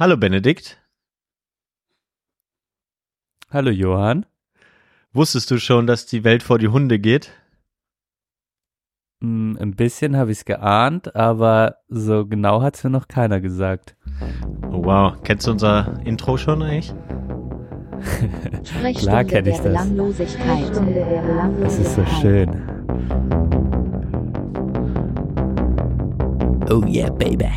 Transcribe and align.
Hallo 0.00 0.16
Benedikt. 0.16 0.80
Hallo 3.50 3.70
Johann. 3.70 4.24
Wusstest 5.12 5.50
du 5.50 5.58
schon, 5.58 5.86
dass 5.86 6.06
die 6.06 6.24
Welt 6.24 6.42
vor 6.42 6.58
die 6.58 6.68
Hunde 6.68 6.98
geht? 6.98 7.32
Mm, 9.20 9.58
ein 9.58 9.76
bisschen 9.76 10.16
habe 10.16 10.32
ich 10.32 10.38
es 10.38 10.44
geahnt, 10.46 11.14
aber 11.14 11.80
so 11.88 12.24
genau 12.24 12.62
hat 12.62 12.76
es 12.76 12.84
mir 12.84 12.88
noch 12.88 13.08
keiner 13.08 13.42
gesagt. 13.42 13.94
Oh, 14.72 14.84
wow, 14.84 15.22
kennst 15.22 15.46
du 15.46 15.50
unser 15.50 16.00
Intro 16.06 16.38
schon 16.38 16.62
eigentlich? 16.62 16.94
Klar 18.96 19.24
kenne 19.24 19.50
ich 19.50 19.58
das. 19.58 19.86
Das 21.60 21.78
ist 21.78 21.94
so 21.94 22.06
schön. 22.22 22.48
Oh 26.70 26.86
yeah, 26.86 27.10
baby. 27.10 27.50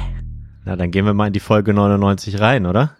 Na, 0.66 0.76
dann 0.76 0.92
gehen 0.92 1.06
wir 1.06 1.14
mal 1.14 1.28
in 1.28 1.34
die 1.34 1.40
Folge 1.40 1.74
99 1.74 2.40
rein, 2.40 2.66
oder? 2.66 2.96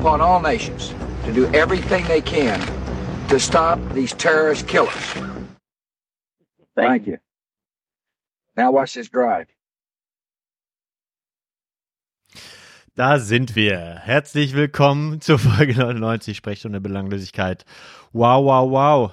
Upon 0.00 0.20
all 0.22 0.40
nations 0.40 0.94
to 1.24 1.32
do 1.32 1.46
everything 1.52 2.04
they 2.06 2.22
can 2.22 2.58
to 3.28 3.38
stop 3.38 3.78
these 3.92 4.14
terrorist 4.14 4.66
killers. 4.66 5.14
Thank 6.74 7.06
you. 7.06 7.18
Now 8.56 8.72
watch 8.72 8.94
this 8.94 9.08
drive. 9.10 9.46
Da 12.96 13.18
sind 13.18 13.54
wir. 13.54 14.00
Herzlich 14.02 14.54
willkommen 14.54 15.20
zur 15.20 15.38
Folge 15.38 15.74
99 15.74 16.36
Sprechstunde 16.36 16.80
Belanglosigkeit. 16.80 17.64
Wow, 18.12 18.44
wow, 18.44 18.70
wow. 18.70 19.12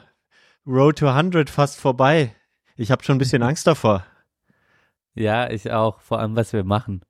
Road 0.65 0.97
to 0.97 1.07
100 1.07 1.49
fast 1.49 1.79
vorbei. 1.79 2.33
Ich 2.75 2.91
habe 2.91 3.03
schon 3.03 3.15
ein 3.15 3.19
bisschen 3.19 3.43
Angst 3.43 3.67
davor. 3.67 4.05
Ja, 5.13 5.49
ich 5.49 5.71
auch. 5.71 6.01
Vor 6.01 6.19
allem, 6.19 6.35
was 6.35 6.53
wir 6.53 6.63
machen. 6.63 7.01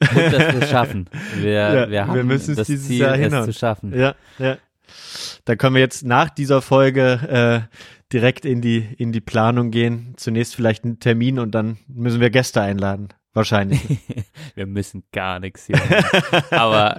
Und 0.00 0.16
dass 0.16 0.54
wir 0.54 0.62
es 0.62 0.70
schaffen. 0.70 1.08
Wir, 1.36 1.50
ja, 1.52 1.90
wir, 1.90 2.14
wir 2.14 2.24
müssen 2.24 2.58
es 2.58 2.66
dieses 2.66 2.86
Ziel, 2.86 3.00
Jahr 3.00 3.16
hinhauen. 3.16 3.48
es 3.48 3.54
zu 3.54 3.58
schaffen. 3.58 3.98
Ja, 3.98 4.14
ja. 4.38 4.58
Da 5.44 5.56
können 5.56 5.74
wir 5.74 5.80
jetzt 5.80 6.04
nach 6.04 6.30
dieser 6.30 6.62
Folge 6.62 7.66
äh, 7.70 7.76
direkt 8.12 8.44
in 8.44 8.60
die, 8.60 8.78
in 8.98 9.12
die 9.12 9.20
Planung 9.20 9.70
gehen. 9.70 10.14
Zunächst 10.16 10.54
vielleicht 10.54 10.84
einen 10.84 11.00
Termin 11.00 11.38
und 11.38 11.52
dann 11.54 11.78
müssen 11.88 12.20
wir 12.20 12.30
Gäste 12.30 12.60
einladen. 12.60 13.08
Wahrscheinlich. 13.32 13.80
wir 14.54 14.66
müssen 14.66 15.04
gar 15.12 15.40
nichts 15.40 15.66
hier. 15.66 15.80
Aber 16.50 16.98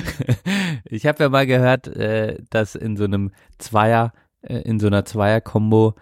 ich 0.84 1.06
habe 1.06 1.24
ja 1.24 1.28
mal 1.28 1.46
gehört, 1.46 1.88
äh, 1.88 2.38
dass 2.50 2.74
in 2.74 2.96
so 2.96 3.04
einem 3.04 3.32
Zweier, 3.58 4.12
äh, 4.42 4.58
in 4.58 4.78
so 4.78 4.86
einer 4.86 5.04
Zweier-Kombo 5.04 5.94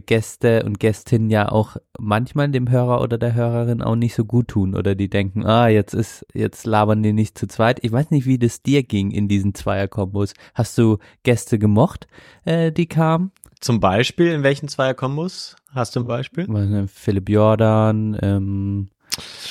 Gäste 0.00 0.64
und 0.64 0.80
Gästinnen 0.80 1.30
ja 1.30 1.50
auch 1.50 1.76
manchmal 1.98 2.48
dem 2.50 2.70
Hörer 2.70 3.00
oder 3.00 3.18
der 3.18 3.34
Hörerin 3.34 3.82
auch 3.82 3.96
nicht 3.96 4.14
so 4.14 4.24
gut 4.24 4.48
tun 4.48 4.74
oder 4.74 4.94
die 4.94 5.08
denken, 5.08 5.44
ah, 5.44 5.68
jetzt 5.68 5.94
ist, 5.94 6.26
jetzt 6.32 6.66
labern 6.66 7.02
die 7.02 7.12
nicht 7.12 7.36
zu 7.36 7.46
zweit. 7.46 7.78
Ich 7.82 7.92
weiß 7.92 8.10
nicht, 8.10 8.26
wie 8.26 8.38
das 8.38 8.62
dir 8.62 8.82
ging 8.82 9.10
in 9.10 9.28
diesen 9.28 9.54
Zweierkombos. 9.54 10.34
Hast 10.54 10.78
du 10.78 10.98
Gäste 11.22 11.58
gemocht, 11.58 12.06
äh, 12.44 12.72
die 12.72 12.86
kamen? 12.86 13.32
Zum 13.60 13.80
Beispiel, 13.80 14.32
in 14.32 14.42
welchen 14.42 14.68
Zweierkombos 14.68 15.56
hast 15.68 15.94
du 15.94 16.00
ein 16.00 16.06
Beispiel? 16.06 16.46
Philipp 16.88 17.28
Jordan 17.28 18.18
ähm, 18.20 18.88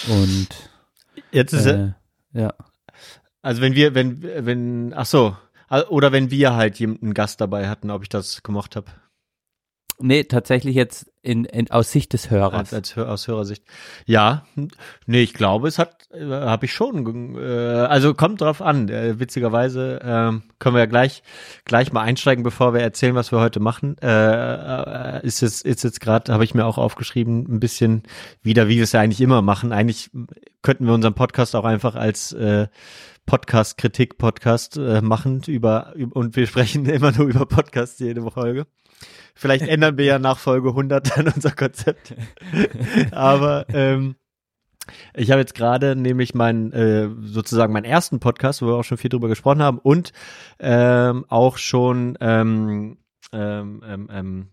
und 0.09 0.47
jetzt 1.31 1.53
ist 1.53 1.65
äh, 1.65 1.93
ja. 2.33 2.53
Also 3.41 3.61
wenn 3.61 3.75
wir, 3.75 3.95
wenn, 3.95 4.21
wenn, 4.21 4.93
ach 4.93 5.05
so, 5.05 5.35
oder 5.89 6.11
wenn 6.11 6.31
wir 6.31 6.55
halt 6.55 6.79
jemanden 6.79 7.13
Gast 7.13 7.41
dabei 7.41 7.69
hatten, 7.69 7.89
ob 7.91 8.03
ich 8.03 8.09
das 8.09 8.43
gemocht 8.43 8.75
habe. 8.75 8.91
Nee, 10.01 10.23
tatsächlich 10.23 10.75
jetzt 10.75 11.11
in, 11.21 11.45
in, 11.45 11.69
aus 11.69 11.91
Sicht 11.91 12.13
des 12.13 12.29
Hörers. 12.29 12.73
Als, 12.73 12.73
als 12.73 12.97
aus 12.97 13.27
Hörersicht. 13.27 13.63
Ja, 14.05 14.45
nee, 15.05 15.21
ich 15.21 15.33
glaube, 15.33 15.67
es 15.67 15.77
hat, 15.77 16.09
äh, 16.11 16.25
habe 16.25 16.65
ich 16.65 16.73
schon, 16.73 17.37
äh, 17.37 17.41
also 17.41 18.13
kommt 18.13 18.41
drauf 18.41 18.61
an. 18.61 18.89
Äh, 18.89 19.19
witzigerweise 19.19 19.99
äh, 20.01 20.39
können 20.59 20.75
wir 20.75 20.79
ja 20.79 20.85
gleich, 20.87 21.21
gleich 21.65 21.93
mal 21.93 22.01
einsteigen, 22.01 22.43
bevor 22.43 22.73
wir 22.73 22.81
erzählen, 22.81 23.15
was 23.15 23.31
wir 23.31 23.39
heute 23.39 23.59
machen. 23.59 23.97
Äh, 24.01 25.19
äh, 25.19 25.25
ist 25.25 25.41
jetzt, 25.41 25.63
ist 25.63 25.83
jetzt 25.83 26.01
gerade, 26.01 26.33
habe 26.33 26.43
ich 26.43 26.55
mir 26.55 26.65
auch 26.65 26.77
aufgeschrieben, 26.77 27.45
ein 27.47 27.59
bisschen 27.59 28.03
wieder, 28.41 28.67
wie 28.67 28.77
wir 28.77 28.83
es 28.83 28.91
ja 28.93 29.01
eigentlich 29.01 29.21
immer 29.21 29.41
machen. 29.41 29.71
Eigentlich 29.71 30.09
könnten 30.63 30.85
wir 30.85 30.93
unseren 30.93 31.13
Podcast 31.13 31.55
auch 31.55 31.65
einfach 31.65 31.95
als 31.95 32.33
äh, 32.33 32.67
Podcast-Kritik-Podcast 33.25 34.77
äh, 34.77 35.01
machen 35.01 35.41
über, 35.47 35.93
über 35.95 36.15
und 36.15 36.35
wir 36.35 36.47
sprechen 36.47 36.85
immer 36.87 37.11
nur 37.11 37.27
über 37.27 37.45
Podcasts 37.45 37.99
jede 37.99 38.21
Folge. 38.29 38.65
Vielleicht 39.35 39.67
ändern 39.67 39.97
wir 39.97 40.05
ja 40.05 40.19
nach 40.19 40.37
Folge 40.37 40.69
100 40.69 41.17
dann 41.17 41.27
unser 41.27 41.51
Konzept. 41.51 42.13
Aber 43.11 43.65
ähm, 43.69 44.15
ich 45.13 45.31
habe 45.31 45.41
jetzt 45.41 45.55
gerade 45.55 45.95
nämlich 45.95 46.33
meinen 46.33 46.71
äh, 46.73 47.09
sozusagen 47.21 47.73
meinen 47.73 47.85
ersten 47.85 48.19
Podcast, 48.19 48.61
wo 48.61 48.67
wir 48.67 48.75
auch 48.75 48.83
schon 48.83 48.97
viel 48.97 49.09
drüber 49.09 49.27
gesprochen 49.27 49.61
haben 49.61 49.77
und 49.77 50.11
ähm, 50.59 51.25
auch 51.29 51.57
schon 51.57 52.17
ähm, 52.19 52.97
ähm, 53.31 53.81
ähm, 53.85 54.09
ähm, 54.11 54.47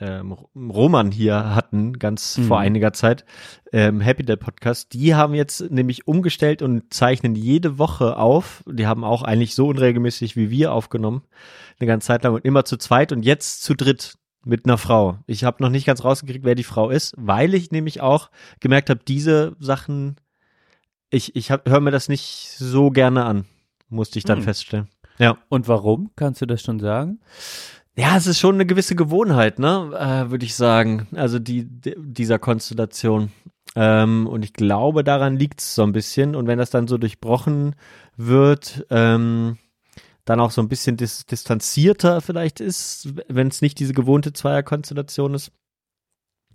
ähm 0.00 0.32
Roman 0.32 1.10
hier 1.10 1.54
hatten, 1.54 1.98
ganz 1.98 2.38
mhm. 2.38 2.44
vor 2.44 2.58
einiger 2.58 2.92
Zeit, 2.92 3.24
ähm, 3.72 4.00
Happy 4.00 4.24
Day 4.24 4.36
Podcast, 4.36 4.92
die 4.92 5.14
haben 5.14 5.34
jetzt 5.34 5.70
nämlich 5.70 6.08
umgestellt 6.08 6.62
und 6.62 6.92
zeichnen 6.92 7.34
jede 7.34 7.78
Woche 7.78 8.16
auf. 8.16 8.64
Die 8.66 8.86
haben 8.86 9.04
auch 9.04 9.22
eigentlich 9.22 9.54
so 9.54 9.68
unregelmäßig 9.68 10.36
wie 10.36 10.50
wir 10.50 10.72
aufgenommen, 10.72 11.22
eine 11.78 11.86
ganze 11.86 12.06
Zeit 12.08 12.24
lang 12.24 12.34
und 12.34 12.44
immer 12.44 12.64
zu 12.64 12.76
zweit 12.76 13.12
und 13.12 13.22
jetzt 13.22 13.62
zu 13.62 13.74
dritt 13.74 14.16
mit 14.44 14.66
einer 14.66 14.78
Frau. 14.78 15.18
Ich 15.26 15.44
habe 15.44 15.62
noch 15.62 15.70
nicht 15.70 15.86
ganz 15.86 16.04
rausgekriegt, 16.04 16.44
wer 16.44 16.54
die 16.54 16.64
Frau 16.64 16.90
ist, 16.90 17.14
weil 17.16 17.54
ich 17.54 17.70
nämlich 17.70 18.00
auch 18.00 18.30
gemerkt 18.60 18.90
habe, 18.90 19.00
diese 19.06 19.56
Sachen, 19.58 20.16
ich, 21.10 21.36
ich 21.36 21.50
höre 21.50 21.80
mir 21.80 21.90
das 21.90 22.08
nicht 22.08 22.54
so 22.58 22.90
gerne 22.90 23.24
an, 23.24 23.44
musste 23.88 24.18
ich 24.18 24.24
dann 24.24 24.38
hm. 24.38 24.44
feststellen. 24.44 24.88
Ja. 25.18 25.38
Und 25.48 25.68
warum? 25.68 26.10
Kannst 26.16 26.42
du 26.42 26.46
das 26.46 26.62
schon 26.62 26.80
sagen? 26.80 27.20
Ja, 27.96 28.16
es 28.16 28.26
ist 28.26 28.40
schon 28.40 28.56
eine 28.56 28.66
gewisse 28.66 28.96
Gewohnheit, 28.96 29.60
ne, 29.60 29.90
äh, 29.96 30.30
würde 30.30 30.44
ich 30.44 30.56
sagen. 30.56 31.06
Also 31.14 31.38
die, 31.38 31.64
die 31.64 31.94
dieser 31.96 32.40
Konstellation. 32.40 33.30
Ähm, 33.76 34.26
und 34.26 34.44
ich 34.44 34.52
glaube, 34.52 35.04
daran 35.04 35.36
liegt 35.36 35.60
es 35.60 35.74
so 35.74 35.82
ein 35.84 35.92
bisschen. 35.92 36.34
Und 36.34 36.48
wenn 36.48 36.58
das 36.58 36.70
dann 36.70 36.88
so 36.88 36.98
durchbrochen 36.98 37.76
wird, 38.16 38.84
ähm, 38.90 39.58
dann 40.24 40.40
auch 40.40 40.50
so 40.50 40.62
ein 40.62 40.68
bisschen 40.68 40.96
dis 40.96 41.26
distanzierter 41.26 42.20
vielleicht 42.20 42.60
ist, 42.60 43.14
wenn 43.28 43.48
es 43.48 43.62
nicht 43.62 43.78
diese 43.78 43.92
gewohnte 43.92 44.32
Zweierkonstellation 44.32 45.34
ist. 45.34 45.52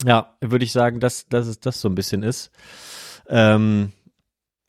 Ja, 0.05 0.37
würde 0.41 0.65
ich 0.65 0.71
sagen, 0.71 0.99
dass, 0.99 1.27
dass 1.27 1.47
es 1.47 1.59
das 1.59 1.81
so 1.81 1.89
ein 1.89 1.95
bisschen 1.95 2.23
ist. 2.23 2.51
Ähm, 3.27 3.91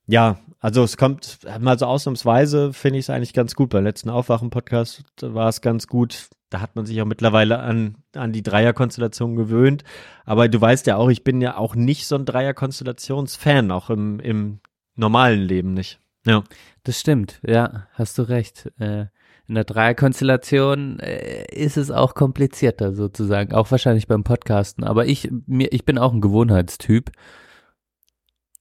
ja, 0.07 0.39
also 0.59 0.83
es 0.83 0.97
kommt 0.97 1.39
mal 1.61 1.79
so 1.79 1.87
ausnahmsweise, 1.87 2.73
finde 2.73 2.99
ich 2.99 3.07
es 3.07 3.11
eigentlich 3.11 3.33
ganz 3.33 3.55
gut. 3.55 3.71
Beim 3.71 3.85
letzten 3.85 4.11
Aufwachen-Podcast 4.11 5.05
war 5.23 5.49
es 5.49 5.61
ganz 5.61 5.87
gut. 5.87 6.29
Da 6.51 6.61
hat 6.61 6.75
man 6.75 6.85
sich 6.85 7.01
auch 7.01 7.07
mittlerweile 7.07 7.61
an, 7.61 7.97
an 8.15 8.33
die 8.33 8.43
Dreierkonstellation 8.43 9.37
gewöhnt. 9.37 9.85
Aber 10.25 10.49
du 10.49 10.61
weißt 10.61 10.87
ja 10.89 10.97
auch, 10.97 11.09
ich 11.09 11.23
bin 11.23 11.41
ja 11.41 11.57
auch 11.57 11.77
nicht 11.77 12.07
so 12.07 12.17
ein 12.17 12.27
Dreierkonstellationsfan, 12.27 13.71
auch 13.71 13.89
im, 13.89 14.19
im 14.21 14.61
normalen 14.97 15.41
Leben 15.41 15.73
nicht. 15.75 16.01
Ja. 16.27 16.45
Das 16.85 16.99
stimmt, 16.99 17.41
ja, 17.47 17.87
hast 17.93 18.19
du 18.19 18.23
recht. 18.23 18.73
Äh, 18.79 19.07
in 19.47 19.55
der 19.57 19.65
Dreierkonstellation 19.65 21.01
äh, 21.01 21.45
ist 21.53 21.77
es 21.77 21.91
auch 21.91 22.15
komplizierter 22.15 22.95
sozusagen, 22.95 23.53
auch 23.53 23.71
wahrscheinlich 23.71 24.07
beim 24.07 24.23
Podcasten. 24.23 24.85
Aber 24.85 25.07
ich, 25.07 25.29
mir, 25.47 25.73
ich 25.73 25.85
bin 25.85 25.99
auch 25.99 26.13
ein 26.13 26.21
Gewohnheitstyp. 26.21 27.11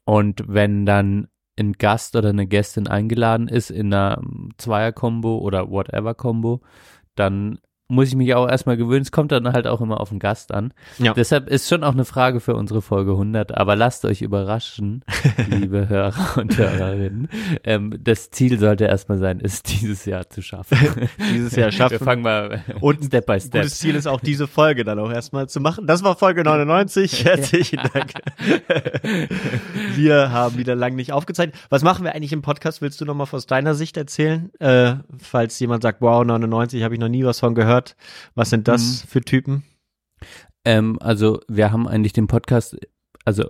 Und 0.04 0.44
wenn 0.48 0.86
dann 0.86 1.28
ein 1.60 1.74
Gast 1.74 2.16
oder 2.16 2.30
eine 2.30 2.48
Gästin 2.48 2.88
eingeladen 2.88 3.48
ist 3.48 3.70
in 3.70 3.94
einer 3.94 4.22
Zweier-Kombo 4.58 5.38
oder 5.38 5.70
Whatever-Kombo, 5.70 6.62
dann 7.16 7.60
muss 7.92 8.10
ich 8.10 8.16
mich 8.16 8.36
auch 8.36 8.48
erstmal 8.48 8.78
gewöhnen. 8.78 9.02
Es 9.02 9.12
kommt 9.12 9.32
dann 9.32 9.52
halt 9.52 9.66
auch 9.66 9.82
immer 9.82 10.00
auf 10.00 10.10
den 10.10 10.20
Gast 10.20 10.54
an. 10.54 10.74
Ja. 11.00 11.14
Deshalb 11.14 11.50
ist 11.50 11.68
schon 11.68 11.84
auch 11.84 11.94
eine 11.94 12.06
Frage 12.06 12.40
für 12.40 12.56
unsere 12.56 12.84
Folge 12.84 13.12
100. 13.12 13.58
Aber 13.58 13.76
lasst 13.76 14.06
euch 14.06 14.22
überraschen, 14.22 15.04
liebe 15.50 15.90
Hörer 15.90 16.38
und 16.38 16.56
Hörerinnen. 16.56 17.30
Ähm, 17.64 18.00
das 18.04 18.30
Ziel 18.30 18.60
sollte 18.60 18.86
erstmal 18.86 19.18
sein, 19.18 19.40
es 19.42 19.64
dieses 19.64 20.06
Jahr 20.06 20.30
zu 20.30 20.44
schaffen. 20.44 20.78
Dieses 21.34 21.56
Jahr 21.56 21.72
schaffen. 21.72 22.00
Wir 22.00 22.00
fangen 22.00 22.22
mal 22.22 22.64
Und 22.80 23.04
Step 23.06 23.26
by 23.26 23.40
Step. 23.40 23.64
Gutes 23.64 23.80
Ziel 23.80 23.96
ist 23.96 24.08
auch 24.08 24.20
diese 24.20 24.48
Folge 24.48 24.84
dann 24.84 25.00
auch 25.00 25.12
erstmal 25.12 25.50
zu 25.50 25.60
machen. 25.60 25.88
Das 25.88 26.04
war 26.04 26.16
Folge 26.16 26.44
99. 26.44 27.26
Herzlichen 27.26 27.80
Dank. 27.92 28.14
wir 29.96 30.32
haben 30.32 30.58
wieder 30.58 30.76
lang 30.76 30.96
nicht 30.96 31.12
aufgezeichnet. 31.12 31.56
Was 31.70 31.84
machen 31.84 32.04
wir 32.04 32.14
eigentlich 32.14 32.34
im 32.34 32.44
Podcast? 32.44 32.82
Willst 32.82 33.02
du 33.02 33.06
noch 33.06 33.16
mal 33.16 33.28
aus 33.32 33.48
deiner 33.48 33.74
Sicht 33.74 33.98
erzählen? 33.98 34.52
Äh, 34.60 34.96
falls 35.18 35.60
jemand 35.60 35.82
sagt, 35.82 36.02
wow, 36.02 36.24
99, 36.24 36.84
habe 36.84 36.94
ich 36.94 37.00
noch 37.00 37.10
nie 37.10 37.26
was 37.26 37.40
von 37.40 37.56
gehört. 37.56 37.79
Was 38.36 38.50
sind 38.50 38.68
das 38.68 39.04
für 39.08 39.22
Typen? 39.22 39.64
Ähm, 40.66 40.98
also 41.02 41.40
wir 41.48 41.72
haben 41.72 41.88
eigentlich 41.88 42.14
den 42.14 42.28
Podcast, 42.28 42.78
also 43.26 43.46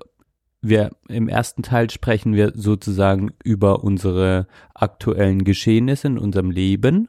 wir 0.62 0.92
im 1.08 1.30
ersten 1.30 1.64
Teil 1.64 1.90
sprechen 1.90 2.34
wir 2.34 2.52
sozusagen 2.54 3.32
über 3.44 3.84
unsere 3.84 4.48
aktuellen 4.74 5.46
Geschehnisse 5.46 6.08
in 6.08 6.18
unserem 6.18 6.52
Leben. 6.52 7.08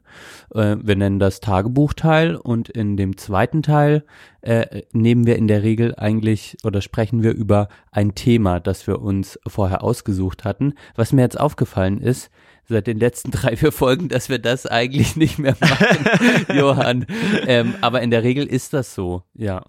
Äh, 0.55 0.76
wir 0.81 0.94
nennen 0.94 1.19
das 1.19 1.40
Tagebuchteil 1.40 2.37
und 2.37 2.69
in 2.69 2.96
dem 2.96 3.17
zweiten 3.17 3.62
Teil 3.62 4.05
äh, 4.43 4.82
nehmen 4.93 5.26
wir 5.26 5.37
in 5.37 5.49
der 5.49 5.64
Regel 5.64 5.94
eigentlich 5.96 6.58
oder 6.62 6.81
sprechen 6.81 7.23
wir 7.23 7.32
über 7.32 7.69
ein 7.90 8.14
Thema, 8.14 8.61
das 8.61 8.87
wir 8.87 9.02
uns 9.02 9.38
vorher 9.46 9.82
ausgesucht 9.82 10.44
hatten. 10.44 10.75
Was 10.94 11.12
mir 11.12 11.23
jetzt 11.23 11.40
aufgefallen 11.40 12.00
ist, 12.00 12.31
seit 12.70 12.87
den 12.87 12.99
letzten 12.99 13.31
drei, 13.32 13.56
vier 13.56 13.72
Folgen, 13.72 14.08
dass 14.08 14.28
wir 14.28 14.38
das 14.38 14.67
eigentlich 14.67 15.17
nicht 15.17 15.38
mehr 15.38 15.56
machen, 15.61 16.06
Johann. 16.56 17.06
Ähm, 17.46 17.75
aber 17.81 18.00
in 18.00 18.11
der 18.11 18.22
Regel 18.22 18.46
ist 18.46 18.72
das 18.72 18.94
so, 18.94 19.22
ja. 19.34 19.62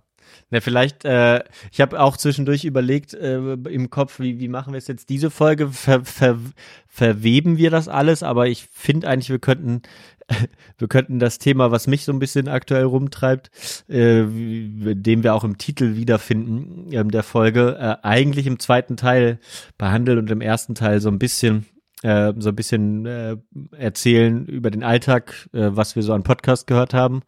Na, 0.50 0.59
vielleicht, 0.59 1.06
äh, 1.06 1.44
ich 1.71 1.80
habe 1.81 2.00
auch 2.00 2.18
zwischendurch 2.18 2.65
überlegt 2.65 3.13
äh, 3.13 3.38
im 3.38 3.89
Kopf, 3.89 4.19
wie, 4.19 4.39
wie 4.39 4.50
machen 4.50 4.74
wir 4.74 4.77
es 4.77 4.88
jetzt 4.88 5.09
diese 5.09 5.30
Folge? 5.30 5.69
Ver, 5.69 6.03
ver, 6.03 6.39
verweben 6.88 7.57
wir 7.57 7.69
das 7.69 7.88
alles? 7.88 8.21
Aber 8.21 8.48
ich 8.48 8.68
finde 8.71 9.07
eigentlich, 9.07 9.30
wir 9.30 9.39
könnten, 9.39 9.81
wir 10.77 10.88
könnten 10.89 11.19
das 11.19 11.38
Thema, 11.38 11.71
was 11.71 11.88
mich 11.88 12.04
so 12.04 12.12
ein 12.12 12.19
bisschen 12.19 12.50
aktuell 12.50 12.83
rumtreibt, 12.83 13.50
äh, 13.88 14.24
dem 14.25 15.24
wir 15.24 15.33
auch 15.36 15.45
im 15.45 15.57
Titel 15.57 15.95
wiederfinden, 15.95 16.88
ähm, 16.92 17.12
der 17.12 17.24
Folge, 17.24 17.77
äh, 17.80 18.06
eigentlich 18.06 18.45
im 18.45 18.59
zweiten 18.59 18.97
Teil 18.97 19.39
behandeln 19.77 20.18
und 20.18 20.30
im 20.31 20.42
ersten 20.42 20.75
Teil 20.75 21.00
so 21.00 21.09
ein 21.09 21.19
bisschen 21.19 21.65
äh, 22.03 22.33
so 22.38 22.50
ein 22.50 22.56
bisschen 22.56 23.06
äh, 23.06 23.38
erzählen 23.77 24.45
über 24.45 24.71
den 24.71 24.83
Alltag, 24.83 25.50
äh, 25.53 25.69
was 25.71 25.95
wir 25.95 26.03
so 26.03 26.13
an 26.13 26.24
Podcast 26.24 26.68
gehört 26.68 26.94
haben. 26.94 27.21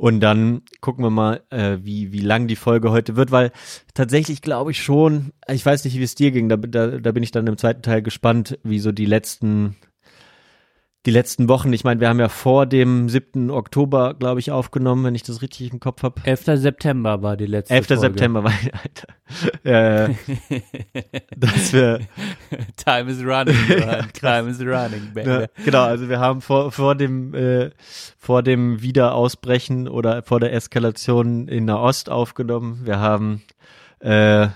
Und 0.00 0.20
dann 0.20 0.62
gucken 0.80 1.04
wir 1.04 1.10
mal, 1.10 1.42
äh, 1.50 1.76
wie, 1.82 2.10
wie 2.10 2.20
lang 2.20 2.46
die 2.46 2.56
Folge 2.56 2.90
heute 2.90 3.16
wird, 3.16 3.32
weil 3.32 3.52
tatsächlich 3.92 4.40
glaube 4.40 4.70
ich 4.70 4.82
schon, 4.82 5.32
ich 5.46 5.64
weiß 5.66 5.84
nicht, 5.84 5.98
wie 5.98 6.02
es 6.02 6.14
dir 6.14 6.30
ging, 6.30 6.48
da, 6.48 6.56
da, 6.56 6.98
da 6.98 7.12
bin 7.12 7.22
ich 7.22 7.32
dann 7.32 7.46
im 7.46 7.58
zweiten 7.58 7.82
Teil 7.82 8.00
gespannt, 8.00 8.58
wie 8.62 8.78
so 8.78 8.92
die 8.92 9.04
letzten, 9.04 9.76
die 11.06 11.10
letzten 11.10 11.48
Wochen, 11.48 11.72
ich 11.72 11.82
meine, 11.82 11.98
wir 12.00 12.10
haben 12.10 12.20
ja 12.20 12.28
vor 12.28 12.66
dem 12.66 13.08
7. 13.08 13.50
Oktober, 13.50 14.12
glaube 14.12 14.38
ich, 14.38 14.50
aufgenommen, 14.50 15.04
wenn 15.04 15.14
ich 15.14 15.22
das 15.22 15.40
richtig 15.40 15.72
im 15.72 15.80
Kopf 15.80 16.02
habe. 16.02 16.20
11. 16.24 16.60
September 16.60 17.22
war 17.22 17.38
die 17.38 17.46
letzte 17.46 17.72
11. 17.74 17.86
Folge. 17.86 18.00
September 18.00 18.44
war, 18.44 18.52
Alter, 19.64 20.08
äh, 20.10 20.14
dass 21.36 21.72
wir, 21.72 22.00
Time 22.76 23.10
is 23.10 23.24
running, 23.24 23.56
krass. 24.12 24.12
Time 24.12 24.50
is 24.50 24.60
running, 24.60 25.14
baby. 25.14 25.30
Ja, 25.30 25.46
genau, 25.64 25.84
also 25.84 26.10
wir 26.10 26.20
haben 26.20 26.42
vor, 26.42 26.70
vor 26.70 26.94
dem 26.94 27.32
äh, 27.32 27.70
vor 28.18 28.42
dem 28.42 28.82
Wiederausbrechen 28.82 29.88
oder 29.88 30.22
vor 30.22 30.38
der 30.38 30.52
Eskalation 30.52 31.48
in 31.48 31.64
Nahost 31.64 32.10
aufgenommen. 32.10 32.82
Wir 32.84 32.98
haben 32.98 33.42
äh, 34.00 34.48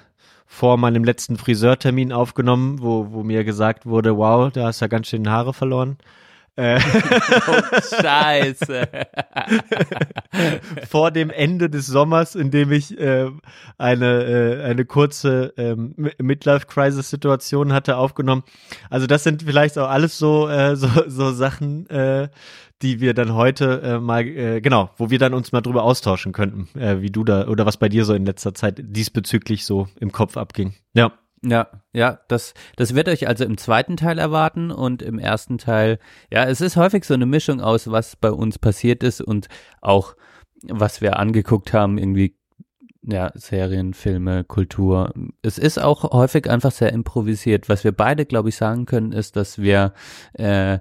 vor 0.47 0.77
meinem 0.77 1.05
letzten 1.05 1.39
Friseurtermin 1.39 2.13
aufgenommen, 2.13 2.83
wo, 2.83 3.13
wo 3.13 3.23
mir 3.23 3.45
gesagt 3.45 3.87
wurde, 3.87 4.19
wow, 4.19 4.53
da 4.53 4.67
hast 4.67 4.83
du 4.83 4.85
ja 4.85 4.89
ganz 4.89 5.09
schön 5.09 5.31
Haare 5.31 5.55
verloren. 5.55 5.97
Äh, 6.57 6.79
Oh, 7.49 7.81
Scheiße. 8.01 8.89
vor 10.89 11.11
dem 11.11 11.31
Ende 11.31 11.69
des 11.71 11.87
Sommers, 11.87 12.35
in 12.35 12.51
dem 12.51 12.73
ich 12.73 12.99
äh, 12.99 13.31
eine, 13.79 14.25
äh, 14.25 14.63
eine 14.65 14.85
kurze 14.85 15.53
Mi- 15.57 16.13
Midlife-Crisis-Situation 16.23 17.73
hatte, 17.73 17.97
aufgenommen. 17.97 18.45
Also 18.91 19.07
das 19.07 19.25
sind 19.25 19.43
vielleicht 19.45 19.79
auch 19.79 19.89
alles 19.89 20.19
so, 20.19 20.49
äh, 20.49 20.77
so, 20.77 20.89
so 21.07 21.33
Sachen, 21.33 21.89
äh, 21.91 22.29
die 22.83 23.01
wir 23.01 23.15
dann 23.15 23.35
heute 23.35 23.81
äh, 23.83 23.99
mal, 24.01 24.23
äh, 24.27 24.61
genau, 24.61 24.91
wo 24.97 25.11
wir 25.11 25.19
dann 25.19 25.35
uns 25.35 25.53
mal 25.53 25.61
drüber 25.61 25.83
austauschen 25.85 26.33
könnten, 26.33 26.69
äh, 26.79 27.01
wie 27.01 27.11
du 27.11 27.25
da 27.25 27.47
oder 27.49 27.67
was 27.67 27.77
bei 27.77 27.89
dir 27.89 28.05
so 28.05 28.15
in 28.15 28.27
letzter 28.27 28.55
Zeit 28.55 28.77
diesbezüglich 28.83 29.65
so 29.65 29.89
im 30.01 30.13
Kopf 30.13 30.37
abging. 30.37 30.75
Ja. 30.95 31.13
Ja, 31.47 31.69
ja, 31.93 32.21
das, 32.29 32.55
das 32.77 32.95
wird 32.95 33.09
euch 33.09 33.29
also 33.29 33.45
im 33.45 33.59
zweiten 33.59 33.97
Teil 33.97 34.19
erwarten 34.19 34.71
und 34.71 35.03
im 35.03 35.19
ersten 35.19 35.59
Teil, 35.59 35.99
ja, 36.33 36.45
es 36.45 36.63
ist 36.63 36.77
häufig 36.77 37.05
so 37.05 37.13
eine 37.13 37.27
Mischung 37.27 37.61
aus, 37.61 37.91
was 37.91 38.17
bei 38.17 38.31
uns 38.31 38.59
passiert 38.59 39.03
ist 39.03 39.21
und 39.21 39.49
auch, 39.83 40.17
was 40.63 41.03
wir 41.03 41.19
angeguckt 41.19 41.75
haben, 41.75 41.99
irgendwie, 41.99 42.37
ja, 43.03 43.31
Serien, 43.35 43.93
Filme, 43.93 44.45
Kultur. 44.45 45.13
Es 45.43 45.59
ist 45.59 45.79
auch 45.79 46.11
häufig 46.13 46.49
einfach 46.49 46.73
sehr 46.73 46.93
improvisiert. 46.93 47.69
Was 47.69 47.85
wir 47.85 47.93
beide, 47.93 48.25
glaube 48.25 48.49
ich, 48.49 48.57
sagen 48.57 48.87
können, 48.87 49.13
ist, 49.13 49.37
dass 49.37 49.59
wir 49.59 49.93
äh, 50.33 50.79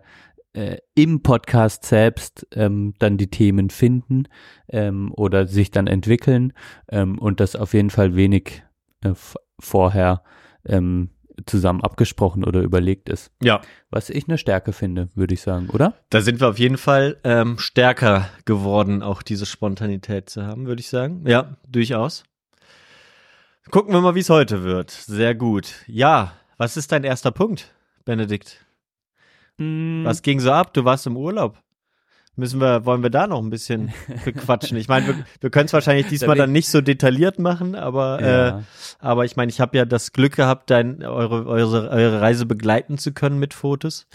äh, 0.54 0.78
im 0.96 1.22
Podcast 1.22 1.84
selbst 1.84 2.48
ähm, 2.54 2.94
dann 3.00 3.18
die 3.18 3.30
Themen 3.30 3.70
finden 3.70 4.30
ähm, 4.70 5.12
oder 5.14 5.48
sich 5.48 5.72
dann 5.72 5.88
entwickeln 5.88 6.54
ähm, 6.90 7.20
und 7.20 7.42
das 7.42 7.58
auf 7.58 7.74
jeden 7.74 7.90
Fall 7.90 8.16
wenig 8.16 8.64
äh, 9.02 9.14
vorher 9.60 10.24
ähm, 10.66 11.10
zusammen 11.46 11.82
abgesprochen 11.82 12.44
oder 12.44 12.62
überlegt 12.62 13.10
ist. 13.10 13.32
Ja. 13.42 13.62
Was 13.90 14.10
ich 14.10 14.28
eine 14.28 14.38
Stärke 14.38 14.72
finde, 14.74 15.10
würde 15.16 15.34
ich 15.34 15.42
sagen, 15.42 15.70
oder? 15.70 15.96
Da 16.10 16.22
sind 16.22 16.40
wir 16.40 16.50
auf 16.50 16.60
jeden 16.60 16.78
Fall 16.78 17.18
ähm, 17.24 17.58
stärker 17.58 18.30
geworden, 18.46 19.02
auch 19.02 19.22
diese 19.24 19.46
Spontanität 19.46 20.30
zu 20.30 20.46
haben, 20.46 20.68
würde 20.68 20.82
ich 20.82 20.90
sagen. 20.90 21.24
Ja, 21.28 21.58
durchaus. 21.68 22.24
Gucken 23.72 23.94
wir 23.94 24.02
mal, 24.02 24.16
wie 24.16 24.20
es 24.20 24.30
heute 24.30 24.64
wird. 24.64 24.92
Sehr 24.92 25.34
gut. 25.36 25.84
Ja, 25.88 26.34
was 26.58 26.78
ist 26.78 26.92
dein 26.92 27.04
erster 27.04 27.32
Punkt, 27.32 27.74
Benedikt? 28.06 28.64
Hm, 29.58 30.04
Was 30.04 30.22
ging 30.22 30.40
so 30.40 30.52
ab? 30.52 30.74
Du 30.74 30.84
warst 30.84 31.08
im 31.08 31.16
Urlaub. 31.18 31.63
Müssen 32.36 32.60
wir, 32.60 32.84
wollen 32.86 33.04
wir 33.04 33.12
da 33.12 33.28
noch 33.28 33.40
ein 33.44 33.52
bisschen 33.52 33.94
bequatschen? 34.26 34.76
Ich 34.78 34.88
meine, 34.88 35.06
wir, 35.08 35.26
wir 35.40 35.50
können 35.52 35.68
es 35.68 35.74
wahrscheinlich 35.74 36.08
diesmal 36.08 36.36
dann 36.36 36.52
nicht 36.52 36.68
so 36.68 36.82
detailliert 36.82 37.38
machen, 37.38 37.76
aber, 37.76 38.20
äh, 38.22 38.48
ja. 38.48 38.64
aber 39.00 39.24
ich 39.26 39.36
meine, 39.36 39.52
ich 39.52 39.60
habe 39.62 39.78
ja 39.78 39.86
das 39.86 40.14
Glück 40.14 40.36
gehabt, 40.36 40.72
dein, 40.72 41.04
eure, 41.04 41.46
eure, 41.46 41.90
eure 41.92 42.22
Reise 42.22 42.48
begleiten 42.48 42.98
zu 42.98 43.12
können 43.14 43.38
mit 43.38 43.54
Fotos, 43.54 44.08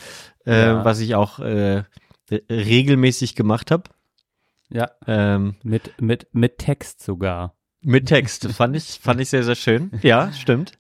äh, 0.47 0.67
Ja. 0.67 0.85
was 0.85 0.99
ich 0.99 1.15
auch 1.15 1.39
äh, 1.39 1.85
re- 2.31 2.43
regelmäßig 2.51 3.37
gemacht 3.37 3.71
habe. 3.71 3.85
ja, 4.69 4.91
Ähm, 5.07 5.55
mit, 5.63 5.93
mit, 6.01 6.27
mit 6.33 6.59
Text 6.59 7.01
sogar. 7.03 7.55
mit 7.83 8.07
Text. 8.07 8.49
fand 8.51 8.75
ich, 8.75 8.99
fand 9.01 9.21
ich 9.21 9.31
sehr, 9.31 9.45
sehr 9.45 9.55
schön. 9.55 9.93
Ja, 10.03 10.33
stimmt. 10.33 10.73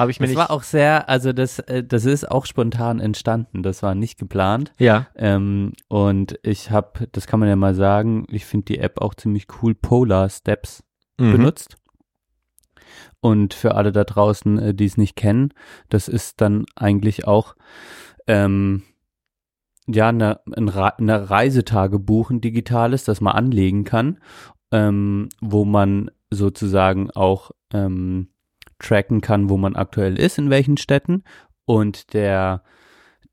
Habe 0.00 0.10
ich 0.10 0.18
mir 0.18 0.24
Das 0.24 0.30
nicht. 0.30 0.38
war 0.38 0.50
auch 0.50 0.62
sehr, 0.62 1.10
also 1.10 1.34
das, 1.34 1.58
äh, 1.58 1.84
das 1.84 2.06
ist 2.06 2.30
auch 2.30 2.46
spontan 2.46 3.00
entstanden. 3.00 3.62
Das 3.62 3.82
war 3.82 3.94
nicht 3.94 4.18
geplant. 4.18 4.72
ja, 4.78 5.08
Ähm, 5.14 5.74
und 5.88 6.38
ich 6.42 6.70
habe, 6.70 7.06
das 7.12 7.26
kann 7.26 7.38
man 7.38 7.50
ja 7.50 7.56
mal 7.56 7.74
sagen, 7.74 8.24
ich 8.30 8.46
finde 8.46 8.64
die 8.64 8.78
App 8.78 9.02
auch 9.02 9.14
ziemlich 9.14 9.46
cool, 9.60 9.74
Polar 9.74 10.30
Steps 10.30 10.82
mhm. 11.18 11.32
benutzt. 11.32 11.76
Und 13.20 13.52
für 13.52 13.74
alle 13.74 13.92
da 13.92 14.04
draußen, 14.04 14.58
äh, 14.58 14.74
die 14.74 14.86
es 14.86 14.96
nicht 14.96 15.16
kennen, 15.16 15.52
das 15.90 16.08
ist 16.08 16.40
dann 16.40 16.64
eigentlich 16.76 17.26
auch 17.26 17.54
ähm, 18.26 18.84
ja 19.86 20.08
eine, 20.08 20.40
eine 20.46 21.28
Reisetagebuch, 21.28 22.30
ein 22.30 22.40
digitales, 22.40 23.04
das 23.04 23.20
man 23.20 23.34
anlegen 23.34 23.84
kann, 23.84 24.18
ähm, 24.72 25.28
wo 25.42 25.66
man 25.66 26.10
sozusagen 26.30 27.10
auch 27.10 27.50
ähm, 27.74 28.28
tracken 28.80 29.20
kann, 29.20 29.48
wo 29.48 29.56
man 29.56 29.76
aktuell 29.76 30.18
ist, 30.18 30.38
in 30.38 30.50
welchen 30.50 30.76
Städten. 30.76 31.22
Und 31.64 32.12
der 32.14 32.62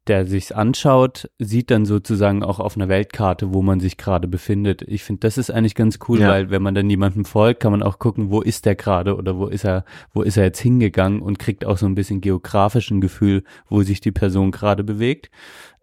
der 0.07 0.25
sich's 0.25 0.53
anschaut, 0.53 1.29
sieht 1.37 1.69
dann 1.69 1.85
sozusagen 1.85 2.41
auch 2.41 2.61
auf 2.61 2.77
einer 2.77 2.87
Weltkarte, 2.87 3.53
wo 3.53 3.61
man 3.61 3.81
sich 3.81 3.97
gerade 3.97 4.29
befindet. 4.29 4.81
Ich 4.83 5.03
finde, 5.03 5.19
das 5.19 5.37
ist 5.37 5.51
eigentlich 5.51 5.75
ganz 5.75 5.99
cool, 6.07 6.21
Ja. 6.21 6.29
weil 6.29 6.49
wenn 6.49 6.61
man 6.61 6.73
dann 6.75 6.89
jemandem 6.89 7.25
folgt, 7.25 7.59
kann 7.59 7.73
man 7.73 7.83
auch 7.83 7.99
gucken, 7.99 8.31
wo 8.31 8.39
ist 8.39 8.65
der 8.65 8.75
gerade 8.75 9.17
oder 9.17 9.37
wo 9.37 9.47
ist 9.47 9.65
er, 9.65 9.83
wo 10.13 10.21
ist 10.21 10.37
er 10.37 10.45
jetzt 10.45 10.61
hingegangen 10.61 11.21
und 11.21 11.39
kriegt 11.39 11.65
auch 11.65 11.77
so 11.77 11.85
ein 11.87 11.95
bisschen 11.95 12.21
geografischen 12.21 13.01
Gefühl, 13.01 13.43
wo 13.67 13.81
sich 13.83 13.99
die 13.99 14.13
Person 14.13 14.51
gerade 14.51 14.85
bewegt. 14.85 15.29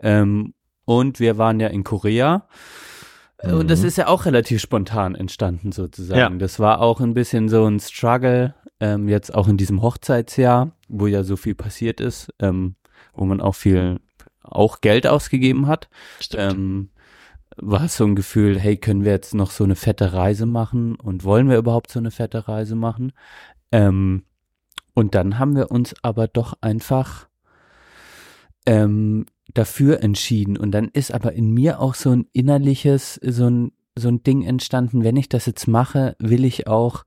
Ähm, 0.01 0.55
und 0.87 1.21
wir 1.21 1.37
waren 1.37 1.61
ja 1.61 1.69
in 1.69 1.85
Korea. 1.85 2.47
Äh, 3.41 3.53
Und 3.53 3.69
das 3.71 3.81
Mhm. 3.83 3.89
ist 3.89 3.99
ja 3.99 4.07
auch 4.07 4.25
relativ 4.25 4.59
spontan 4.63 5.15
entstanden 5.17 5.71
sozusagen. 5.71 6.19
Ja. 6.19 6.31
Das 6.39 6.59
war 6.59 6.81
auch 6.81 7.01
ein 7.03 7.13
bisschen 7.13 7.51
so 7.51 7.67
ein 7.67 7.79
Struggle, 7.79 8.55
ähm, 8.81 9.09
jetzt 9.09 9.35
auch 9.35 9.49
in 9.49 9.57
diesem 9.57 9.83
Hochzeitsjahr, 9.83 10.73
wo 10.89 11.07
ja 11.07 11.25
so 11.25 11.37
viel 11.37 11.55
passiert 11.55 12.01
ist, 12.01 12.33
ähm, 12.41 12.77
wo 13.15 13.25
man 13.25 13.41
auch 13.41 13.55
viel, 13.55 14.01
auch 14.43 14.81
Geld 14.81 15.07
ausgegeben 15.07 15.67
hat. 15.67 15.89
Ähm, 16.35 16.91
war 17.57 17.85
es 17.85 17.97
so 17.97 18.05
ein 18.05 18.17
Gefühl, 18.17 18.59
hey, 18.59 18.77
können 18.77 19.05
wir 19.05 19.13
jetzt 19.13 19.35
noch 19.35 19.51
so 19.51 19.65
eine 19.65 19.77
fette 19.77 20.13
Reise 20.13 20.47
machen 20.47 20.97
und 20.97 21.25
wollen 21.25 21.49
wir 21.49 21.57
überhaupt 21.57 21.91
so 21.91 22.01
eine 22.01 22.11
fette 22.11 22.49
Reise 22.49 22.75
machen? 22.75 23.13
Ähm, 23.71 24.25
und 24.95 25.15
dann 25.15 25.39
haben 25.39 25.57
wir 25.57 25.71
uns 25.71 25.95
aber 26.03 26.29
doch 26.29 26.55
einfach 26.61 27.29
ähm, 28.67 29.27
dafür 29.53 30.03
entschieden. 30.03 30.57
Und 30.57 30.73
dann 30.73 30.89
ist 30.89 31.13
aber 31.13 31.33
in 31.33 31.53
mir 31.53 31.81
auch 31.81 31.95
so 31.95 32.11
ein 32.11 32.27
innerliches, 32.33 33.15
so 33.23 33.49
ein, 33.49 33.73
so 33.97 34.09
ein 34.09 34.23
Ding 34.23 34.43
entstanden, 34.43 35.05
wenn 35.05 35.17
ich 35.17 35.29
das 35.29 35.47
jetzt 35.47 35.67
mache, 35.67 36.17
will 36.19 36.45
ich 36.45 36.67
auch 36.67 37.05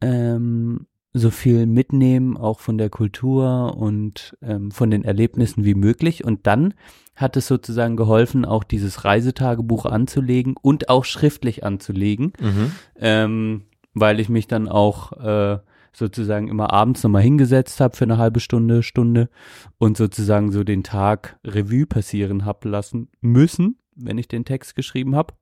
ähm, 0.00 0.86
so 1.18 1.30
viel 1.30 1.66
mitnehmen, 1.66 2.36
auch 2.36 2.60
von 2.60 2.78
der 2.78 2.90
Kultur 2.90 3.76
und 3.76 4.36
ähm, 4.42 4.70
von 4.70 4.90
den 4.90 5.04
Erlebnissen 5.04 5.64
wie 5.64 5.74
möglich. 5.74 6.24
Und 6.24 6.46
dann 6.46 6.74
hat 7.14 7.36
es 7.36 7.46
sozusagen 7.46 7.96
geholfen, 7.96 8.44
auch 8.44 8.64
dieses 8.64 9.04
Reisetagebuch 9.04 9.86
anzulegen 9.86 10.54
und 10.60 10.88
auch 10.88 11.04
schriftlich 11.04 11.64
anzulegen, 11.64 12.32
Mhm. 12.40 12.72
ähm, 12.96 13.62
weil 13.94 14.20
ich 14.20 14.28
mich 14.28 14.46
dann 14.46 14.68
auch 14.68 15.12
äh, 15.12 15.58
sozusagen 15.94 16.48
immer 16.48 16.74
abends 16.74 17.02
nochmal 17.02 17.22
hingesetzt 17.22 17.80
habe 17.80 17.96
für 17.96 18.04
eine 18.04 18.18
halbe 18.18 18.40
Stunde, 18.40 18.82
Stunde 18.82 19.30
und 19.78 19.96
sozusagen 19.96 20.52
so 20.52 20.62
den 20.62 20.82
Tag 20.82 21.38
Revue 21.42 21.86
passieren 21.86 22.44
hab 22.44 22.66
lassen 22.66 23.08
müssen, 23.22 23.78
wenn 23.94 24.18
ich 24.18 24.28
den 24.28 24.44
Text 24.44 24.76
geschrieben 24.76 25.16
habe. 25.16 25.32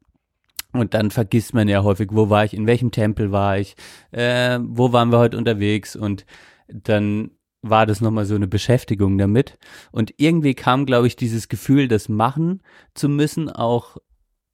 Und 0.74 0.92
dann 0.92 1.10
vergisst 1.10 1.54
man 1.54 1.68
ja 1.68 1.82
häufig, 1.84 2.08
wo 2.12 2.30
war 2.30 2.44
ich, 2.44 2.52
in 2.52 2.66
welchem 2.66 2.90
Tempel 2.90 3.30
war 3.30 3.58
ich, 3.58 3.76
äh, 4.10 4.58
wo 4.60 4.92
waren 4.92 5.10
wir 5.12 5.18
heute 5.18 5.38
unterwegs 5.38 5.94
und 5.94 6.26
dann 6.68 7.30
war 7.62 7.86
das 7.86 8.00
nochmal 8.00 8.26
so 8.26 8.34
eine 8.34 8.48
Beschäftigung 8.48 9.16
damit. 9.16 9.56
Und 9.92 10.12
irgendwie 10.18 10.54
kam, 10.54 10.84
glaube 10.84 11.06
ich, 11.06 11.16
dieses 11.16 11.48
Gefühl, 11.48 11.88
das 11.88 12.08
machen 12.08 12.62
zu 12.92 13.08
müssen, 13.08 13.48
auch 13.48 13.96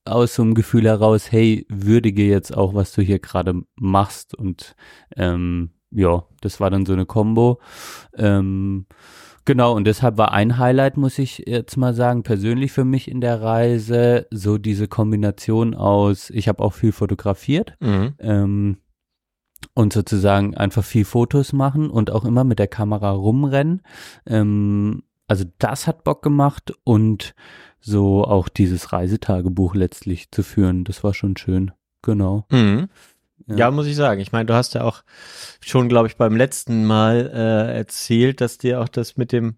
aus 0.05 0.35
so 0.35 0.43
einem 0.43 0.55
Gefühl 0.55 0.85
heraus, 0.85 1.33
hey, 1.33 1.67
würdige 1.69 2.25
jetzt 2.27 2.57
auch, 2.57 2.75
was 2.75 2.93
du 2.93 3.03
hier 3.03 3.19
gerade 3.19 3.63
machst. 3.77 4.35
Und 4.35 4.77
ähm, 5.17 5.71
ja, 5.91 6.25
das 6.41 6.61
war 6.61 6.71
dann 6.71 6.87
so 6.87 6.93
eine 6.93 7.07
Kombo. 7.07 7.61
Ähm, 8.15 8.87
genau, 9.45 9.75
und 9.75 9.85
deshalb 9.85 10.17
war 10.19 10.33
ein 10.33 10.59
Highlight, 10.59 10.97
muss 10.97 11.19
ich 11.19 11.45
jetzt 11.47 11.77
mal 11.77 11.95
sagen, 11.95 12.23
persönlich 12.23 12.73
für 12.73 12.85
mich 12.85 13.11
in 13.11 13.21
der 13.21 13.41
Reise, 13.43 14.27
so 14.31 14.59
diese 14.59 14.89
Kombination 14.89 15.75
aus, 15.75 16.31
ich 16.31 16.49
habe 16.49 16.63
auch 16.63 16.73
viel 16.73 16.93
fotografiert, 16.93 17.75
Mhm. 17.81 18.15
ähm, 18.19 18.77
und 19.75 19.93
sozusagen 19.93 20.57
einfach 20.57 20.83
viel 20.85 21.05
Fotos 21.05 21.53
machen 21.53 21.91
und 21.91 22.11
auch 22.11 22.25
immer 22.25 22.45
mit 22.45 22.59
der 22.59 22.69
Kamera 22.69 23.11
rumrennen. 23.11 23.83
Ähm, 24.27 25.03
also 25.29 25.45
das 25.59 25.87
hat 25.87 26.03
Bock 26.05 26.23
gemacht 26.23 26.73
und 26.83 27.35
so 27.79 28.25
auch 28.25 28.49
dieses 28.49 28.93
Reisetagebuch 28.93 29.75
letztlich 29.75 30.31
zu 30.33 30.43
führen, 30.43 30.85
das 30.85 31.05
war 31.05 31.15
schon 31.15 31.37
schön. 31.37 31.73
Genau. 32.03 32.47
Mhm. 32.51 32.89
Ja. 33.47 33.71
muss 33.71 33.87
ich 33.87 33.97
sagen. 33.97 34.21
Ich 34.21 34.33
meine, 34.33 34.47
du 34.47 34.55
hast 34.55 34.75
ja 34.75 34.83
auch 34.83 35.03
schon, 35.61 35.89
glaube 35.89 36.09
ich, 36.09 36.17
beim 36.17 36.37
letzten 36.37 36.85
Mal 36.85 37.31
äh, 37.33 37.77
erzählt, 37.79 38.41
dass 38.41 38.59
dir 38.59 38.81
auch 38.81 38.89
das 38.89 39.17
mit 39.17 39.33
dem 39.33 39.57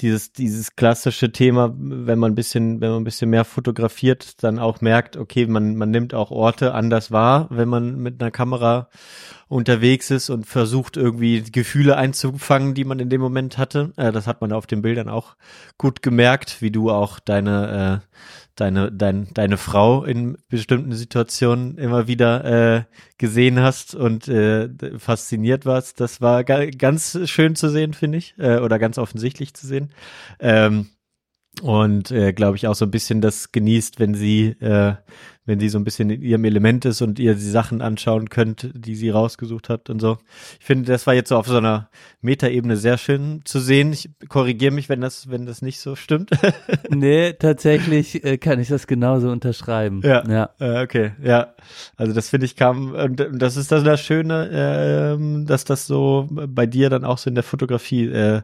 dieses 0.00 0.32
dieses 0.32 0.76
klassische 0.76 1.32
Thema, 1.32 1.74
wenn 1.76 2.18
man 2.18 2.32
ein 2.32 2.34
bisschen, 2.34 2.80
wenn 2.80 2.90
man 2.90 3.00
ein 3.02 3.04
bisschen 3.04 3.30
mehr 3.30 3.44
fotografiert, 3.44 4.42
dann 4.42 4.58
auch 4.58 4.80
merkt, 4.80 5.16
okay, 5.16 5.46
man 5.46 5.76
man 5.76 5.90
nimmt 5.90 6.14
auch 6.14 6.30
Orte 6.30 6.74
anders 6.74 7.10
wahr, 7.10 7.46
wenn 7.50 7.68
man 7.68 7.96
mit 7.96 8.20
einer 8.20 8.30
Kamera 8.30 8.88
unterwegs 9.48 10.10
ist 10.10 10.30
und 10.30 10.46
versucht 10.46 10.96
irgendwie 10.96 11.42
Gefühle 11.42 11.96
einzufangen, 11.96 12.74
die 12.74 12.84
man 12.84 13.00
in 13.00 13.08
dem 13.08 13.20
Moment 13.20 13.58
hatte. 13.58 13.92
Äh, 13.96 14.12
das 14.12 14.26
hat 14.26 14.40
man 14.40 14.52
auf 14.52 14.66
den 14.66 14.82
Bildern 14.82 15.08
auch 15.08 15.36
gut 15.76 16.02
gemerkt, 16.02 16.62
wie 16.62 16.70
du 16.70 16.90
auch 16.90 17.18
deine 17.18 18.00
äh, 18.02 18.16
deine, 18.60 18.92
dein, 18.92 19.28
deine 19.32 19.56
Frau 19.56 20.04
in 20.04 20.36
bestimmten 20.48 20.92
Situationen 20.92 21.78
immer 21.78 22.06
wieder 22.06 22.44
äh, 22.44 22.84
gesehen 23.18 23.60
hast 23.60 23.94
und 23.94 24.28
äh, 24.28 24.68
fasziniert 24.98 25.66
warst. 25.66 26.00
Das 26.00 26.20
war 26.20 26.44
ga 26.44 26.66
ganz 26.66 27.18
schön 27.24 27.56
zu 27.56 27.70
sehen, 27.70 27.94
finde 27.94 28.18
ich, 28.18 28.34
äh, 28.38 28.58
oder 28.58 28.78
ganz 28.78 28.98
offensichtlich 28.98 29.54
zu 29.54 29.66
sehen. 29.66 29.89
Ähm, 30.38 30.88
und 31.62 32.10
äh, 32.10 32.32
glaube 32.32 32.56
ich 32.56 32.66
auch 32.66 32.74
so 32.74 32.86
ein 32.86 32.90
bisschen 32.90 33.20
das 33.20 33.52
genießt, 33.52 34.00
wenn 34.00 34.14
sie, 34.14 34.48
äh, 34.60 34.94
wenn 35.50 35.58
sie 35.58 35.68
so 35.68 35.78
ein 35.78 35.84
bisschen 35.84 36.10
in 36.10 36.22
ihrem 36.22 36.44
Element 36.44 36.84
ist 36.84 37.02
und 37.02 37.18
ihr 37.18 37.34
die 37.34 37.40
Sachen 37.40 37.82
anschauen 37.82 38.30
könnt, 38.30 38.70
die 38.72 38.94
sie 38.94 39.10
rausgesucht 39.10 39.68
habt 39.68 39.90
und 39.90 39.98
so. 39.98 40.18
Ich 40.60 40.64
finde, 40.64 40.92
das 40.92 41.08
war 41.08 41.14
jetzt 41.14 41.30
so 41.30 41.36
auf 41.36 41.48
so 41.48 41.56
einer 41.56 41.90
Metaebene 42.20 42.76
sehr 42.76 42.98
schön 42.98 43.40
zu 43.44 43.58
sehen. 43.58 43.92
Ich 43.92 44.10
korrigiere 44.28 44.72
mich, 44.72 44.88
wenn 44.88 45.00
das, 45.00 45.28
wenn 45.28 45.46
das 45.46 45.60
nicht 45.60 45.80
so 45.80 45.96
stimmt. 45.96 46.30
nee, 46.88 47.32
tatsächlich 47.32 48.24
äh, 48.24 48.38
kann 48.38 48.60
ich 48.60 48.68
das 48.68 48.86
genauso 48.86 49.28
unterschreiben. 49.28 50.02
Ja. 50.04 50.22
ja. 50.28 50.50
Äh, 50.60 50.84
okay, 50.84 51.14
ja. 51.20 51.52
Also 51.96 52.12
das 52.12 52.28
finde 52.28 52.46
ich 52.46 52.54
kam, 52.54 52.92
und 52.92 53.26
das 53.32 53.56
ist 53.56 53.72
dann 53.72 53.82
das 53.82 54.00
Schöne, 54.00 54.50
ähm, 54.52 55.46
dass 55.46 55.64
das 55.64 55.88
so 55.88 56.28
bei 56.30 56.66
dir 56.66 56.90
dann 56.90 57.04
auch 57.04 57.18
so 57.18 57.28
in 57.28 57.34
der 57.34 57.42
Fotografie 57.42 58.06
äh, 58.06 58.42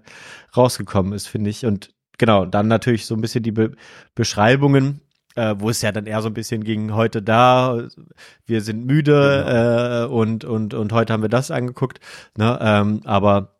rausgekommen 0.57 1.13
ist, 1.13 1.29
finde 1.29 1.51
ich. 1.51 1.65
Und 1.65 1.91
genau, 2.19 2.47
dann 2.47 2.67
natürlich 2.67 3.07
so 3.07 3.15
ein 3.15 3.21
bisschen 3.21 3.45
die 3.45 3.53
Be 3.53 3.71
Beschreibungen, 4.17 5.03
äh, 5.37 5.55
wo 5.59 5.71
es 5.71 5.83
ja 5.83 5.93
dann 5.93 6.07
eher 6.07 6.23
so 6.23 6.29
ein 6.29 6.35
bisschen 6.35 6.65
ging, 6.65 6.95
heute 6.95 7.23
da, 7.23 7.89
wir 8.47 8.61
sind 8.63 8.87
müde 8.87 10.07
äh, 10.09 10.13
und, 10.13 10.45
und, 10.45 10.75
und 10.75 10.93
heute 10.93 11.13
haben 11.13 11.23
wir 11.23 11.29
das 11.29 11.51
angeguckt. 11.51 12.01
Ne? 12.37 12.59
Ähm, 12.61 13.01
aber 13.05 13.57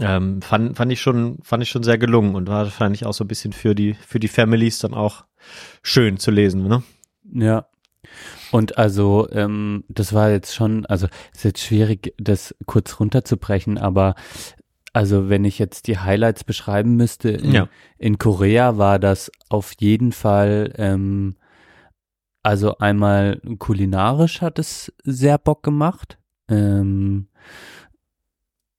ähm, 0.00 0.42
fand, 0.42 0.76
fand 0.76 0.92
ich 0.92 1.00
schon, 1.00 1.38
fand 1.42 1.62
ich 1.62 1.70
schon 1.70 1.82
sehr 1.82 1.98
gelungen 1.98 2.34
und 2.34 2.48
war 2.48 2.64
wahrscheinlich 2.64 3.06
auch 3.06 3.14
so 3.14 3.24
ein 3.24 3.28
bisschen 3.28 3.52
für 3.52 3.74
die, 3.74 3.94
für 3.94 4.20
die 4.20 4.28
Families 4.28 4.78
dann 4.78 4.94
auch 4.94 5.24
schön 5.82 6.18
zu 6.18 6.30
lesen, 6.30 6.66
ne? 6.68 6.82
Ja. 7.32 7.66
Und 8.52 8.78
also, 8.78 9.28
ähm, 9.32 9.84
das 9.88 10.12
war 10.12 10.30
jetzt 10.30 10.54
schon, 10.54 10.86
also 10.86 11.08
ist 11.34 11.44
jetzt 11.44 11.60
schwierig, 11.60 12.14
das 12.16 12.54
kurz 12.64 13.00
runterzubrechen, 13.00 13.76
aber 13.76 14.14
also 14.92 15.28
wenn 15.28 15.44
ich 15.44 15.58
jetzt 15.58 15.86
die 15.86 15.98
Highlights 15.98 16.44
beschreiben 16.44 16.96
müsste, 16.96 17.30
in, 17.30 17.52
Ja. 17.52 17.68
in 17.98 18.18
Korea 18.18 18.78
war 18.78 18.98
das 18.98 19.30
auf 19.48 19.72
jeden 19.78 20.12
Fall, 20.12 20.72
ähm, 20.76 21.36
also 22.42 22.78
einmal 22.78 23.40
kulinarisch 23.58 24.40
hat 24.40 24.58
es 24.58 24.92
sehr 25.04 25.38
Bock 25.38 25.62
gemacht. 25.62 26.18
Ähm, 26.48 27.28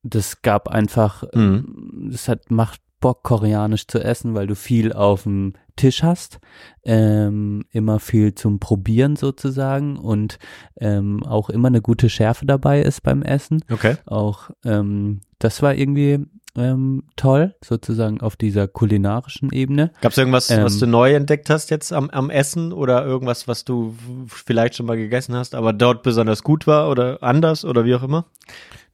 das 0.03 0.41
gab 0.41 0.67
einfach, 0.69 1.23
Mhm. 1.35 2.09
es 2.13 2.27
hat 2.27 2.49
macht 2.51 2.81
Bock 2.99 3.23
koreanisch 3.23 3.87
zu 3.87 4.03
essen, 4.03 4.35
weil 4.35 4.47
du 4.47 4.55
viel 4.55 4.93
auf 4.93 5.23
dem 5.23 5.53
Tisch 5.75 6.03
hast, 6.03 6.39
ähm, 6.83 7.63
immer 7.71 7.99
viel 7.99 8.35
zum 8.35 8.59
Probieren 8.59 9.15
sozusagen 9.15 9.97
und 9.97 10.39
ähm, 10.77 11.23
auch 11.23 11.49
immer 11.49 11.69
eine 11.69 11.81
gute 11.81 12.09
Schärfe 12.09 12.45
dabei 12.45 12.81
ist 12.81 13.01
beim 13.01 13.21
Essen. 13.21 13.63
Okay. 13.71 13.95
Auch 14.05 14.49
ähm, 14.65 15.21
das 15.39 15.61
war 15.61 15.73
irgendwie 15.73 16.25
ähm, 16.57 17.03
toll, 17.15 17.55
sozusagen 17.63 18.21
auf 18.21 18.35
dieser 18.35 18.67
kulinarischen 18.67 19.51
Ebene. 19.51 19.91
Gab 20.01 20.11
es 20.11 20.17
irgendwas, 20.17 20.49
was 20.49 20.73
Ähm, 20.73 20.79
du 20.79 20.87
neu 20.87 21.13
entdeckt 21.13 21.49
hast 21.49 21.69
jetzt 21.69 21.93
am, 21.93 22.09
am 22.09 22.29
Essen 22.29 22.73
oder 22.73 23.05
irgendwas, 23.05 23.47
was 23.47 23.63
du 23.63 23.95
vielleicht 24.27 24.75
schon 24.75 24.85
mal 24.85 24.97
gegessen 24.97 25.35
hast, 25.35 25.55
aber 25.55 25.73
dort 25.73 26.03
besonders 26.03 26.43
gut 26.43 26.67
war 26.67 26.89
oder 26.89 27.23
anders 27.23 27.63
oder 27.63 27.85
wie 27.85 27.95
auch 27.95 28.03
immer? 28.03 28.25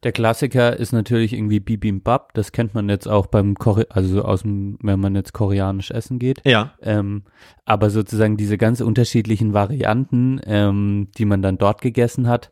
Der 0.06 0.12
Klassiker 0.12 0.78
ist 0.78 0.92
natürlich 0.92 1.34
irgendwie 1.34 1.60
Bibimbap. 1.60 2.36
Das 2.36 2.52
kennt 2.52 2.76
man 2.76 2.90
jetzt 2.90 3.08
auch 3.08 3.26
beim 3.26 3.56
Kore 3.56 3.88
also 3.90 4.22
aus 4.22 4.44
dem, 4.44 4.78
wenn 4.84 5.00
man 5.00 5.16
jetzt 5.16 5.34
koreanisch 5.34 5.90
essen 5.90 6.20
geht. 6.20 6.46
Ja. 6.46 6.76
Ähm, 6.84 7.24
aber 7.66 7.90
sozusagen 7.90 8.38
diese 8.38 8.60
ganz 8.60 8.82
unterschiedlichen 8.82 9.54
Varianten, 9.54 10.40
ähm, 10.46 11.08
die 11.18 11.26
man 11.26 11.42
dann 11.42 11.58
dort 11.58 11.82
gegessen 11.82 12.28
hat, 12.28 12.52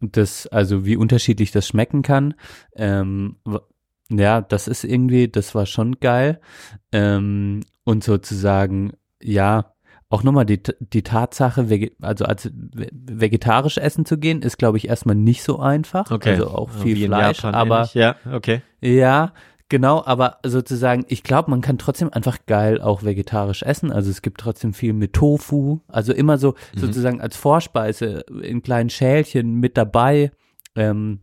das, 0.00 0.46
also 0.46 0.86
wie 0.86 0.96
unterschiedlich 0.96 1.50
das 1.50 1.68
schmecken 1.68 2.00
kann, 2.00 2.32
ähm, 2.74 3.36
ja, 4.08 4.40
das 4.40 4.66
ist 4.66 4.82
irgendwie, 4.82 5.28
das 5.28 5.54
war 5.54 5.66
schon 5.66 6.00
geil. 6.00 6.40
Ähm, 6.92 7.60
und 7.84 8.04
sozusagen, 8.04 8.92
ja, 9.20 9.75
auch 10.08 10.22
nochmal 10.22 10.46
die, 10.46 10.60
die 10.78 11.02
Tatsache, 11.02 11.66
also 12.00 12.24
als 12.24 12.44
ve- 12.46 12.88
vegetarisch 12.92 13.76
essen 13.78 14.04
zu 14.06 14.18
gehen, 14.18 14.42
ist, 14.42 14.56
glaube 14.56 14.78
ich, 14.78 14.88
erstmal 14.88 15.16
nicht 15.16 15.42
so 15.42 15.58
einfach. 15.58 16.10
Also 16.30 16.48
auch 16.50 16.70
viel 16.70 16.96
Wie 16.96 17.06
Fleisch, 17.06 17.44
aber 17.44 17.76
ähnlich. 17.78 17.94
Ja, 17.94 18.16
okay. 18.32 18.62
ja, 18.80 19.32
genau, 19.68 20.04
aber 20.06 20.38
sozusagen, 20.46 21.04
ich 21.08 21.24
glaube, 21.24 21.50
man 21.50 21.60
kann 21.60 21.76
trotzdem 21.78 22.12
einfach 22.12 22.38
geil 22.46 22.80
auch 22.80 23.02
vegetarisch 23.02 23.64
essen. 23.64 23.90
Also 23.90 24.10
es 24.10 24.22
gibt 24.22 24.40
trotzdem 24.40 24.74
viel 24.74 24.92
mit 24.92 25.12
Tofu, 25.12 25.80
also 25.88 26.12
immer 26.12 26.38
so 26.38 26.54
Mhm. 26.74 26.78
sozusagen 26.78 27.20
als 27.20 27.36
Vorspeise 27.36 28.24
in 28.42 28.62
kleinen 28.62 28.90
Schälchen 28.90 29.54
mit 29.54 29.76
dabei. 29.76 30.30
Ähm, 30.76 31.20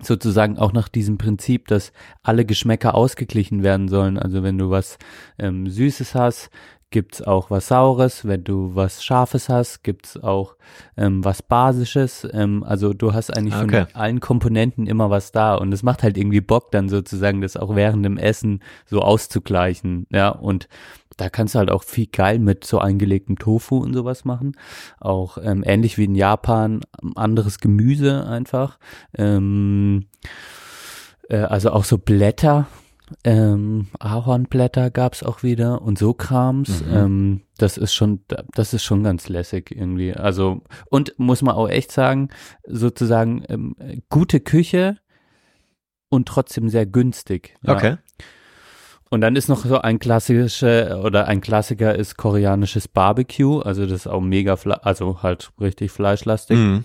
sozusagen 0.00 0.58
auch 0.58 0.72
nach 0.72 0.88
diesem 0.88 1.18
Prinzip, 1.18 1.66
dass 1.66 1.92
alle 2.22 2.44
Geschmäcker 2.44 2.94
ausgeglichen 2.94 3.62
werden 3.64 3.88
sollen. 3.88 4.16
Also 4.18 4.42
wenn 4.44 4.56
du 4.58 4.70
was 4.70 4.96
ähm, 5.38 5.66
Süßes 5.68 6.14
hast, 6.14 6.50
gibt's 6.90 7.20
auch 7.20 7.50
was 7.50 7.68
Saures, 7.68 8.26
wenn 8.26 8.44
du 8.44 8.74
was 8.74 9.04
Scharfes 9.04 9.48
hast, 9.48 9.82
gibt's 9.82 10.16
auch 10.16 10.56
ähm, 10.96 11.24
was 11.24 11.42
Basisches. 11.42 12.26
Ähm, 12.32 12.64
also 12.64 12.94
du 12.94 13.12
hast 13.12 13.30
eigentlich 13.30 13.54
Okay. 13.54 13.86
von 13.86 13.94
allen 14.00 14.20
Komponenten 14.20 14.86
immer 14.86 15.10
was 15.10 15.32
da 15.32 15.54
und 15.54 15.72
es 15.72 15.82
macht 15.82 16.02
halt 16.02 16.16
irgendwie 16.16 16.40
Bock, 16.40 16.70
dann 16.70 16.88
sozusagen 16.88 17.40
das 17.40 17.56
auch 17.56 17.74
während 17.74 18.04
dem 18.04 18.16
Essen 18.16 18.62
so 18.86 19.00
auszugleichen. 19.02 20.06
Ja, 20.10 20.30
und 20.30 20.68
da 21.16 21.28
kannst 21.28 21.54
du 21.54 21.58
halt 21.58 21.70
auch 21.70 21.82
viel 21.82 22.06
geil 22.06 22.38
mit 22.38 22.64
so 22.64 22.78
eingelegtem 22.78 23.38
Tofu 23.38 23.78
und 23.78 23.92
sowas 23.92 24.24
machen. 24.24 24.56
Auch 25.00 25.36
ähm, 25.42 25.64
ähnlich 25.66 25.98
wie 25.98 26.04
in 26.04 26.14
Japan, 26.14 26.80
anderes 27.16 27.58
Gemüse 27.58 28.24
einfach. 28.26 28.78
Ähm, 29.16 30.06
äh, 31.28 31.38
also 31.38 31.72
auch 31.72 31.84
so 31.84 31.98
Blätter, 31.98 32.66
ähm, 33.24 33.88
Ahornblätter 33.98 34.90
gab's 34.90 35.22
auch 35.22 35.42
wieder 35.42 35.82
und 35.82 35.98
so 35.98 36.14
Krams. 36.14 36.84
Mhm. 36.84 36.94
Ähm, 36.94 37.40
das 37.56 37.76
ist 37.76 37.94
schon, 37.94 38.20
das 38.54 38.74
ist 38.74 38.84
schon 38.84 39.02
ganz 39.02 39.28
lässig 39.28 39.70
irgendwie. 39.70 40.14
Also 40.14 40.62
und 40.90 41.14
muss 41.18 41.42
man 41.42 41.54
auch 41.54 41.68
echt 41.68 41.92
sagen, 41.92 42.28
sozusagen 42.66 43.44
ähm, 43.48 43.74
gute 44.08 44.40
Küche 44.40 44.98
und 46.08 46.28
trotzdem 46.28 46.68
sehr 46.68 46.86
günstig. 46.86 47.56
Ja. 47.62 47.74
Okay. 47.74 47.96
Und 49.10 49.22
dann 49.22 49.36
ist 49.36 49.48
noch 49.48 49.64
so 49.64 49.78
ein 49.78 49.98
klassischer 49.98 51.02
oder 51.02 51.26
ein 51.26 51.40
Klassiker 51.40 51.94
ist 51.94 52.16
koreanisches 52.16 52.88
Barbecue, 52.88 53.60
also 53.60 53.84
das 53.86 54.00
ist 54.00 54.06
auch 54.06 54.20
mega, 54.20 54.54
also 54.82 55.22
halt 55.22 55.50
richtig 55.58 55.90
fleischlastig. 55.92 56.58
Mhm. 56.58 56.84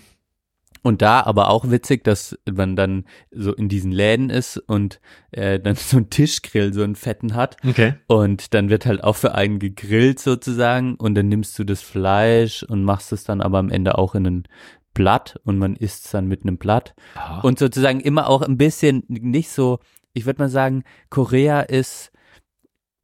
Und 0.84 1.02
da 1.02 1.22
aber 1.22 1.50
auch 1.50 1.72
witzig, 1.72 2.04
dass 2.04 2.38
man 2.46 2.76
dann 2.76 3.06
so 3.32 3.54
in 3.54 3.70
diesen 3.70 3.92
Läden 3.92 4.30
ist 4.30 4.58
und 4.58 5.00
äh, 5.32 5.60
dann 5.60 5.76
so 5.76 5.98
einen 5.98 6.10
Tischgrill, 6.10 6.74
so 6.74 6.84
einen 6.84 6.96
fetten 6.96 7.34
hat. 7.34 7.58
Okay. 7.66 7.96
Und 8.08 8.54
dann 8.54 8.70
wird 8.70 8.86
halt 8.86 9.04
auch 9.04 9.16
für 9.16 9.34
einen 9.34 9.60
gegrillt 9.60 10.20
sozusagen 10.20 10.96
und 10.96 11.16
dann 11.16 11.30
nimmst 11.30 11.58
du 11.58 11.64
das 11.64 11.82
Fleisch 11.82 12.64
und 12.64 12.84
machst 12.84 13.14
es 13.14 13.24
dann 13.24 13.42
aber 13.42 13.60
am 13.60 13.70
Ende 13.70 13.98
auch 13.98 14.14
in 14.14 14.28
ein 14.28 14.44
Blatt 14.94 15.40
und 15.44 15.58
man 15.58 15.76
isst 15.76 16.06
es 16.06 16.12
dann 16.12 16.28
mit 16.28 16.44
einem 16.44 16.58
Blatt. 16.58 16.94
Und 17.42 17.58
sozusagen 17.60 18.02
immer 18.02 18.30
auch 18.30 18.42
ein 18.42 18.58
bisschen 18.58 19.04
nicht 19.08 19.50
so, 19.50 19.80
ich 20.14 20.26
würde 20.26 20.44
mal 20.44 20.50
sagen, 20.50 20.84
Korea 21.10 21.62
ist 21.62 22.12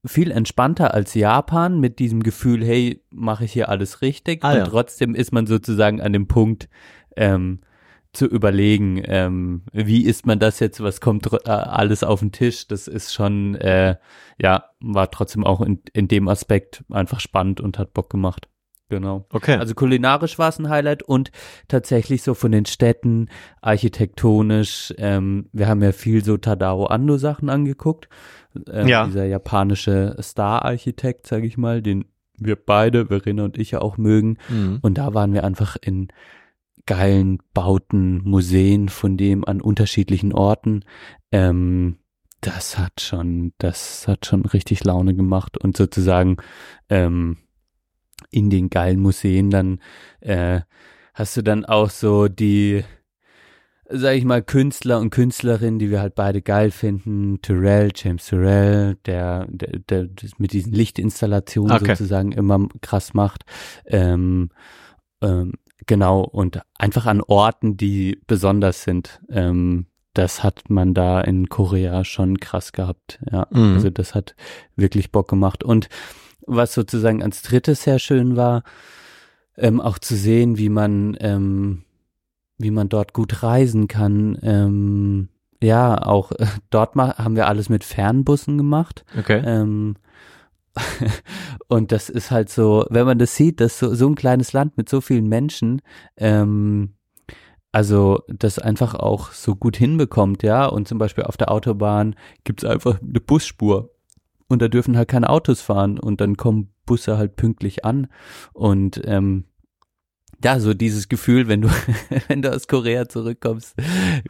viel 0.05 0.31
entspannter 0.31 0.93
als 0.93 1.13
Japan 1.13 1.79
mit 1.79 1.99
diesem 1.99 2.23
Gefühl, 2.23 2.63
hey, 2.63 3.03
mache 3.09 3.45
ich 3.45 3.53
hier 3.53 3.69
alles 3.69 4.01
richtig? 4.01 4.43
Ah, 4.43 4.51
und 4.51 4.57
ja. 4.57 4.65
trotzdem 4.65 5.15
ist 5.15 5.31
man 5.33 5.45
sozusagen 5.45 6.01
an 6.01 6.13
dem 6.13 6.27
Punkt, 6.27 6.69
ähm, 7.15 7.59
zu 8.13 8.25
überlegen, 8.25 9.01
ähm, 9.05 9.61
wie 9.71 10.05
isst 10.05 10.25
man 10.25 10.39
das 10.39 10.59
jetzt, 10.59 10.81
was 10.81 10.99
kommt 10.99 11.31
äh, 11.31 11.49
alles 11.49 12.03
auf 12.03 12.21
den 12.21 12.31
Tisch, 12.31 12.67
das 12.67 12.87
ist 12.87 13.13
schon, 13.13 13.55
äh, 13.55 13.97
ja, 14.39 14.65
war 14.79 15.11
trotzdem 15.11 15.43
auch 15.43 15.61
in, 15.61 15.81
in 15.93 16.07
dem 16.07 16.27
Aspekt 16.27 16.83
einfach 16.89 17.19
spannend 17.19 17.61
und 17.61 17.77
hat 17.77 17.93
Bock 17.93 18.09
gemacht. 18.09 18.47
Genau. 18.89 19.27
Okay. 19.31 19.55
Also 19.57 19.75
kulinarisch 19.75 20.39
war 20.39 20.49
es 20.49 20.57
ein 20.57 20.69
Highlight 20.69 21.03
und 21.03 21.31
tatsächlich 21.67 22.23
so 22.23 22.33
von 22.33 22.51
den 22.51 22.65
Städten, 22.65 23.29
architektonisch, 23.61 24.91
ähm, 24.97 25.47
wir 25.53 25.67
haben 25.67 25.83
ja 25.83 25.91
viel 25.91 26.23
so 26.23 26.37
Tadao 26.37 26.85
Ando 26.85 27.17
Sachen 27.17 27.49
angeguckt. 27.49 28.09
Ähm, 28.71 28.87
Ja. 28.87 29.05
Dieser 29.05 29.25
japanische 29.25 30.17
Star-Architekt, 30.19 31.27
sage 31.27 31.45
ich 31.45 31.57
mal, 31.57 31.83
den 31.83 32.05
wir 32.35 32.55
beide, 32.55 33.07
Verena 33.07 33.43
und 33.43 33.59
ich 33.59 33.71
ja 33.71 33.81
auch 33.81 33.97
mögen. 33.97 34.37
mhm. 34.49 34.79
Und 34.81 34.97
da 34.97 35.13
waren 35.13 35.33
wir 35.33 35.43
einfach 35.43 35.77
in 35.79 36.07
geilen 36.89 37.37
Bauten, 37.53 38.23
Museen 38.23 38.89
von 38.89 39.15
dem 39.15 39.45
an 39.45 39.61
unterschiedlichen 39.61 40.33
Orten. 40.33 40.83
Ähm, 41.31 41.99
das 42.41 42.79
hat 42.79 42.99
schon, 42.99 43.53
das 43.59 44.07
hat 44.07 44.25
schon 44.25 44.43
richtig 44.43 44.83
Laune 44.83 45.13
gemacht 45.13 45.55
und 45.55 45.77
sozusagen 45.77 46.37
ähm, 46.89 47.37
in 48.31 48.49
den 48.49 48.71
geilen 48.71 48.99
Museen 48.99 49.51
dann 49.51 49.79
äh, 50.21 50.61
hast 51.13 51.37
du 51.37 51.43
dann 51.43 51.63
auch 51.63 51.91
so 51.91 52.27
die, 52.27 52.83
sag 53.87 54.15
ich 54.15 54.25
mal, 54.25 54.41
Künstler 54.41 54.99
und 54.99 55.11
Künstlerinnen, 55.11 55.77
die 55.77 55.91
wir 55.91 56.01
halt 56.01 56.15
beide 56.15 56.41
geil 56.41 56.71
finden. 56.71 57.39
Terrell, 57.43 57.91
James 57.93 58.25
Terrell, 58.25 58.95
der, 59.05 59.45
der, 59.51 59.77
der 59.77 60.05
das 60.05 60.39
mit 60.39 60.53
diesen 60.53 60.73
Lichtinstallationen 60.73 61.75
Okay. 61.75 61.89
sozusagen 61.89 62.31
immer 62.31 62.67
krass 62.81 63.13
macht. 63.13 63.43
Ähm, 63.85 64.49
ähm, 65.21 65.53
genau, 65.89 66.21
und 66.21 66.61
einfach 66.77 67.05
an 67.07 67.19
Orten, 67.21 67.75
die 67.75 68.21
besonders 68.27 68.83
sind. 68.83 69.19
Ähm, 69.29 69.87
das 70.13 70.43
hat 70.43 70.69
man 70.69 70.93
da 70.93 71.19
in 71.21 71.49
Korea 71.49 72.05
schon 72.05 72.39
krass 72.39 72.71
gehabt. 72.71 73.19
Ja, 73.31 73.47
Mhm. 73.49 73.73
also 73.73 73.89
das 73.89 74.15
hat 74.15 74.35
wirklich 74.75 75.11
Bock 75.11 75.27
gemacht. 75.27 75.63
Und 75.63 75.89
was 76.47 76.73
sozusagen 76.73 77.21
als 77.23 77.41
drittes 77.41 77.83
sehr 77.83 77.99
schön 77.99 78.35
war, 78.37 78.63
ähm, 79.57 79.81
auch 79.81 79.99
zu 79.99 80.15
sehen, 80.15 80.57
wie 80.57 80.69
man, 80.69 81.17
ähm, 81.19 81.83
wie 82.57 82.71
man 82.71 82.87
dort 82.87 83.13
gut 83.13 83.43
reisen 83.43 83.87
kann. 83.87 84.37
Ähm, 84.41 85.29
ja, 85.61 86.01
auch 86.05 86.31
äh, 86.33 86.45
dort 86.69 86.95
haben 86.95 87.35
wir 87.35 87.47
alles 87.47 87.69
mit 87.69 87.83
Fernbussen 87.83 88.57
gemacht. 88.57 89.03
Okay. 89.17 89.41
Und 91.67 91.91
das 91.91 92.09
ist 92.09 92.31
halt 92.31 92.49
so, 92.49 92.85
wenn 92.89 93.05
man 93.05 93.19
das 93.19 93.35
sieht, 93.35 93.59
dass 93.59 93.79
so, 93.79 93.93
so 93.93 94.07
ein 94.07 94.15
kleines 94.15 94.53
Land 94.53 94.77
mit 94.77 94.89
so 94.89 95.01
vielen 95.01 95.27
Menschen, 95.27 95.81
ähm, 96.17 96.93
also 97.71 98.23
das 98.27 98.57
einfach 98.59 98.95
auch 98.95 99.31
so 99.31 99.55
gut 99.55 99.77
hinbekommt, 99.77 100.43
ja. 100.43 100.65
Und 100.65 100.87
zum 100.87 100.97
Beispiel 100.97 101.25
auf 101.25 101.37
der 101.37 101.51
Autobahn 101.51 102.15
gibt's 102.43 102.65
einfach 102.65 102.99
eine 103.01 103.19
Busspur. 103.19 103.91
Und 104.47 104.61
da 104.63 104.67
dürfen 104.67 104.97
halt 104.97 105.09
keine 105.09 105.29
Autos 105.29 105.61
fahren 105.61 105.99
und 105.99 106.21
dann 106.21 106.35
kommen 106.35 106.73
Busse 106.85 107.17
halt 107.17 107.35
pünktlich 107.35 107.85
an. 107.85 108.07
Und 108.53 108.99
ähm, 109.05 109.45
ja, 110.43 110.59
so 110.59 110.73
dieses 110.73 111.09
Gefühl, 111.09 111.47
wenn 111.47 111.61
du, 111.61 111.69
wenn 112.27 112.41
du 112.41 112.53
aus 112.53 112.67
Korea 112.67 113.09
zurückkommst, 113.09 113.75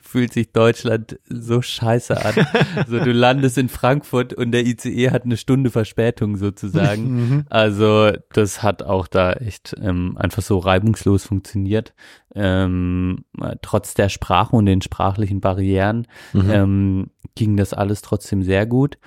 fühlt 0.02 0.34
sich 0.34 0.52
Deutschland 0.52 1.20
so 1.30 1.62
scheiße 1.62 2.24
an. 2.24 2.34
So, 2.88 3.00
du 3.00 3.12
landest 3.12 3.58
in 3.58 3.70
Frankfurt 3.70 4.34
und 4.34 4.52
der 4.52 4.66
ICE 4.66 5.12
hat 5.12 5.24
eine 5.24 5.38
Stunde 5.38 5.70
Verspätung 5.70 6.38
sozusagen. 6.38 7.04
Mhm. 7.04 7.46
Also 7.50 8.12
das 8.34 8.64
hat 8.64 8.84
auch 8.84 9.08
da 9.08 9.34
echt 9.34 9.76
ähm, 9.82 10.18
einfach 10.18 10.42
so 10.42 10.58
reibungslos 10.58 11.26
funktioniert. 11.26 11.94
Ähm, 12.34 13.26
äh, 13.40 13.56
trotz 13.62 13.94
der 13.94 14.10
Sprache 14.10 14.56
und 14.56 14.66
den 14.66 14.82
sprachlichen 14.82 15.42
Barrieren 15.42 16.08
Mhm. 16.34 16.50
ähm, 16.50 17.10
ging 17.36 17.58
das 17.58 17.74
alles 17.74 18.02
trotzdem 18.02 18.44
sehr 18.44 18.66
gut. 18.66 18.98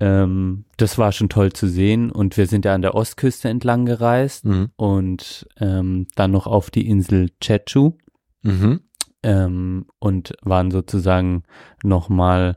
Ähm, 0.00 0.64
das 0.76 0.96
war 0.98 1.12
schon 1.12 1.28
toll 1.28 1.52
zu 1.52 1.66
sehen 1.68 2.10
und 2.10 2.36
wir 2.36 2.46
sind 2.46 2.64
ja 2.64 2.74
an 2.74 2.82
der 2.82 2.94
Ostküste 2.94 3.48
entlang 3.48 3.84
gereist 3.84 4.44
Mhm. 4.44 4.70
und 4.76 5.48
ähm, 5.58 6.06
dann 6.14 6.30
noch 6.30 6.46
auf 6.46 6.70
die 6.70 6.86
Insel 6.88 7.30
Jeju 7.42 7.94
Mhm. 8.42 8.80
ähm, 9.24 9.86
und 9.98 10.34
waren 10.42 10.70
sozusagen 10.70 11.42
nochmal 11.82 12.56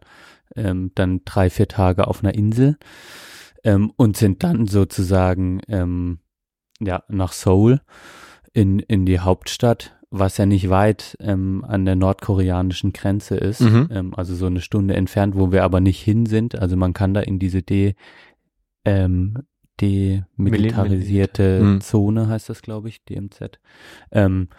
ähm, 0.55 0.91
dann 0.95 1.21
drei, 1.25 1.49
vier 1.49 1.67
Tage 1.67 2.07
auf 2.07 2.23
einer 2.23 2.35
Insel 2.35 2.77
ähm, 3.63 3.91
und 3.95 4.17
sind 4.17 4.43
dann 4.43 4.67
sozusagen 4.67 5.61
ähm, 5.67 6.19
ja 6.79 7.03
nach 7.07 7.31
Seoul 7.33 7.81
in, 8.53 8.79
in 8.79 9.05
die 9.05 9.19
Hauptstadt, 9.19 9.97
was 10.13 10.37
ja 10.37 10.45
nicht 10.45 10.69
weit 10.69 11.15
ähm, 11.21 11.63
an 11.65 11.85
der 11.85 11.95
nordkoreanischen 11.95 12.91
Grenze 12.93 13.35
ist, 13.37 13.61
Mhm. 13.61 13.87
ähm, 13.91 14.13
also 14.15 14.35
so 14.35 14.45
eine 14.45 14.59
Stunde 14.61 14.93
entfernt, 14.95 15.35
wo 15.35 15.51
wir 15.53 15.63
aber 15.63 15.79
nicht 15.79 16.01
hin 16.01 16.25
sind. 16.25 16.59
Also 16.59 16.75
man 16.75 16.91
kann 16.93 17.13
da 17.13 17.21
in 17.21 17.39
diese 17.39 17.61
de, 17.63 17.93
ähm, 18.85 19.37
demilitarisierte 20.37 21.61
Mhm. 21.63 21.81
Zone, 21.81 22.27
heißt 22.27 22.49
das, 22.49 22.61
glaube 22.61 22.89
ich, 22.89 23.03
DMZ. 23.05 23.59
Ähm, 24.11 24.49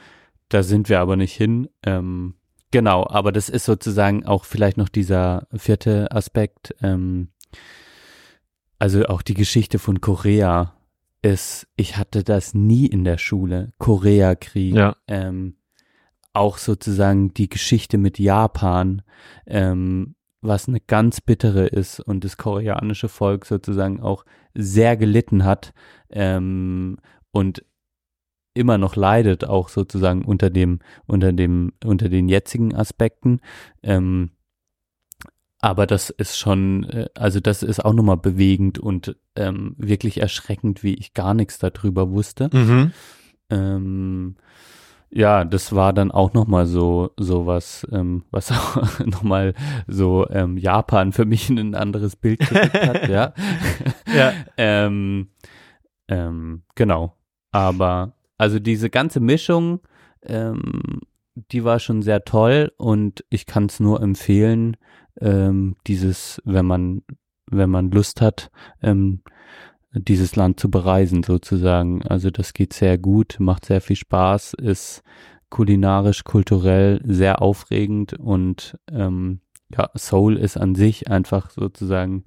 da 0.49 0.63
sind 0.63 0.89
wir 0.89 1.01
aber 1.01 1.17
nicht 1.17 1.35
hin. 1.35 1.69
Ähm, 1.85 2.35
genau, 2.71 3.07
aber 3.07 3.33
das 3.33 3.49
ist 3.49 3.65
sozusagen 3.65 4.25
auch 4.27 4.45
vielleicht 4.45 4.77
noch 4.77 4.89
dieser 4.89 5.47
vierte 5.55 6.11
Aspekt. 6.13 6.75
Ähm, 6.83 7.29
also 8.79 9.05
auch 9.07 9.23
die 9.23 9.35
Geschichte 9.35 9.79
von 9.79 10.01
Korea 10.01 10.75
ist, 11.23 11.69
ich 11.77 11.97
hatte 11.97 12.25
das 12.25 12.53
nie 12.53 12.87
in 12.87 13.05
der 13.05 13.19
Schule. 13.19 13.73
Koreakrieg. 13.79 14.75
Ja. 14.75 14.97
Ähm, 15.07 15.57
auch 16.33 16.59
sozusagen 16.59 17.33
die 17.35 17.49
Geschichte 17.49 17.99
mit 17.99 18.19
Japan, 18.19 19.03
ähm, 19.47 20.15
was 20.41 20.67
eine 20.67 20.81
ganz 20.81 21.21
bittere 21.21 21.67
ist 21.67 22.01
und 22.01 22.25
das 22.25 22.37
koreanische 22.37 23.09
Volk 23.09 23.45
sozusagen 23.47 24.01
auch 24.01 24.25
sehr 24.55 24.97
gelitten 24.97 25.45
hat 25.45 25.73
ähm, 26.11 26.99
und 27.31 27.65
immer 28.55 28.77
noch 28.77 28.97
leidet, 28.97 29.45
auch 29.45 29.69
sozusagen 29.69 30.25
unter 30.25 30.51
dem, 30.51 30.81
unter 31.07 31.33
dem, 31.33 31.73
unter 31.85 32.09
den 32.09 32.29
jetzigen 32.29 32.75
Aspekten. 32.75 33.41
Ähm, 33.83 34.31
aber 35.63 35.87
das 35.87 36.11
ist 36.11 36.37
schon, 36.39 36.85
äh, 36.85 37.09
also 37.15 37.41
das 37.41 37.63
ist 37.63 37.83
auch 37.85 37.95
nochmal 37.95 38.19
bewegend 38.19 38.79
und 38.79 39.17
ähm, 39.37 39.75
wirklich 39.79 40.21
erschreckend, 40.21 40.83
wie 40.83 40.95
ich 40.95 41.15
gar 41.15 41.33
nichts 41.35 41.59
darüber 41.59 42.11
wusste. 42.11 42.51
Mhm. 42.53 42.93
Ähm, 43.51 44.37
ja, 45.11 45.45
das 45.45 45.75
war 45.75 45.93
dann 45.93 46.11
auch 46.11 46.33
nochmal 46.35 46.67
so, 46.67 47.11
so 47.19 47.47
was, 47.47 47.87
ähm, 47.93 48.25
was 48.31 48.51
auch 48.53 49.01
nochmal 49.01 49.55
so 49.87 50.29
ähm, 50.31 50.59
Japan 50.59 51.13
für 51.13 51.27
mich 51.27 51.49
in 51.49 51.59
ein 51.59 51.75
anderes 51.75 52.17
Bild 52.17 52.41
gerückt 52.41 52.75
hat, 52.87 53.09
ja. 53.09 53.33
Ja. 54.15 54.33
ähm, 54.57 55.29
Ähm, 56.09 56.63
genau. 56.75 57.17
Aber 57.53 58.15
also 58.39 58.59
diese 58.59 58.91
ganze 58.91 59.21
Mischung, 59.21 59.81
ähm, 60.25 61.01
die 61.35 61.65
war 61.65 61.79
schon 61.79 62.03
sehr 62.03 62.25
toll 62.25 62.73
und 62.77 63.25
ich 63.31 63.47
kann 63.47 63.67
es 63.67 63.81
nur 63.81 64.03
empfehlen, 64.03 64.77
ähm, 65.21 65.77
dieses, 65.87 66.41
wenn 66.45 66.67
man, 66.67 67.03
wenn 67.51 67.71
man 67.71 67.91
Lust 67.91 68.21
hat, 68.21 68.51
ähm, 68.83 69.23
dieses 69.95 70.37
Land 70.37 70.59
zu 70.59 70.71
bereisen 70.71 71.23
sozusagen. 71.23 72.03
Also 72.03 72.31
das 72.31 72.55
geht 72.55 72.73
sehr 72.73 72.97
gut, 72.99 73.37
macht 73.39 73.67
sehr 73.67 73.81
viel 73.81 73.97
Spaß, 73.97 74.55
ist 74.55 75.03
kulinarisch, 75.51 76.25
kulturell 76.25 77.01
sehr 77.05 77.43
aufregend 77.43 78.15
und 78.15 78.79
ähm, 78.91 79.41
ja, 79.71 79.91
Seoul 79.95 80.37
ist 80.37 80.57
an 80.57 80.75
sich 80.75 81.11
einfach 81.11 81.51
sozusagen 81.51 82.25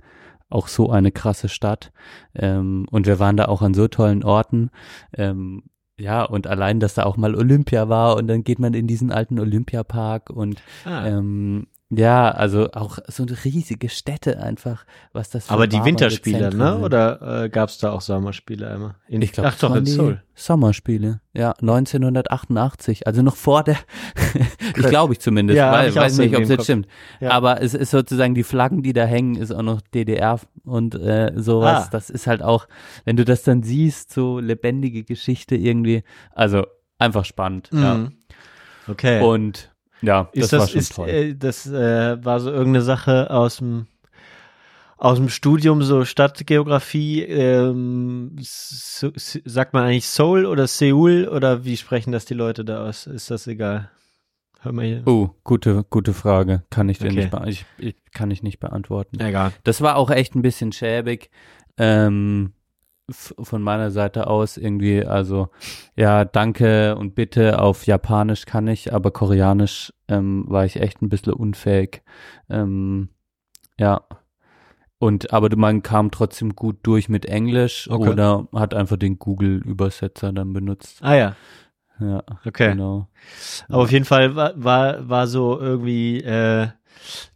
auch 0.50 0.67
so 0.67 0.91
eine 0.91 1.12
krasse 1.12 1.50
Stadt. 1.50 1.91
Ähm, 2.36 2.86
und 2.91 3.08
wir 3.08 3.19
waren 3.19 3.36
da 3.38 3.45
auch 3.45 3.62
an 3.62 3.74
so 3.74 3.88
tollen 3.88 4.24
Orten. 4.24 4.69
Ähm, 5.13 5.63
ja, 5.98 6.24
und 6.24 6.45
allein, 6.45 6.80
dass 6.80 6.93
da 6.93 7.04
auch 7.04 7.17
mal 7.17 7.36
Olympia 7.36 7.89
war 7.89 8.15
und 8.17 8.28
dann 8.28 8.43
geht 8.43 8.60
man 8.60 8.74
in 8.74 8.86
diesen 8.86 9.12
alten 9.12 9.39
Olympiapark 9.39 10.30
und 10.30 10.62
Ah. 10.86 11.08
ähm, 11.08 11.67
ja, 11.97 12.31
also 12.31 12.71
auch 12.71 12.99
so 13.08 13.23
eine 13.23 13.38
riesige 13.43 13.89
Städte 13.89 14.39
einfach, 14.41 14.86
was 15.13 15.29
das 15.29 15.47
für 15.47 15.53
Aber 15.53 15.67
die 15.67 15.84
Winterspiele, 15.84 16.55
ne? 16.55 16.77
Oder 16.79 17.43
äh, 17.43 17.49
gab 17.49 17.69
es 17.69 17.77
da 17.77 17.91
auch 17.91 18.01
Sommerspiele 18.01 18.69
einmal? 18.69 18.95
In, 19.08 19.21
Ich 19.21 19.31
glaube, 19.31 19.49
Ach 19.49 19.60
doch, 19.60 19.75
in 19.75 19.86
Seoul. 19.86 20.21
Sommerspiele. 20.34 21.21
Ja, 21.34 21.53
1988, 21.62 23.08
also 23.08 23.21
noch 23.21 23.36
vor 23.36 23.63
der, 23.63 23.77
ich 24.75 24.88
glaube 24.88 25.13
ich 25.13 25.19
zumindest, 25.19 25.58
Ja, 25.58 25.71
weil, 25.71 25.89
ich 25.89 25.95
weiß 25.95 26.17
nicht, 26.17 26.36
ob 26.36 26.43
es 26.43 26.49
jetzt 26.49 26.63
stimmt. 26.63 26.88
Ja. 27.19 27.31
Aber 27.31 27.62
es 27.62 27.73
ist 27.73 27.91
sozusagen 27.91 28.36
die 28.36 28.43
Flaggen, 28.43 28.84
die 28.84 28.93
da 28.93 29.05
hängen, 29.05 29.36
ist 29.36 29.51
auch 29.51 29.62
noch 29.62 29.81
DDR 29.81 30.39
und 30.63 30.95
äh, 30.95 31.34
sowas. 31.36 31.86
Ah. 31.86 31.89
Das 31.91 32.10
ist 32.10 32.27
halt 32.27 32.41
auch, 32.41 32.67
wenn 33.05 33.15
du 33.15 33.25
das 33.25 33.43
dann 33.43 33.63
siehst, 33.63 34.12
so 34.13 34.39
lebendige 34.39 35.03
Geschichte 35.03 35.55
irgendwie. 35.55 36.03
Also 36.34 36.65
einfach 36.99 37.25
spannend. 37.25 37.69
Ja. 37.71 37.95
Mhm. 37.95 38.17
Okay. 38.88 39.21
Und 39.21 39.75
ja, 40.06 40.30
ist 40.32 40.44
das, 40.44 40.50
das, 40.52 40.60
war 40.60 40.68
schon 40.68 40.80
ist, 40.80 40.96
toll. 40.96 41.10
Äh, 41.10 41.36
das 41.36 41.68
äh, 41.68 42.24
war 42.24 42.39
so 42.39 42.50
irgendeine 42.52 42.82
Sache 42.82 43.30
aus 43.32 43.58
dem 43.58 43.88
aus 44.98 45.18
dem 45.18 45.30
Studium 45.30 45.84
so 45.84 46.06
Stadtgeografie, 46.06 47.22
ähm, 47.24 48.36
so, 48.39 49.12
sagt 49.15 49.74
man 49.74 49.84
eigentlich 49.84 50.08
Seoul 50.08 50.46
oder 50.46 50.68
Seoul 50.68 51.28
oder 51.28 51.65
wie 51.65 51.76
sprechen 51.76 52.12
das 52.12 52.26
die 52.26 52.34
Leute 52.34 52.63
da 52.63 52.88
aus? 52.88 53.06
Ist 53.06 53.30
das 53.30 53.46
egal? 53.48 53.89
Hör 54.62 54.72
mal 54.72 54.86
hier. 54.86 55.04
Oh, 55.06 55.30
gute, 55.44 55.86
gute 55.89 56.13
Frage. 56.13 56.63
Kann 56.70 56.89
ich 56.89 56.98
dir 56.98 57.08
Okay. 57.08 57.15
nicht, 57.15 57.32
be 57.32 57.44
ich, 57.48 57.65
ich, 57.78 57.96
kann 58.13 58.32
ich 58.32 58.41
nicht 58.41 58.60
beantworten. 58.60 59.20
Egal. 59.20 59.52
Das 59.63 59.82
war 59.82 59.96
auch 59.98 60.10
echt 60.10 60.34
ein 60.34 60.41
bisschen 60.41 60.72
schäbig. 60.72 61.30
Ähm, 61.78 62.54
von 63.12 63.62
meiner 63.62 63.91
Seite 63.91 64.28
aus 64.28 64.58
irgendwie, 64.58 65.06
also 65.06 65.50
ja, 65.96 66.26
danke 66.26 66.96
und 66.96 67.13
bitte 67.13 67.60
auf 67.60 67.86
Japanisch 67.86 68.46
kann 68.46 68.68
ich, 68.68 68.94
aber 68.94 69.12
Koreanisch 69.12 69.94
ähm, 70.08 70.46
war 70.48 70.65
ich 70.65 70.78
echt 70.80 71.02
ein 71.02 71.10
bisschen 71.10 71.34
unfähig. 71.34 72.04
Ähm, 72.50 73.10
ja. 73.80 74.02
Und 74.98 75.34
aber 75.34 75.56
man 75.56 75.84
kam 75.84 76.10
trotzdem 76.12 76.56
gut 76.56 76.78
durch 76.84 77.10
mit 77.10 77.26
Englisch 77.26 77.89
Okay. 77.89 78.10
oder 78.10 78.48
hat 78.54 78.74
einfach 78.74 78.98
den 78.98 79.20
Google-Übersetzer 79.20 80.32
dann 80.32 80.54
benutzt. 80.54 81.00
Ah 81.02 81.15
ja, 81.15 81.36
Ja, 82.00 82.24
okay. 82.46 82.70
genau. 82.72 83.10
Aber 83.68 83.84
auf 83.84 83.91
jeden 83.91 84.06
Fall 84.06 84.36
war, 84.36 84.54
war, 84.56 85.08
war 85.08 85.28
so 85.28 85.60
irgendwie, 85.60 86.22
äh, 86.24 86.68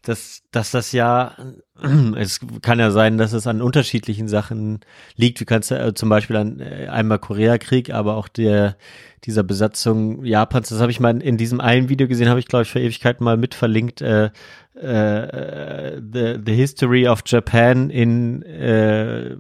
dass, 0.02 0.42
dass 0.52 0.72
das 0.72 0.94
ja, 0.94 1.36
es 2.16 2.40
kann 2.62 2.80
ja 2.80 2.92
sein, 2.92 3.18
dass 3.18 3.34
es 3.34 3.46
an 3.46 3.62
unterschiedlichen 3.62 4.30
Sachen 4.30 4.80
liegt. 5.16 5.42
Du 5.42 5.46
kannst 5.46 5.70
ja 5.70 5.86
äh, 5.86 5.94
zum 5.94 6.08
Beispiel 6.10 6.38
an 6.38 6.60
äh, 6.62 6.88
einmal 6.88 7.20
Koreakrieg, 7.20 7.94
aber 7.94 8.16
auch 8.16 8.30
der, 8.30 8.78
dieser 9.26 9.44
Besatzung 9.44 10.24
Japans, 10.26 10.70
das 10.70 10.80
habe 10.80 10.92
ich 10.92 11.00
mal 11.00 11.22
in, 11.22 11.38
diesem 11.38 11.60
einen 11.62 11.90
Video 11.90 12.08
gesehen, 12.08 12.30
habe 12.30 12.40
ich 12.40 12.48
glaube 12.48 12.64
ich 12.64 12.72
für 12.72 12.80
Ewigkeiten 12.80 13.24
mal 13.24 13.38
mit 13.38 13.54
verlinkt, 13.56 14.02
äh, 14.02 14.30
äh, 14.76 16.02
the, 16.02 16.40
the 16.46 16.54
History 16.54 17.08
of 17.08 17.22
Japan 17.26 17.90
in 17.90 18.44
äh, 18.44 19.32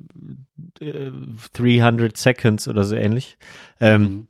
äh, 0.81 1.11
300 1.53 2.17
Seconds 2.17 2.67
oder 2.67 2.83
so 2.83 2.95
ähnlich. 2.95 3.37
Ähm, 3.79 4.01
Mhm. 4.01 4.27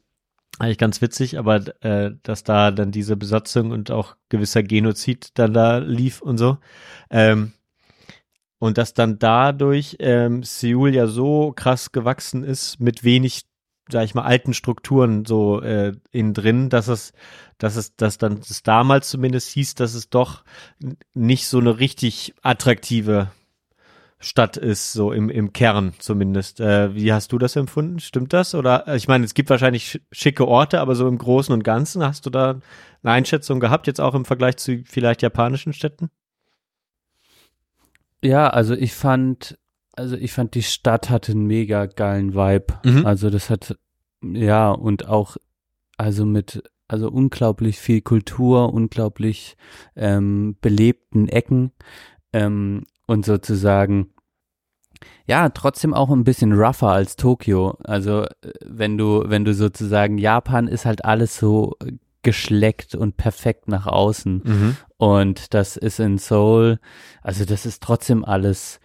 eigentlich 0.60 0.78
ganz 0.78 1.02
witzig, 1.02 1.40
aber 1.40 1.64
äh, 1.84 2.12
dass 2.24 2.44
da 2.44 2.72
dann 2.72 2.92
diese 2.92 3.16
Besatzung 3.16 3.72
und 3.72 3.92
auch 3.92 4.16
gewisser 4.30 4.62
Genozid 4.62 5.32
dann 5.36 5.54
da 5.54 5.78
lief 5.78 6.22
und 6.22 6.38
so. 6.38 6.58
Ähm, 7.10 7.54
und 8.60 8.78
dass 8.78 8.94
dann 8.94 9.20
dadurch 9.20 9.96
ähm, 10.00 10.44
Seoul 10.44 10.94
ja 10.94 11.08
so 11.08 11.54
krass 11.56 11.92
gewachsen 11.94 12.44
ist 12.44 12.80
mit 12.80 13.06
wenig, 13.06 13.44
sag 13.91 14.04
ich 14.06 14.15
mal, 14.15 14.23
alten 14.23 14.54
Strukturen 14.54 15.25
so 15.25 15.62
äh, 15.62 15.93
innen 16.12 16.34
drin, 16.34 16.69
dass 16.69 16.88
es, 16.88 17.13
dass 17.58 17.75
es, 17.75 17.95
dass 17.95 18.17
dann 18.17 18.39
es 18.39 18.63
damals 18.63 19.10
zumindest 19.10 19.49
hieß, 19.52 19.75
dass 19.75 19.93
es 19.93 20.10
doch 20.10 20.43
nicht 21.13 21.47
so 21.47 21.60
eine 21.60 21.80
richtig 21.80 22.34
attraktive 22.41 23.32
Stadt 24.21 24.58
ist, 24.58 24.91
so 24.91 25.13
im, 25.13 25.30
im 25.30 25.54
Kern 25.54 25.93
zumindest. 25.99 26.60
Äh, 26.60 26.93
wie 26.93 27.13
hast 27.13 27.32
du 27.32 27.38
das 27.38 27.56
empfunden? 27.56 27.99
Stimmt 27.99 28.34
das? 28.34 28.54
Oder 28.54 28.88
äh, 28.88 28.97
ich 28.97 29.08
meine, 29.08 29.23
es 29.23 29.34
gibt 29.34 29.49
wahrscheinlich 29.49 29.86
sch- 29.86 30.02
schicke 30.12 30.47
Orte, 30.47 30.82
aber 30.82 30.95
so 30.95 31.08
im 31.08 31.17
Großen 31.17 31.54
und 31.54 31.63
Ganzen 31.63 32.04
hast 32.04 32.25
du 32.25 32.30
da 32.30 32.60
eine 33.02 33.13
Einschätzung 33.13 33.62
gehabt, 33.62 33.88
jetzt 33.88 34.02
auch 34.02 34.15
im 34.15 34.25
Vergleich 34.25 34.58
zu 34.58 34.84
vielleicht 34.86 35.21
japanischen 35.21 35.71
Städten? 35.71 36.10
Ja, 38.21 38.49
also 38.49 38.73
ich 38.73 38.93
fand, 38.93 39.59
also 40.00 40.16
ich 40.16 40.32
fand 40.32 40.56
die 40.56 40.64
Stadt 40.64 41.10
hatte 41.10 41.34
einen 41.34 41.46
mega 41.46 41.86
geilen 41.86 42.34
Vibe. 42.34 42.80
Mhm. 42.84 43.06
Also 43.06 43.30
das 43.30 43.50
hat, 43.50 43.78
ja, 44.22 44.72
und 44.72 45.08
auch, 45.08 45.38
also 45.98 46.26
mit, 46.26 46.64
also 46.88 47.10
unglaublich 47.10 47.78
viel 47.78 48.02
Kultur, 48.02 48.74
unglaublich 48.74 49.58
ähm, 49.96 50.58
belebten 50.62 51.28
Ecken 51.28 51.72
ähm, 52.34 52.86
und 53.06 53.26
sozusagen, 53.26 54.12
ja, 55.26 55.50
trotzdem 55.50 55.94
auch 55.94 56.10
ein 56.10 56.24
bisschen 56.24 56.54
rougher 56.54 56.90
als 56.90 57.16
Tokio. 57.16 57.78
Also 57.84 58.26
wenn 58.66 58.98
du, 58.98 59.24
wenn 59.28 59.46
du 59.46 59.54
sozusagen, 59.54 60.18
Japan 60.18 60.68
ist 60.68 60.86
halt 60.86 61.06
alles 61.06 61.38
so 61.38 61.76
geschleckt 62.22 62.96
und 62.96 63.18
perfekt 63.18 63.68
nach 63.68 63.86
außen. 63.86 64.42
Mhm. 64.44 64.78
Und 64.98 65.54
das 65.54 65.78
ist 65.78 66.00
in 66.00 66.18
Seoul, 66.18 66.80
also 67.22 67.46
das 67.46 67.66
ist 67.66 67.84
trotzdem 67.84 68.26
alles 68.26 68.80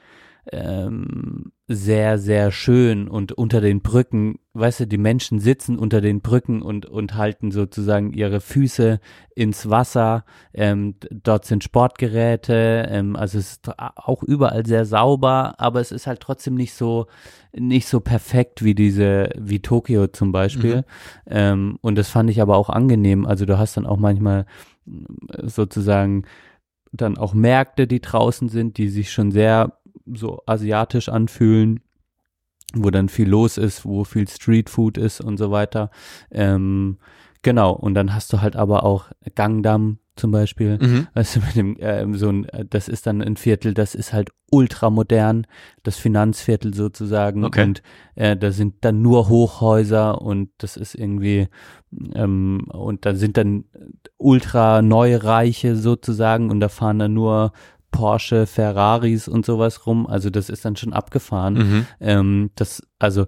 ähm, 0.52 1.52
sehr, 1.66 2.18
sehr 2.18 2.52
schön 2.52 3.08
und 3.08 3.32
unter 3.32 3.62
den 3.62 3.80
Brücken, 3.80 4.38
weißt 4.52 4.80
du, 4.80 4.86
die 4.86 4.98
Menschen 4.98 5.40
sitzen 5.40 5.78
unter 5.78 6.02
den 6.02 6.20
Brücken 6.20 6.60
und, 6.60 6.84
und 6.84 7.14
halten 7.14 7.50
sozusagen 7.50 8.12
ihre 8.12 8.40
Füße 8.40 9.00
ins 9.34 9.70
Wasser. 9.70 10.24
Ähm, 10.52 10.96
dort 11.10 11.46
sind 11.46 11.64
Sportgeräte, 11.64 12.86
ähm, 12.90 13.16
also 13.16 13.38
es 13.38 13.52
ist 13.52 13.70
auch 13.78 14.22
überall 14.22 14.66
sehr 14.66 14.84
sauber, 14.84 15.54
aber 15.56 15.80
es 15.80 15.90
ist 15.90 16.06
halt 16.06 16.20
trotzdem 16.20 16.54
nicht 16.54 16.74
so, 16.74 17.06
nicht 17.56 17.88
so 17.88 18.00
perfekt 18.00 18.62
wie 18.62 18.74
diese, 18.74 19.30
wie 19.38 19.60
Tokio 19.60 20.08
zum 20.08 20.32
Beispiel. 20.32 20.84
Ähm, 21.26 21.78
und 21.80 21.96
das 21.96 22.10
fand 22.10 22.28
ich 22.28 22.42
aber 22.42 22.58
auch 22.58 22.68
angenehm. 22.68 23.24
Also 23.24 23.46
du 23.46 23.56
hast 23.56 23.78
dann 23.78 23.86
auch 23.86 23.98
manchmal 23.98 24.44
äh, 24.86 25.48
sozusagen 25.48 26.24
dann 26.92 27.16
auch 27.16 27.34
Märkte, 27.34 27.86
die 27.86 28.00
draußen 28.00 28.48
sind, 28.48 28.76
die 28.78 28.88
sich 28.88 29.10
schon 29.10 29.32
sehr 29.32 29.78
so 30.06 30.42
asiatisch 30.46 31.08
anfühlen, 31.08 31.80
wo 32.74 32.90
dann 32.90 33.08
viel 33.08 33.28
los 33.28 33.58
ist, 33.58 33.84
wo 33.84 34.04
viel 34.04 34.28
Streetfood 34.28 34.98
ist 34.98 35.20
und 35.20 35.36
so 35.36 35.50
weiter. 35.50 35.90
Ähm, 36.30 36.98
genau, 37.42 37.72
und 37.72 37.94
dann 37.94 38.14
hast 38.14 38.32
du 38.32 38.40
halt 38.40 38.56
aber 38.56 38.84
auch 38.84 39.06
Gangnam 39.34 39.98
zum 40.16 40.30
Beispiel, 40.30 40.78
Mhm. 40.80 41.08
Weißt 41.14 41.36
du, 41.36 41.40
mit 41.40 41.56
dem, 41.56 41.76
ähm, 41.80 42.14
so 42.14 42.28
ein, 42.28 42.48
äh, 42.50 42.64
das 42.64 42.88
ist 42.88 43.06
dann 43.06 43.20
ein 43.20 43.36
Viertel, 43.36 43.74
das 43.74 43.96
ist 43.96 44.12
halt 44.12 44.30
ultramodern, 44.50 45.46
das 45.82 45.96
Finanzviertel 45.96 46.72
sozusagen. 46.72 47.44
Okay. 47.44 47.64
Und 47.64 47.82
äh, 48.14 48.36
da 48.36 48.52
sind 48.52 48.76
dann 48.82 49.02
nur 49.02 49.28
Hochhäuser 49.28 50.22
und 50.22 50.50
das 50.58 50.76
ist 50.76 50.94
irgendwie, 50.94 51.48
ähm, 52.14 52.66
und 52.72 53.04
da 53.06 53.14
sind 53.14 53.36
dann 53.36 53.64
ultra 54.16 54.82
Neureiche 54.82 55.74
sozusagen 55.74 56.50
und 56.50 56.60
da 56.60 56.68
fahren 56.68 57.00
dann 57.00 57.14
nur 57.14 57.52
Porsche, 57.94 58.46
Ferraris 58.46 59.28
und 59.28 59.46
sowas 59.46 59.86
rum. 59.86 60.06
Also 60.08 60.28
das 60.28 60.50
ist 60.50 60.64
dann 60.64 60.74
schon 60.74 60.92
abgefahren. 60.92 61.54
Mhm. 61.54 61.86
Ähm, 62.00 62.50
das, 62.56 62.82
also, 62.98 63.26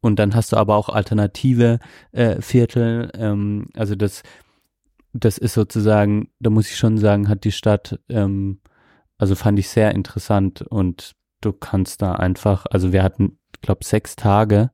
und 0.00 0.18
dann 0.20 0.34
hast 0.36 0.52
du 0.52 0.56
aber 0.56 0.76
auch 0.76 0.88
alternative 0.88 1.80
äh, 2.12 2.40
Viertel. 2.40 3.10
Ähm, 3.14 3.66
also 3.74 3.96
das, 3.96 4.22
das 5.12 5.36
ist 5.38 5.54
sozusagen, 5.54 6.28
da 6.38 6.50
muss 6.50 6.68
ich 6.70 6.76
schon 6.76 6.96
sagen, 6.98 7.28
hat 7.28 7.42
die 7.42 7.52
Stadt, 7.52 7.98
ähm, 8.08 8.60
also 9.18 9.34
fand 9.34 9.58
ich 9.58 9.68
sehr 9.68 9.92
interessant 9.94 10.62
und 10.62 11.12
du 11.40 11.52
kannst 11.52 12.00
da 12.00 12.12
einfach, 12.12 12.66
also 12.70 12.92
wir 12.92 13.02
hatten, 13.02 13.38
glaube 13.62 13.84
sechs 13.84 14.14
Tage 14.14 14.70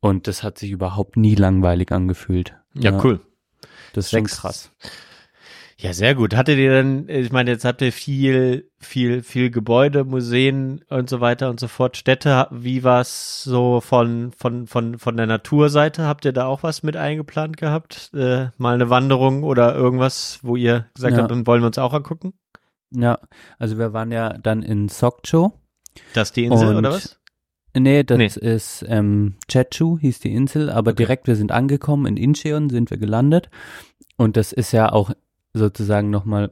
und 0.00 0.26
das 0.26 0.42
hat 0.42 0.58
sich 0.58 0.70
überhaupt 0.70 1.16
nie 1.16 1.34
langweilig 1.34 1.92
angefühlt. 1.92 2.54
Ja, 2.74 3.02
cool. 3.02 3.20
Das 3.94 4.06
ist 4.06 4.10
schon 4.10 4.26
Sechs- 4.26 4.40
krass. 4.40 4.70
Ja, 5.76 5.92
sehr 5.92 6.14
gut. 6.14 6.36
Hattet 6.36 6.58
ihr 6.58 6.70
denn, 6.70 7.08
ich 7.08 7.32
meine, 7.32 7.50
jetzt 7.50 7.64
habt 7.64 7.82
ihr 7.82 7.92
viel, 7.92 8.70
viel, 8.78 9.22
viel 9.22 9.50
Gebäude, 9.50 10.04
Museen 10.04 10.84
und 10.88 11.10
so 11.10 11.20
weiter 11.20 11.50
und 11.50 11.58
so 11.58 11.66
fort, 11.66 11.96
Städte. 11.96 12.46
Wie 12.52 12.84
war 12.84 13.00
es 13.00 13.42
so 13.42 13.80
von, 13.80 14.30
von, 14.36 14.66
von, 14.68 14.98
von 14.98 15.16
der 15.16 15.26
Naturseite? 15.26 16.04
Habt 16.04 16.24
ihr 16.26 16.32
da 16.32 16.46
auch 16.46 16.62
was 16.62 16.82
mit 16.84 16.96
eingeplant 16.96 17.56
gehabt? 17.56 18.10
Äh, 18.14 18.48
mal 18.56 18.74
eine 18.74 18.88
Wanderung 18.88 19.42
oder 19.42 19.74
irgendwas, 19.74 20.38
wo 20.42 20.54
ihr 20.54 20.86
gesagt 20.94 21.14
Ja. 21.16 21.22
habt, 21.22 21.30
dann 21.32 21.46
wollen 21.46 21.62
wir 21.62 21.66
uns 21.66 21.78
auch 21.78 21.92
angucken? 21.92 22.34
Ja, 22.92 23.18
also 23.58 23.76
wir 23.76 23.92
waren 23.92 24.12
ja 24.12 24.34
dann 24.38 24.62
in 24.62 24.88
Sokcho. 24.88 25.54
Das 26.12 26.28
ist 26.28 26.36
die 26.36 26.44
Insel 26.44 26.68
Und- 26.68 26.76
oder 26.76 26.92
was? 26.92 27.18
Nee, 27.76 28.04
das 28.04 28.18
Nee. 28.18 28.26
ist 28.26 28.84
ähm, 28.88 29.34
Jeju, 29.50 29.98
hieß 29.98 30.20
die 30.20 30.32
Insel, 30.32 30.70
aber 30.70 30.92
Okay. 30.92 30.98
direkt, 31.02 31.26
wir 31.26 31.34
sind 31.34 31.50
angekommen, 31.50 32.06
in 32.06 32.16
Incheon 32.16 32.70
sind 32.70 32.90
wir 32.92 32.98
gelandet. 32.98 33.50
Und 34.16 34.36
das 34.36 34.52
ist 34.52 34.70
ja 34.70 34.92
auch 34.92 35.10
sozusagen 35.54 36.10
nochmal 36.10 36.50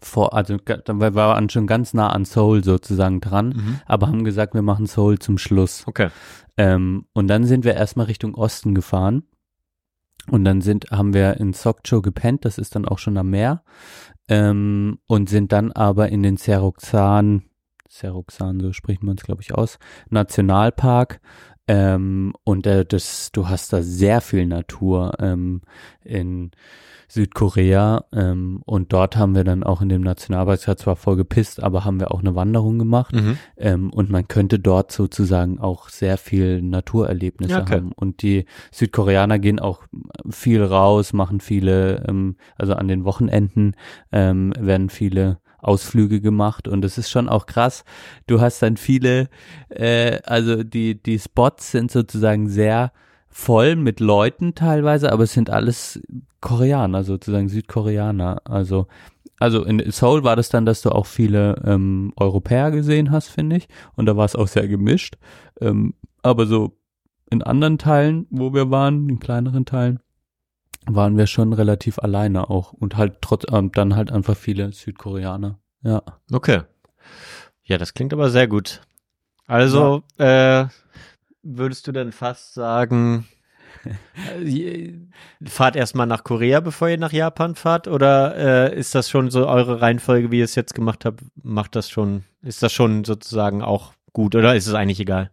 vor, 0.00 0.34
also 0.34 0.56
wir 0.58 1.14
waren 1.14 1.48
schon 1.48 1.66
ganz 1.66 1.94
nah 1.94 2.10
an 2.10 2.24
Seoul 2.24 2.62
sozusagen 2.62 3.20
dran, 3.20 3.48
Mhm. 3.48 3.80
aber 3.86 4.08
haben 4.08 4.24
gesagt, 4.24 4.54
wir 4.54 4.62
machen 4.62 4.86
Seoul 4.86 5.18
zum 5.18 5.38
Schluss. 5.38 5.84
Okay. 5.86 6.10
Ähm, 6.56 7.06
und 7.14 7.28
dann 7.28 7.44
sind 7.44 7.64
wir 7.64 7.74
erstmal 7.74 8.06
Richtung 8.06 8.34
Osten 8.34 8.74
gefahren. 8.74 9.24
Und 10.30 10.44
dann 10.44 10.62
sind, 10.62 10.90
haben 10.90 11.12
wir 11.12 11.38
in 11.38 11.52
Sokcho 11.52 12.00
gepennt, 12.00 12.44
das 12.44 12.56
ist 12.56 12.74
dann 12.74 12.86
auch 12.86 12.98
schon 12.98 13.18
am 13.18 13.30
Meer. 13.30 13.62
Ähm, 14.28 14.98
und 15.06 15.28
sind 15.28 15.52
dann 15.52 15.70
aber 15.72 16.08
in 16.08 16.22
den 16.22 16.38
Seroxan, 16.38 17.42
Seroxan, 17.88 18.58
so 18.60 18.72
spricht 18.72 19.02
man 19.02 19.16
es, 19.18 19.24
glaube 19.24 19.42
ich, 19.42 19.54
aus, 19.54 19.78
Nationalpark. 20.08 21.20
Ähm, 21.66 22.32
und 22.44 22.66
äh, 22.66 22.84
das, 22.86 23.32
du 23.32 23.48
hast 23.48 23.72
da 23.72 23.82
sehr 23.82 24.20
viel 24.20 24.46
Natur 24.46 25.12
ähm, 25.18 25.60
in 26.02 26.50
Südkorea. 27.14 28.04
Ähm, 28.12 28.60
und 28.66 28.92
dort 28.92 29.16
haben 29.16 29.34
wir 29.34 29.44
dann 29.44 29.62
auch 29.62 29.80
in 29.80 29.88
dem 29.88 30.02
Nationalpark, 30.02 30.58
es 30.58 30.68
hat 30.68 30.80
zwar 30.80 30.96
voll 30.96 31.16
gepisst, 31.16 31.62
aber 31.62 31.84
haben 31.84 32.00
wir 32.00 32.12
auch 32.12 32.20
eine 32.20 32.34
Wanderung 32.34 32.78
gemacht. 32.78 33.14
Mhm. 33.14 33.38
Ähm, 33.56 33.90
und 33.92 34.10
man 34.10 34.26
könnte 34.26 34.58
dort 34.58 34.90
sozusagen 34.90 35.60
auch 35.60 35.88
sehr 35.88 36.18
viel 36.18 36.60
Naturerlebnisse 36.60 37.60
okay. 37.60 37.74
haben. 37.74 37.92
Und 37.92 38.22
die 38.22 38.46
Südkoreaner 38.72 39.38
gehen 39.38 39.60
auch 39.60 39.84
viel 40.28 40.62
raus, 40.62 41.12
machen 41.12 41.40
viele, 41.40 42.04
ähm, 42.08 42.36
also 42.56 42.74
an 42.74 42.88
den 42.88 43.04
Wochenenden 43.04 43.76
ähm, 44.10 44.52
werden 44.58 44.90
viele 44.90 45.38
Ausflüge 45.58 46.20
gemacht 46.20 46.68
und 46.68 46.84
es 46.84 46.98
ist 46.98 47.10
schon 47.10 47.28
auch 47.28 47.46
krass. 47.46 47.84
Du 48.26 48.42
hast 48.42 48.60
dann 48.60 48.76
viele, 48.76 49.28
äh, 49.70 50.18
also 50.24 50.62
die, 50.62 51.02
die 51.02 51.18
Spots 51.18 51.70
sind 51.70 51.90
sozusagen 51.90 52.48
sehr 52.48 52.92
voll 53.36 53.74
mit 53.74 53.98
Leuten 53.98 54.54
teilweise, 54.54 55.10
aber 55.10 55.24
es 55.24 55.32
sind 55.32 55.50
alles 55.50 56.00
Koreaner, 56.40 57.02
sozusagen 57.02 57.48
Südkoreaner. 57.48 58.42
Also 58.44 58.86
also 59.40 59.64
in 59.64 59.90
Seoul 59.90 60.22
war 60.22 60.36
das 60.36 60.48
dann, 60.48 60.64
dass 60.64 60.82
du 60.82 60.90
auch 60.90 61.06
viele 61.06 61.60
ähm, 61.64 62.12
Europäer 62.16 62.70
gesehen 62.70 63.10
hast, 63.10 63.28
finde 63.28 63.56
ich. 63.56 63.68
Und 63.96 64.06
da 64.06 64.16
war 64.16 64.24
es 64.24 64.36
auch 64.36 64.46
sehr 64.46 64.68
gemischt. 64.68 65.18
Ähm, 65.60 65.94
aber 66.22 66.46
so 66.46 66.78
in 67.30 67.42
anderen 67.42 67.78
Teilen, 67.78 68.26
wo 68.30 68.54
wir 68.54 68.70
waren, 68.70 69.08
in 69.08 69.18
kleineren 69.18 69.64
Teilen, 69.64 69.98
waren 70.86 71.16
wir 71.16 71.26
schon 71.26 71.52
relativ 71.52 71.98
alleine 71.98 72.48
auch. 72.48 72.72
Und 72.72 72.96
halt 72.96 73.16
trotz, 73.20 73.44
ähm, 73.52 73.72
dann 73.72 73.96
halt 73.96 74.12
einfach 74.12 74.36
viele 74.36 74.72
Südkoreaner. 74.72 75.58
Ja. 75.82 76.02
Okay. 76.32 76.62
Ja, 77.64 77.78
das 77.78 77.94
klingt 77.94 78.12
aber 78.12 78.30
sehr 78.30 78.46
gut. 78.46 78.82
Also, 79.46 80.04
äh, 80.18 80.66
würdest 81.44 81.86
du 81.86 81.92
denn 81.92 82.12
fast 82.12 82.54
sagen, 82.54 83.26
äh, 84.42 84.92
fahrt 85.44 85.76
erstmal 85.76 86.06
nach 86.06 86.24
Korea, 86.24 86.60
bevor 86.60 86.88
ihr 86.88 86.98
nach 86.98 87.12
Japan 87.12 87.54
fahrt? 87.54 87.86
Oder 87.88 88.36
äh, 88.72 88.78
ist 88.78 88.94
das 88.94 89.10
schon 89.10 89.30
so 89.30 89.46
eure 89.46 89.80
Reihenfolge, 89.80 90.30
wie 90.30 90.38
ihr 90.38 90.44
es 90.44 90.54
jetzt 90.54 90.74
gemacht 90.74 91.04
habt? 91.04 91.20
Macht 91.42 91.76
das 91.76 91.90
schon, 91.90 92.24
ist 92.42 92.62
das 92.62 92.72
schon 92.72 93.04
sozusagen 93.04 93.62
auch 93.62 93.92
gut 94.12 94.34
oder 94.34 94.54
ist 94.54 94.66
es 94.66 94.74
eigentlich 94.74 95.00
egal? 95.00 95.30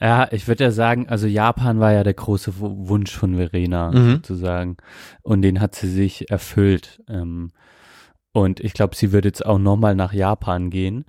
Ja, 0.00 0.28
ich 0.30 0.46
würde 0.48 0.64
ja 0.64 0.70
sagen, 0.70 1.08
also 1.08 1.26
Japan 1.26 1.80
war 1.80 1.92
ja 1.92 2.04
der 2.04 2.12
große 2.14 2.54
Wunsch 2.58 3.16
von 3.16 3.36
Verena 3.36 3.90
Mhm. 3.92 4.10
sozusagen. 4.16 4.76
Und 5.22 5.42
den 5.42 5.60
hat 5.60 5.74
sie 5.74 5.88
sich 5.88 6.30
erfüllt. 6.30 7.02
Ähm, 7.08 7.52
und 8.32 8.60
ich 8.60 8.74
glaube, 8.74 8.94
sie 8.96 9.12
wird 9.12 9.24
jetzt 9.24 9.46
auch 9.46 9.58
nochmal 9.58 9.94
nach 9.94 10.12
Japan 10.12 10.68
gehen. 10.68 11.06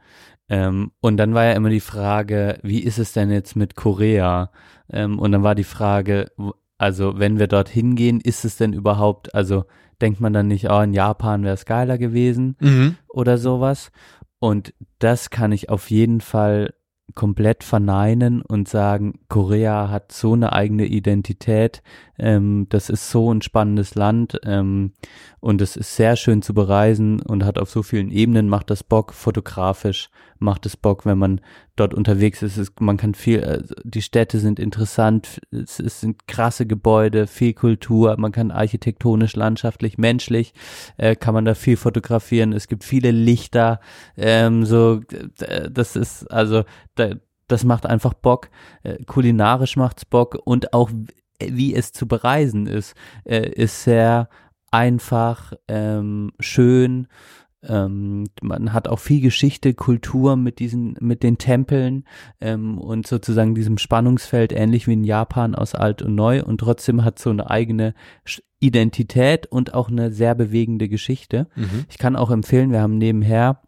Ähm, 0.50 0.92
und 1.02 1.18
dann 1.18 1.34
war 1.34 1.46
ja 1.46 1.54
immer 1.54 1.70
die 1.70 1.80
Frage, 1.80 2.60
wie 2.64 2.80
ist 2.84 3.00
es 3.00 3.14
denn 3.14 3.32
jetzt 3.32 3.56
mit 3.56 3.76
Korea? 3.76 4.52
Ähm, 4.90 5.20
und 5.20 5.32
dann 5.32 5.44
war 5.44 5.56
die 5.56 5.64
Frage, 5.64 6.32
also 6.78 7.20
wenn 7.20 7.40
wir 7.40 7.48
dorthin 7.48 7.96
gehen, 7.96 8.22
ist 8.22 8.46
es 8.46 8.58
denn 8.58 8.74
überhaupt, 8.74 9.34
also 9.36 9.66
denkt 10.02 10.20
man 10.20 10.34
dann 10.34 10.48
nicht, 10.48 10.70
oh, 10.70 10.82
in 10.82 10.94
Japan 10.94 11.44
wäre 11.44 11.56
es 11.56 11.66
geiler 11.66 11.98
gewesen? 11.98 12.56
Mhm. 12.60 12.96
oder 13.10 13.38
sowas. 13.38 13.92
Und 14.40 14.74
das 15.00 15.30
kann 15.30 15.52
ich 15.52 15.70
auf 15.70 15.90
jeden 15.90 16.22
Fall 16.22 16.74
komplett 17.15 17.63
verneinen 17.63 18.41
und 18.41 18.67
sagen, 18.67 19.20
Korea 19.30 19.89
hat 19.89 20.12
so 20.12 20.34
eine 20.34 20.54
eigene 20.54 20.86
Identität. 20.86 21.82
Ähm, 22.20 22.67
das 22.70 22.89
ist 22.89 23.10
so 23.10 23.34
ein 23.34 23.41
spannendes 23.41 23.96
Land 23.96 24.39
ähm, 24.43 24.93
und 25.39 25.62
es 25.62 25.78
ist 25.78 25.96
sehr 25.96 26.15
schön 26.15 26.41
zu 26.41 26.54
bereisen 26.54 27.22
und 27.22 27.46
hat 27.46 27.58
auf 27.58 27.70
so 27.70 27.82
vielen 27.82 28.12
Ebenen, 28.12 28.50
macht 28.50 28.70
das 28.70 28.84
Bock, 28.84 29.13
fotografisch 29.13 30.10
macht 30.39 30.65
es 30.65 30.78
Bock, 30.78 31.06
wenn 31.06 31.17
man 31.17 31.41
dort 31.80 31.94
unterwegs 31.94 32.42
ist. 32.42 32.58
Es, 32.58 32.72
man 32.80 32.98
kann 32.98 33.13
viel, 33.13 33.40
äh, 33.40 33.63
die 33.84 34.02
Städte 34.02 34.40
sind 34.40 34.60
interessant, 34.60 35.40
es, 35.52 35.80
es 35.80 36.02
sind 36.02 36.28
krasse 36.28 36.66
Gebäude, 36.66 37.28
viel 37.28 37.54
Kultur, 37.54 38.16
man 38.18 38.32
kann 38.32 38.52
architektonisch, 38.52 39.36
landschaftlich, 39.36 39.98
menschlich, 39.98 40.54
äh, 40.98 41.16
kann 41.16 41.34
man 41.34 41.46
da 41.46 41.56
viel 41.56 41.78
fotografieren. 41.78 42.54
Es 42.54 42.68
gibt 42.68 42.84
viele 42.84 43.12
Lichter, 43.12 43.80
ähm, 44.18 44.66
so, 44.66 45.02
das 45.72 45.96
ist, 45.96 46.30
also, 46.32 46.63
da, 46.96 47.12
das 47.48 47.63
macht 47.63 47.86
einfach 47.86 48.13
Bock. 48.13 48.50
Äh, 48.84 49.04
kulinarisch 49.06 49.78
macht's 49.78 50.06
Bock 50.06 50.38
und 50.44 50.74
auch 50.74 50.90
wie 51.40 51.76
es 51.76 51.92
zu 51.92 52.08
bereisen 52.08 52.68
ist, 52.68 52.96
äh, 53.24 53.50
ist 53.50 53.84
sehr 53.84 54.28
einfach, 54.72 55.54
ähm, 55.68 56.32
schön. 56.40 57.08
Ähm, 57.63 58.26
man 58.41 58.72
hat 58.72 58.88
auch 58.88 59.00
viel 59.00 59.22
Geschichte, 59.22 59.74
Kultur 59.74 60.36
mit 60.36 60.60
diesen, 60.60 60.96
mit 61.00 61.24
den 61.24 61.38
Tempeln 61.38 62.06
ähm, 62.39 62.78
und 62.78 63.08
sozusagen 63.08 63.56
diesem 63.56 63.78
Spannungsfeld, 63.78 64.54
ähnlich 64.54 64.88
wie 64.88 64.93
in 64.93 65.04
Japan 65.04 65.56
aus 65.56 65.74
alt 65.74 66.02
und 66.02 66.15
neu 66.15 66.43
und 66.43 66.60
trotzdem 66.60 67.04
hat 67.04 67.17
so 67.17 67.32
eine 67.32 67.50
eigene 67.50 67.93
Identität 68.60 69.48
und 69.48 69.74
auch 69.74 69.89
eine 69.89 70.12
sehr 70.12 70.36
bewegende 70.36 70.88
Geschichte. 70.88 71.48
Mhm. 71.56 71.86
Ich 71.89 71.98
kann 71.98 72.15
auch 72.15 72.30
empfehlen, 72.30 72.72
wir 72.72 72.82
haben 72.82 72.98
nebenher 72.98 73.62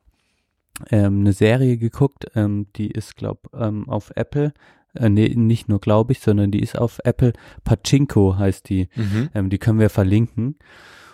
ähm, 0.92 1.22
eine 1.22 1.34
Serie 1.34 1.78
geguckt, 1.78 2.28
ähm, 2.36 2.68
die 2.76 2.90
ist, 2.90 3.16
glaub, 3.16 3.50
ähm, 3.54 3.90
auf 3.90 4.12
Apple. 4.16 4.54
Äh, 4.94 5.10
nee, 5.10 5.34
nicht 5.36 5.70
nur 5.70 5.80
glaube 5.80 6.14
ich, 6.14 6.20
sondern 6.20 6.52
die 6.52 6.62
ist 6.62 6.78
auf 6.78 7.00
Apple. 7.04 7.34
Pachinko 7.64 8.38
heißt 8.38 8.70
die. 8.70 8.90
Mhm. 8.96 9.30
Ähm, 9.34 9.50
die 9.50 9.58
können 9.58 9.80
wir 9.80 9.90
verlinken. 9.90 10.58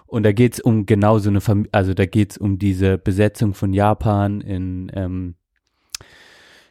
Und 0.08 0.24
da 0.24 0.32
geht's 0.32 0.60
um 0.60 0.86
genau 0.86 1.18
so 1.20 1.30
eine 1.30 1.42
Familie, 1.42 1.70
also 1.74 1.94
da 1.94 2.06
geht's 2.06 2.38
um 2.38 2.58
diese 2.60 2.98
Besetzung 2.98 3.54
von 3.54 3.74
Japan 3.74 4.42
in, 4.42 4.92
ähm, 4.94 5.36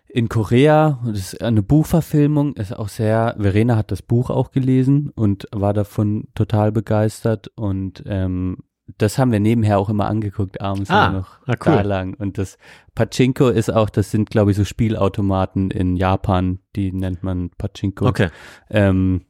in 0.08 0.28
Korea. 0.28 1.00
Und 1.04 1.16
Das 1.16 1.32
ist 1.34 1.42
eine 1.42 1.62
Buchverfilmung, 1.62 2.54
ist 2.54 2.76
auch 2.76 2.88
sehr, 2.88 3.34
Verena 3.38 3.76
hat 3.76 3.90
das 3.90 4.02
Buch 4.02 4.30
auch 4.30 4.50
gelesen 4.52 5.10
und 5.14 5.48
war 5.52 5.72
davon 5.74 6.28
total 6.34 6.70
begeistert. 6.72 7.48
Und 7.56 8.04
ähm, 8.06 8.58
das 8.98 9.18
haben 9.18 9.32
wir 9.32 9.40
nebenher 9.40 9.78
auch 9.78 9.88
immer 9.88 10.06
angeguckt, 10.06 10.60
abends 10.60 10.90
Ah, 10.90 11.10
noch 11.10 11.38
na 11.46 11.54
cool. 11.66 11.72
da 11.76 11.80
lang. 11.82 12.14
Und 12.14 12.38
das 12.38 12.58
Pachinko 12.94 13.48
ist 13.48 13.72
auch, 13.72 13.90
das 13.90 14.10
sind, 14.10 14.30
glaube 14.30 14.50
ich, 14.52 14.56
so 14.56 14.64
Spielautomaten 14.64 15.70
in 15.70 15.96
Japan, 15.96 16.60
die 16.76 16.92
nennt 16.92 17.22
man 17.22 17.50
Pachinko. 17.58 18.06
Okay. 18.06 18.28
Ähm, 18.70 19.22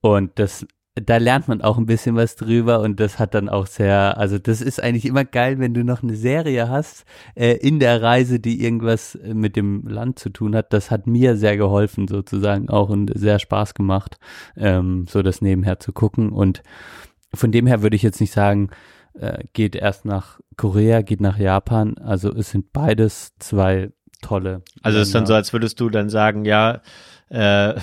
und 0.00 0.38
das, 0.38 0.66
da 0.94 1.16
lernt 1.16 1.48
man 1.48 1.60
auch 1.60 1.76
ein 1.76 1.86
bisschen 1.86 2.14
was 2.14 2.36
drüber 2.36 2.80
und 2.80 3.00
das 3.00 3.18
hat 3.18 3.34
dann 3.34 3.48
auch 3.48 3.66
sehr, 3.66 4.16
also 4.16 4.38
das 4.38 4.60
ist 4.60 4.80
eigentlich 4.80 5.06
immer 5.06 5.24
geil, 5.24 5.58
wenn 5.58 5.74
du 5.74 5.82
noch 5.82 6.04
eine 6.04 6.14
Serie 6.14 6.68
hast 6.68 7.04
äh, 7.34 7.54
in 7.54 7.80
der 7.80 8.00
Reise, 8.00 8.38
die 8.38 8.62
irgendwas 8.62 9.16
äh, 9.16 9.34
mit 9.34 9.56
dem 9.56 9.88
Land 9.88 10.20
zu 10.20 10.30
tun 10.30 10.54
hat. 10.54 10.72
Das 10.72 10.92
hat 10.92 11.08
mir 11.08 11.36
sehr 11.36 11.56
geholfen 11.56 12.06
sozusagen 12.06 12.68
auch 12.68 12.90
und 12.90 13.10
sehr 13.14 13.40
Spaß 13.40 13.74
gemacht, 13.74 14.18
ähm, 14.56 15.06
so 15.08 15.22
das 15.22 15.40
nebenher 15.40 15.80
zu 15.80 15.92
gucken. 15.92 16.30
Und 16.30 16.62
von 17.34 17.50
dem 17.50 17.66
her 17.66 17.82
würde 17.82 17.96
ich 17.96 18.02
jetzt 18.02 18.20
nicht 18.20 18.32
sagen, 18.32 18.70
äh, 19.14 19.44
geht 19.52 19.74
erst 19.74 20.04
nach 20.04 20.38
Korea, 20.56 21.02
geht 21.02 21.20
nach 21.20 21.38
Japan. 21.38 21.98
Also 21.98 22.32
es 22.32 22.50
sind 22.50 22.72
beides 22.72 23.32
zwei 23.40 23.90
tolle. 24.22 24.62
Also 24.82 25.00
es 25.00 25.08
ist 25.08 25.14
dann 25.14 25.26
so, 25.26 25.34
als 25.34 25.52
würdest 25.52 25.80
du 25.80 25.90
dann 25.90 26.08
sagen, 26.08 26.44
ja, 26.44 26.82
äh, 27.30 27.74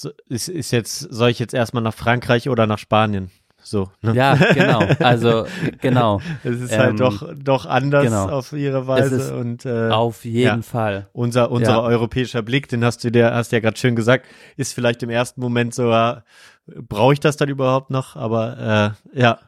so, 0.00 0.10
ist, 0.28 0.48
ist 0.48 0.70
jetzt, 0.70 0.98
soll 0.98 1.30
ich 1.30 1.38
jetzt 1.40 1.54
erstmal 1.54 1.82
nach 1.82 1.94
Frankreich 1.94 2.48
oder 2.48 2.66
nach 2.66 2.78
Spanien? 2.78 3.30
So. 3.60 3.90
Ne? 4.00 4.14
Ja, 4.14 4.34
genau. 4.34 4.80
Also 5.00 5.46
genau. 5.80 6.20
Es 6.44 6.60
ist 6.60 6.72
Ähm, 6.72 6.78
halt 6.78 7.00
doch, 7.00 7.34
doch 7.36 7.66
anders 7.66 8.04
genau. 8.04 8.28
auf 8.28 8.52
ihre 8.52 8.86
Weise 8.86 9.36
und 9.36 9.66
äh, 9.66 9.90
Auf 9.90 10.24
jeden 10.24 10.58
ja. 10.58 10.62
Fall. 10.62 11.08
unser, 11.12 11.50
unser 11.50 11.72
Ja. 11.72 11.80
europäischer 11.82 12.42
Blick, 12.42 12.68
den 12.68 12.84
hast 12.84 13.02
du 13.02 13.10
dir, 13.10 13.34
hast 13.34 13.50
ja 13.50 13.58
gerade 13.60 13.76
schön 13.76 13.96
gesagt, 13.96 14.26
ist 14.56 14.72
vielleicht 14.72 15.02
im 15.02 15.10
ersten 15.10 15.40
Moment 15.40 15.74
so, 15.74 15.90
ja, 15.90 16.22
brauche 16.66 17.14
ich 17.14 17.20
das 17.20 17.36
dann 17.36 17.48
überhaupt 17.48 17.90
noch? 17.90 18.14
Aber 18.14 18.94
äh, 19.14 19.20
ja, 19.20 19.38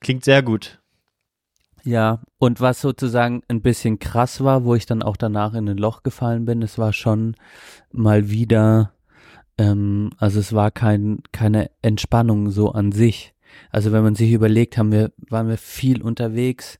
klingt 0.00 0.24
sehr 0.24 0.42
gut. 0.42 0.78
Ja, 1.82 2.20
und 2.38 2.60
was 2.60 2.82
sozusagen 2.82 3.42
ein 3.48 3.62
bisschen 3.62 3.98
krass 3.98 4.44
war, 4.44 4.64
wo 4.64 4.74
ich 4.74 4.84
dann 4.84 5.02
auch 5.02 5.16
danach 5.16 5.54
in 5.54 5.66
ein 5.66 5.78
Loch 5.78 6.02
gefallen 6.02 6.44
bin, 6.44 6.60
es 6.60 6.76
war 6.76 6.92
schon 6.92 7.36
mal 7.90 8.28
wieder, 8.28 8.92
ähm, 9.60 10.10
also 10.16 10.40
es 10.40 10.54
war 10.54 10.70
kein, 10.70 11.22
keine 11.32 11.70
Entspannung 11.82 12.50
so 12.50 12.72
an 12.72 12.92
sich. 12.92 13.34
Also 13.70 13.92
wenn 13.92 14.02
man 14.02 14.14
sich 14.14 14.32
überlegt, 14.32 14.78
haben 14.78 14.90
wir, 14.90 15.12
waren 15.28 15.48
wir 15.48 15.58
viel 15.58 16.00
unterwegs, 16.00 16.78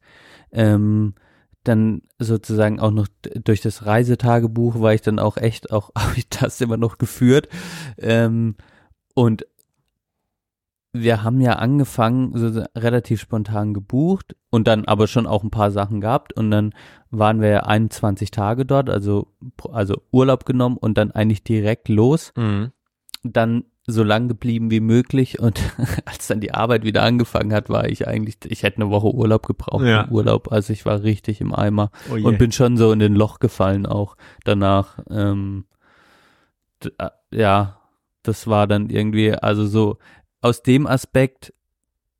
ähm, 0.50 1.14
dann 1.62 2.00
sozusagen 2.18 2.80
auch 2.80 2.90
noch 2.90 3.06
durch 3.44 3.60
das 3.60 3.84
Reisetagebuch 3.84 4.80
war 4.80 4.94
ich 4.94 5.02
dann 5.02 5.18
auch 5.18 5.36
echt 5.36 5.70
auch 5.70 5.90
habe 5.98 6.14
ich 6.16 6.28
das 6.30 6.60
immer 6.62 6.78
noch 6.78 6.96
geführt 6.96 7.48
ähm, 7.98 8.56
und 9.14 9.46
wir 10.92 11.22
haben 11.22 11.40
ja 11.40 11.52
angefangen 11.54 12.32
so 12.36 12.64
relativ 12.76 13.20
spontan 13.20 13.74
gebucht 13.74 14.34
und 14.50 14.66
dann 14.66 14.84
aber 14.86 15.06
schon 15.06 15.26
auch 15.26 15.44
ein 15.44 15.50
paar 15.50 15.70
Sachen 15.70 16.00
gehabt 16.00 16.32
und 16.32 16.50
dann 16.50 16.72
waren 17.10 17.40
wir 17.40 17.48
ja 17.48 17.60
21 17.60 18.30
Tage 18.30 18.66
dort 18.66 18.90
also 18.90 19.28
also 19.70 20.02
Urlaub 20.10 20.44
genommen 20.44 20.76
und 20.76 20.98
dann 20.98 21.12
eigentlich 21.12 21.44
direkt 21.44 21.88
los 21.88 22.32
Mhm. 22.36 22.72
dann 23.22 23.64
so 23.86 24.04
lang 24.04 24.28
geblieben 24.28 24.70
wie 24.70 24.80
möglich 24.80 25.40
und 25.40 25.60
als 26.06 26.26
dann 26.28 26.40
die 26.40 26.52
Arbeit 26.54 26.84
wieder 26.84 27.02
angefangen 27.02 27.52
hat, 27.52 27.68
war 27.70 27.88
ich 27.88 28.06
eigentlich, 28.06 28.36
ich 28.46 28.62
hätte 28.62 28.82
eine 28.82 28.90
Woche 28.90 29.12
Urlaub 29.12 29.46
gebraucht, 29.46 29.84
Ja. 29.84 30.08
Urlaub, 30.10 30.52
also 30.52 30.72
ich 30.72 30.86
war 30.86 31.02
richtig 31.02 31.40
im 31.40 31.54
Eimer 31.54 31.90
Oh 32.10 32.14
und 32.26 32.38
bin 32.38 32.52
schon 32.52 32.76
so 32.76 32.92
in 32.92 32.98
den 33.00 33.14
Loch 33.14 33.38
gefallen 33.40 33.86
auch 33.86 34.16
danach. 34.44 34.98
Ähm, 35.10 35.64
äh, 36.98 37.08
ja, 37.32 37.78
das 38.22 38.46
war 38.46 38.66
dann 38.66 38.90
irgendwie, 38.90 39.32
also 39.34 39.66
so 39.66 39.98
aus 40.40 40.62
dem 40.62 40.86
Aspekt 40.86 41.52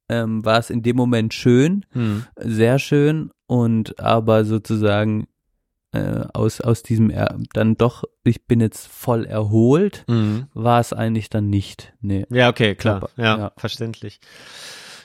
ähm, 0.08 0.44
war 0.44 0.58
es 0.58 0.70
in 0.70 0.82
dem 0.82 0.96
Moment 0.96 1.34
schön, 1.34 1.86
Mhm. 1.94 2.24
sehr 2.36 2.78
schön 2.78 3.30
und 3.46 4.00
aber 4.00 4.44
sozusagen 4.44 5.26
äh, 5.92 6.24
aus 6.34 6.60
aus 6.60 6.82
diesem 6.84 7.10
er 7.10 7.36
dann 7.52 7.76
doch 7.76 8.04
ich 8.22 8.46
bin 8.46 8.60
jetzt 8.60 8.86
voll 8.86 9.24
erholt 9.24 10.04
Mhm. 10.08 10.46
war 10.54 10.78
es 10.80 10.92
eigentlich 10.92 11.30
dann 11.30 11.48
nicht 11.50 11.92
nee 12.00 12.26
Ja, 12.30 12.48
okay, 12.48 12.74
klar. 12.76 12.96
Aber- 12.96 13.10
Ja, 13.16 13.38
ja. 13.38 13.52
verständlich. 13.56 14.20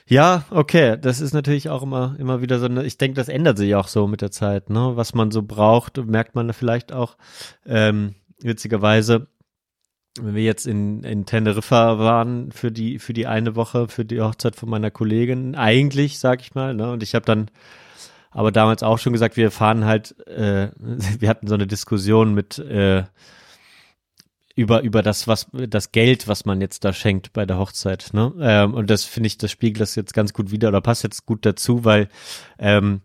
Ja, 0.07 0.45
okay, 0.51 0.97
das 1.01 1.19
ist 1.21 1.33
natürlich 1.33 1.69
auch 1.69 1.81
immer, 1.81 2.15
immer 2.19 2.39
wieder 2.41 2.59
so 2.59 2.65
eine, 2.67 2.83
ich 2.85 2.99
denke, 2.99 3.15
das 3.15 3.27
ändert 3.29 3.57
sich 3.57 3.73
auch 3.73 3.87
so 3.87 4.05
mit 4.05 4.21
der 4.21 4.29
Zeit, 4.29 4.69
ne? 4.69 4.91
Was 4.95 5.15
man 5.15 5.31
so 5.31 5.41
braucht, 5.41 5.97
merkt 5.97 6.35
man 6.35 6.53
vielleicht 6.53 6.93
auch, 6.93 7.17
ähm, 7.65 8.13
witzigerweise, 8.39 9.27
wenn 10.19 10.35
wir 10.35 10.43
jetzt 10.43 10.65
in, 10.65 11.03
in 11.03 11.25
Teneriffa 11.25 11.99
waren 11.99 12.51
für 12.51 12.71
die, 12.71 12.99
für 12.99 13.13
die 13.13 13.27
eine 13.27 13.55
Woche, 13.55 13.87
für 13.87 14.05
die 14.05 14.21
Hochzeit 14.21 14.55
von 14.55 14.69
meiner 14.69 14.91
Kollegin, 14.91 15.55
eigentlich, 15.55 16.19
sag 16.19 16.41
ich 16.41 16.55
mal, 16.55 16.73
ne? 16.73 16.91
Und 16.91 17.03
ich 17.03 17.15
habe 17.15 17.25
dann 17.25 17.51
aber 18.31 18.51
damals 18.51 18.83
auch 18.83 18.99
schon 18.99 19.13
gesagt, 19.13 19.37
wir 19.37 19.51
fahren 19.51 19.85
halt, 19.85 20.15
äh, 20.27 20.69
wir 21.19 21.29
hatten 21.29 21.47
so 21.47 21.55
eine 21.55 21.67
Diskussion 21.67 22.33
mit, 22.33 22.59
äh, 22.59 23.03
über 24.55 24.83
über 24.83 25.01
das 25.01 25.27
was 25.27 25.47
das 25.51 25.91
Geld, 25.91 26.29
was 26.29 26.45
man 26.45 26.61
jetzt 26.61 26.85
da 26.85 26.93
schenkt 26.93 27.33
bei 27.33 27.45
der 27.45 27.57
Hochzeit, 27.57 28.11
ne? 28.13 28.33
Ähm, 28.39 28.73
und 28.73 28.89
das 28.89 29.03
finde 29.03 29.27
ich, 29.27 29.37
das 29.37 29.51
spiegelt 29.51 29.81
das 29.81 29.95
jetzt 29.95 30.13
ganz 30.13 30.31
gut 30.31 30.49
wieder 30.49 30.69
oder 30.69 30.79
passt 30.79 31.03
jetzt 31.03 31.25
gut 31.25 31.45
dazu, 31.45 31.83
weil 31.83 32.07
ähm, 32.57 33.01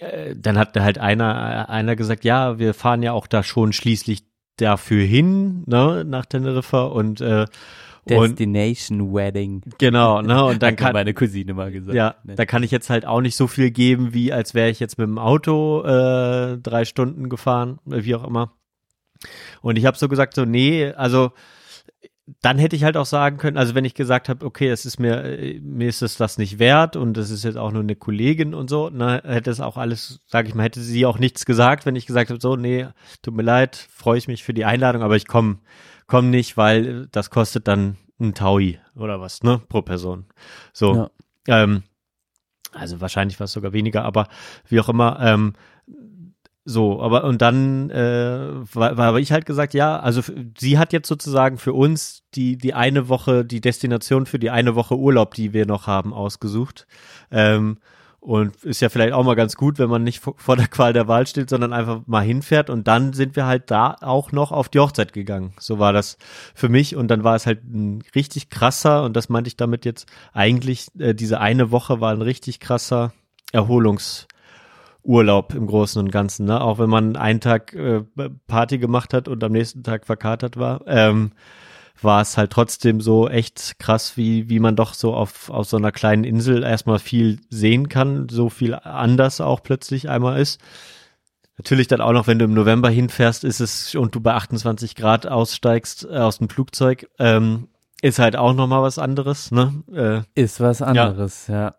äh, 0.00 0.34
dann 0.36 0.58
hat 0.58 0.78
halt 0.78 0.98
einer 0.98 1.70
einer 1.70 1.96
gesagt, 1.96 2.24
ja, 2.24 2.58
wir 2.58 2.74
fahren 2.74 3.02
ja 3.02 3.12
auch 3.12 3.26
da 3.26 3.42
schon 3.42 3.72
schließlich 3.72 4.24
dafür 4.60 5.04
hin, 5.04 5.64
ne, 5.66 6.04
nach 6.04 6.26
Teneriffa 6.26 6.84
und 6.84 7.20
äh, 7.20 7.46
und 8.04 8.38
Destination 8.38 9.14
Wedding 9.14 9.62
genau, 9.78 10.22
ne, 10.22 10.44
und 10.46 10.62
dann 10.62 10.74
kann 10.76 10.94
meine 10.94 11.12
Cousine 11.14 11.54
mal 11.54 11.70
gesagt 11.70 11.94
ja, 11.94 12.14
Ne? 12.24 12.34
da 12.34 12.46
kann 12.46 12.62
ich 12.62 12.70
jetzt 12.70 12.90
halt 12.90 13.04
auch 13.06 13.20
nicht 13.20 13.36
so 13.36 13.46
viel 13.46 13.70
geben, 13.70 14.14
wie 14.14 14.32
als 14.32 14.54
wäre 14.54 14.70
ich 14.70 14.80
jetzt 14.80 14.98
mit 14.98 15.06
dem 15.06 15.18
Auto 15.18 15.82
äh, 15.84 16.58
drei 16.58 16.84
Stunden 16.84 17.28
gefahren, 17.28 17.78
wie 17.84 18.14
auch 18.14 18.26
immer. 18.26 18.52
Und 19.60 19.76
ich 19.76 19.84
habe 19.84 19.98
so 19.98 20.08
gesagt, 20.08 20.34
so, 20.34 20.44
nee, 20.44 20.92
also 20.92 21.32
dann 22.42 22.58
hätte 22.58 22.76
ich 22.76 22.84
halt 22.84 22.96
auch 22.96 23.06
sagen 23.06 23.36
können, 23.36 23.56
also 23.56 23.74
wenn 23.74 23.84
ich 23.84 23.94
gesagt 23.94 24.28
habe, 24.28 24.44
okay, 24.44 24.68
es 24.68 24.86
ist 24.86 24.98
mir, 24.98 25.24
äh, 25.24 25.60
mir 25.60 25.88
ist 25.88 26.02
es 26.02 26.16
das 26.16 26.38
nicht 26.38 26.58
wert 26.58 26.96
und 26.96 27.16
das 27.16 27.30
ist 27.30 27.44
jetzt 27.44 27.56
auch 27.56 27.72
nur 27.72 27.82
eine 27.82 27.96
Kollegin 27.96 28.54
und 28.54 28.70
so, 28.70 28.90
ne, 28.90 29.22
hätte 29.24 29.50
es 29.50 29.60
auch 29.60 29.76
alles, 29.76 30.20
sage 30.26 30.48
ich 30.48 30.54
mal, 30.54 30.64
hätte 30.64 30.80
sie 30.80 31.06
auch 31.06 31.18
nichts 31.18 31.46
gesagt, 31.46 31.86
wenn 31.86 31.96
ich 31.96 32.06
gesagt 32.06 32.30
habe, 32.30 32.40
so, 32.40 32.56
nee, 32.56 32.86
tut 33.22 33.34
mir 33.34 33.42
leid, 33.42 33.76
freue 33.90 34.18
ich 34.18 34.28
mich 34.28 34.44
für 34.44 34.54
die 34.54 34.64
Einladung, 34.64 35.02
aber 35.02 35.16
ich 35.16 35.26
komme 35.26 35.58
komm 36.10 36.28
nicht, 36.28 36.56
weil 36.56 37.06
das 37.06 37.30
kostet 37.30 37.68
dann 37.68 37.96
ein 38.20 38.34
Taui 38.34 38.78
oder 38.96 39.20
was, 39.20 39.42
ne, 39.42 39.62
pro 39.68 39.80
Person. 39.80 40.26
So. 40.72 41.08
Ähm, 41.46 41.84
also 42.72 43.00
wahrscheinlich 43.00 43.40
war 43.40 43.44
es 43.44 43.52
sogar 43.52 43.72
weniger, 43.72 44.04
aber 44.04 44.28
wie 44.68 44.80
auch 44.80 44.88
immer, 44.88 45.18
ähm, 45.20 45.54
so, 46.70 47.02
aber 47.02 47.24
und 47.24 47.42
dann 47.42 47.90
äh, 47.90 48.48
war, 48.74 48.96
war 48.96 49.18
ich 49.18 49.32
halt 49.32 49.44
gesagt, 49.44 49.74
ja, 49.74 49.98
also 49.98 50.22
sie 50.56 50.78
hat 50.78 50.92
jetzt 50.92 51.08
sozusagen 51.08 51.58
für 51.58 51.72
uns 51.72 52.22
die 52.34 52.56
die 52.56 52.74
eine 52.74 53.08
Woche 53.08 53.44
die 53.44 53.60
Destination 53.60 54.24
für 54.24 54.38
die 54.38 54.50
eine 54.50 54.76
Woche 54.76 54.96
Urlaub, 54.96 55.34
die 55.34 55.52
wir 55.52 55.66
noch 55.66 55.88
haben, 55.88 56.14
ausgesucht. 56.14 56.86
Ähm, 57.32 57.78
und 58.20 58.54
ist 58.64 58.80
ja 58.82 58.90
vielleicht 58.90 59.14
auch 59.14 59.24
mal 59.24 59.34
ganz 59.34 59.56
gut, 59.56 59.78
wenn 59.78 59.88
man 59.88 60.04
nicht 60.04 60.20
vor 60.20 60.56
der 60.56 60.68
Qual 60.68 60.92
der 60.92 61.08
Wahl 61.08 61.26
steht, 61.26 61.48
sondern 61.48 61.72
einfach 61.72 62.02
mal 62.06 62.22
hinfährt. 62.22 62.68
Und 62.68 62.86
dann 62.86 63.14
sind 63.14 63.34
wir 63.34 63.46
halt 63.46 63.70
da 63.70 63.96
auch 64.02 64.30
noch 64.30 64.52
auf 64.52 64.68
die 64.68 64.78
Hochzeit 64.78 65.14
gegangen. 65.14 65.54
So 65.58 65.78
war 65.78 65.94
das 65.94 66.18
für 66.54 66.68
mich. 66.68 66.96
Und 66.96 67.08
dann 67.08 67.24
war 67.24 67.34
es 67.34 67.46
halt 67.46 67.64
ein 67.64 68.04
richtig 68.14 68.50
krasser, 68.50 69.04
und 69.04 69.16
das 69.16 69.30
meinte 69.30 69.48
ich 69.48 69.56
damit 69.56 69.86
jetzt 69.86 70.06
eigentlich, 70.34 70.88
äh, 70.98 71.14
diese 71.14 71.40
eine 71.40 71.70
Woche 71.70 72.02
war 72.02 72.12
ein 72.12 72.20
richtig 72.20 72.60
krasser 72.60 73.14
Erholungsurlaub 75.04 75.54
im 75.54 75.66
Großen 75.66 76.00
und 76.00 76.10
Ganzen. 76.10 76.46
Ne? 76.46 76.60
Auch 76.60 76.78
wenn 76.78 76.90
man 76.90 77.16
einen 77.16 77.40
Tag 77.40 77.74
äh, 77.74 78.02
Party 78.46 78.78
gemacht 78.78 79.14
hat 79.14 79.28
und 79.28 79.42
am 79.42 79.52
nächsten 79.52 79.82
Tag 79.82 80.06
verkatert 80.06 80.56
war. 80.56 80.82
Ähm, 80.86 81.32
war 82.02 82.22
es 82.22 82.38
halt 82.38 82.50
trotzdem 82.50 83.02
so 83.02 83.28
echt 83.28 83.78
krass, 83.78 84.16
wie, 84.16 84.48
wie 84.48 84.58
man 84.58 84.74
doch 84.74 84.94
so 84.94 85.12
auf, 85.12 85.50
auf 85.50 85.66
so 85.66 85.76
einer 85.76 85.92
kleinen 85.92 86.24
Insel 86.24 86.62
erstmal 86.62 86.98
viel 86.98 87.40
sehen 87.50 87.90
kann, 87.90 88.28
so 88.30 88.48
viel 88.48 88.74
anders 88.74 89.42
auch 89.42 89.62
plötzlich 89.62 90.08
einmal 90.08 90.40
ist. 90.40 90.62
Natürlich 91.58 91.88
dann 91.88 92.00
auch 92.00 92.12
noch, 92.12 92.26
wenn 92.26 92.38
du 92.38 92.46
im 92.46 92.54
November 92.54 92.88
hinfährst, 92.88 93.44
ist 93.44 93.60
es 93.60 93.94
und 93.94 94.14
du 94.14 94.20
bei 94.20 94.32
28 94.32 94.96
Grad 94.96 95.26
aussteigst 95.26 96.06
äh, 96.10 96.16
aus 96.16 96.38
dem 96.38 96.48
Flugzeug, 96.48 97.06
ähm, 97.18 97.68
ist 98.00 98.18
halt 98.18 98.34
auch 98.34 98.54
nochmal 98.54 98.80
was 98.80 98.98
anderes, 98.98 99.50
ne? 99.50 99.74
Äh, 99.92 100.40
ist 100.40 100.58
was 100.58 100.80
anderes 100.80 101.48
ja, 101.48 101.74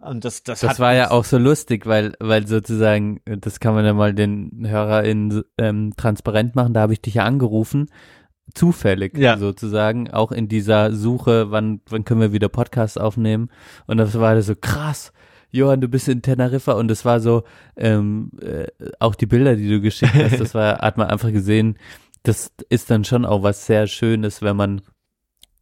und 0.00 0.24
das, 0.24 0.42
das, 0.42 0.60
das 0.60 0.78
war 0.78 0.94
ja 0.94 1.10
auch 1.10 1.24
so 1.24 1.38
lustig 1.38 1.86
weil 1.86 2.14
weil 2.20 2.46
sozusagen 2.46 3.20
das 3.24 3.60
kann 3.60 3.74
man 3.74 3.84
ja 3.84 3.94
mal 3.94 4.14
den 4.14 4.64
HörerInnen 4.66 5.42
ähm, 5.58 5.92
transparent 5.96 6.54
machen. 6.54 6.74
Da 6.74 6.80
habe 6.82 6.92
ich 6.92 7.02
dich 7.02 7.14
ja 7.14 7.24
angerufen 7.24 7.90
zufällig 8.54 9.16
Ja. 9.18 9.36
sozusagen 9.36 10.10
auch 10.10 10.32
in 10.32 10.48
dieser 10.48 10.92
Suche 10.92 11.50
wann 11.50 11.80
wann 11.88 12.04
können 12.04 12.20
wir 12.20 12.32
wieder 12.32 12.48
Podcast 12.48 13.00
aufnehmen. 13.00 13.50
Und 13.86 13.98
das 13.98 14.18
war 14.18 14.40
so 14.42 14.54
krass. 14.54 15.12
Johann, 15.50 15.80
du 15.80 15.88
bist 15.88 16.08
in 16.08 16.22
Teneriffa. 16.22 16.72
Und 16.72 16.90
es 16.90 17.04
war 17.04 17.20
so, 17.20 17.44
ähm, 17.76 18.30
äh, 18.40 18.66
auch 18.98 19.14
die 19.14 19.26
Bilder, 19.26 19.56
die 19.56 19.68
du 19.68 19.80
geschickt 19.80 20.14
hast, 20.14 20.40
das 20.40 20.54
war, 20.54 20.78
hat 20.78 20.96
man 20.98 21.08
einfach 21.08 21.32
gesehen, 21.32 21.78
das 22.22 22.52
ist 22.68 22.90
dann 22.90 23.04
schon 23.04 23.24
auch 23.24 23.42
was 23.42 23.66
sehr 23.66 23.86
Schönes, 23.86 24.42
wenn 24.42 24.56
man, 24.56 24.82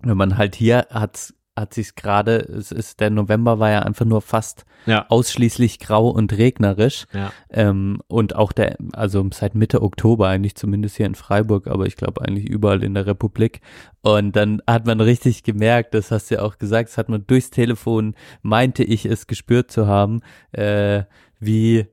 wenn 0.01 0.17
man 0.17 0.37
halt 0.37 0.57
hier 0.57 0.87
hat, 0.91 1.35
hat 1.57 1.73
sich's 1.73 1.95
gerade, 1.95 2.37
es 2.37 2.71
ist, 2.71 3.01
der 3.01 3.11
November 3.11 3.59
war 3.59 3.71
ja 3.71 3.81
einfach 3.81 4.05
nur 4.05 4.21
fast 4.21 4.67
ja, 4.85 5.07
ausschließlich 5.09 5.79
grau 5.79 6.09
und 6.09 6.37
regnerisch, 6.37 7.07
ja, 7.13 7.33
ähm, 7.51 8.03
und 8.09 8.37
auch 8.37 8.53
der, 8.53 8.77
also 8.93 9.27
seit 9.33 9.55
Mitte 9.55 9.83
Oktober 9.83 10.29
eigentlich, 10.29 10.55
zumindest 10.55 10.97
hier 10.97 11.07
in 11.07 11.15
Freiburg, 11.15 11.67
aber 11.67 11.87
ich 11.87 11.97
glaube 11.97 12.23
eigentlich 12.23 12.49
überall 12.49 12.85
in 12.85 12.95
der 12.95 13.07
Republik. 13.07 13.61
Und 14.03 14.37
dann 14.37 14.63
hat 14.67 14.87
man 14.87 15.01
richtig 15.01 15.43
gemerkt, 15.43 15.95
das 15.95 16.11
hast 16.11 16.31
du 16.31 16.37
ja 16.37 16.43
auch 16.43 16.59
gesagt, 16.59 16.91
das 16.91 16.99
hat 16.99 17.09
man 17.09 17.27
durchs 17.27 17.51
Telefon, 17.51 18.15
meinte 18.43 18.85
ich 18.85 19.07
es 19.07 19.27
gespürt 19.27 19.71
zu 19.71 19.87
haben, 19.87 20.21
äh, 20.53 21.05
wie 21.41 21.87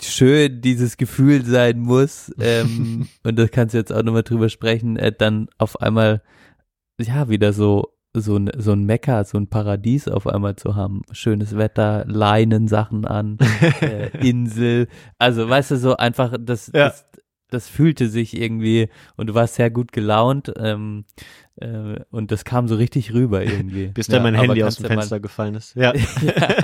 schön 0.00 0.60
dieses 0.60 0.96
Gefühl 0.96 1.44
sein 1.44 1.80
muss. 1.80 2.32
Ähm, 2.40 3.08
und 3.22 3.38
da 3.38 3.46
kannst 3.48 3.74
du 3.74 3.78
jetzt 3.78 3.92
auch 3.92 4.02
nochmal 4.02 4.24
drüber 4.24 4.48
sprechen, 4.48 4.96
äh, 4.96 5.12
dann 5.12 5.48
auf 5.58 5.80
einmal, 5.80 6.22
ja, 7.00 7.28
wieder 7.28 7.52
so 7.52 7.95
so 8.20 8.36
ein, 8.36 8.50
so 8.56 8.72
ein 8.72 8.84
Mekka, 8.84 9.24
so 9.24 9.38
ein 9.38 9.48
Paradies 9.48 10.08
auf 10.08 10.26
einmal 10.26 10.56
zu 10.56 10.74
haben. 10.74 11.02
Schönes 11.12 11.56
Wetter, 11.56 12.04
Leinensachen 12.06 13.04
an, 13.04 13.38
äh, 13.80 14.08
Insel. 14.26 14.88
Also, 15.18 15.48
weißt 15.48 15.72
du, 15.72 15.76
so 15.76 15.96
einfach, 15.96 16.34
das, 16.40 16.68
Ja. 16.74 16.86
das 16.88 17.06
das 17.48 17.68
fühlte 17.68 18.08
sich 18.08 18.36
irgendwie 18.36 18.88
und 19.16 19.28
du 19.28 19.34
warst 19.34 19.54
sehr 19.54 19.70
gut 19.70 19.92
gelaunt 19.92 20.52
ähm, 20.58 21.04
äh, 21.58 22.00
und 22.10 22.30
das 22.32 22.44
kam 22.44 22.68
so 22.68 22.74
richtig 22.76 23.14
rüber 23.14 23.42
irgendwie. 23.44 23.88
Bis 23.88 24.06
dann 24.08 24.24
Ja, 24.24 24.30
mein 24.30 24.34
Handy 24.34 24.62
aus 24.62 24.76
dem 24.76 24.86
Fenster 24.86 25.20
gefallen 25.20 25.54
ist. 25.54 25.74
Ja. 25.74 25.92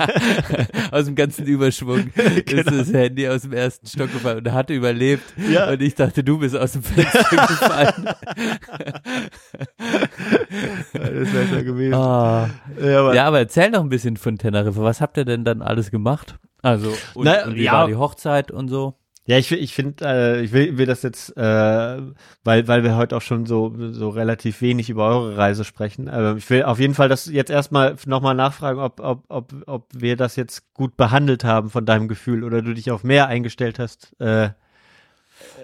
aus 0.91 1.05
dem 1.05 1.15
ganzen 1.15 1.45
Überschwung 1.45 2.11
Genau. 2.45 2.61
ist 2.61 2.71
das 2.71 2.93
Handy 2.93 3.27
aus 3.27 3.41
dem 3.43 3.53
ersten 3.53 3.87
Stock 3.87 4.11
gefallen 4.11 4.39
und 4.39 4.51
hatte 4.51 4.73
überlebt. 4.73 5.23
Ja. 5.51 5.69
Und 5.71 5.81
ich 5.81 5.95
dachte, 5.95 6.23
du 6.23 6.37
bist 6.39 6.55
aus 6.55 6.73
dem 6.73 6.83
Fenster 6.83 7.47
gefallen. 7.47 8.09
das 10.93 11.33
wäre 11.33 11.55
ja 11.55 11.61
gewesen. 11.63 11.93
Ah. 11.93 12.49
Ja, 12.81 12.99
aber 12.99 13.15
Ja, 13.15 13.25
aber 13.27 13.39
erzähl 13.39 13.69
noch 13.71 13.81
ein 13.81 13.89
bisschen 13.89 14.17
von 14.17 14.37
Teneriffa. 14.37 14.81
Was 14.81 15.01
habt 15.01 15.17
ihr 15.17 15.25
denn 15.25 15.43
dann 15.43 15.61
alles 15.61 15.91
gemacht? 15.91 16.37
Also, 16.61 16.93
und, 17.13 17.25
Na, 17.25 17.45
und 17.45 17.55
wie 17.55 17.63
ja. 17.63 17.73
war 17.73 17.87
die 17.87 17.95
Hochzeit 17.95 18.51
und 18.51 18.69
so? 18.69 18.95
Ja, 19.25 19.37
ich, 19.37 19.51
ich 19.53 19.73
finde, 19.73 20.05
äh, 20.05 20.41
ich 20.41 20.51
will, 20.51 20.77
will 20.77 20.85
das 20.85 21.01
jetzt, 21.01 21.37
äh, 21.37 21.41
weil, 22.43 22.67
weil 22.67 22.83
wir 22.83 22.97
heute 22.97 23.15
auch 23.15 23.21
schon 23.21 23.45
so, 23.45 23.73
so 23.91 24.09
relativ 24.09 24.61
wenig 24.61 24.89
über 24.89 25.07
eure 25.07 25.37
Reise 25.37 25.63
sprechen. 25.63 26.09
Aber 26.09 26.35
ich 26.35 26.49
will 26.49 26.63
auf 26.63 26.77
jeden 26.77 26.93
Fall 26.93 27.07
das 27.07 27.27
jetzt 27.27 27.49
erstmal 27.49 27.95
nochmal 28.05 28.35
nachfragen, 28.35 28.79
ob, 28.79 28.99
ob, 28.99 29.23
ob, 29.29 29.53
ob 29.65 29.87
wir 29.93 30.17
das 30.17 30.35
jetzt 30.35 30.73
gut 30.73 30.97
behandelt 30.97 31.45
haben 31.45 31.69
von 31.69 31.85
deinem 31.85 32.09
Gefühl 32.09 32.43
oder 32.43 32.61
du 32.61 32.73
dich 32.73 32.91
auf 32.91 33.05
mehr 33.05 33.27
eingestellt 33.27 33.79
hast. 33.79 34.13
Äh, 34.19 34.49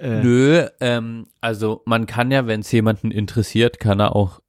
äh, 0.02 0.24
Nö, 0.24 0.66
ähm, 0.80 1.28
also 1.42 1.82
man 1.86 2.06
kann 2.06 2.32
ja, 2.32 2.48
wenn 2.48 2.62
es 2.62 2.72
jemanden 2.72 3.12
interessiert, 3.12 3.80
kann 3.80 4.00
er 4.00 4.16
auch 4.16 4.40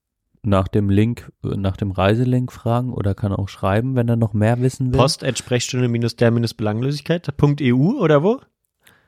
nach 0.43 0.69
dem 0.69 0.89
Link, 0.89 1.33
äh, 1.45 1.57
nach 1.57 1.77
dem 1.77 1.91
Reiselink 1.91 2.53
fragen 2.53 2.93
oder 2.93 3.15
kann 3.15 3.33
auch 3.33 3.49
schreiben, 3.49 3.97
wenn 3.97 4.09
er 4.09 4.17
noch 4.17 4.35
mehr 4.35 4.61
wissen 4.61 4.93
will. 4.93 5.01
Post 5.01 5.25
at 5.25 5.37
Sprechstunde 5.37 5.89
minus 5.89 6.17
der 6.17 6.31
minus 6.31 6.55
Belanglösigkeit.eu 6.55 7.99
oder 7.99 8.23
wo? 8.23 8.41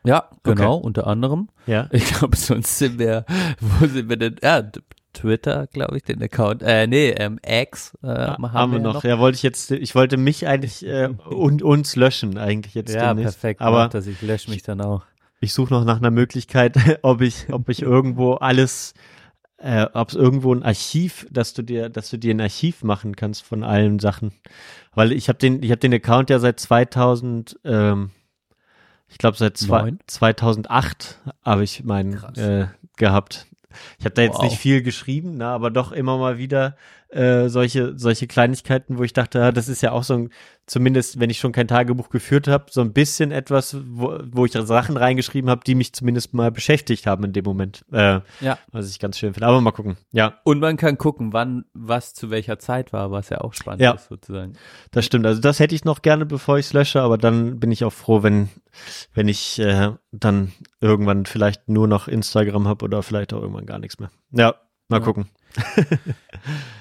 Ja, 0.04 0.28
genau, 0.42 0.76
unter 0.76 1.06
anderem. 1.06 1.48
Ja. 1.66 1.88
Ich 1.92 2.04
glaube, 2.12 2.36
sonst 2.36 2.78
sind 2.78 2.98
wir, 2.98 3.24
wo 3.60 3.86
sind 3.86 4.08
wir 4.08 4.16
denn? 4.16 4.36
Ja, 4.42 4.62
Twitter, 5.12 5.66
glaube 5.66 5.98
ich, 5.98 6.04
den 6.04 6.22
Account. 6.22 6.62
Äh, 6.62 6.86
nee, 6.86 7.10
ähm, 7.10 7.38
X 7.46 7.96
äh, 8.02 8.06
haben, 8.08 8.52
haben 8.52 8.72
wir 8.72 8.78
ja 8.78 8.82
noch. 8.82 9.04
Ja, 9.04 9.18
wollte 9.18 9.36
ich 9.36 9.42
jetzt, 9.42 9.70
ich 9.70 9.94
wollte 9.94 10.16
mich 10.16 10.46
eigentlich 10.48 10.86
äh, 10.86 11.08
und 11.26 11.62
uns 11.62 11.96
löschen 11.96 12.38
eigentlich 12.38 12.74
jetzt 12.74 12.94
Ja, 12.94 13.12
demnächst. 13.12 13.38
perfekt. 13.40 13.60
Aber 13.60 13.84
mach 13.84 13.90
das, 13.90 14.06
ich 14.06 14.20
lösche 14.22 14.50
mich 14.50 14.62
dann 14.62 14.80
auch. 14.80 15.04
ich 15.40 15.52
suche 15.52 15.72
noch 15.74 15.84
nach 15.84 15.98
einer 15.98 16.10
Möglichkeit, 16.10 16.76
ob 17.02 17.20
ich, 17.20 17.52
ob 17.52 17.68
ich 17.68 17.82
irgendwo 17.82 18.34
alles, 18.34 18.94
äh, 19.58 19.86
ob 19.92 20.08
es 20.08 20.14
irgendwo 20.14 20.54
ein 20.54 20.62
Archiv, 20.62 21.26
dass 21.30 21.52
du 21.52 21.62
dir, 21.62 21.90
dass 21.90 22.08
du 22.08 22.16
dir 22.16 22.34
ein 22.34 22.40
Archiv 22.40 22.82
machen 22.82 23.14
kannst 23.14 23.42
von 23.44 23.62
allen 23.64 23.98
Sachen, 23.98 24.32
weil 24.94 25.12
ich 25.12 25.28
habe 25.28 25.38
den, 25.38 25.62
ich 25.62 25.70
habe 25.70 25.78
den 25.80 25.92
Account 25.94 26.30
ja 26.30 26.38
seit 26.38 26.58
2000, 26.58 27.60
ähm, 27.64 28.10
ich 29.12 29.18
glaube 29.18 29.36
seit 29.36 29.56
zwei, 29.56 29.82
Neun? 29.82 30.00
2008 30.06 31.20
habe 31.44 31.62
ich 31.62 31.84
meinen 31.84 32.14
äh, 32.36 32.66
gehabt. 32.96 33.46
Ich 33.98 34.04
habe 34.04 34.14
da 34.14 34.22
jetzt 34.22 34.36
Wow. 34.36 34.44
nicht 34.44 34.58
viel 34.58 34.82
geschrieben, 34.82 35.36
na, 35.36 35.54
aber 35.54 35.70
doch 35.70 35.92
immer 35.92 36.18
mal 36.18 36.36
wieder 36.38 36.76
äh, 37.12 37.48
solche 37.48 37.98
solche 37.98 38.26
Kleinigkeiten, 38.26 38.98
wo 38.98 39.02
ich 39.04 39.12
dachte, 39.12 39.38
ja, 39.38 39.52
das 39.52 39.68
ist 39.68 39.82
ja 39.82 39.92
auch 39.92 40.02
so 40.02 40.14
ein, 40.14 40.30
zumindest 40.66 41.20
wenn 41.20 41.28
ich 41.30 41.38
schon 41.38 41.52
kein 41.52 41.68
Tagebuch 41.68 42.08
geführt 42.08 42.48
habe, 42.48 42.66
so 42.70 42.80
ein 42.80 42.92
bisschen 42.92 43.30
etwas, 43.32 43.76
wo, 43.86 44.18
wo 44.30 44.46
ich 44.46 44.52
Sachen 44.52 44.96
reingeschrieben 44.96 45.50
habe, 45.50 45.60
die 45.66 45.74
mich 45.74 45.92
zumindest 45.92 46.32
mal 46.34 46.50
beschäftigt 46.50 47.06
haben 47.06 47.24
in 47.24 47.32
dem 47.32 47.44
Moment. 47.44 47.84
Äh, 47.92 48.20
Ja. 48.40 48.58
Was 48.70 48.88
ich 48.90 48.98
ganz 48.98 49.18
schön 49.18 49.34
finde. 49.34 49.46
Aber 49.46 49.60
mal 49.60 49.72
gucken. 49.72 49.96
Ja, 50.12 50.38
Und 50.44 50.60
man 50.60 50.76
kann 50.76 50.96
gucken, 50.98 51.32
wann 51.32 51.64
was 51.74 52.14
zu 52.14 52.30
welcher 52.30 52.58
Zeit 52.58 52.92
war, 52.92 53.10
was 53.10 53.28
ja 53.28 53.40
auch 53.42 53.52
spannend 53.52 53.82
Ja. 53.82 53.92
ist 53.92 54.08
sozusagen. 54.08 54.54
das 54.90 55.04
stimmt. 55.04 55.26
Also 55.26 55.40
das 55.40 55.58
hätte 55.60 55.74
ich 55.74 55.84
noch 55.84 56.02
gerne, 56.02 56.24
bevor 56.26 56.58
ich 56.58 56.66
es 56.66 56.72
lösche, 56.72 57.02
aber 57.02 57.18
dann 57.18 57.60
bin 57.60 57.70
ich 57.72 57.84
auch 57.84 57.92
froh, 57.92 58.22
wenn 58.22 58.48
wenn 59.12 59.28
ich 59.28 59.58
äh, 59.58 59.90
dann 60.12 60.52
irgendwann 60.80 61.26
vielleicht 61.26 61.68
nur 61.68 61.86
noch 61.86 62.08
Instagram 62.08 62.66
habe 62.68 62.84
oder 62.86 63.02
vielleicht 63.02 63.34
auch 63.34 63.42
irgendwann 63.42 63.66
gar 63.66 63.78
nichts 63.78 63.98
mehr. 63.98 64.10
Ja, 64.30 64.54
mal 64.88 64.98
Ja. 64.98 65.04
gucken. 65.04 65.26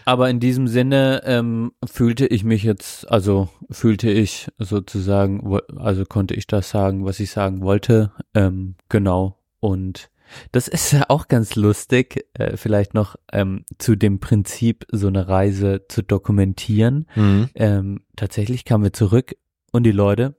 Aber 0.06 0.30
in 0.30 0.40
diesem 0.40 0.68
Sinne 0.68 1.22
ähm, 1.26 1.74
fühlte 1.86 2.26
ich 2.26 2.44
mich 2.44 2.64
jetzt, 2.64 3.10
also 3.12 3.50
fühlte 3.70 4.10
ich 4.10 4.48
sozusagen, 4.58 5.60
also 5.78 6.06
konnte 6.06 6.34
ich 6.34 6.48
das 6.48 6.70
sagen, 6.70 7.06
was 7.06 7.20
ich 7.20 7.32
sagen 7.32 7.62
wollte. 7.62 8.12
Ähm, 8.34 8.76
genau. 8.90 9.38
Und 9.60 10.10
das 10.54 10.68
ist 10.70 10.92
ja 10.94 11.04
auch 11.10 11.28
ganz 11.28 11.56
lustig, 11.56 12.26
äh, 12.34 12.56
vielleicht 12.56 12.94
noch 12.94 13.16
ähm, 13.34 13.66
zu 13.78 13.96
dem 13.96 14.20
Prinzip, 14.20 14.86
so 14.92 15.08
eine 15.08 15.28
Reise 15.28 15.86
zu 15.90 16.02
dokumentieren. 16.02 17.08
Mhm. 17.16 17.50
Ähm, 17.56 18.02
tatsächlich 18.16 18.64
kamen 18.66 18.86
wir 18.86 18.94
zurück 18.94 19.36
und 19.74 19.84
die 19.84 19.92
Leute, 19.92 20.36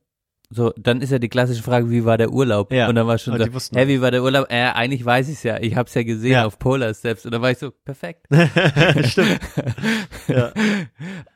so, 0.55 0.73
dann 0.77 1.01
ist 1.01 1.11
ja 1.11 1.19
die 1.19 1.29
klassische 1.29 1.63
Frage, 1.63 1.91
wie 1.91 2.05
war 2.05 2.19
der 2.19 2.31
Urlaub? 2.31 2.73
Ja, 2.73 2.89
und 2.89 2.95
dann 2.95 3.07
war 3.07 3.19
schon 3.19 3.35
und 3.35 3.41
so, 3.61 3.77
hä, 3.79 3.89
wie 3.89 4.01
war 4.01 4.11
der 4.11 4.23
Urlaub? 4.23 4.47
Äh, 4.51 4.65
eigentlich 4.73 5.05
weiß 5.05 5.29
ich 5.29 5.37
es 5.37 5.43
ja, 5.43 5.59
ich 5.59 5.77
habe 5.77 5.87
es 5.89 5.95
ja 5.95 6.03
gesehen 6.03 6.33
Ja. 6.33 6.45
auf 6.45 6.59
Polar 6.59 6.93
Steps. 6.95 7.25
Und 7.25 7.33
dann 7.33 7.41
war 7.43 7.51
ich 7.51 7.59
so, 7.59 7.71
perfekt. 7.71 8.27
Stimmt. 9.05 9.41
Ja. 10.29 10.53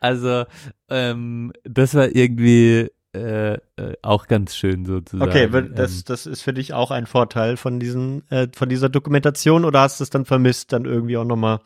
Also, 0.00 0.44
ähm, 0.88 1.52
das 1.64 1.94
war 1.94 2.14
irgendwie 2.14 2.88
äh, 3.14 3.54
äh, 3.54 3.58
auch 4.02 4.26
ganz 4.26 4.54
schön 4.54 4.84
sozusagen. 4.84 5.28
Okay, 5.30 5.48
das, 5.74 5.96
ähm, 5.98 6.02
das 6.06 6.26
ist 6.26 6.42
für 6.42 6.52
dich 6.52 6.72
auch 6.74 6.90
ein 6.90 7.06
Vorteil 7.06 7.56
von 7.56 7.80
diesen, 7.80 8.30
äh, 8.30 8.48
von 8.54 8.68
dieser 8.68 8.88
Dokumentation 8.88 9.64
oder 9.64 9.80
hast 9.80 9.98
du 10.00 10.04
es 10.04 10.10
dann 10.10 10.24
vermisst, 10.24 10.72
dann 10.72 10.84
irgendwie 10.84 11.16
auch 11.16 11.24
nochmal? 11.24 11.58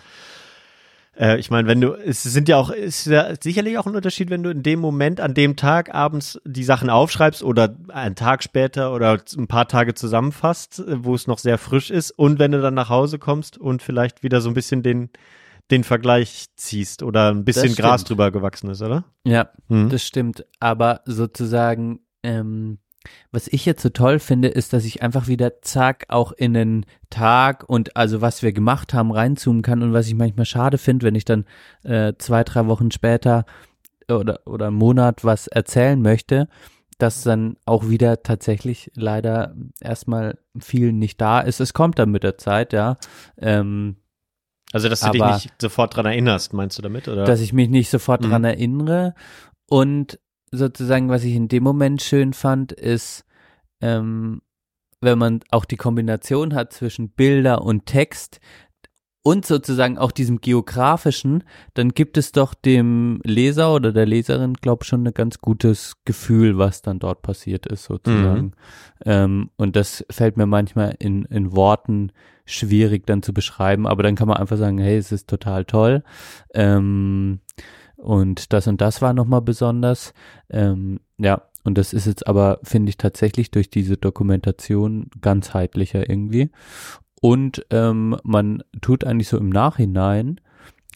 Äh, 1.17 1.39
ich 1.39 1.51
meine, 1.51 1.67
wenn 1.69 1.81
du, 1.81 1.93
es 1.93 2.23
sind 2.23 2.49
ja 2.49 2.57
auch, 2.57 2.71
ist 2.71 3.07
ja 3.07 3.35
sicherlich 3.43 3.79
auch 3.79 3.87
ein 3.87 3.97
Unterschied, 3.97 4.31
wenn 4.31 4.43
du 4.43 4.51
in 4.51 4.63
dem 4.63 4.79
Moment, 4.81 5.21
an 5.21 5.35
dem 5.35 5.57
Tag 5.57 5.95
abends 5.95 6.41
die 6.45 6.65
Sachen 6.65 6.89
aufschreibst 6.91 7.43
oder 7.43 7.77
einen 7.89 8.15
Tag 8.15 8.43
später 8.43 8.95
oder 8.95 9.19
ein 9.37 9.49
paar 9.49 9.67
Tage 9.69 9.95
zusammenfasst, 9.95 10.79
äh, 10.81 11.05
wo 11.05 11.15
es 11.15 11.27
noch 11.27 11.39
sehr 11.39 11.59
frisch 11.59 11.91
ist 11.91 12.11
und 12.13 12.39
wenn 12.39 12.53
du 12.53 12.61
dann 12.63 12.75
nach 12.75 12.89
Hause 12.89 13.19
kommst 13.19 13.59
und 13.59 13.83
vielleicht 13.83 14.23
wieder 14.23 14.41
so 14.41 14.49
ein 14.51 14.55
bisschen 14.55 14.83
den, 14.83 15.11
den 15.71 15.85
Vergleich 15.85 16.47
ziehst 16.57 17.03
oder 17.03 17.31
ein 17.31 17.45
bisschen 17.45 17.75
Gras 17.75 18.05
drüber 18.05 18.31
gewachsen 18.31 18.71
ist, 18.71 18.83
oder? 18.83 19.05
ja, 19.25 19.51
Mhm. 19.69 19.89
das 19.89 20.05
stimmt. 20.05 20.45
Aber 20.59 21.01
sozusagen, 21.05 22.01
ähm, 22.23 22.79
was 23.33 23.49
ich 23.49 23.65
jetzt 23.67 23.83
so 23.83 23.89
toll 23.89 24.19
finde, 24.19 24.49
ist, 24.49 24.73
dass 24.73 24.85
ich 24.85 25.03
einfach 25.03 25.27
wieder 25.27 25.63
zack 25.63 26.05
auch 26.09 26.33
in 26.33 26.53
den 26.55 26.87
Tag 27.09 27.65
und 27.69 27.97
also 27.97 28.21
was 28.21 28.43
wir 28.43 28.53
gemacht 28.53 28.93
haben 28.95 29.11
reinzoomen 29.11 29.63
kann 29.63 29.83
und 29.83 29.93
was 29.93 30.07
ich 30.07 30.15
manchmal 30.15 30.45
schade 30.47 30.79
finde, 30.79 31.07
wenn 31.07 31.15
ich 31.15 31.25
dann 31.25 31.45
äh, 31.83 32.13
zwei, 32.19 32.45
drei 32.45 32.67
Wochen 32.67 32.91
später 32.91 33.45
oder, 34.11 34.41
oder 34.47 34.67
einen 34.69 34.77
Monat 34.77 35.25
was 35.25 35.47
erzählen 35.47 36.01
möchte, 36.01 36.49
dass 36.99 37.23
dann 37.23 37.57
auch 37.65 37.89
wieder 37.89 38.23
tatsächlich 38.23 38.91
leider 38.95 39.55
erstmal 39.81 40.39
viel 40.59 40.93
nicht 40.93 41.21
da 41.21 41.41
ist. 41.41 41.61
Es 41.61 41.73
kommt 41.73 41.99
dann 41.99 42.11
mit 42.11 42.23
der 42.25 42.37
Zeit, 42.37 42.75
ja. 42.75 42.99
Ähm, 43.39 43.97
Also, 44.73 44.91
dass 44.91 45.01
du 45.01 45.11
dich 45.11 45.23
nicht 45.23 45.51
sofort 45.63 45.97
dran 45.97 46.05
erinnerst, 46.07 46.53
meinst 46.53 46.77
du 46.77 46.83
damit? 46.83 47.09
Oder? 47.09 47.25
dass 47.25 47.41
ich 47.41 47.55
mich 47.55 47.71
nicht 47.71 47.89
sofort 47.89 48.21
Mhm. 48.21 48.29
dran 48.29 48.45
erinnere. 48.45 49.15
Und 49.71 50.19
sozusagen, 50.51 51.09
was 51.09 51.25
ich 51.25 51.35
in 51.35 51.49
dem 51.49 51.63
Moment 51.63 52.03
schön 52.03 52.33
fand, 52.33 52.73
ist, 52.73 53.25
ähm, 53.81 54.43
wenn 55.01 55.19
man 55.19 55.41
auch 55.51 55.65
die 55.65 55.77
Kombination 55.77 56.55
hat 56.55 56.73
zwischen 56.73 57.11
Bilder 57.11 57.63
und 57.63 57.87
Text 57.87 58.41
und 59.23 59.45
sozusagen 59.45 59.99
auch 59.99 60.13
diesem 60.13 60.41
geografischen, 60.41 61.45
dann 61.75 61.91
gibt 61.91 62.17
es 62.17 62.33
doch 62.33 62.55
dem 62.55 63.21
Leser 63.23 63.75
oder 63.75 63.93
der 63.93 64.07
Leserin, 64.07 64.55
glaube 64.55 64.85
schon 64.85 65.07
ein 65.07 65.13
ganz 65.13 65.39
gutes 65.39 65.97
Gefühl, 66.05 66.57
was 66.57 66.81
dann 66.81 66.99
dort 66.99 67.21
passiert 67.23 67.67
ist, 67.67 67.85
sozusagen. 67.85 68.53
Ähm, 69.05 69.51
und 69.57 69.77
das 69.77 70.05
fällt 70.11 70.37
mir 70.37 70.47
manchmal 70.47 70.97
in, 70.99 71.27
in 71.27 71.53
Worten 71.53 72.13
schwierig 72.47 73.07
dann 73.07 73.23
zu 73.23 73.35
beschreiben, 73.35 73.87
aber 73.87 74.03
dann 74.03 74.17
kann 74.17 74.29
man 74.29 74.39
einfach 74.39 74.57
sagen, 74.57 74.79
hey, 74.79 74.97
es 74.97 75.13
ist 75.13 75.29
total 75.29 75.67
toll. 75.67 76.03
Ähm, 76.55 77.41
und 78.01 78.53
das 78.53 78.67
und 78.67 78.81
das 78.81 79.03
war 79.03 79.13
nochmal 79.13 79.43
besonders. 79.43 80.15
Ähm, 80.49 81.01
ja, 81.19 81.43
und 81.65 81.77
das 81.77 81.93
ist 81.93 82.07
jetzt 82.07 82.27
aber, 82.27 82.59
finde 82.63 82.91
ich, 82.91 82.97
tatsächlich 82.97 83.51
durch 83.51 83.71
diese 83.71 83.97
Dokumentation 83.97 85.11
ganzheitlicher 85.21 86.09
irgendwie. 86.09 86.51
Und 87.21 87.67
ähm, 87.71 88.17
man 88.23 88.63
tut 88.81 89.05
eigentlich 89.05 89.29
so 89.29 89.37
im 89.37 89.51
Nachhinein, 89.51 90.41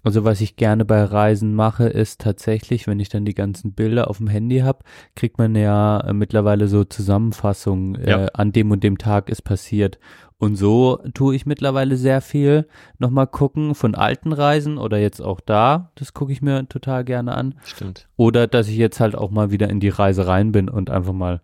also 0.05 0.24
was 0.24 0.40
ich 0.40 0.57
gerne 0.57 0.84
bei 0.84 1.02
Reisen 1.02 1.55
mache, 1.55 1.84
ist 1.88 2.20
tatsächlich, 2.20 2.86
wenn 2.86 3.00
ich 3.00 3.09
dann 3.09 3.24
die 3.24 3.34
ganzen 3.34 3.72
Bilder 3.72 4.09
auf 4.09 4.18
dem 4.18 4.28
Handy 4.28 4.61
habe, 4.61 4.84
kriegt 5.16 5.38
man 5.38 5.55
ja 5.57 5.98
äh, 6.00 6.12
mittlerweile 6.12 6.68
so 6.68 6.84
Zusammenfassungen, 6.84 7.94
Ja. 8.07 8.26
äh, 8.26 8.28
an 8.34 8.52
dem 8.52 8.70
und 8.70 8.84
dem 8.84 8.98
Tag 8.98 9.28
ist 9.30 9.42
passiert. 9.42 9.98
Und 10.38 10.57
so 10.57 10.98
tue 11.14 11.34
ich 11.34 11.46
mittlerweile 11.46 11.96
sehr 11.96 12.20
viel. 12.20 12.66
Nochmal 12.98 13.26
gucken 13.26 13.74
von 13.74 13.94
alten 13.94 14.32
Reisen 14.32 14.78
oder 14.78 14.98
jetzt 14.98 15.20
auch 15.20 15.40
da, 15.40 15.90
das 15.94 16.12
gucke 16.12 16.32
ich 16.32 16.42
mir 16.42 16.68
total 16.68 17.05
gerne 17.05 17.34
an. 17.34 17.55
Stimmt. 17.64 18.09
Oder 18.16 18.46
dass 18.46 18.68
ich 18.68 18.76
jetzt 18.76 19.00
halt 19.00 19.14
auch 19.14 19.30
mal 19.30 19.50
wieder 19.50 19.70
in 19.70 19.80
die 19.80 19.88
Reise 19.88 20.26
rein 20.26 20.52
bin 20.52 20.68
und 20.68 20.90
einfach 20.90 21.12
mal 21.14 21.40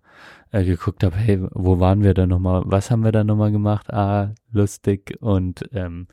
äh, 0.51 0.65
geguckt 0.65 1.03
habe, 1.05 1.17
hey, 1.17 1.41
wo 1.53 1.79
waren 1.81 2.03
wir 2.03 2.13
da 2.13 2.27
nochmal? 2.27 2.63
Was 2.67 2.91
haben 2.91 3.05
wir 3.05 3.13
da 3.13 3.25
nochmal 3.25 3.53
gemacht? 3.53 3.91
Ah, 3.93 4.35
lustig. 4.53 5.17
Und 5.21 5.63
ähm, 5.73 6.09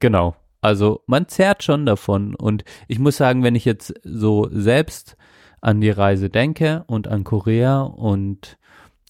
genau. 0.00 0.34
Also 0.66 1.04
man 1.06 1.28
zehrt 1.28 1.62
schon 1.62 1.86
davon. 1.86 2.34
Und 2.34 2.64
ich 2.88 2.98
muss 2.98 3.16
sagen, 3.16 3.44
wenn 3.44 3.54
ich 3.54 3.64
jetzt 3.64 3.94
so 4.02 4.48
selbst 4.50 5.16
an 5.60 5.80
die 5.80 5.90
Reise 5.90 6.28
denke 6.28 6.82
und 6.88 7.06
an 7.06 7.22
Korea 7.22 7.82
und 7.82 8.58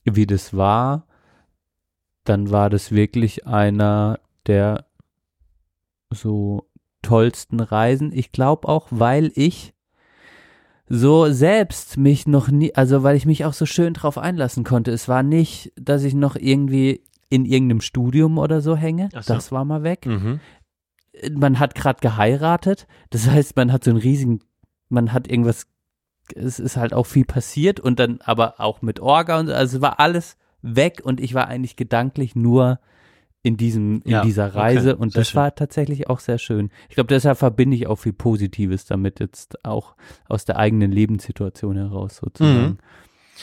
wie 0.04 0.26
das 0.26 0.54
war, 0.54 1.06
dann 2.24 2.50
war 2.50 2.68
das 2.68 2.92
wirklich 2.92 3.46
einer 3.46 4.20
der 4.46 4.84
so 6.10 6.68
tollsten 7.00 7.60
Reisen. 7.60 8.12
Ich 8.12 8.32
glaube 8.32 8.68
auch, 8.68 8.88
weil 8.90 9.32
ich 9.34 9.72
so 10.90 11.32
selbst 11.32 11.96
mich 11.96 12.26
noch 12.26 12.48
nie, 12.48 12.74
also 12.74 13.02
weil 13.02 13.16
ich 13.16 13.24
mich 13.24 13.46
auch 13.46 13.54
so 13.54 13.64
schön 13.64 13.94
drauf 13.94 14.18
einlassen 14.18 14.62
konnte. 14.62 14.90
Es 14.90 15.08
war 15.08 15.22
nicht, 15.22 15.72
dass 15.74 16.04
ich 16.04 16.12
noch 16.12 16.36
irgendwie 16.36 17.02
in 17.30 17.46
irgendeinem 17.46 17.80
Studium 17.80 18.36
oder 18.36 18.60
so 18.60 18.76
hänge. 18.76 19.08
So. 19.12 19.32
Das 19.32 19.50
war 19.52 19.64
mal 19.64 19.82
weg. 19.82 20.04
Mhm. 20.04 20.38
Man 21.32 21.58
hat 21.58 21.74
gerade 21.74 22.00
geheiratet. 22.00 22.86
Das 23.10 23.28
heißt, 23.28 23.56
man 23.56 23.72
hat 23.72 23.84
so 23.84 23.90
einen 23.90 24.00
riesigen, 24.00 24.40
man 24.88 25.12
hat 25.12 25.28
irgendwas, 25.30 25.66
es 26.34 26.58
ist 26.58 26.76
halt 26.76 26.92
auch 26.92 27.06
viel 27.06 27.24
passiert 27.24 27.80
und 27.80 27.98
dann 27.98 28.20
aber 28.22 28.60
auch 28.60 28.82
mit 28.82 29.00
Orga 29.00 29.38
und 29.40 29.46
so. 29.46 29.54
also 29.54 29.76
es 29.78 29.82
war 29.82 30.00
alles 30.00 30.36
weg 30.62 31.00
und 31.04 31.20
ich 31.20 31.34
war 31.34 31.48
eigentlich 31.48 31.76
gedanklich 31.76 32.34
nur 32.34 32.80
in 33.42 33.56
diesem, 33.56 34.02
in 34.04 34.10
Ja, 34.10 34.22
dieser 34.22 34.46
okay, 34.48 34.58
Reise 34.58 34.96
und 34.96 35.12
sehr 35.12 35.20
das 35.20 35.30
schön. 35.30 35.40
war 35.40 35.54
tatsächlich 35.54 36.10
auch 36.10 36.18
sehr 36.18 36.38
schön. 36.38 36.70
Ich 36.88 36.96
glaube, 36.96 37.08
deshalb 37.08 37.38
verbinde 37.38 37.76
ich 37.76 37.86
auch 37.86 37.96
viel 37.96 38.12
Positives 38.12 38.86
damit 38.86 39.20
jetzt 39.20 39.64
auch 39.64 39.94
aus 40.28 40.44
der 40.44 40.56
eigenen 40.58 40.90
Lebenssituation 40.90 41.76
heraus 41.76 42.16
sozusagen. 42.16 42.60
Mhm. 42.60 42.78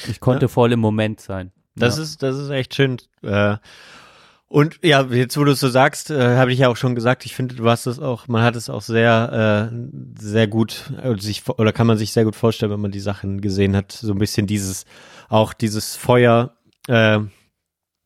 Ich 0.09 0.19
konnte 0.19 0.49
voll 0.49 0.73
im 0.73 0.79
Moment 0.81 1.21
sein. 1.21 1.51
Das 1.75 1.97
ja. 1.97 2.03
ist, 2.03 2.21
das 2.21 2.37
ist 2.37 2.49
echt 2.49 2.75
schön. 2.75 2.97
Äh, 3.21 3.57
und 4.53 4.77
ja, 4.83 5.01
jetzt 5.01 5.35
wo 5.35 5.43
du 5.45 5.53
es 5.53 5.59
so 5.59 5.67
sagst, 5.67 6.11
äh, 6.11 6.37
habe 6.37 6.53
ich 6.53 6.59
ja 6.59 6.69
auch 6.69 6.77
schon 6.77 6.93
gesagt, 6.93 7.25
ich 7.25 7.33
finde, 7.33 7.55
du 7.55 7.67
hast 7.67 7.87
es 7.87 7.97
auch, 7.97 8.27
man 8.27 8.43
hat 8.43 8.55
es 8.55 8.69
auch 8.69 8.83
sehr, 8.83 9.71
äh, 9.71 10.21
sehr 10.21 10.45
gut, 10.45 10.93
äh, 11.01 11.19
sich, 11.19 11.41
oder 11.49 11.73
kann 11.73 11.87
man 11.87 11.97
sich 11.97 12.13
sehr 12.13 12.23
gut 12.23 12.35
vorstellen, 12.35 12.71
wenn 12.71 12.79
man 12.79 12.91
die 12.91 12.99
Sachen 12.99 13.41
gesehen 13.41 13.75
hat, 13.75 13.91
so 13.93 14.11
ein 14.11 14.19
bisschen 14.19 14.45
dieses, 14.45 14.85
auch 15.27 15.53
dieses 15.53 15.95
Feuer, 15.95 16.53
äh, 16.87 17.21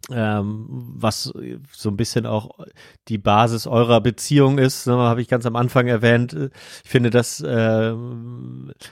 was 0.10 1.34
so 1.72 1.90
ein 1.90 1.98
bisschen 1.98 2.26
auch 2.26 2.52
die 3.10 3.18
Basis 3.18 3.68
eurer 3.68 4.00
Beziehung 4.00 4.58
ist, 4.58 4.88
ne, 4.88 4.94
habe 4.94 5.22
ich 5.22 5.28
ganz 5.28 5.46
am 5.46 5.58
Anfang 5.58 5.88
erwähnt. 5.88 6.34
Ich 6.84 6.90
finde 6.90 7.10
das 7.10 7.42
äh, 7.42 7.94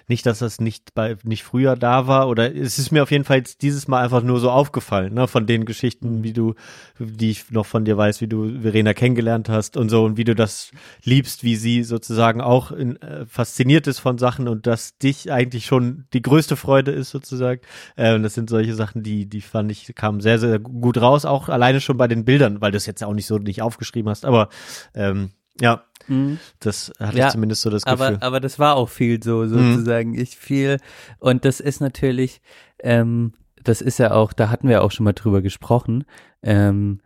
nicht, 0.07 0.25
dass 0.25 0.39
das 0.39 0.59
nicht 0.59 0.93
bei 0.93 1.15
nicht 1.23 1.43
früher 1.43 1.77
da 1.77 2.07
war 2.07 2.27
oder 2.27 2.53
es 2.53 2.79
ist 2.79 2.91
mir 2.91 3.03
auf 3.03 3.11
jeden 3.11 3.23
Fall 3.23 3.43
dieses 3.61 3.87
Mal 3.87 4.03
einfach 4.03 4.23
nur 4.23 4.39
so 4.39 4.51
aufgefallen, 4.51 5.13
ne, 5.13 5.27
von 5.27 5.45
den 5.47 5.65
Geschichten, 5.65 6.23
wie 6.23 6.33
du, 6.33 6.55
die 6.99 7.31
ich 7.31 7.49
noch 7.51 7.65
von 7.65 7.85
dir 7.85 7.97
weiß, 7.97 8.19
wie 8.19 8.27
du 8.27 8.61
Verena 8.61 8.93
kennengelernt 8.93 9.47
hast 9.47 9.77
und 9.77 9.89
so 9.89 10.03
und 10.03 10.17
wie 10.17 10.25
du 10.25 10.35
das 10.35 10.71
liebst, 11.03 11.43
wie 11.43 11.55
sie 11.55 11.83
sozusagen 11.83 12.41
auch 12.41 12.71
in, 12.71 13.01
äh, 13.01 13.25
fasziniert 13.25 13.87
ist 13.87 13.99
von 13.99 14.17
Sachen 14.17 14.49
und 14.49 14.67
dass 14.67 14.97
dich 14.97 15.31
eigentlich 15.31 15.65
schon 15.65 16.05
die 16.13 16.21
größte 16.21 16.57
Freude 16.57 16.91
ist 16.91 17.11
sozusagen. 17.11 17.61
Äh, 17.95 18.15
und 18.15 18.23
das 18.23 18.33
sind 18.33 18.49
solche 18.49 18.75
Sachen, 18.75 19.01
die 19.01 19.27
die 19.27 19.41
fand 19.41 19.71
ich 19.71 19.93
kamen 19.95 20.19
sehr 20.19 20.39
sehr 20.39 20.59
gut 20.59 20.97
raus, 20.97 21.04
auch 21.25 21.49
alleine 21.49 21.81
schon 21.81 21.97
bei 21.97 22.07
den 22.07 22.25
Bildern, 22.25 22.61
weil 22.61 22.71
du 22.71 22.77
es 22.77 22.85
jetzt 22.85 23.03
auch 23.03 23.13
nicht 23.13 23.27
so 23.27 23.37
nicht 23.37 23.61
aufgeschrieben 23.61 24.09
hast, 24.09 24.25
aber 24.25 24.49
ähm, 24.93 25.31
ja, 25.61 25.83
Mhm. 26.07 26.37
das 26.59 26.91
hatte 26.99 27.17
Ja, 27.17 27.27
ich 27.27 27.31
zumindest 27.33 27.61
so 27.63 27.69
das 27.69 27.83
Gefühl. 27.83 27.99
Aber, 28.05 28.23
aber 28.23 28.39
das 28.39 28.59
war 28.59 28.75
auch 28.75 28.89
viel 28.89 29.23
so, 29.23 29.47
sozusagen. 29.47 30.13
Ich 30.13 30.37
viel. 30.37 30.77
Und 31.19 31.45
das 31.45 31.59
ist 31.59 31.81
natürlich, 31.81 32.41
ähm, 32.83 33.33
das 33.63 33.81
ist 33.81 33.97
ja 33.97 34.11
auch, 34.11 34.33
da 34.33 34.49
hatten 34.49 34.67
wir 34.69 34.83
auch 34.83 34.91
schon 34.91 35.05
mal 35.05 35.13
drüber 35.13 35.41
gesprochen, 35.41 36.03
ähm, 36.43 36.99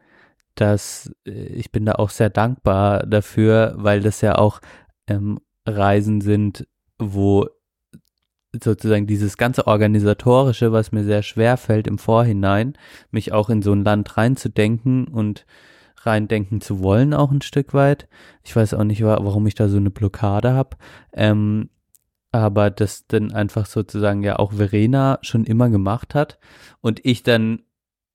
dass 0.56 1.12
äh, 1.26 1.32
ich 1.32 1.72
bin 1.72 1.86
da 1.86 1.94
auch 1.94 2.10
sehr 2.10 2.30
dankbar 2.30 3.06
dafür, 3.06 3.74
weil 3.78 4.02
das 4.02 4.20
ja 4.22 4.38
auch 4.38 4.60
ähm, 5.08 5.40
Reisen 5.66 6.20
sind, 6.20 6.68
wo 6.98 7.48
sozusagen 8.64 9.08
dieses 9.08 9.38
ganze 9.38 9.68
organisatorische, 9.68 10.72
was 10.72 10.92
mir 10.92 11.04
sehr 11.04 11.22
schwer 11.22 11.58
fällt 11.58 11.88
im 11.88 11.98
Vorhinein, 11.98 12.74
mich 13.12 13.32
auch 13.32 13.50
in 13.50 13.62
so 13.62 13.72
ein 13.72 13.84
Land 13.84 14.18
reinzudenken 14.18 15.08
und 15.08 15.46
reindenken 16.02 16.62
zu 16.62 16.82
wollen 16.82 17.14
auch 17.14 17.32
ein 17.32 17.42
Stück 17.42 17.74
weit. 17.74 18.08
Ich 18.44 18.56
weiß 18.56 18.74
auch 18.74 18.84
nicht, 18.84 19.04
wa- 19.04 19.20
warum 19.22 19.46
ich 19.48 19.56
da 19.56 19.68
so 19.68 19.78
eine 19.78 19.92
Blockade 19.92 20.54
habe. 20.54 20.78
Ähm, 21.14 21.70
aber 22.32 22.70
das 22.70 23.08
dann 23.08 23.32
einfach 23.32 23.66
sozusagen 23.66 24.24
ja 24.24 24.38
auch 24.38 24.54
Verena 24.54 25.20
schon 25.22 25.46
immer 25.46 25.70
gemacht 25.70 26.16
hat 26.16 26.40
und 26.80 27.04
ich 27.04 27.24
dann 27.24 27.64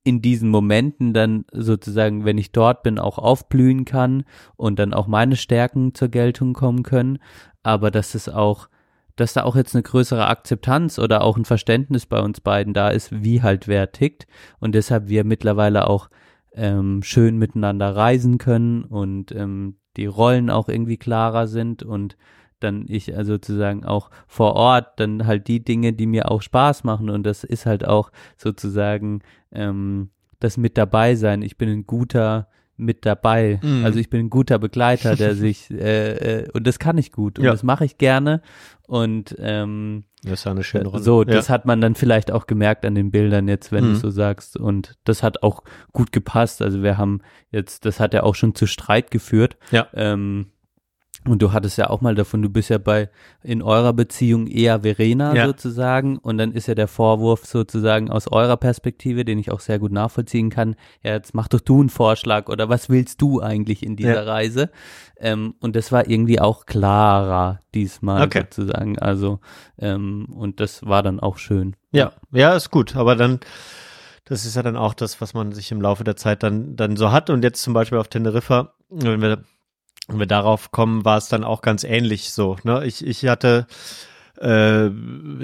in 0.05 0.21
diesen 0.21 0.51
Momenten 0.51 1.15
dann 1.15 1.47
sozusagen, 1.51 2.25
wenn 2.25 2.39
ich 2.39 2.53
dort 2.53 2.83
bin, 2.83 2.99
auch 2.99 3.19
aufblühen 3.19 3.85
kann 3.85 4.25
und 4.57 4.79
dann 4.79 4.93
auch 4.93 5.07
meine 5.07 5.35
Stärken 5.35 5.95
zur 5.95 6.09
Geltung 6.09 6.53
kommen 6.53 6.83
können. 6.83 7.19
Aber 7.63 7.91
dass 7.91 8.15
es 8.15 8.29
auch, 8.29 8.69
dass 9.17 9.33
da 9.33 9.45
auch 9.45 9.57
jetzt 9.57 9.75
eine 9.75 9.83
größere 9.83 10.27
Akzeptanz 10.27 10.99
oder 10.99 11.23
auch 11.23 11.37
ein 11.37 11.45
Verständnis 11.45 12.07
bei 12.07 12.21
uns 12.21 12.41
beiden 12.41 12.75
da 12.75 12.91
ist, 12.91 13.23
wie 13.23 13.43
halt 13.43 13.69
wer 13.69 13.93
tickt 13.93 14.27
und 14.61 14.75
deshalb 14.75 15.09
wir 15.09 15.25
mittlerweile 15.25 15.89
auch 15.89 16.09
ähm, 16.55 17.03
schön 17.03 17.37
miteinander 17.37 17.95
reisen 17.95 18.39
können 18.39 18.85
und 18.85 19.33
ähm, 19.33 19.77
die 19.97 20.07
Rollen 20.07 20.51
auch 20.51 20.69
irgendwie 20.69 20.97
klarer 20.97 21.47
sind 21.47 21.83
und 21.83 22.17
dann 22.61 22.87
ich 22.89 23.17
also 23.17 23.35
sozusagen 23.35 23.85
auch 23.85 24.11
vor 24.27 24.55
Ort 24.55 24.99
dann 24.99 25.27
halt 25.27 25.49
die 25.49 25.63
Dinge, 25.63 25.93
die 25.93 26.07
mir 26.07 26.31
auch 26.31 26.43
Spaß 26.43 26.85
machen 26.85 27.11
und 27.11 27.25
das 27.25 27.45
ist 27.45 27.67
halt 27.67 27.87
auch 27.87 28.11
sozusagen 28.37 29.21
ähm, 29.53 30.11
das 30.41 30.57
mit 30.57 30.77
dabei 30.77 31.15
sein. 31.15 31.43
Ich 31.43 31.57
bin 31.57 31.69
ein 31.69 31.87
guter 31.87 32.49
mit 32.77 33.07
dabei. 33.07 33.61
Mhm. 33.63 33.85
Also 33.85 33.99
ich 33.99 34.11
bin 34.11 34.27
ein 34.27 34.31
guter 34.31 34.59
Begleiter, 34.59 35.17
der 35.17 35.35
sich 35.37 35.71
äh, 35.71 36.43
äh, 36.43 36.51
und 36.53 36.67
das 36.67 36.79
kann 36.79 36.99
ich 36.99 37.13
gut 37.13 37.39
und 37.39 37.45
Ja. 37.45 37.51
das 37.53 37.63
mache 37.63 37.85
ich 37.85 37.99
gerne 37.99 38.41
und 38.87 39.35
ähm, 39.39 40.05
Das 40.25 40.41
ist 40.41 40.45
ja 40.45 40.51
eine 40.53 40.65
schöne 40.65 40.89
Rolle. 40.89 41.03
so, 41.03 41.21
ja. 41.23 41.27
das 41.33 41.49
hat 41.51 41.67
man 41.67 41.81
dann 41.81 41.95
vielleicht 41.95 42.31
auch 42.33 42.47
gemerkt 42.47 42.85
an 42.85 42.95
den 42.95 43.11
Bildern 43.11 43.47
jetzt, 43.49 43.71
wenn 43.73 43.85
Mhm. 43.85 43.89
du 43.95 43.95
so 44.01 44.11
sagst. 44.11 44.57
Und 44.57 44.95
das 45.05 45.23
hat 45.23 45.43
auch 45.43 45.63
gut 45.93 46.13
gepasst. 46.13 46.61
Also 46.63 46.83
wir 46.83 46.99
haben 46.99 47.21
jetzt, 47.51 47.85
das 47.87 48.01
hat 48.01 48.13
ja 48.15 48.23
auch 48.25 48.35
schon 48.35 48.55
zu 48.55 48.67
Streit 48.67 49.11
geführt. 49.11 49.57
Ja. 49.71 49.87
Ähm, 49.95 50.47
und 51.27 51.41
du 51.41 51.53
hattest 51.53 51.79
ja 51.79 51.89
auch 51.91 52.01
mal 52.01 52.15
davon, 52.15 52.43
du 52.43 52.49
bist 52.51 52.69
ja 52.71 52.79
bei 52.79 53.09
in 53.43 53.63
eurer 53.63 53.93
Beziehung 53.93 54.47
eher 54.47 54.81
Verena 54.83 55.35
Ja. 55.35 55.47
sozusagen. 55.47 56.19
Und 56.19 56.39
dann 56.39 56.53
ist 56.53 56.67
ja 56.69 56.75
der 56.75 56.89
Vorwurf 56.89 57.47
sozusagen 57.47 58.11
aus 58.11 58.31
eurer 58.31 58.57
Perspektive, 58.57 59.25
den 59.25 59.39
ich 59.39 59.51
auch 59.51 59.61
sehr 59.61 59.79
gut 59.79 59.93
nachvollziehen 59.93 60.51
kann. 60.51 60.77
Ja, 61.03 61.13
jetzt 61.13 61.35
mach 61.35 61.49
doch 61.49 61.61
du 61.61 61.81
einen 61.81 61.89
Vorschlag 61.89 62.49
oder 62.49 62.69
was 62.69 62.89
willst 62.91 63.23
du 63.23 63.41
eigentlich 63.41 63.83
in 63.83 63.97
dieser 63.97 64.25
Ja. 64.25 64.33
Reise? 64.33 64.71
Ähm, 65.17 65.55
und 65.61 65.77
das 65.77 65.93
war 65.93 66.09
irgendwie 66.09 66.41
auch 66.41 66.67
klarer 66.67 67.61
diesmal 67.75 68.23
Okay. 68.27 68.43
sozusagen. 68.51 68.99
Also 68.99 69.41
ähm, 69.79 70.27
und 70.31 70.61
das 70.61 70.85
war 70.87 71.03
dann 71.03 71.21
auch 71.21 71.39
schön. 71.39 71.75
Ja, 71.93 72.13
ja, 72.33 72.55
ist 72.55 72.71
gut. 72.71 72.97
Aber 72.97 73.17
dann, 73.17 73.41
das 74.25 74.45
ist 74.45 74.57
ja 74.57 74.63
dann 74.63 74.77
auch 74.77 74.95
das, 74.95 75.21
was 75.21 75.33
man 75.33 75.53
sich 75.53 75.71
im 75.73 75.81
Laufe 75.81 76.05
der 76.05 76.17
Zeit 76.17 76.43
dann, 76.43 76.77
dann 76.77 76.97
so 76.97 77.13
hat. 77.13 77.31
Und 77.31 77.43
jetzt 77.45 77.63
zum 77.63 77.73
Beispiel 77.73 77.99
auf 77.99 78.09
Teneriffa, 78.09 78.75
wenn 78.91 79.21
wir, 79.23 79.45
wenn 80.09 80.19
wir 80.19 80.27
darauf 80.27 80.71
kommen, 80.71 81.05
war 81.05 81.19
es 81.19 81.29
dann 81.29 81.45
auch 81.45 81.63
ganz 81.63 81.85
ähnlich 81.85 82.31
so. 82.31 82.57
Ne? 82.63 82.85
Ich, 82.85 83.05
ich 83.07 83.27
hatte, 83.27 83.67
äh, 84.41 84.89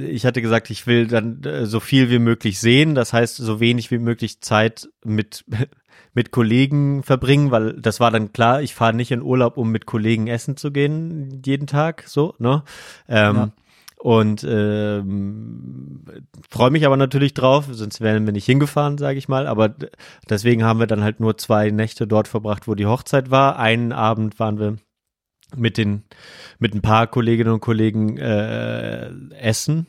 ich 0.01 0.27
hatte 0.27 0.43
gesagt, 0.43 0.71
ich 0.71 0.87
will 0.87 1.07
dann 1.07 1.43
äh, 1.45 1.67
so 1.67 1.81
viel 1.81 2.11
wie 2.11 2.19
möglich 2.19 2.61
sehen. 2.61 2.95
Das 2.95 3.13
heißt, 3.13 3.37
so 3.37 3.61
wenig 3.61 3.91
wie 3.91 3.99
möglich 3.99 4.41
Zeit 4.41 4.89
mit, 5.05 5.45
mit 6.15 6.31
Kollegen 6.31 7.03
verbringen, 7.03 7.51
weil 7.51 7.75
das 7.75 8.01
war 8.01 8.11
dann 8.11 8.33
klar, 8.33 8.63
ich 8.63 8.75
fahre 8.75 8.95
nicht 8.95 9.13
in 9.13 9.23
Urlaub, 9.23 9.57
um 9.57 9.71
mit 9.71 9.87
Kollegen 9.87 10.27
essen 10.27 10.57
zu 10.57 10.73
gehen, 10.73 11.41
jeden 11.45 11.67
Tag, 11.67 12.05
so, 12.07 12.35
ne? 12.39 12.63
Ähm, 13.09 13.37
Ja. 13.37 13.51
Und 14.03 14.45
ähm, 14.49 16.05
freue 16.49 16.71
mich 16.71 16.87
aber 16.87 16.97
natürlich 16.97 17.35
drauf, 17.35 17.67
sonst 17.71 18.01
wären 18.01 18.25
wir 18.25 18.33
nicht 18.33 18.47
hingefahren, 18.47 18.97
sage 18.97 19.19
ich 19.19 19.29
mal. 19.29 19.47
Aber 19.47 19.75
deswegen 20.29 20.65
haben 20.65 20.81
wir 20.81 20.87
dann 20.87 21.05
halt 21.05 21.21
nur 21.21 21.37
zwei 21.37 21.71
Nächte 21.71 22.07
dort 22.07 22.27
verbracht, 22.27 22.67
wo 22.67 22.75
die 22.75 22.87
Hochzeit 22.87 23.31
war. 23.31 23.59
Einen 23.59 23.93
Abend 23.93 24.41
waren 24.41 24.59
wir 24.59 24.77
mit 25.55 25.77
den 25.77 26.05
mit 26.59 26.75
ein 26.75 26.81
paar 26.81 27.09
Kolleginnen 27.09 27.53
und 27.53 27.61
Kollegen 27.61 28.17
äh, 28.17 29.11
essen. 29.35 29.87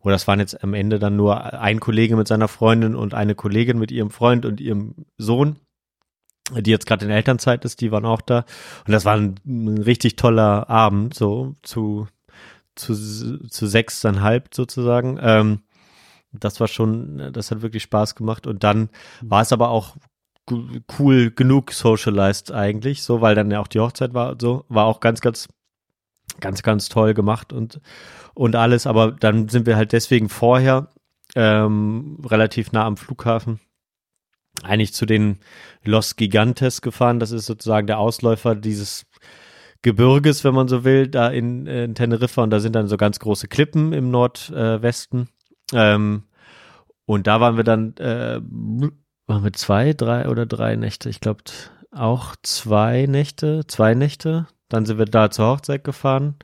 Oder 0.00 0.12
das 0.16 0.28
waren 0.28 0.40
jetzt 0.40 0.62
am 0.62 0.74
Ende 0.74 0.98
dann 0.98 1.16
nur 1.16 1.54
ein 1.54 1.80
Kollege 1.80 2.16
mit 2.16 2.28
seiner 2.28 2.48
Freundin 2.48 2.94
und 2.94 3.14
eine 3.14 3.34
Kollegin 3.34 3.78
mit 3.78 3.90
ihrem 3.90 4.10
Freund 4.10 4.44
und 4.44 4.60
ihrem 4.60 5.06
Sohn, 5.16 5.56
die 6.52 6.70
jetzt 6.70 6.84
gerade 6.84 7.06
in 7.06 7.10
Elternzeit 7.10 7.64
ist, 7.64 7.80
die 7.80 7.90
waren 7.90 8.04
auch 8.04 8.20
da. 8.20 8.44
Und 8.86 8.92
das 8.92 9.06
war 9.06 9.14
ein, 9.14 9.36
ein 9.46 9.78
richtig 9.78 10.16
toller 10.16 10.68
Abend, 10.68 11.14
so 11.14 11.54
zu 11.62 12.08
zu, 12.76 12.94
zu 13.48 13.66
sechseinhalb 13.66 14.54
sozusagen. 14.54 15.18
Ähm, 15.20 15.62
das 16.32 16.60
war 16.60 16.68
schon, 16.68 17.32
das 17.32 17.50
hat 17.50 17.62
wirklich 17.62 17.84
Spaß 17.84 18.14
gemacht. 18.14 18.46
Und 18.46 18.64
dann 18.64 18.88
war 19.22 19.42
es 19.42 19.52
aber 19.52 19.70
auch 19.70 19.96
cool 20.98 21.30
genug 21.30 21.72
socialized 21.72 22.52
eigentlich, 22.52 23.02
so, 23.02 23.20
weil 23.20 23.34
dann 23.34 23.50
ja 23.50 23.60
auch 23.60 23.68
die 23.68 23.80
Hochzeit 23.80 24.12
war 24.12 24.36
so, 24.38 24.64
war 24.68 24.84
auch 24.84 25.00
ganz, 25.00 25.20
ganz, 25.20 25.48
ganz, 26.40 26.62
ganz 26.62 26.88
toll 26.88 27.14
gemacht 27.14 27.52
und, 27.52 27.80
und 28.34 28.56
alles. 28.56 28.86
Aber 28.86 29.12
dann 29.12 29.48
sind 29.48 29.66
wir 29.66 29.76
halt 29.76 29.92
deswegen 29.92 30.28
vorher 30.28 30.90
ähm, 31.34 32.18
relativ 32.24 32.72
nah 32.72 32.84
am 32.84 32.96
Flughafen 32.96 33.60
eigentlich 34.62 34.94
zu 34.94 35.06
den 35.06 35.38
Los 35.84 36.16
Gigantes 36.16 36.80
gefahren. 36.80 37.18
Das 37.18 37.30
ist 37.30 37.46
sozusagen 37.46 37.86
der 37.86 37.98
Ausläufer 37.98 38.54
dieses 38.54 39.06
Gebirges, 39.84 40.42
wenn 40.42 40.54
man 40.54 40.66
so 40.66 40.82
will, 40.82 41.06
da 41.06 41.28
in, 41.28 41.68
äh, 41.68 41.84
in 41.84 41.94
Teneriffa. 41.94 42.42
Und 42.42 42.50
da 42.50 42.58
sind 42.58 42.74
dann 42.74 42.88
so 42.88 42.96
ganz 42.96 43.20
große 43.20 43.46
Klippen 43.46 43.92
im 43.92 44.10
Nordwesten. 44.10 45.28
ähm, 45.72 46.24
und 47.06 47.26
da 47.26 47.38
waren 47.40 47.56
wir 47.56 47.64
dann 47.64 47.94
äh, 47.98 48.40
waren 49.26 49.44
wir 49.44 49.52
zwei, 49.52 49.92
drei 49.92 50.28
oder 50.28 50.46
drei 50.46 50.76
Nächte? 50.76 51.08
Ich 51.08 51.20
glaube 51.20 51.44
auch 51.90 52.34
zwei 52.42 53.06
Nächte, 53.06 53.66
zwei 53.66 53.94
Nächte. 53.94 54.46
Dann 54.68 54.86
sind 54.86 54.98
wir 54.98 55.04
da 55.04 55.30
zur 55.30 55.46
Hochzeit 55.48 55.84
gefahren, 55.84 56.36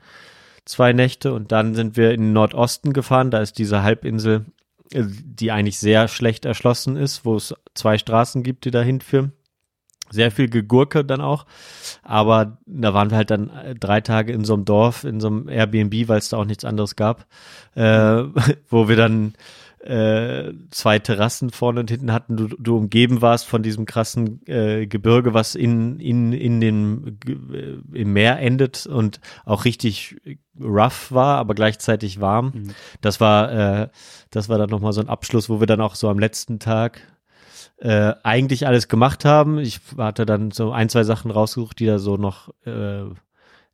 zwei 0.65 0.93
Nächte 0.93 1.33
und 1.33 1.51
dann 1.51 1.73
sind 1.73 1.97
wir 1.97 2.11
in 2.11 2.21
den 2.21 2.33
Nordosten 2.33 2.93
gefahren. 2.93 3.31
Da 3.31 3.39
ist 3.39 3.57
diese 3.57 3.83
Halbinsel, 3.83 4.45
äh, 4.93 5.03
die 5.03 5.51
eigentlich 5.51 5.79
sehr 5.79 6.07
schlecht 6.07 6.45
erschlossen 6.45 6.95
ist, 6.95 7.25
wo 7.25 7.35
es 7.35 7.55
zwei 7.73 7.97
Straßen 7.97 8.43
gibt, 8.43 8.65
die 8.65 8.71
da 8.71 8.81
hinführen. 8.81 9.33
Sehr 10.11 10.31
viel 10.31 10.49
Gegurke 10.49 11.03
dann 11.05 11.21
auch. 11.21 11.45
Aber 12.03 12.57
da 12.65 12.93
waren 12.93 13.09
wir 13.09 13.17
halt 13.17 13.31
dann 13.31 13.49
äh, 13.49 13.75
drei 13.75 14.01
Tage 14.01 14.33
in 14.33 14.45
so 14.45 14.53
einem 14.53 14.65
Dorf, 14.65 15.03
in 15.03 15.19
so 15.19 15.27
einem 15.27 15.49
Airbnb, 15.49 16.07
weil 16.07 16.19
es 16.19 16.29
da 16.29 16.37
auch 16.37 16.45
nichts 16.45 16.65
anderes 16.65 16.95
gab, 16.95 17.25
äh, 17.75 17.81
wo 18.69 18.87
wir 18.87 18.95
dann 18.95 19.33
äh, 19.83 20.53
zwei 20.69 20.99
Terrassen 20.99 21.49
vorne 21.49 21.79
und 21.79 21.89
hinten 21.89 22.13
hatten, 22.13 22.37
du, 22.37 22.47
du 22.47 22.77
umgeben 22.77 23.21
warst 23.21 23.47
von 23.47 23.63
diesem 23.63 23.85
krassen 23.85 24.45
äh, 24.47 24.85
Gebirge, 24.85 25.33
was 25.33 25.55
in, 25.55 25.99
in, 25.99 26.33
in 26.33 26.61
den 26.61 27.17
äh, 27.25 27.97
im 27.97 28.13
Meer 28.13 28.39
endet 28.39 28.85
und 28.85 29.19
auch 29.43 29.65
richtig 29.65 30.17
rough 30.59 31.11
war, 31.11 31.37
aber 31.37 31.55
gleichzeitig 31.55 32.21
warm. 32.21 32.51
Mhm. 32.53 32.69
Das 33.01 33.19
war, 33.19 33.51
äh, 33.51 33.87
das 34.29 34.49
war 34.49 34.59
dann 34.59 34.69
nochmal 34.69 34.93
so 34.93 35.01
ein 35.01 35.09
Abschluss, 35.09 35.49
wo 35.49 35.59
wir 35.59 35.67
dann 35.67 35.81
auch 35.81 35.95
so 35.95 36.09
am 36.09 36.19
letzten 36.19 36.59
Tag 36.59 37.01
äh, 37.81 38.13
eigentlich 38.23 38.67
alles 38.67 38.87
gemacht 38.87 39.25
haben. 39.25 39.57
Ich 39.57 39.79
hatte 39.97 40.25
dann 40.25 40.51
so 40.51 40.71
ein, 40.71 40.87
zwei 40.87 41.03
Sachen 41.03 41.31
rausgesucht, 41.31 41.79
die 41.79 41.87
da 41.87 41.97
so 41.97 42.15
noch 42.15 42.49
äh, 42.65 43.05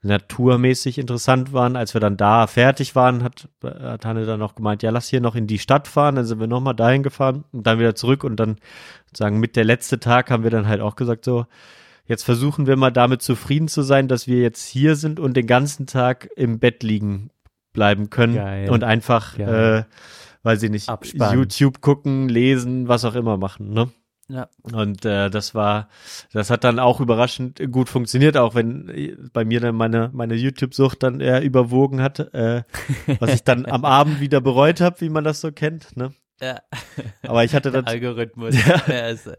naturmäßig 0.01 0.97
interessant 0.97 1.51
waren. 1.51 1.75
Als 1.75 1.93
wir 1.93 1.99
dann 1.99 2.15
da 2.15 2.47
fertig 2.47 2.95
waren, 2.95 3.21
hat, 3.23 3.49
hat 3.61 4.05
Hanne 4.05 4.25
dann 4.25 4.39
noch 4.39 4.55
gemeint, 4.55 4.81
ja, 4.81 4.91
lass 4.91 5.09
hier 5.09 5.19
noch 5.19 5.35
in 5.35 5.45
die 5.45 5.59
Stadt 5.59 5.89
fahren. 5.89 6.15
Dann 6.15 6.25
sind 6.25 6.39
wir 6.39 6.47
nochmal 6.47 6.75
dahin 6.75 7.03
gefahren 7.03 7.43
und 7.51 7.67
dann 7.67 7.79
wieder 7.79 7.95
zurück 7.95 8.23
und 8.23 8.37
dann 8.37 8.57
sozusagen 9.07 9.39
mit 9.39 9.57
der 9.57 9.65
letzte 9.65 9.99
Tag 9.99 10.31
haben 10.31 10.43
wir 10.43 10.51
dann 10.51 10.67
halt 10.67 10.79
auch 10.79 10.95
gesagt 10.95 11.25
so, 11.25 11.45
jetzt 12.05 12.23
versuchen 12.23 12.65
wir 12.65 12.77
mal 12.77 12.91
damit 12.91 13.21
zufrieden 13.21 13.67
zu 13.67 13.81
sein, 13.81 14.07
dass 14.07 14.25
wir 14.25 14.39
jetzt 14.39 14.65
hier 14.65 14.95
sind 14.95 15.19
und 15.19 15.35
den 15.35 15.47
ganzen 15.47 15.85
Tag 15.85 16.29
im 16.37 16.59
Bett 16.59 16.81
liegen 16.81 17.29
bleiben 17.73 18.09
können 18.09 18.35
Geil. 18.35 18.69
und 18.69 18.85
einfach, 18.85 19.37
äh, 19.37 19.83
weil 20.43 20.59
sie 20.59 20.69
nicht 20.69 20.89
Abspannen. 20.89 21.37
YouTube 21.37 21.81
gucken, 21.81 22.29
lesen, 22.29 22.87
was 22.87 23.05
auch 23.05 23.15
immer 23.15 23.37
machen, 23.37 23.73
ne? 23.73 23.89
Ja. 24.29 24.49
Und 24.61 25.05
äh, 25.05 25.29
das 25.29 25.55
war, 25.55 25.87
das 26.33 26.49
hat 26.49 26.65
dann 26.65 26.79
auch 26.79 26.99
überraschend 26.99 27.61
gut 27.71 27.87
funktioniert, 27.87 28.35
auch 28.35 28.55
wenn 28.55 28.89
äh, 28.89 29.15
bei 29.31 29.45
mir 29.45 29.61
dann 29.61 29.75
meine 29.75 30.09
meine 30.13 30.35
YouTube-Sucht 30.35 31.01
dann 31.01 31.21
eher 31.21 31.41
überwogen 31.43 32.01
hat, 32.01 32.19
äh, 32.33 32.63
was 33.19 33.33
ich 33.33 33.43
dann 33.43 33.65
am 33.65 33.85
Abend 33.85 34.19
wieder 34.19 34.41
bereut 34.41 34.81
habe, 34.81 34.99
wie 34.99 35.09
man 35.09 35.23
das 35.23 35.39
so 35.39 35.51
kennt. 35.53 35.95
Ne? 35.95 36.11
Ja. 36.41 36.59
Aber 37.27 37.43
ich 37.43 37.53
hatte 37.55 37.71
Der 37.71 37.81
dann 37.81 37.91
Algorithmus. 37.93 38.55
Er, 38.87 39.09
ist, 39.09 39.29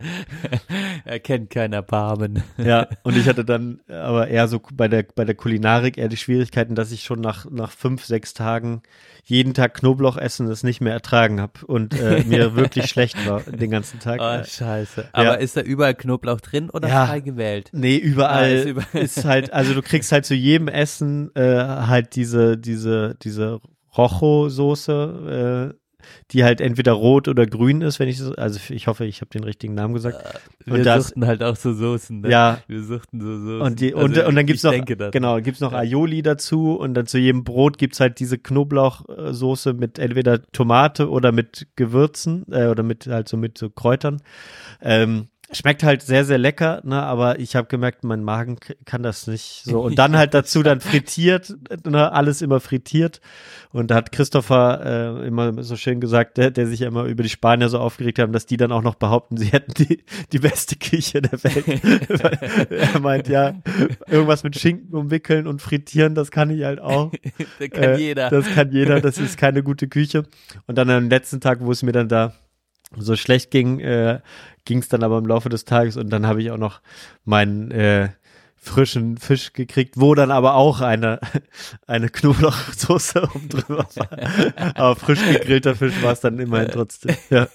er 1.05 1.21
kennt 1.21 1.51
kein 1.51 1.73
Erbarmen. 1.73 2.43
ja 2.57 2.87
und 3.03 3.17
ich 3.17 3.29
hatte 3.29 3.45
dann 3.45 3.81
aber 3.89 4.29
eher 4.29 4.49
so 4.49 4.61
bei 4.73 4.89
der 4.89 5.05
bei 5.15 5.25
der 5.25 5.35
Kulinarik 5.35 5.97
eher 5.99 6.09
die 6.09 6.17
Schwierigkeiten, 6.17 6.75
dass 6.75 6.93
ich 6.93 7.05
schon 7.05 7.21
nach 7.21 7.47
nach 7.51 7.71
fünf 7.71 8.05
sechs 8.05 8.35
Tagen 8.35 8.83
jeden 9.25 9.53
Tag 9.55 9.75
Knoblauch 9.75 10.17
essen 10.17 10.49
das 10.49 10.63
nicht 10.63 10.81
mehr 10.81 10.93
ertragen 10.93 11.41
habe 11.41 11.65
und 11.67 11.99
äh, 11.99 12.23
mir 12.27 12.57
wirklich 12.57 12.87
schlecht 12.87 13.27
war 13.29 13.41
den 13.43 13.71
ganzen 13.71 14.01
Tag. 14.01 14.21
Oh, 14.23 14.45
scheiße. 14.45 15.09
Aber 15.13 15.39
ist 15.39 15.57
da 15.57 15.61
überall 15.61 15.95
Knoblauch 15.95 16.41
drin 16.41 16.71
oder 16.71 16.89
Ja. 16.89 17.07
frei 17.07 17.21
gewählt? 17.21 17.71
Nee, 17.73 17.97
überall 17.97 18.45
Ah, 18.45 18.49
ist, 18.49 18.67
ist 18.95 19.17
über- 19.19 19.29
halt, 19.29 19.53
also 19.53 19.75
du 19.75 19.83
kriegst 19.83 20.13
halt 20.13 20.25
zu 20.27 20.35
jedem 20.35 20.69
Essen 20.69 21.31
äh, 21.35 21.43
halt 21.63 22.17
diese, 22.17 22.57
diese, 22.57 23.17
diese 23.23 23.61
Rocho-Soße, 23.97 25.73
äh, 25.75 25.78
die 26.31 26.45
halt 26.45 26.61
entweder 26.61 26.93
rot 26.93 27.29
oder 27.29 27.47
grün 27.47 27.81
ist, 27.83 27.99
wenn 27.99 28.09
ich 28.09 28.19
so, 28.19 28.33
also 28.35 28.59
ich 28.73 28.87
hoffe, 28.87 29.05
ich 29.05 29.21
habe 29.21 29.31
den 29.31 29.45
richtigen 29.45 29.75
Namen 29.75 29.95
gesagt. 29.95 30.23
Wir 30.65 30.75
Und 30.75 30.85
das- 30.85 31.07
suchten 31.09 31.27
halt 31.27 31.43
auch 31.43 31.57
so 31.57 31.73
Soßen. 31.73 32.21
Ne? 32.21 32.31
Ja. 32.31 32.59
Wir 32.67 32.83
suchten 32.83 33.21
so 33.21 33.37
Soßen. 33.39 33.61
Und, 33.61 33.81
die, 33.81 33.95
Also 33.95 34.05
und, 34.05 34.19
und 34.29 34.35
dann 34.35 34.39
ich 34.39 34.47
gibt's 34.47 34.63
noch, 34.63 35.11
genau, 35.11 35.41
gibt's 35.41 35.61
noch 35.61 35.73
Aioli 35.73 36.23
dazu 36.23 36.77
und 36.77 36.95
dann 36.95 37.07
zu 37.07 37.19
jedem 37.19 37.45
Brot 37.45 37.79
gibt's 37.79 38.01
halt 38.01 38.21
diese 38.21 38.39
Knoblauchsoße 38.39 39.75
mit 39.75 39.99
entweder 39.99 40.43
Tomate 40.53 41.09
oder 41.11 41.33
mit 41.33 41.67
Gewürzen 41.77 42.45
äh, 42.51 42.67
oder 42.67 42.83
mit 42.83 43.07
halt 43.07 43.29
so 43.29 43.37
mit 43.37 43.59
so 43.59 43.71
Kräutern. 43.71 44.21
Ähm, 44.81 45.29
schmeckt 45.53 45.83
halt 45.83 46.03
sehr, 46.03 46.25
sehr 46.25 46.39
lecker, 46.39 46.81
ne, 46.85 47.03
aber 47.03 47.39
ich 47.39 47.57
habe 47.57 47.69
gemerkt, 47.69 48.05
mein 48.05 48.23
Magen 48.23 48.59
kann 48.85 49.03
das 49.03 49.27
nicht 49.27 49.63
so. 49.65 49.81
Und 49.81 49.99
dann 49.99 50.17
halt 50.17 50.35
dazu 50.35 50.63
dann 50.63 50.81
frittiert, 50.81 51.55
ne, 51.85 52.13
alles 52.13 52.43
immer 52.43 52.61
frittiert. 52.61 53.21
Und 53.71 53.91
da 53.91 53.97
hat 53.97 54.13
Christopher 54.13 55.19
äh, 55.23 55.27
immer 55.27 55.63
so 55.63 55.77
schön 55.77 56.01
gesagt, 56.01 56.37
der, 56.39 56.51
der 56.51 56.67
sich 56.67 56.81
ja 56.81 56.89
immer 56.89 57.05
über 57.05 57.23
die 57.23 57.29
Spanier 57.29 57.69
so 57.69 57.79
aufgeregt 57.79 58.19
haben, 58.19 58.33
dass 58.33 58.47
die 58.47 58.57
dann 58.57 58.73
auch 58.73 58.83
noch 58.83 58.95
behaupten, 58.95 59.37
sie 59.37 59.47
hätten 59.47 59.73
die, 59.75 60.05
die 60.33 60.39
beste 60.39 60.77
Küche 60.77 61.23
der 61.23 61.43
Welt. 61.45 62.69
Er 62.71 63.01
meint, 63.01 63.29
ja, 63.29 63.55
irgendwas 64.07 64.43
mit 64.43 64.59
Schinken 64.59 64.95
umwickeln 64.95 65.47
und 65.47 65.61
frittieren, 65.63 66.15
das 66.15 66.31
kann 66.31 66.51
ich 66.51 66.65
halt 66.65 66.81
auch. 66.81 67.13
Das 67.59 67.71
kann 67.71 67.85
Äh, 67.85 67.97
jeder. 67.97 68.31
Das 68.31 68.47
kann 68.55 68.73
jeder, 68.73 69.01
das 69.01 69.19
ist 69.19 69.37
keine 69.39 69.63
gute 69.63 69.89
Küche. 69.89 70.25
Und 70.67 70.77
dann 70.77 70.91
am 70.91 71.09
letzten 71.09 71.41
Tag, 71.41 71.61
wo 71.61 71.71
es 71.71 71.83
mir 71.83 71.93
dann 71.93 72.09
da 72.09 72.35
so 72.97 73.17
schlecht 73.17 73.51
ging, 73.51 73.81
äh, 73.81 74.21
ging 74.65 74.79
es 74.79 74.89
dann 74.89 75.03
aber 75.03 75.19
im 75.19 75.27
Laufe 75.27 75.49
des 75.49 75.65
Tages 75.65 75.97
und 75.97 76.11
dann 76.11 76.27
habe 76.27 76.43
ich 76.43 76.51
auch 76.51 76.59
noch 76.59 76.81
meinen 77.25 77.71
äh, 77.71 78.11
frischen 78.57 79.17
Fisch 79.19 79.53
gekriegt, 79.53 79.95
wo 79.97 80.15
dann 80.15 80.31
aber 80.31 80.55
auch 80.55 80.81
eine, 80.81 81.21
eine 81.87 82.09
Knoblauchsoße 82.09 83.23
oben 83.35 83.49
drüber 83.49 83.87
war. 83.95 84.75
aber 84.77 84.97
frisch 84.97 85.25
gegrillter 85.25 85.75
Fisch 85.75 86.03
war 86.03 86.13
es 86.13 86.21
dann 86.21 86.39
immerhin 86.39 86.71
trotzdem. 86.71 87.17
Ja, 87.31 87.49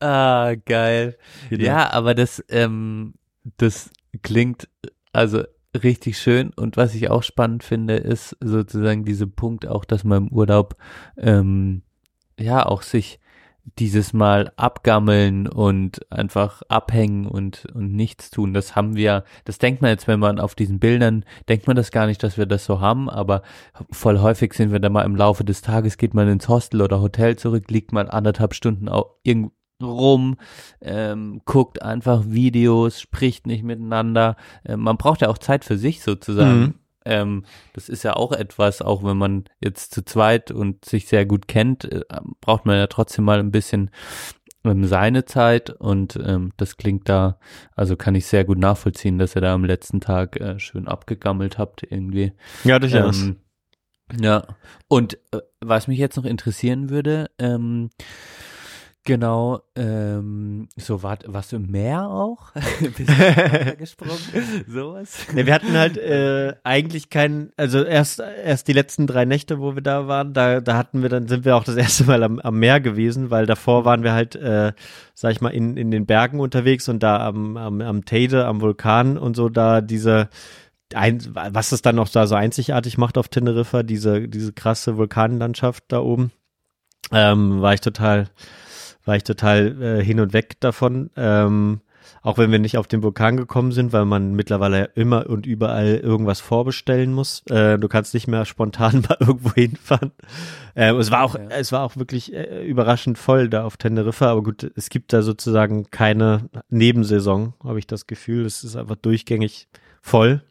Ah, 0.00 0.54
geil. 0.64 1.18
genau. 1.50 1.64
Ja, 1.64 1.90
aber 1.92 2.14
das, 2.14 2.42
ähm, 2.48 3.14
das 3.56 3.90
klingt 4.22 4.68
also 5.12 5.42
richtig 5.82 6.18
schön 6.18 6.50
und 6.50 6.76
was 6.76 6.94
ich 6.94 7.10
auch 7.10 7.22
spannend 7.22 7.64
finde, 7.64 7.96
ist 7.96 8.36
sozusagen 8.40 9.04
dieser 9.04 9.26
Punkt 9.26 9.66
auch, 9.66 9.84
dass 9.84 10.04
man 10.04 10.26
im 10.28 10.32
Urlaub 10.32 10.76
ähm, 11.16 11.82
ja 12.38 12.64
auch 12.64 12.82
sich 12.82 13.18
dieses 13.78 14.12
Mal 14.12 14.52
abgammeln 14.56 15.46
und 15.46 16.10
einfach 16.10 16.62
abhängen 16.68 17.26
und, 17.26 17.66
und 17.74 17.92
nichts 17.92 18.30
tun. 18.30 18.54
Das 18.54 18.76
haben 18.76 18.96
wir, 18.96 19.24
das 19.44 19.58
denkt 19.58 19.82
man 19.82 19.90
jetzt, 19.90 20.06
wenn 20.06 20.20
man 20.20 20.40
auf 20.40 20.54
diesen 20.54 20.78
Bildern, 20.78 21.24
denkt 21.48 21.66
man 21.66 21.76
das 21.76 21.90
gar 21.90 22.06
nicht, 22.06 22.22
dass 22.22 22.38
wir 22.38 22.46
das 22.46 22.64
so 22.64 22.80
haben, 22.80 23.10
aber 23.10 23.42
voll 23.90 24.20
häufig 24.20 24.54
sind 24.54 24.72
wir 24.72 24.80
da 24.80 24.88
mal 24.88 25.04
im 25.04 25.16
Laufe 25.16 25.44
des 25.44 25.62
Tages, 25.62 25.96
geht 25.98 26.14
man 26.14 26.28
ins 26.28 26.48
Hostel 26.48 26.82
oder 26.82 27.00
Hotel 27.00 27.36
zurück, 27.36 27.70
liegt 27.70 27.92
man 27.92 28.08
anderthalb 28.08 28.54
Stunden 28.54 28.88
auch 28.88 29.16
irgendwo 29.22 29.52
rum, 29.82 30.36
ähm, 30.80 31.40
guckt 31.44 31.82
einfach 31.82 32.24
Videos, 32.26 33.00
spricht 33.00 33.46
nicht 33.46 33.62
miteinander. 33.62 34.36
Ähm, 34.64 34.80
man 34.80 34.96
braucht 34.96 35.20
ja 35.20 35.28
auch 35.28 35.38
Zeit 35.38 35.64
für 35.64 35.78
sich 35.78 36.02
sozusagen. 36.02 36.60
Mhm. 36.60 36.74
Ähm, 37.08 37.44
das 37.72 37.88
ist 37.88 38.04
ja 38.04 38.14
auch 38.14 38.32
etwas, 38.32 38.82
auch 38.82 39.02
wenn 39.02 39.16
man 39.16 39.44
jetzt 39.60 39.94
zu 39.94 40.04
zweit 40.04 40.50
und 40.50 40.84
sich 40.84 41.08
sehr 41.08 41.26
gut 41.26 41.48
kennt, 41.48 41.90
äh, 41.90 42.02
braucht 42.40 42.66
man 42.66 42.76
ja 42.76 42.86
trotzdem 42.86 43.24
mal 43.24 43.40
ein 43.40 43.50
bisschen 43.50 43.90
ähm, 44.64 44.84
seine 44.84 45.24
Zeit 45.24 45.70
und 45.70 46.16
ähm, 46.22 46.52
das 46.56 46.76
klingt 46.76 47.08
da, 47.08 47.38
also 47.74 47.96
kann 47.96 48.14
ich 48.14 48.26
sehr 48.26 48.44
gut 48.44 48.58
nachvollziehen, 48.58 49.18
dass 49.18 49.34
ihr 49.34 49.40
da 49.40 49.54
am 49.54 49.64
letzten 49.64 50.00
Tag 50.00 50.40
äh, 50.40 50.58
schön 50.58 50.86
abgegammelt 50.86 51.58
habt 51.58 51.82
irgendwie. 51.82 52.32
ja 52.64 52.78
durchaus. 52.78 53.22
Ähm, 53.22 53.36
ja, 54.20 54.46
und 54.88 55.18
äh, 55.32 55.40
was 55.60 55.88
mich 55.88 55.98
jetzt 55.98 56.16
noch 56.16 56.24
interessieren 56.24 56.90
würde, 56.90 57.30
ähm, 57.38 57.90
genau, 59.04 59.60
ähm, 59.74 60.68
so 60.76 61.02
war, 61.02 61.18
warst 61.26 61.52
du 61.52 61.56
im 61.56 61.70
Meer 61.70 62.08
auch? 62.08 62.52
Bist 62.80 63.10
du 63.10 63.76
gesprungen? 63.78 64.18
Sowas? 64.66 65.26
Ne, 65.32 65.46
wir 65.46 65.54
hatten 65.54 65.72
halt 65.72 65.96
äh, 65.96 66.54
eigentlich 66.64 67.10
keinen, 67.10 67.52
also 67.56 67.82
erst 67.82 68.20
erst 68.20 68.68
die 68.68 68.72
letzten 68.72 69.06
drei 69.06 69.24
Nächte, 69.24 69.60
wo 69.60 69.74
wir 69.74 69.82
da 69.82 70.08
waren, 70.08 70.34
da 70.34 70.60
da 70.60 70.76
hatten 70.76 71.02
wir 71.02 71.08
dann 71.08 71.28
sind 71.28 71.44
wir 71.44 71.56
auch 71.56 71.64
das 71.64 71.76
erste 71.76 72.04
Mal 72.04 72.22
am, 72.22 72.38
am 72.38 72.58
Meer 72.58 72.80
gewesen, 72.80 73.30
weil 73.30 73.46
davor 73.46 73.84
waren 73.84 74.02
wir 74.02 74.12
halt, 74.12 74.36
äh, 74.36 74.72
sag 75.14 75.32
ich 75.32 75.40
mal, 75.40 75.50
in 75.50 75.76
in 75.76 75.90
den 75.90 76.06
Bergen 76.06 76.40
unterwegs 76.40 76.88
und 76.88 77.02
da 77.02 77.26
am 77.26 77.56
am, 77.56 77.80
am 77.80 78.04
Teide, 78.04 78.46
am 78.46 78.60
Vulkan 78.60 79.16
und 79.16 79.36
so 79.36 79.48
da 79.48 79.80
diese 79.80 80.28
ein, 80.94 81.20
was 81.34 81.72
es 81.72 81.82
dann 81.82 81.96
noch 81.96 82.08
da 82.08 82.26
so 82.26 82.34
einzigartig 82.34 82.98
macht 82.98 83.18
auf 83.18 83.28
Teneriffa, 83.28 83.82
diese 83.82 84.28
diese 84.28 84.52
krasse 84.52 84.96
Vulkanlandschaft 84.96 85.84
da 85.88 86.00
oben, 86.00 86.32
ähm, 87.12 87.60
war 87.60 87.74
ich 87.74 87.80
total 87.80 88.28
war 89.08 89.16
ich 89.16 89.24
total 89.24 89.82
äh, 89.82 90.04
hin 90.04 90.20
und 90.20 90.32
weg 90.34 90.60
davon. 90.60 91.10
Ähm, 91.16 91.80
auch 92.22 92.36
wenn 92.38 92.50
wir 92.50 92.58
nicht 92.58 92.76
auf 92.78 92.86
den 92.86 93.02
Vulkan 93.02 93.36
gekommen 93.36 93.70
sind, 93.72 93.92
weil 93.92 94.04
man 94.04 94.32
mittlerweile 94.34 94.90
immer 94.94 95.28
und 95.28 95.46
überall 95.46 95.96
irgendwas 95.96 96.40
vorbestellen 96.40 97.12
muss. 97.12 97.42
Äh, 97.50 97.78
du 97.78 97.88
kannst 97.88 98.12
nicht 98.14 98.26
mehr 98.28 98.44
spontan 98.44 99.02
mal 99.08 99.16
irgendwo 99.20 99.52
hinfahren. 99.54 100.12
Ähm, 100.76 100.96
es 100.96 101.10
war 101.10 101.22
auch, 101.22 101.34
Ja. 101.36 101.48
es 101.50 101.70
war 101.72 101.82
auch 101.82 101.96
wirklich 101.96 102.32
äh, 102.34 102.66
überraschend 102.66 103.18
voll 103.18 103.48
da 103.48 103.64
auf 103.64 103.76
Teneriffa, 103.76 104.26
aber 104.30 104.42
gut, 104.42 104.70
es 104.76 104.90
gibt 104.90 105.12
da 105.12 105.22
sozusagen 105.22 105.90
keine 105.90 106.48
Nebensaison, 106.70 107.54
habe 107.64 107.78
ich 107.78 107.86
das 107.86 108.06
Gefühl. 108.06 108.44
Es 108.46 108.62
ist 108.64 108.76
einfach 108.76 108.96
durchgängig 108.96 109.68
voll. 110.02 110.42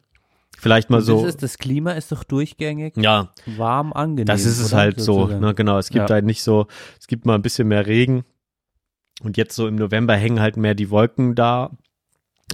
Vielleicht 0.58 0.90
mal 0.90 1.00
so. 1.00 1.20
Das, 1.20 1.28
ist, 1.34 1.42
das 1.42 1.58
Klima 1.58 1.92
ist 1.92 2.10
doch 2.10 2.24
durchgängig 2.24 2.96
ja, 2.96 3.28
warm, 3.46 3.92
angenehm. 3.92 4.26
das 4.26 4.44
ist 4.44 4.58
es 4.58 4.72
halt 4.72 5.00
so, 5.00 5.26
ne, 5.28 5.54
genau. 5.54 5.78
Es 5.78 5.90
gibt 5.90 6.08
Ja. 6.10 6.14
halt 6.14 6.24
nicht 6.24 6.42
so, 6.42 6.66
es 6.98 7.06
gibt 7.06 7.26
mal 7.26 7.36
ein 7.36 7.42
bisschen 7.42 7.68
mehr 7.68 7.86
Regen. 7.86 8.24
Und 9.22 9.36
jetzt 9.36 9.54
so 9.54 9.66
im 9.66 9.76
November 9.76 10.14
hängen 10.14 10.40
halt 10.40 10.56
mehr 10.56 10.74
die 10.74 10.90
Wolken 10.90 11.34
da, 11.34 11.70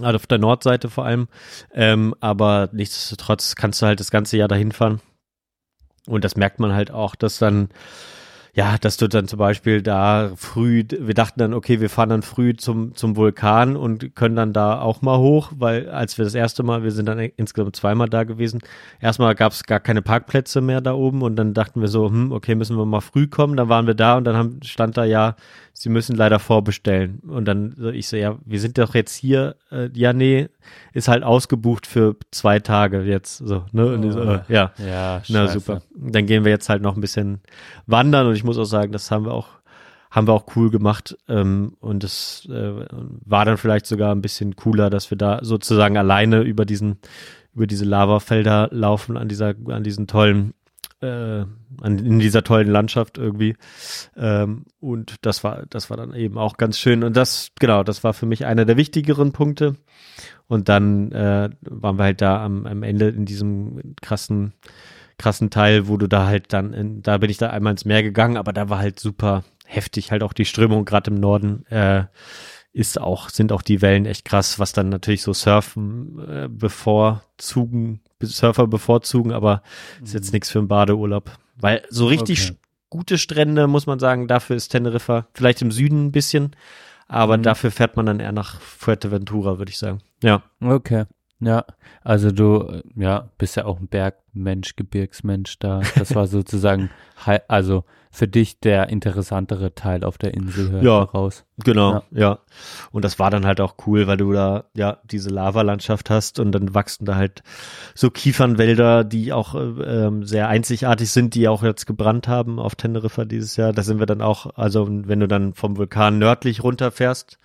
also 0.01 0.17
auf 0.17 0.27
der 0.27 0.39
Nordseite 0.39 0.89
vor 0.89 1.05
allem. 1.05 1.29
Ähm, 1.73 2.15
aber 2.21 2.69
nichtsdestotrotz 2.73 3.55
kannst 3.55 3.83
du 3.83 3.87
halt 3.87 4.01
das 4.01 4.11
ganze 4.11 4.37
Jahr 4.37 4.49
dahin 4.49 4.73
fahren. 4.73 5.01
Und 6.07 6.25
das 6.25 6.37
merkt 6.37 6.61
man 6.61 6.75
halt 6.75 6.91
auch, 6.91 7.15
dass 7.15 7.39
dann 7.39 7.69
ja, 8.57 8.79
dass 8.79 8.97
du 8.97 9.09
dann 9.09 9.27
zum 9.27 9.41
Beispiel 9.41 9.83
da 9.83 10.31
früh, 10.37 10.85
wir 10.89 11.15
dachten 11.15 11.41
dann, 11.41 11.55
okay, 11.55 11.81
wir 11.81 11.91
fahren 11.91 12.11
dann 12.11 12.23
früh 12.23 12.55
zum, 12.55 12.95
zum 12.95 13.17
Vulkan 13.17 13.77
und 13.77 14.15
können 14.15 14.37
dann 14.37 14.53
da 14.53 14.81
auch 14.81 15.03
mal 15.03 15.19
hoch, 15.19 15.51
weil 15.57 15.91
als 15.91 16.19
wir 16.19 16.25
das 16.25 16.37
erste 16.37 16.62
Mal, 16.62 16.85
wir 16.85 16.93
sind 16.93 17.07
dann 17.07 17.19
insgesamt 17.19 17.75
zweimal 17.75 18.09
da 18.09 18.23
gewesen, 18.23 18.61
erstmal 19.01 19.35
gab 19.35 19.53
es 19.53 19.65
gar 19.65 19.81
keine 19.81 20.03
Parkplätze 20.03 20.61
mehr 20.61 20.81
da 20.81 20.95
oben 20.95 21.23
und 21.23 21.35
dann 21.35 21.53
dachten 21.53 21.81
wir 21.81 21.89
so, 21.89 22.09
hm, 22.09 22.31
okay, 22.31 22.55
müssen 22.55 22.79
wir 22.79 22.87
mal 22.87 23.01
früh 23.01 23.27
kommen, 23.27 23.57
dann 23.57 23.69
waren 23.69 23.89
wir 23.89 23.95
da 23.95 24.17
und 24.17 24.23
dann 24.23 24.37
haben, 24.37 24.61
stand 24.62 24.97
da 24.97 25.03
ja, 25.03 25.35
sie 25.75 25.89
müssen 25.89 26.16
leider 26.16 26.39
vorbestellen. 26.39 27.18
Und 27.27 27.45
dann 27.47 27.75
so, 27.77 27.91
ich 27.91 28.09
so, 28.09 28.16
ja, 28.16 28.39
wir 28.45 28.61
sind 28.61 28.79
doch 28.79 28.95
jetzt 28.95 29.14
hier, 29.14 29.57
äh, 29.70 29.91
ja, 29.93 30.12
nee, 30.12 30.49
ist 30.93 31.09
halt 31.09 31.25
ausgebucht 31.25 31.87
für 31.87 32.16
zwei 32.31 32.61
Tage 32.61 33.03
jetzt, 33.03 33.39
so, 33.39 33.64
ne? 33.72 33.87
Und 33.87 34.11
so, 34.12 34.20
äh, 34.20 34.41
ja, 34.49 34.72
Ja, 34.79 35.22
na 35.29 35.49
super. 35.49 35.83
Dann 35.95 36.27
gehen 36.27 36.45
wir 36.45 36.53
jetzt 36.53 36.68
halt 36.68 36.81
noch 36.81 36.95
ein 36.95 37.01
bisschen 37.01 37.41
wandern 37.87 38.29
und 38.29 38.35
ich 38.35 38.45
muss 38.45 38.57
auch 38.57 38.64
sagen, 38.64 38.93
das 38.93 39.11
haben 39.11 39.27
wir 39.27 39.35
auch 39.35 39.49
haben 40.11 40.29
wir 40.29 40.33
auch 40.33 40.47
cool 40.55 40.70
gemacht 40.70 41.18
ähm, 41.29 41.77
und 41.81 42.05
es 42.05 42.49
äh, 42.49 42.87
war 43.25 43.45
dann 43.45 43.57
vielleicht 43.57 43.85
sogar 43.85 44.14
ein 44.14 44.22
bisschen 44.22 44.55
cooler, 44.55 44.89
dass 44.89 45.11
wir 45.11 45.18
da 45.18 45.41
sozusagen 45.43 45.99
alleine 45.99 46.43
über 46.43 46.64
diesen 46.64 47.01
über 47.53 47.66
diese 47.66 47.85
Lavafelder 47.85 48.68
laufen 48.70 49.16
an 49.16 49.27
dieser 49.27 49.55
an 49.66 49.83
diesen 49.83 50.07
tollen 50.07 50.55
äh, 51.05 51.87
in 51.87 52.19
dieser 52.19 52.43
tollen 52.43 52.69
Landschaft 52.69 53.19
irgendwie. 53.19 53.57
Ähm, 54.17 54.65
und 54.81 55.17
das 55.23 55.45
war 55.45 55.65
das 55.69 55.91
war 55.91 55.97
dann 55.97 56.15
eben 56.15 56.39
auch 56.39 56.57
ganz 56.57 56.79
schön. 56.79 57.05
Und 57.05 57.17
das 57.17 57.51
genau 57.59 57.83
das 57.83 58.05
war 58.05 58.15
für 58.15 58.27
mich 58.27 58.47
einer 58.47 58.65
der 58.65 58.77
wichtigeren 58.77 59.33
Punkte. 59.33 59.77
Und 60.47 60.69
dann 60.69 61.13
äh, 61.13 61.51
waren 61.63 61.99
wir 61.99 62.05
halt 62.05 62.21
da 62.21 62.45
am, 62.45 62.67
am 62.67 62.83
Ende 62.83 63.09
in 63.09 63.25
diesem 63.25 63.95
krassen 64.01 64.55
krassen 65.19 65.51
Teil, 65.51 65.89
wo 65.89 65.97
du 65.97 66.09
da 66.09 66.27
halt 66.27 66.53
dann, 66.53 66.73
in, 66.73 67.03
da 67.03 67.19
bin 67.19 67.31
ich 67.31 67.39
da 67.39 67.51
einmal 67.51 67.73
ins 67.73 67.85
Meer 67.85 68.03
gegangen, 68.03 68.37
aber 68.37 68.53
da 68.53 68.69
war 68.69 68.79
halt 68.79 68.99
super 68.99 69.45
heftig, 69.65 70.11
halt 70.11 70.23
auch 70.23 70.33
die 70.33 70.45
Strömung 70.45 70.85
gerade 70.85 71.11
im 71.11 71.21
Norden 71.21 71.65
äh, 71.67 72.05
ist 72.73 73.01
auch, 73.01 73.31
sind 73.31 73.53
auch 73.53 73.63
die 73.63 73.81
Wellen 73.83 74.05
echt 74.05 74.25
krass, 74.25 74.59
was 74.59 74.73
dann 74.73 74.89
natürlich 74.89 75.23
so 75.23 75.33
Surfen 75.33 76.19
äh, 76.29 76.49
bevorzugen, 76.49 78.01
Surfer 78.27 78.66
bevorzugen, 78.66 79.33
aber 79.33 79.62
ist 80.03 80.14
jetzt 80.14 80.33
nichts 80.33 80.51
für 80.51 80.59
einen 80.59 80.68
Badeurlaub. 80.68 81.31
Weil 81.57 81.83
so 81.89 82.07
richtig 82.07 82.43
Okay. 82.51 82.59
gute 82.91 83.18
Strände, 83.18 83.66
muss 83.66 83.87
man 83.87 83.99
sagen, 83.99 84.29
dafür 84.29 84.57
ist 84.57 84.68
Teneriffa 84.68 85.27
vielleicht 85.35 85.62
im 85.62 85.70
Süden 85.72 86.07
ein 86.07 86.12
bisschen, 86.12 86.55
aber 87.09 87.37
Mhm. 87.37 87.43
dafür 87.43 87.70
fährt 87.70 87.97
man 87.97 88.07
dann 88.07 88.20
eher 88.20 88.33
nach 88.33 88.61
Fuerteventura, 88.61 89.59
würde 89.59 89.70
ich 89.70 89.79
sagen. 89.79 89.99
Ja. 90.22 90.43
Okay. 90.61 91.05
Ja, 91.41 91.64
also 92.03 92.30
du, 92.30 92.82
ja, 92.97 93.28
bist 93.39 93.57
ja 93.57 93.64
auch 93.64 93.80
ein 93.80 93.89
Bergmensch, 93.89 94.76
Gebirgsmensch 94.76 95.59
da. 95.59 95.82
Das 95.99 96.14
war 96.14 96.26
sozusagen, 96.26 96.91
also 97.49 97.85
für 98.11 98.28
dich 98.28 98.61
der 98.61 98.91
interessantere 98.91 99.74
Teil 99.74 100.05
auf 100.05 100.18
der 100.18 100.35
Insel, 100.35 100.70
hör 100.70 100.78
ich 100.78 100.85
Ja. 100.85 101.03
raus. 101.03 101.45
Genau, 101.64 102.03
ja. 102.12 102.39
Und 102.93 103.05
das 103.05 103.18
war 103.18 103.30
dann 103.30 103.45
halt 103.45 103.61
auch 103.61 103.74
cool, 103.87 104.07
weil 104.07 104.16
du 104.16 104.32
da 104.32 104.64
ja 104.74 104.99
diese 105.05 105.30
Lavalandschaft 105.30 106.11
hast 106.11 106.39
und 106.39 106.53
dann 106.53 106.74
wachsen 106.74 107.07
da 107.07 107.16
halt 107.16 107.43
so 107.97 108.11
Kiefernwälder, 108.11 109.03
die 109.03 109.32
auch 109.32 109.57
äh, 109.57 109.59
ähm, 110.07 110.24
sehr 110.24 110.49
einzigartig 110.49 111.11
sind, 111.11 111.35
die 111.35 111.49
auch 111.49 111.64
jetzt 111.64 111.87
gebrannt 111.87 112.28
haben 112.28 112.61
auf 112.61 112.76
Teneriffa 112.76 113.24
dieses 113.24 113.57
Jahr. 113.57 113.72
Da 113.72 113.82
sind 113.82 113.99
wir 113.99 114.07
dann 114.07 114.22
auch, 114.22 114.47
also 114.57 114.87
wenn 114.89 115.18
du 115.18 115.26
dann 115.26 115.53
vom 115.53 115.76
Vulkan 115.76 116.18
nördlich 116.18 116.62
runterfährst, 116.62 117.39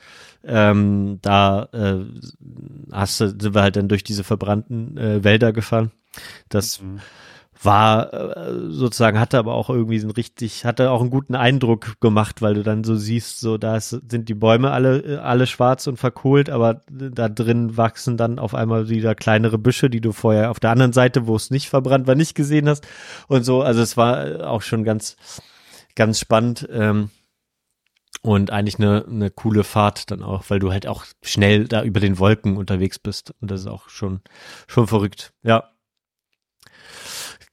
ähm, 0.44 1.20
da 1.22 1.70
äh, 1.74 2.06
hast 2.92 3.20
du, 3.20 3.28
sind 3.30 3.54
wir 3.54 3.62
halt 3.62 3.76
dann 3.76 3.88
durch 3.88 4.04
diese 4.04 4.24
verbrannten 4.24 4.98
äh, 4.98 5.24
Wälder 5.24 5.54
gefahren. 5.54 5.92
Das 6.50 6.82
war 7.62 8.14
äh, 8.14 8.70
sozusagen 8.70 9.20
hatte 9.20 9.38
aber 9.38 9.54
auch 9.54 9.70
irgendwie 9.70 10.00
so 10.00 10.08
einen 10.08 10.14
richtig 10.14 10.64
hatte 10.64 10.92
auch 10.92 11.02
einen 11.02 11.10
guten 11.10 11.36
Eindruck 11.36 12.00
gemacht, 12.00 12.42
weil 12.42 12.54
du 12.54 12.64
dann 12.64 12.86
so 12.86 12.96
siehst, 12.96 13.42
so 13.42 13.58
da 13.58 13.80
sind 13.82 14.30
die 14.30 14.34
Bäume 14.34 14.72
alle 14.72 15.00
äh, 15.00 15.18
alle 15.18 15.46
schwarz 15.46 15.86
und 15.88 15.98
verkohlt, 15.98 16.50
aber 16.50 16.84
da 16.90 17.28
drin 17.28 17.76
wachsen 17.76 18.16
dann 18.16 18.40
auf 18.40 18.56
einmal 18.56 18.88
wieder 18.90 19.14
kleinere 19.14 19.58
Büsche, 19.58 19.90
die 19.90 20.02
du 20.02 20.14
vorher 20.14 20.52
auf 20.52 20.62
der 20.62 20.72
anderen 20.72 20.94
Seite, 20.94 21.28
wo 21.28 21.36
es 21.36 21.52
nicht 21.52 21.70
verbrannt 21.70 22.08
war, 22.08 22.16
nicht 22.16 22.34
gesehen 22.34 22.70
hast 22.70 22.88
und 23.28 23.44
so. 23.44 23.62
Also 23.62 23.82
es 23.82 23.98
war 23.98 24.26
äh, 24.26 24.42
auch 24.42 24.62
schon 24.62 24.86
ganz 24.86 25.18
ganz 25.96 26.20
spannend 26.20 26.68
ähm, 26.72 27.10
und 28.22 28.52
eigentlich 28.52 28.80
eine 28.80 29.06
eine 29.08 29.32
coole 29.32 29.64
Fahrt 29.64 30.12
dann 30.12 30.24
auch, 30.24 30.46
weil 30.50 30.60
du 30.60 30.72
halt 30.72 30.88
auch 30.88 31.06
schnell 31.24 31.68
da 31.68 31.84
über 31.84 32.00
den 32.00 32.20
Wolken 32.20 32.58
unterwegs 32.58 33.00
bist 33.00 33.34
und 33.42 33.50
das 33.52 33.62
ist 33.62 33.68
auch 33.68 33.90
schon 33.90 34.22
schon 34.68 34.88
verrückt. 34.88 35.34
Ja. 35.44 35.72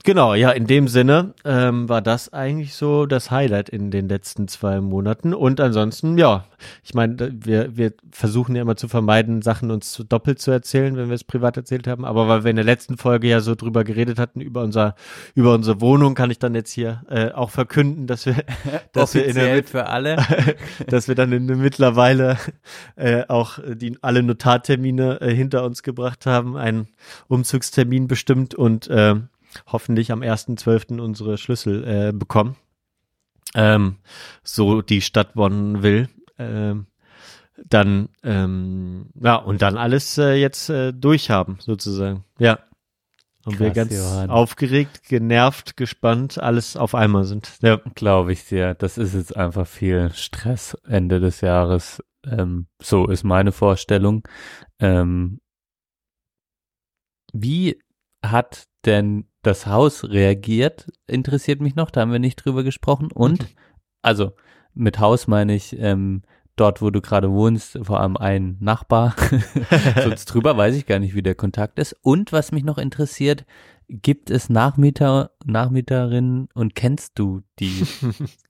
Genau, 0.07 0.34
ja, 0.34 0.53
in 0.53 0.68
dem 0.68 0.87
Sinne 0.87 1.34
ähm, 1.45 1.89
war 1.89 2.01
das 2.01 2.32
eigentlich 2.32 2.74
so 2.74 3.07
das 3.07 3.32
Highlight 3.32 3.68
in 3.68 3.91
den 3.91 4.09
letzten 4.09 4.47
zwei 4.47 4.80
Monaten. 4.80 5.34
Und 5.34 5.61
ansonsten, 5.61 6.16
ja, 6.16 6.45
ich 6.84 6.95
meine, 6.95 7.32
wir, 7.32 7.76
wir 7.76 7.93
versuchen 8.12 8.55
ja 8.55 8.62
immer 8.62 8.76
zu 8.76 8.87
vermeiden, 8.87 9.43
Sachen 9.43 9.72
uns 9.72 10.01
doppelt 10.09 10.39
zu 10.41 10.53
erzählen, 10.53 10.97
wenn 10.97 11.09
wir 11.09 11.16
es 11.16 11.24
privat 11.24 11.57
erzählt 11.57 11.89
haben. 11.89 12.05
Aber 12.05 12.28
weil 12.28 12.45
wir 12.45 12.51
in 12.51 12.57
der 12.57 12.64
letzten 12.64 12.99
Folge 12.99 13.26
ja 13.26 13.41
so 13.41 13.57
drüber 13.57 13.82
geredet 13.82 14.20
hatten, 14.20 14.41
über 14.41 14.62
unser, 14.62 14.95
über 15.34 15.53
unsere 15.55 15.80
Wohnung, 15.80 16.14
kann 16.14 16.30
ich 16.30 16.39
dann 16.39 16.55
jetzt 16.55 16.70
hier 16.70 17.03
äh, 17.11 17.32
auch 17.32 17.51
verkünden, 17.51 18.07
dass 18.07 18.26
wir, 18.26 18.37
dass 18.93 19.12
wir 19.14 19.26
in 19.26 19.34
der 19.34 19.64
für 19.64 19.87
alle. 19.87 20.18
dass 20.87 21.09
wir 21.09 21.16
dann 21.16 21.32
in 21.32 21.49
der 21.49 21.57
mittlerweile 21.57 22.39
äh, 22.95 23.24
auch 23.26 23.59
die 23.66 23.99
alle 24.03 24.22
Notartermine 24.22 25.20
äh, 25.20 25.34
hinter 25.34 25.64
uns 25.64 25.82
gebracht 25.82 26.26
haben, 26.26 26.57
einen 26.57 26.87
Umzugstermin 27.26 28.07
bestimmt 28.07 28.55
und 28.55 28.87
äh, 28.87 29.16
hoffentlich 29.67 30.13
am 30.13 30.21
1.12. 30.21 31.01
unsere 31.01 31.39
Schlüssel 31.39 31.85
äh, 31.85 32.13
bekommen. 32.13 32.57
Ähm, 33.55 33.97
so 34.43 34.83
die 34.83 35.01
Stadt 35.01 35.35
Bonn 35.35 35.83
will. 35.83 36.09
Ähm, 36.39 36.87
dann, 37.65 38.11
ähm, 38.23 39.07
ja, 39.15 39.37
und 39.37 39.63
dann 39.63 39.79
alles 39.79 40.19
äh, 40.19 40.35
jetzt 40.35 40.69
äh, 40.69 40.93
durchhaben, 40.93 41.57
sozusagen. 41.61 42.25
Ja. 42.39 42.59
Und 43.45 43.61
wir 43.61 43.69
Krass, 43.69 43.77
ganz 43.77 43.95
Johann. 43.95 44.31
aufgeregt, 44.31 45.03
genervt, 45.09 45.77
gespannt, 45.77 46.39
alles 46.39 46.77
auf 46.77 46.95
einmal 46.97 47.25
sind. 47.25 47.53
Ja. 47.63 47.81
Glaube 47.95 48.33
ich 48.33 48.45
dir. 48.45 48.75
Das 48.75 48.99
ist 48.99 49.15
jetzt 49.15 49.37
einfach 49.37 49.67
viel 49.67 50.11
Stress 50.13 50.75
Ende 50.87 51.21
des 51.21 51.41
Jahres. 51.43 52.03
Ähm, 52.27 52.67
so 52.83 53.07
ist 53.07 53.23
meine 53.23 53.53
Vorstellung. 53.53 54.27
Ähm, 54.81 55.41
wie 57.33 57.81
hat 58.25 58.65
denn 58.85 59.29
das 59.47 59.67
Haus 59.67 60.05
reagiert? 60.05 60.87
Interessiert 61.07 61.61
mich 61.61 61.75
noch, 61.75 61.91
da 61.91 62.03
haben 62.03 62.13
wir 62.13 62.19
nicht 62.19 62.37
drüber 62.37 62.65
gesprochen. 62.65 63.11
Und, 63.13 63.47
also 64.03 64.33
mit 64.75 64.99
Haus 64.99 65.27
meine 65.27 65.55
ich 65.55 65.79
ähm, 65.79 66.23
dort, 66.57 66.83
wo 66.83 66.91
du 66.91 67.01
gerade 67.01 67.31
wohnst, 67.31 67.79
vor 67.83 68.01
allem 68.01 68.17
ein 68.17 68.57
Nachbar. 68.61 69.15
Sonst 70.03 70.27
drüber 70.27 70.57
weiß 70.57 70.75
ich 70.75 70.87
gar 70.87 70.99
nicht, 70.99 71.15
wie 71.15 71.23
der 71.23 71.35
Kontakt 71.35 71.79
ist. 71.79 71.97
Und 72.03 72.33
was 72.33 72.53
mich 72.53 72.65
noch 72.65 72.79
interessiert, 72.79 73.45
gibt 73.89 74.31
es 74.31 74.49
Nachmieter, 74.49 75.31
Nachmieterinnen 75.45 76.49
und 76.55 76.75
kennst 76.75 77.19
du 77.19 77.43
die? 77.61 77.87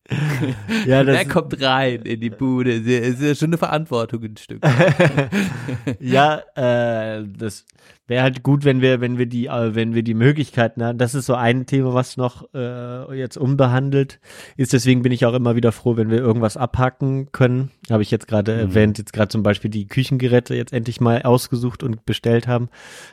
Ja, 0.87 1.03
das- 1.05 1.17
Wer 1.17 1.25
kommt 1.27 1.61
rein 1.63 2.03
in 2.03 2.21
die 2.21 2.31
Bude? 2.31 2.73
Es 2.73 2.87
ist 2.87 3.23
ja 3.23 3.35
schon 3.35 3.49
eine 3.49 3.59
Verantwortung 3.59 4.23
ein 4.25 4.37
Stück. 4.37 4.63
ja, 6.01 6.43
äh, 6.55 7.25
das 7.37 7.65
wäre 8.07 8.23
halt 8.23 8.43
gut, 8.43 8.65
wenn 8.65 8.81
wir, 8.81 9.01
wenn 9.01 9.19
wir 9.19 9.27
die, 9.27 9.47
äh, 9.47 9.75
wenn 9.75 9.95
wir 9.95 10.03
die 10.03 10.15
Möglichkeiten 10.15 10.83
haben. 10.83 10.99
Das 10.99 11.15
ist 11.15 11.27
so 11.27 11.35
ein 11.35 11.67
Thema, 11.67 11.93
was 11.95 12.17
noch 12.17 12.47
äh, 12.55 13.19
jetzt 13.19 13.37
unbehandelt 13.37 14.21
ist. 14.57 14.73
Deswegen 14.73 15.03
bin 15.03 15.13
ich 15.13 15.27
auch 15.27 15.35
immer 15.35 15.57
wieder 15.57 15.73
froh, 15.73 15.97
wenn 15.97 16.11
wir 16.11 16.19
irgendwas 16.19 16.57
abhacken 16.57 17.33
können. 17.33 17.71
Habe 17.91 18.03
ich 18.03 18.11
jetzt 18.11 18.29
gerade 18.29 18.53
Mhm. 18.55 18.61
erwähnt, 18.61 18.99
jetzt 18.99 19.13
gerade 19.13 19.29
zum 19.29 19.43
Beispiel 19.43 19.71
die 19.71 19.89
Küchengeräte 19.89 20.55
jetzt 20.55 20.73
endlich 20.73 21.01
mal 21.01 21.23
ausgesucht 21.23 21.83
und 21.83 22.05
bestellt 22.07 22.47
haben. 22.47 22.69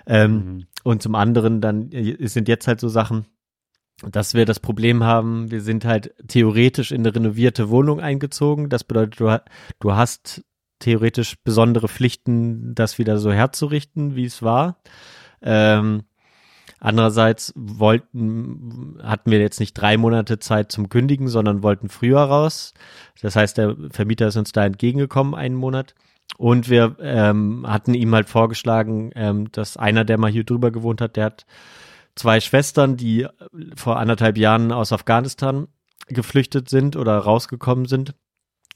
Ähm, 0.06 0.34
Mhm. 0.34 0.66
Und 0.84 1.02
zum 1.02 1.16
anderen 1.16 1.62
dann 1.62 1.91
äh, 1.94 2.28
sind 2.28 2.48
jetzt 2.50 2.68
halt 2.68 2.82
so 2.82 2.89
Sachen, 2.89 3.26
dass 4.10 4.34
wir 4.34 4.45
das 4.45 4.60
Problem 4.60 5.04
haben, 5.04 5.51
wir 5.51 5.62
sind 5.62 5.86
halt 5.86 6.14
theoretisch 6.28 6.91
in 6.91 7.01
eine 7.01 7.16
renovierte 7.16 7.70
Wohnung 7.70 7.99
eingezogen. 7.99 8.70
Das 8.70 8.84
bedeutet, 8.84 9.20
du, 9.20 9.41
du 9.80 9.93
hast 9.93 10.43
theoretisch 10.80 11.36
besondere 11.43 11.88
Pflichten, 11.88 12.76
das 12.76 12.97
wieder 12.97 13.18
so 13.18 13.32
herzurichten, 13.32 14.16
wie 14.16 14.26
es 14.26 14.43
war. 14.43 14.78
Ähm, 15.41 16.04
andererseits 16.80 17.54
wollten, 17.56 18.99
hatten 19.01 19.32
wir 19.32 19.39
jetzt 19.39 19.60
nicht 19.60 19.74
drei 19.74 19.97
Monate 19.97 20.39
Zeit 20.39 20.72
zum 20.72 20.89
Kündigen, 20.89 21.30
sondern 21.30 21.64
wollten 21.64 21.89
früher 21.89 22.20
raus. 22.20 22.74
Das 23.22 23.36
heißt, 23.36 23.58
der 23.58 23.76
Vermieter 23.91 24.28
ist 24.28 24.38
uns 24.38 24.51
da 24.51 24.66
entgegengekommen, 24.66 25.36
einen 25.36 25.56
Monat. 25.56 25.95
Und 26.38 26.70
wir 26.70 26.97
ähm, 26.99 27.66
hatten 27.68 27.93
ihm 27.93 28.14
halt 28.14 28.28
vorgeschlagen, 28.28 29.12
ähm, 29.16 29.51
dass 29.51 29.78
einer, 29.78 30.04
der 30.04 30.18
mal 30.18 30.32
hier 30.32 30.43
drüber 30.43 30.72
gewohnt 30.72 30.99
hat, 30.99 31.16
der 31.16 31.26
hat 31.26 31.45
zwei 32.16 32.39
Schwestern, 32.39 32.97
die 32.97 33.28
vor 33.76 33.97
anderthalb 33.97 34.38
Jahren 34.38 34.72
aus 34.72 34.91
Afghanistan 34.91 35.68
geflüchtet 36.07 36.70
sind 36.70 36.95
oder 36.95 37.18
rausgekommen 37.18 37.86
sind. 37.86 38.16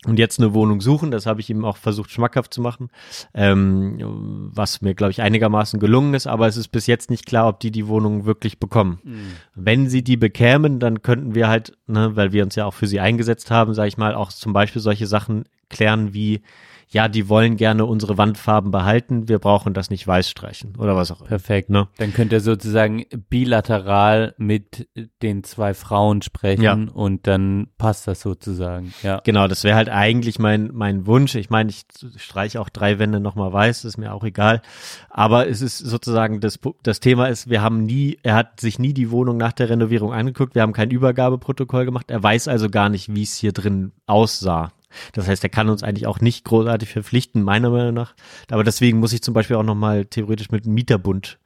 und 0.05 0.19
jetzt 0.19 0.39
eine 0.39 0.53
Wohnung 0.53 0.79
suchen. 0.79 1.09
Das 1.09 1.25
habe 1.25 1.41
ich 1.41 1.49
ihm 1.49 1.65
auch 1.65 1.77
versucht 1.77 2.11
schmackhaft 2.11 2.53
zu 2.53 2.61
machen, 2.61 2.89
ähm, 3.33 4.51
was 4.53 4.81
mir, 4.81 4.93
glaube 4.93 5.11
ich, 5.11 5.21
einigermaßen 5.21 5.79
gelungen 5.79 6.13
ist. 6.13 6.27
Aber 6.27 6.47
es 6.47 6.55
ist 6.55 6.67
bis 6.67 6.85
jetzt 6.85 7.09
nicht 7.09 7.25
klar, 7.25 7.47
ob 7.47 7.59
die 7.59 7.71
die 7.71 7.88
Wohnung 7.88 8.25
wirklich 8.25 8.59
bekommen. 8.59 8.99
Mhm. 9.03 9.31
Wenn 9.55 9.89
sie 9.89 10.03
die 10.03 10.17
bekämen, 10.17 10.79
dann 10.79 11.01
könnten 11.01 11.33
wir 11.33 11.47
halt, 11.47 11.77
ne, 11.88 12.15
weil 12.15 12.31
wir 12.31 12.43
uns 12.43 12.55
ja 12.55 12.65
auch 12.65 12.75
für 12.75 12.88
sie 12.88 12.99
eingesetzt 12.99 13.49
haben, 13.49 13.73
sage 13.73 13.88
ich 13.88 13.97
mal, 13.97 14.13
auch 14.13 14.31
zum 14.31 14.53
Beispiel 14.53 14.81
solche 14.81 15.07
Sachen 15.07 15.45
klären 15.69 16.13
wie, 16.13 16.41
ja, 16.89 17.07
die 17.09 17.27
wollen 17.27 17.57
gerne 17.57 17.85
unsere 17.85 18.17
Wandfarben 18.17 18.71
behalten, 18.71 19.27
wir 19.27 19.39
brauchen 19.39 19.73
das 19.73 19.89
nicht 19.89 20.07
weiß 20.07 20.29
streichen 20.29 20.75
oder 20.77 20.95
was 20.95 21.11
auch 21.11 21.19
immer. 21.19 21.27
Perfekt. 21.27 21.69
Ne? 21.69 21.88
Dann 21.97 22.13
könnt 22.13 22.31
ihr 22.31 22.39
sozusagen 22.39 23.03
bilateral 23.29 24.33
mit 24.38 24.88
den 25.21 25.43
zwei 25.43 25.73
Frauen 25.73 26.21
sprechen 26.21 26.61
Ja. 26.63 26.73
und 26.93 27.27
dann 27.27 27.67
passt 27.77 28.07
das 28.07 28.21
sozusagen. 28.21 28.93
Ja. 29.03 29.21
Genau, 29.23 29.47
das 29.47 29.63
wäre 29.63 29.75
halt 29.75 29.89
eigentlich 29.89 30.39
mein, 30.39 30.69
mein 30.73 31.05
Wunsch. 31.05 31.35
Ich 31.35 31.49
meine, 31.49 31.69
ich 31.69 31.83
streiche 32.15 32.61
auch 32.61 32.69
drei 32.69 32.99
Wände 32.99 33.19
nochmal 33.19 33.51
weiß, 33.51 33.83
ist 33.85 33.97
mir 33.97 34.13
auch 34.13 34.23
egal. 34.23 34.61
Aber 35.09 35.47
es 35.49 35.61
ist 35.61 35.77
sozusagen, 35.79 36.39
das, 36.39 36.59
das 36.83 36.99
Thema 36.99 37.27
ist, 37.27 37.49
wir 37.49 37.61
haben 37.61 37.83
nie, 37.83 38.17
er 38.23 38.35
hat 38.35 38.59
sich 38.61 38.79
nie 38.79 38.93
die 38.93 39.11
Wohnung 39.11 39.38
nach 39.38 39.51
der 39.53 39.69
Renovierung 39.69 40.13
angeguckt, 40.13 40.55
wir 40.55 40.61
haben 40.61 40.73
kein 40.73 40.91
Übergabeprotokoll 40.91 41.85
gemacht. 41.85 42.09
Er 42.11 42.23
weiß 42.23 42.47
also 42.47 42.69
gar 42.69 42.89
nicht, 42.89 43.13
wie 43.13 43.23
es 43.23 43.35
hier 43.35 43.51
drin 43.51 43.91
aussah. 44.05 44.71
Das 45.13 45.27
heißt, 45.27 45.43
er 45.43 45.49
kann 45.49 45.69
uns 45.69 45.83
eigentlich 45.83 46.07
auch 46.07 46.19
nicht 46.21 46.45
großartig 46.45 46.89
verpflichten, 46.89 47.43
meiner 47.43 47.69
Meinung 47.69 47.93
nach. 47.93 48.15
Aber 48.49 48.63
deswegen 48.63 48.99
muss 48.99 49.13
ich 49.13 49.21
zum 49.21 49.33
Beispiel 49.33 49.55
auch 49.57 49.63
nochmal 49.63 50.05
theoretisch 50.05 50.49
mit 50.51 50.65
dem 50.65 50.73
Mieterbund 50.73 51.39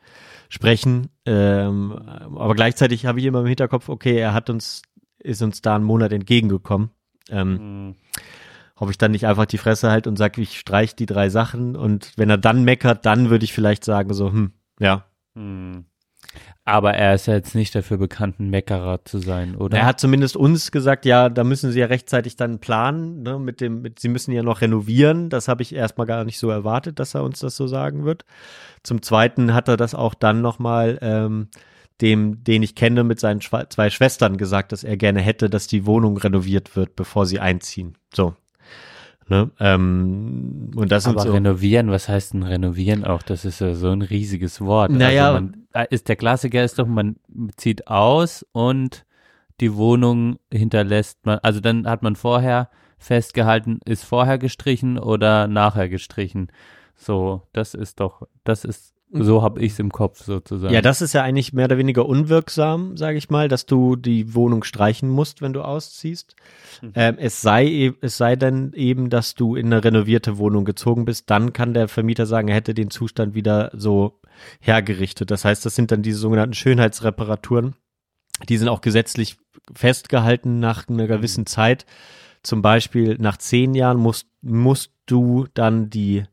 sprechen. 0.50 1.08
Ähm, 1.26 1.92
aber 1.92 2.56
gleichzeitig 2.56 3.06
habe 3.06 3.20
ich 3.20 3.26
immer 3.26 3.40
im 3.42 3.48
Hinterkopf, 3.48 3.90
okay, 3.90 4.18
er 4.18 4.34
hat 4.34 4.50
uns, 4.50 4.82
ist 5.20 5.42
uns 5.42 5.62
da 5.62 5.76
einen 5.76 5.84
Monat 5.86 6.12
entgegengekommen. 6.12 6.92
Ähm, 7.30 7.88
Mhm. 7.88 7.96
ob 8.76 8.90
ich 8.90 8.98
dann 8.98 9.12
nicht 9.12 9.26
einfach 9.28 9.46
die 9.46 9.60
Fresse 9.60 9.92
halt 9.92 10.08
und 10.08 10.18
sage, 10.18 10.42
ich 10.42 10.60
streich 10.60 10.96
die 10.96 11.06
drei 11.06 11.30
Sachen 11.30 11.76
und 11.76 12.12
wenn 12.18 12.30
er 12.32 12.38
dann 12.40 12.64
meckert, 12.64 13.06
dann 13.06 13.30
würde 13.30 13.46
ich 13.46 13.54
vielleicht 13.54 13.86
sagen 13.86 14.14
so, 14.14 14.32
hm, 14.32 14.52
ja. 14.80 15.06
Hm. 15.36 15.86
Aber 16.64 16.94
er 16.94 17.16
ist 17.16 17.26
ja 17.26 17.34
jetzt 17.34 17.56
nicht 17.56 17.74
dafür 17.74 17.98
bekannt, 17.98 18.40
ein 18.40 18.50
Meckerer 18.50 19.04
zu 19.04 19.18
sein, 19.18 19.56
oder? 19.56 19.78
Er 19.78 19.86
hat 19.86 20.00
zumindest 20.00 20.38
uns 20.38 20.72
gesagt, 20.72 21.06
ja, 21.06 21.28
da 21.28 21.44
müssen 21.44 21.72
sie 21.72 21.80
ja 21.80 21.88
rechtzeitig 21.88 22.36
dann 22.36 22.60
planen, 22.60 23.24
ne, 23.24 23.40
mit 23.40 23.62
dem, 23.62 23.82
mit, 23.82 24.00
sie 24.00 24.10
müssen 24.10 24.32
ja 24.32 24.44
noch 24.44 24.62
renovieren. 24.62 25.30
Das 25.30 25.48
habe 25.48 25.64
ich 25.64 25.74
erstmal 25.74 26.06
gar 26.06 26.24
nicht 26.24 26.38
so 26.38 26.50
erwartet, 26.50 27.00
dass 27.00 27.16
er 27.16 27.24
uns 27.24 27.40
das 27.40 27.56
so 27.56 27.66
sagen 27.66 28.06
wird. 28.06 28.26
Zum 28.84 29.02
Zweiten 29.02 29.54
hat 29.54 29.68
er 29.68 29.78
das 29.78 29.96
auch 29.96 30.14
dann 30.14 30.42
nochmal 30.42 31.00
ähm, 31.02 31.48
dem, 32.02 32.44
den 32.44 32.64
ich 32.64 32.76
kenne, 32.76 33.04
mit 33.04 33.20
seinen 33.20 33.42
Schwa 33.42 33.70
zwei 33.70 33.90
Schwestern 33.90 34.38
gesagt, 34.38 34.72
dass 34.72 34.84
er 34.84 34.98
gerne 34.98 35.22
hätte, 35.22 35.50
dass 35.50 35.68
die 35.68 35.86
Wohnung 35.86 36.18
renoviert 36.18 36.76
wird, 36.76 36.96
bevor 36.96 37.26
sie 37.26 37.40
einziehen. 37.40 37.98
So. 38.14 38.36
Ne? 39.32 39.50
Ähm, 39.62 40.72
und 40.76 40.92
das 40.92 41.08
Aber 41.08 41.22
so. 41.22 41.32
renovieren, 41.32 41.90
was 41.90 42.10
heißt 42.10 42.34
denn 42.34 42.44
renovieren 42.44 43.06
auch? 43.06 43.24
Das 43.24 43.46
ist 43.46 43.62
ja 43.62 43.76
so 43.76 43.88
ein 43.88 44.02
riesiges 44.02 44.60
Wort. 44.60 44.92
Naja. 44.92 45.30
Also 45.30 45.34
man, 45.36 45.68
äh, 45.72 45.86
ist 45.90 46.10
der 46.10 46.18
Klassiker 46.18 46.62
ist 46.66 46.78
doch, 46.78 46.86
man 46.86 47.16
zieht 47.56 47.88
aus 47.88 48.46
und 48.52 49.06
die 49.62 49.74
Wohnung 49.74 50.38
hinterlässt 50.52 51.26
man, 51.26 51.40
also 51.44 51.62
dann 51.62 51.88
hat 51.88 52.04
man 52.04 52.18
vorher 52.18 52.70
festgehalten, 52.98 53.80
ist 53.86 54.04
vorher 54.04 54.38
gestrichen 54.38 55.00
oder 55.00 55.48
nachher 55.48 55.88
gestrichen. 55.88 56.52
So, 56.98 57.44
das 57.54 57.74
ist 57.74 58.02
doch, 58.02 58.28
das 58.44 58.66
ist, 58.66 58.94
so 59.14 59.42
habe 59.42 59.62
ich 59.62 59.74
es 59.74 59.80
im 59.80 59.92
Kopf 59.92 60.24
sozusagen. 60.24 60.74
Ja, 60.74 60.82
das 60.82 61.02
ist 61.02 61.14
ja 61.14 61.22
eigentlich 61.24 61.54
mehr 61.54 61.66
oder 61.66 61.78
weniger 61.78 62.06
unwirksam, 62.06 62.96
sage 62.98 63.18
ich 63.18 63.30
mal, 63.30 63.48
dass 63.48 63.66
du 63.66 63.96
die 63.96 64.34
Wohnung 64.34 64.64
streichen 64.64 65.10
musst, 65.10 65.42
wenn 65.42 65.54
du 65.54 65.62
ausziehst. 65.62 66.36
Ähm, 66.96 67.16
es 67.18 67.42
sei 67.42 67.66
e- 67.66 67.94
es 68.02 68.18
sei 68.18 68.36
denn 68.36 68.74
eben, 68.74 69.10
dass 69.10 69.36
du 69.36 69.56
in 69.56 69.68
eine 69.68 69.84
renovierte 69.84 70.38
Wohnung 70.38 70.66
gezogen 70.66 71.06
bist, 71.06 71.30
dann 71.30 71.54
kann 71.54 71.74
der 71.74 71.88
Vermieter 71.88 72.26
sagen, 72.26 72.48
er 72.48 72.56
hätte 72.56 72.74
den 72.74 72.90
Zustand 72.90 73.36
wieder 73.36 73.72
so 73.74 74.20
hergerichtet. 74.60 75.30
Das 75.30 75.46
heißt, 75.46 75.66
das 75.66 75.76
sind 75.76 75.92
dann 75.92 76.02
diese 76.02 76.20
sogenannten 76.20 76.54
Schönheitsreparaturen. 76.54 77.76
Die 78.50 78.58
sind 78.58 78.70
auch 78.70 78.82
gesetzlich 78.82 79.38
festgehalten 79.76 80.60
nach 80.60 80.88
einer 80.88 81.08
gewissen 81.08 81.46
Zeit. 81.46 81.86
Zum 82.44 82.62
Beispiel 82.62 83.18
nach 83.20 83.38
zehn 83.38 83.76
Jahren 83.76 83.98
musst, 83.98 84.28
musst 84.42 84.92
du 85.06 85.46
dann 85.54 85.90
die 85.90 86.24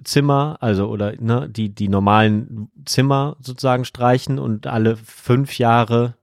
Wohnzimmer, 0.00 0.56
also 0.60 0.88
oder 0.88 1.14
ne, 1.20 1.48
die, 1.48 1.74
die 1.74 1.88
normalen 1.88 2.70
Zimmer 2.84 3.36
sozusagen 3.40 3.84
streichen 3.84 4.38
und 4.38 4.66
alle 4.66 4.96
fünf 4.96 5.58
Jahre 5.58 6.14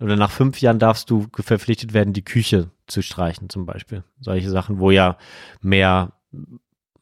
oder 0.00 0.16
nach 0.16 0.30
fünf 0.30 0.60
Jahren 0.60 0.78
darfst 0.78 1.10
du 1.10 1.26
verpflichtet 1.34 1.94
werden, 1.94 2.12
die 2.12 2.24
Küche 2.24 2.70
zu 2.86 3.02
streichen 3.02 3.48
zum 3.48 3.66
Beispiel. 3.66 4.04
Solche 4.20 4.50
Sachen, 4.50 4.78
wo 4.78 4.90
ja 4.90 5.16
mehr 5.60 6.12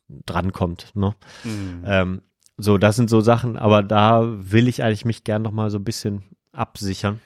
drankommt. 0.09 0.93
Ne? 0.95 1.15
Mhm. 1.45 1.83
Ähm, 1.85 2.23
so, 2.57 2.79
das 2.79 2.97
sind 2.97 3.11
so 3.11 3.21
Sachen, 3.21 3.57
aber 3.57 3.83
da 3.83 4.23
will 4.25 4.69
ich 4.69 4.83
eigentlich 4.83 5.05
mich 5.05 5.25
gern 5.25 5.43
noch 5.43 5.51
mal 5.51 5.71
so 5.71 5.79
ein 5.79 5.85
bisschen 5.85 6.23
absichern, 6.53 7.21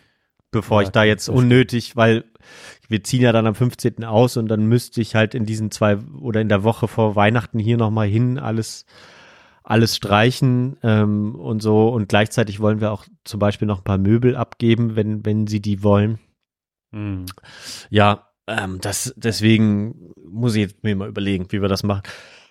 bevor 0.50 0.82
Ja, 0.82 0.88
ich 0.88 0.92
da 0.92 1.04
jetzt 1.04 1.28
unnötig, 1.28 1.96
weil 1.96 2.24
wir 2.88 3.02
ziehen 3.04 3.22
ja 3.22 3.32
dann 3.32 3.46
am 3.46 3.54
15. 3.54 4.04
aus 4.04 4.36
und 4.36 4.48
dann 4.48 4.66
müsste 4.66 5.00
ich 5.00 5.14
halt 5.14 5.34
in 5.34 5.44
diesen 5.44 5.70
zwei 5.70 5.98
oder 6.20 6.40
in 6.40 6.48
der 6.48 6.64
Woche 6.64 6.88
vor 6.88 7.16
Weihnachten 7.16 7.58
hier 7.58 7.76
noch 7.76 7.90
mal 7.90 8.08
hin 8.08 8.38
alles 8.38 8.86
alles 9.62 9.96
streichen 9.96 10.78
ähm, 10.82 11.34
und 11.34 11.60
so 11.60 11.88
und 11.88 12.08
gleichzeitig 12.08 12.58
wollen 12.60 12.80
wir 12.80 12.90
auch 12.90 13.04
zum 13.24 13.38
Beispiel 13.38 13.68
noch 13.68 13.78
ein 13.80 13.84
paar 13.84 13.98
Möbel 13.98 14.34
abgeben, 14.34 14.96
wenn 14.96 15.26
wenn 15.26 15.46
sie 15.46 15.60
die 15.60 15.82
wollen. 15.82 16.18
Mhm. 16.90 17.26
Ja, 17.90 18.28
ähm, 18.46 18.80
das 18.80 19.12
deswegen 19.16 20.12
muss 20.26 20.54
ich 20.54 20.62
jetzt 20.62 20.82
mir 20.82 20.96
mal 20.96 21.08
überlegen, 21.08 21.46
wie 21.50 21.60
wir 21.60 21.68
das 21.68 21.82
machen. 21.82 22.02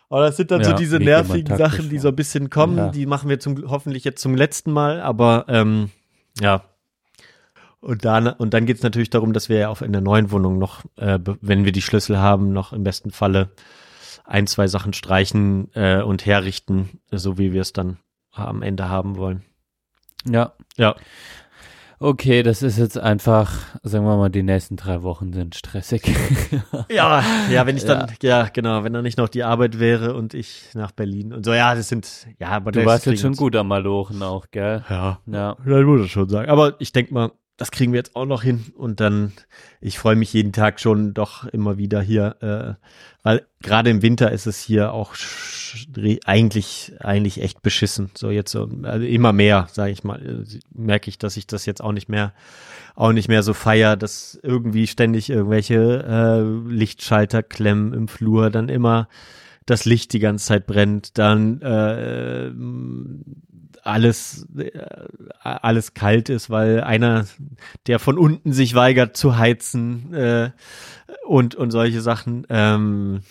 Aber 0.10 0.22
das 0.22 0.38
sind 0.38 0.52
dann 0.52 0.64
so 0.64 0.72
Ja, 0.72 0.78
diese 0.78 1.00
geht 1.00 1.08
man 1.08 1.16
nervigen 1.28 1.58
Sachen, 1.58 1.90
die 1.90 1.98
so 1.98 2.10
ein 2.10 2.16
bisschen 2.16 2.50
kommen. 2.50 2.78
Ja. 2.78 2.90
Die 2.90 3.06
machen 3.08 3.30
wir 3.30 3.40
zum 3.40 3.70
hoffentlich 3.70 4.04
jetzt 4.04 4.22
zum 4.22 4.36
letzten 4.36 4.72
Mal, 4.72 5.02
aber 5.02 5.46
ähm, 5.50 5.90
ja. 6.40 6.64
Und 7.80 8.06
dann 8.06 8.28
und 8.28 8.54
dann 8.54 8.66
geht's 8.66 8.84
natürlich 8.84 9.10
darum, 9.10 9.34
dass 9.34 9.50
wir 9.50 9.58
ja 9.60 9.70
auch 9.70 9.82
in 9.82 9.92
der 9.92 10.02
neuen 10.02 10.32
Wohnung 10.32 10.58
noch, 10.58 10.84
äh, 10.98 11.20
wenn 11.42 11.64
wir 11.64 11.72
die 11.72 11.82
Schlüssel 11.82 12.18
haben, 12.18 12.52
noch 12.52 12.74
im 12.74 12.84
besten 12.84 13.12
Falle 13.12 13.52
ein 14.26 14.48
zwei 14.48 14.68
Sachen 14.68 14.94
streichen 14.94 15.70
äh, 15.74 16.02
und 16.02 16.26
herrichten, 16.26 17.00
so 17.12 17.38
wie 17.38 17.54
wir 17.54 17.62
es 17.62 17.74
dann 17.74 17.98
am 18.34 18.62
Ende 18.62 18.90
haben 18.90 19.18
wollen. 19.18 19.44
Ja. 20.30 20.54
Ja. 20.76 20.96
Okay, 22.00 22.44
das 22.44 22.62
ist 22.62 22.78
jetzt 22.78 22.98
einfach, 23.00 23.58
sagen 23.82 24.06
wir 24.06 24.18
mal, 24.18 24.30
die 24.30 24.44
nächsten 24.44 24.76
drei 24.76 25.02
Wochen 25.02 25.34
sind 25.34 25.56
stressig. 25.56 26.04
Ja, 26.90 27.24
ja, 27.52 27.66
wenn 27.66 27.76
ich 27.76 27.86
dann, 27.86 28.12
ja. 28.22 28.48
genau, 28.54 28.84
wenn 28.84 28.94
dann 28.94 29.04
nicht 29.04 29.18
noch 29.18 29.30
die 29.30 29.44
Arbeit 29.44 29.80
wäre 29.80 30.14
und 30.14 30.34
ich 30.34 30.70
nach 30.74 30.92
Berlin 30.92 31.34
und 31.34 31.44
so, 31.44 31.54
ja, 31.54 31.74
das 31.76 31.90
sind, 31.90 32.28
ja, 32.40 32.50
aber 32.50 32.72
Du 32.72 32.80
das 32.80 32.88
warst 32.88 33.06
jetzt 33.08 33.22
schon 33.22 33.34
gut 33.36 33.56
am 33.56 33.68
Malochen 33.68 34.22
auch, 34.22 34.46
gell? 34.52 34.84
Ja, 34.90 35.20
Ja. 35.26 35.58
das 35.66 35.84
muss 35.86 36.02
ich 36.06 36.12
schon 36.12 36.30
sagen. 36.30 36.50
Aber 36.50 36.76
ich 36.80 36.92
denke 36.94 37.14
mal, 37.14 37.32
das 37.58 37.72
kriegen 37.72 37.92
wir 37.92 37.98
jetzt 37.98 38.16
auch 38.16 38.26
noch 38.26 38.44
hin 38.44 38.66
und 38.76 39.00
dann, 39.00 39.34
ich 39.82 39.98
freue 39.98 40.16
mich 40.16 40.32
jeden 40.32 40.54
Tag 40.54 40.80
schon 40.80 41.16
doch 41.16 41.46
immer 41.46 41.78
wieder 41.78 42.02
hier, 42.02 42.36
äh, 42.42 42.86
weil 43.24 43.46
gerade 43.62 43.90
im 43.90 44.04
Winter 44.04 44.32
ist 44.32 44.46
es 44.46 44.60
hier 44.62 44.94
auch 44.94 45.16
eigentlich, 46.26 46.94
eigentlich 47.00 47.42
echt 47.42 47.64
beschissen. 47.64 48.12
So 48.16 48.30
jetzt 48.30 48.52
so, 48.52 48.70
also 48.84 49.06
immer 49.06 49.34
mehr, 49.34 49.68
sage 49.72 49.92
ich 49.92 50.04
mal, 50.04 50.22
äh, 50.24 50.60
merke 50.74 51.10
ich, 51.10 51.18
dass 51.18 51.36
ich 51.36 51.48
das 51.48 51.66
jetzt 51.66 51.82
auch 51.82 51.92
nicht 51.92 52.10
mehr, 52.10 52.34
auch 52.96 53.12
nicht 53.12 53.28
mehr 53.28 53.42
so 53.42 53.56
feier, 53.56 53.98
dass 53.98 54.40
irgendwie 54.44 54.86
ständig 54.86 55.30
irgendwelche 55.30 56.06
äh, 56.08 56.72
Lichtschalter 56.72 57.42
klemmen 57.42 57.94
im 57.94 58.08
Flur, 58.08 58.52
dann 58.52 58.70
immer 58.70 59.10
das 59.66 59.84
Licht 59.84 60.14
die 60.14 60.20
ganze 60.20 60.46
Zeit 60.46 60.66
brennt, 60.66 61.18
dann 61.18 61.62
äh, 61.62 62.52
alles 63.88 64.48
äh, 64.58 64.72
alles 65.42 65.94
kalt 65.94 66.30
ist, 66.30 66.50
weil 66.50 66.82
einer, 66.82 67.26
der 67.88 68.00
von 68.00 68.18
unten 68.18 68.54
sich 68.54 68.76
weigert 68.76 69.18
zu 69.18 69.38
heizen 69.38 70.14
äh, 70.14 70.52
und 71.26 71.56
und 71.56 71.72
solche 71.72 72.02
Sachen. 72.02 72.46
Ähm, 72.50 73.22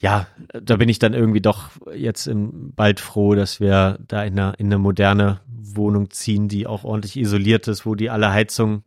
ja, 0.00 0.26
da 0.52 0.76
bin 0.76 0.88
ich 0.88 0.98
dann 0.98 1.14
irgendwie 1.14 1.40
doch 1.40 1.70
jetzt 1.94 2.26
im, 2.26 2.72
bald 2.74 3.00
froh, 3.00 3.34
dass 3.34 3.60
wir 3.60 3.98
da 4.06 4.24
in 4.24 4.38
eine, 4.38 4.54
in 4.58 4.66
eine 4.66 4.78
moderne 4.78 5.40
Wohnung 5.46 6.10
ziehen, 6.10 6.48
die 6.48 6.66
auch 6.66 6.84
ordentlich 6.84 7.16
isoliert 7.16 7.68
ist, 7.68 7.86
wo 7.86 7.94
die 7.94 8.10
alle 8.10 8.30
Heizungen 8.30 8.84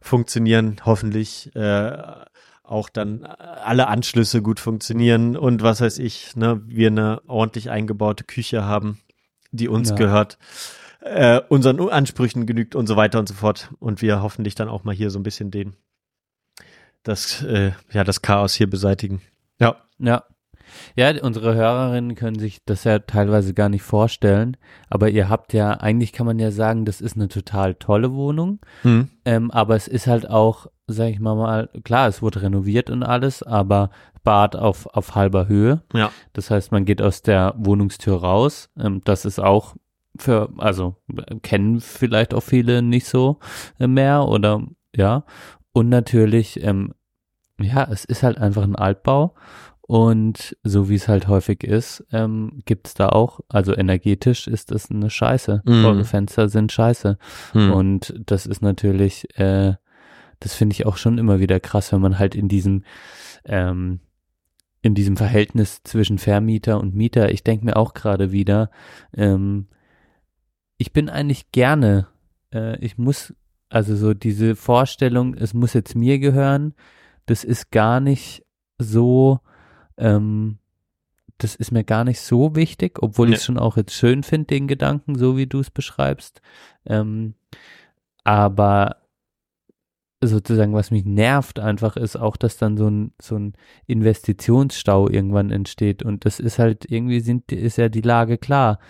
funktionieren, 0.00 0.76
hoffentlich. 0.84 1.54
Äh, 1.54 1.92
auch 2.68 2.90
dann 2.90 3.24
alle 3.24 3.88
Anschlüsse 3.88 4.42
gut 4.42 4.60
funktionieren 4.60 5.38
und 5.38 5.62
was 5.62 5.80
weiß 5.80 5.98
ich, 5.98 6.36
ne, 6.36 6.60
wir 6.66 6.88
eine 6.88 7.22
ordentlich 7.26 7.70
eingebaute 7.70 8.24
Küche 8.24 8.64
haben, 8.64 8.98
die 9.50 9.68
uns 9.68 9.90
Ja. 9.90 9.96
gehört, 9.96 10.38
äh, 11.00 11.40
unseren 11.48 11.80
Ansprüchen 11.90 12.46
genügt 12.46 12.74
und 12.74 12.86
so 12.86 12.96
weiter 12.96 13.18
und 13.18 13.28
so 13.28 13.34
fort. 13.34 13.70
Und 13.78 14.02
wir 14.02 14.22
hoffentlich 14.22 14.54
dann 14.54 14.68
auch 14.68 14.84
mal 14.84 14.94
hier 14.94 15.10
so 15.10 15.18
ein 15.18 15.22
bisschen 15.22 15.50
den, 15.50 15.74
das, 17.02 17.42
äh, 17.42 17.72
ja, 17.92 18.04
das 18.04 18.22
Chaos 18.22 18.54
hier 18.54 18.68
beseitigen. 18.68 19.22
Ja. 19.60 19.76
Ja. 19.98 20.24
Ja, 20.96 21.12
unsere 21.22 21.54
Hörerinnen 21.54 22.14
können 22.14 22.38
sich 22.38 22.64
das 22.64 22.84
ja 22.84 22.98
teilweise 22.98 23.54
gar 23.54 23.68
nicht 23.68 23.82
vorstellen, 23.82 24.56
aber 24.88 25.08
ihr 25.08 25.28
habt 25.28 25.52
ja, 25.52 25.72
eigentlich 25.72 26.12
kann 26.12 26.26
man 26.26 26.38
ja 26.38 26.50
sagen, 26.50 26.84
das 26.84 27.00
ist 27.00 27.16
eine 27.16 27.28
total 27.28 27.74
tolle 27.74 28.12
Wohnung, 28.14 28.60
Hm. 28.82 29.08
ähm, 29.24 29.50
aber 29.50 29.76
es 29.76 29.88
ist 29.88 30.06
halt 30.06 30.28
auch, 30.28 30.66
sag 30.86 31.08
ich 31.08 31.20
mal 31.20 31.34
mal, 31.34 31.68
klar, 31.84 32.08
es 32.08 32.22
wurde 32.22 32.42
renoviert 32.42 32.90
und 32.90 33.02
alles, 33.02 33.42
aber 33.42 33.90
Bad 34.24 34.56
auf, 34.56 34.86
auf 34.86 35.14
halber 35.14 35.48
Höhe. 35.48 35.82
Ja. 35.94 36.10
Das 36.34 36.50
heißt, 36.50 36.70
man 36.70 36.84
geht 36.84 37.00
aus 37.00 37.22
der 37.22 37.54
Wohnungstür 37.56 38.16
raus. 38.16 38.68
Ähm, 38.78 39.00
das 39.04 39.24
ist 39.24 39.38
auch 39.38 39.74
für, 40.18 40.50
also 40.58 40.96
kennen 41.42 41.80
vielleicht 41.80 42.34
auch 42.34 42.42
viele 42.42 42.82
nicht 42.82 43.06
so 43.06 43.38
äh, 43.78 43.86
mehr 43.86 44.26
oder 44.26 44.62
ja. 44.94 45.24
Und 45.72 45.88
natürlich, 45.88 46.62
ähm, 46.62 46.92
ja, 47.60 47.86
es 47.90 48.04
ist 48.04 48.22
halt 48.22 48.38
einfach 48.38 48.64
ein 48.64 48.76
Altbau. 48.76 49.34
Und 49.88 50.54
so 50.64 50.90
wie 50.90 50.96
es 50.96 51.08
halt 51.08 51.28
häufig 51.28 51.64
ist, 51.64 52.04
ähm, 52.12 52.60
gibt's 52.66 52.92
da 52.92 53.08
auch, 53.08 53.40
also 53.48 53.74
energetisch 53.74 54.46
ist 54.46 54.70
das 54.70 54.90
eine 54.90 55.08
Scheiße. 55.08 55.62
Mhm. 55.64 55.84
Eure 55.86 56.04
Fenster 56.04 56.50
sind 56.50 56.70
scheiße. 56.72 57.16
Hm. 57.52 57.72
Und 57.72 58.14
das 58.26 58.44
ist 58.44 58.60
natürlich, 58.60 59.26
äh, 59.38 59.76
das 60.40 60.52
finde 60.52 60.74
ich 60.74 60.84
auch 60.84 60.98
schon 60.98 61.16
immer 61.16 61.40
wieder 61.40 61.58
krass, 61.58 61.90
wenn 61.90 62.02
man 62.02 62.18
halt 62.18 62.34
in 62.34 62.48
diesem, 62.48 62.84
ähm, 63.46 64.00
in 64.82 64.94
diesem 64.94 65.16
Verhältnis 65.16 65.82
zwischen 65.84 66.18
Vermieter 66.18 66.78
und 66.78 66.94
Mieter, 66.94 67.32
ich 67.32 67.42
denke 67.42 67.64
mir 67.64 67.78
auch 67.78 67.94
gerade 67.94 68.30
wieder, 68.30 68.70
ähm, 69.16 69.68
ich 70.76 70.92
bin 70.92 71.08
eigentlich 71.08 71.50
gerne, 71.50 72.08
äh, 72.52 72.78
ich 72.84 72.98
muss, 72.98 73.32
also 73.70 73.96
so 73.96 74.12
diese 74.12 74.54
Vorstellung, 74.54 75.32
es 75.32 75.54
muss 75.54 75.72
jetzt 75.72 75.94
mir 75.94 76.18
gehören, 76.18 76.74
das 77.24 77.42
ist 77.42 77.70
gar 77.70 78.00
nicht 78.00 78.44
so, 78.76 79.40
ähm, 79.98 80.58
das 81.38 81.54
ist 81.54 81.70
mir 81.70 81.84
gar 81.84 82.04
nicht 82.04 82.20
so 82.20 82.56
wichtig, 82.56 83.00
obwohl 83.02 83.28
Nee. 83.28 83.34
ich 83.34 83.38
es 83.40 83.44
schon 83.44 83.58
auch 83.58 83.76
jetzt 83.76 83.92
schön 83.92 84.22
finde, 84.22 84.46
den 84.46 84.66
Gedanken, 84.66 85.16
so 85.16 85.36
wie 85.36 85.46
du 85.46 85.60
es 85.60 85.70
beschreibst. 85.70 86.40
Ähm, 86.84 87.34
aber 88.24 88.96
sozusagen, 90.20 90.74
was 90.74 90.90
mich 90.90 91.04
nervt 91.04 91.60
einfach, 91.60 91.96
ist 91.96 92.16
auch, 92.16 92.36
dass 92.36 92.56
dann 92.56 92.76
so 92.76 92.88
ein, 92.88 93.12
so 93.22 93.36
ein 93.36 93.52
Investitionsstau 93.86 95.08
irgendwann 95.08 95.50
entsteht. 95.50 96.02
Und 96.02 96.24
das 96.24 96.40
ist 96.40 96.58
halt, 96.58 96.90
irgendwie 96.90 97.20
sind, 97.20 97.52
ist 97.52 97.76
ja 97.78 97.88
die 97.88 98.00
Lage 98.00 98.36
klar. 98.38 98.80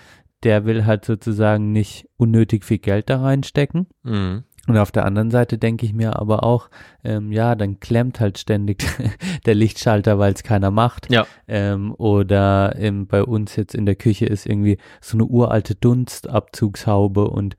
Der 0.45 0.65
will 0.65 0.87
halt 0.87 1.05
sozusagen 1.05 1.73
nicht 1.73 2.09
unnötig 2.17 2.65
viel 2.65 2.79
Geld 2.79 3.11
da 3.11 3.21
reinstecken. 3.21 3.89
Hm. 4.05 4.45
Und 4.69 4.79
auf 4.79 4.93
der 4.93 5.05
anderen 5.05 5.31
Seite 5.31 5.59
denke 5.59 5.87
ich 5.87 5.95
mir 5.95 6.19
aber 6.19 6.45
auch, 6.45 6.69
ähm, 7.03 7.33
ja, 7.33 7.55
dann 7.55 7.81
klemmt 7.81 8.21
halt 8.21 8.39
ständig 8.39 8.85
der 9.47 9.55
Lichtschalter, 9.55 10.19
weil 10.19 10.35
es 10.35 10.43
keiner 10.43 10.71
macht. 10.71 11.11
Ja. 11.11 11.27
Ähm, 11.47 11.95
oder 11.97 12.77
ähm, 12.79 13.07
bei 13.07 13.25
uns 13.25 13.57
jetzt 13.57 13.75
in 13.75 13.87
der 13.87 13.97
Küche 13.97 14.27
ist 14.27 14.47
irgendwie 14.47 14.79
so 15.01 15.17
eine 15.17 15.25
uralte 15.25 15.75
Dunstabzugshaube 15.75 17.29
und 17.29 17.57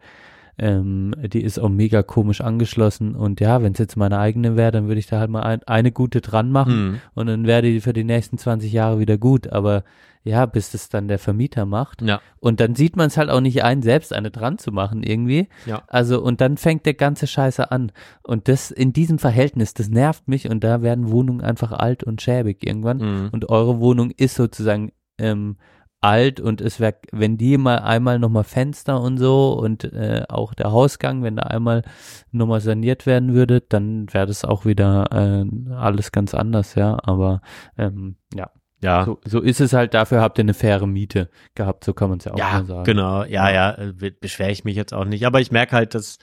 ähm, 0.60 1.16
die 1.34 1.41
ist 1.41 1.60
auch 1.60 1.70
mega 1.70 2.03
komisch 2.03 2.41
angeschlossen. 2.41 3.16
Und 3.16 3.39
ja, 3.39 3.64
wenn 3.64 3.74
es 3.74 3.80
jetzt 3.80 3.95
meine 3.95 4.20
eigene 4.20 4.55
wäre, 4.57 4.72
dann 4.72 4.88
würde 4.88 4.99
ich 4.99 5.07
da 5.07 5.20
halt 5.20 5.30
mal 5.30 5.41
ein, 5.41 5.64
eine 5.64 5.91
gute 5.91 6.22
dran 6.22 6.51
machen 6.51 6.74
Hm. 6.74 6.99
und 7.16 7.28
dann 7.28 7.47
wäre 7.47 7.62
die 7.62 7.82
für 7.82 7.93
die 7.93 8.03
nächsten 8.03 8.38
20 8.38 8.72
Jahre 8.72 8.99
wieder 8.99 9.18
gut. 9.18 9.47
Aber 9.47 9.84
ja, 10.24 10.45
bis 10.45 10.72
das 10.72 10.89
dann 10.89 11.07
der 11.07 11.18
Vermieter 11.18 11.66
macht. 11.66 12.01
Ja. 12.01 12.20
Und 12.39 12.60
dann 12.60 12.76
sieht 12.76 12.97
man 12.97 13.07
es 13.07 13.18
halt 13.18 13.30
auch 13.30 13.39
nicht 13.39 13.64
ein, 13.64 13.82
selbst 13.82 14.14
eine 14.14 14.32
dran 14.32 14.57
zu 14.57 14.72
machen 14.72 15.01
irgendwie. 15.01 15.47
Ja. 15.66 15.84
Also, 15.88 16.22
und 16.22 16.41
dann 16.41 16.57
fängt 16.57 16.86
der 16.86 16.93
ganze 16.93 17.26
Scheiße 17.26 17.72
an. 17.72 17.91
Und 18.22 18.49
das 18.49 18.70
in 18.70 18.91
diesem 18.91 19.18
Verhältnis, 19.18 19.74
das 19.74 19.88
nervt 19.88 20.28
mich 20.28 20.49
und 20.49 20.64
da 20.64 20.82
werden 20.82 21.10
Wohnungen 21.10 21.41
einfach 21.41 21.72
alt 21.72 22.03
und 22.03 22.22
schäbig 22.22 22.66
irgendwann. 22.66 22.99
Hm. 22.99 23.30
Und 23.32 23.49
eure 23.49 23.80
Wohnung 23.80 24.12
ist 24.12 24.36
sozusagen 24.36 24.91
ähm, 25.18 25.55
alt 26.02 26.39
und 26.39 26.62
es 26.62 26.80
wäre, 26.80 26.95
wenn 27.12 27.38
die 27.38 27.58
mal 27.58 27.80
einmal 27.80 28.20
nochmal 28.20 28.43
Fenster 28.45 29.02
und 29.02 29.18
so 29.18 29.54
und 29.54 29.84
äh, 29.84 30.24
auch 30.30 30.54
der 30.54 30.72
Hausgang, 30.72 31.24
wenn 31.24 31.36
da 31.36 31.43
einmal 31.43 31.84
nochmal 32.32 32.62
saniert 32.62 33.06
werden 33.06 33.34
würde, 33.34 33.62
dann 33.62 34.12
wäre 34.14 34.26
das 34.26 34.45
auch 34.45 34.66
wieder 34.66 35.08
äh, 35.12 35.74
alles 35.74 36.12
ganz 36.12 36.34
anders, 36.34 36.76
ja. 36.76 36.97
Aber 37.04 37.41
ähm, 37.78 38.16
ja, 38.34 38.50
Ja. 38.82 39.04
so, 39.04 39.20
so 39.26 39.41
ist 39.41 39.60
es 39.60 39.74
halt, 39.74 39.93
dafür 39.93 40.22
habt 40.22 40.38
ihr 40.38 40.43
eine 40.43 40.54
faire 40.54 40.88
Miete 40.88 41.30
gehabt, 41.56 41.84
so 41.84 41.93
kann 41.93 42.10
man 42.10 42.20
es 42.20 42.26
ja 42.26 42.34
auch 42.34 42.38
Ja, 42.39 42.52
mal 42.54 42.66
sagen. 42.66 42.84
genau. 42.86 43.24
Ja, 43.26 43.50
ja, 43.52 43.76
be- 43.93 44.12
beschwere 44.12 44.52
ich 44.52 44.64
mich 44.64 44.78
jetzt 44.78 44.93
auch 44.93 45.06
nicht. 45.06 45.26
Aber 45.26 45.41
ich 45.41 45.52
merke 45.52 45.76
halt, 45.76 45.95
dass, 45.95 46.18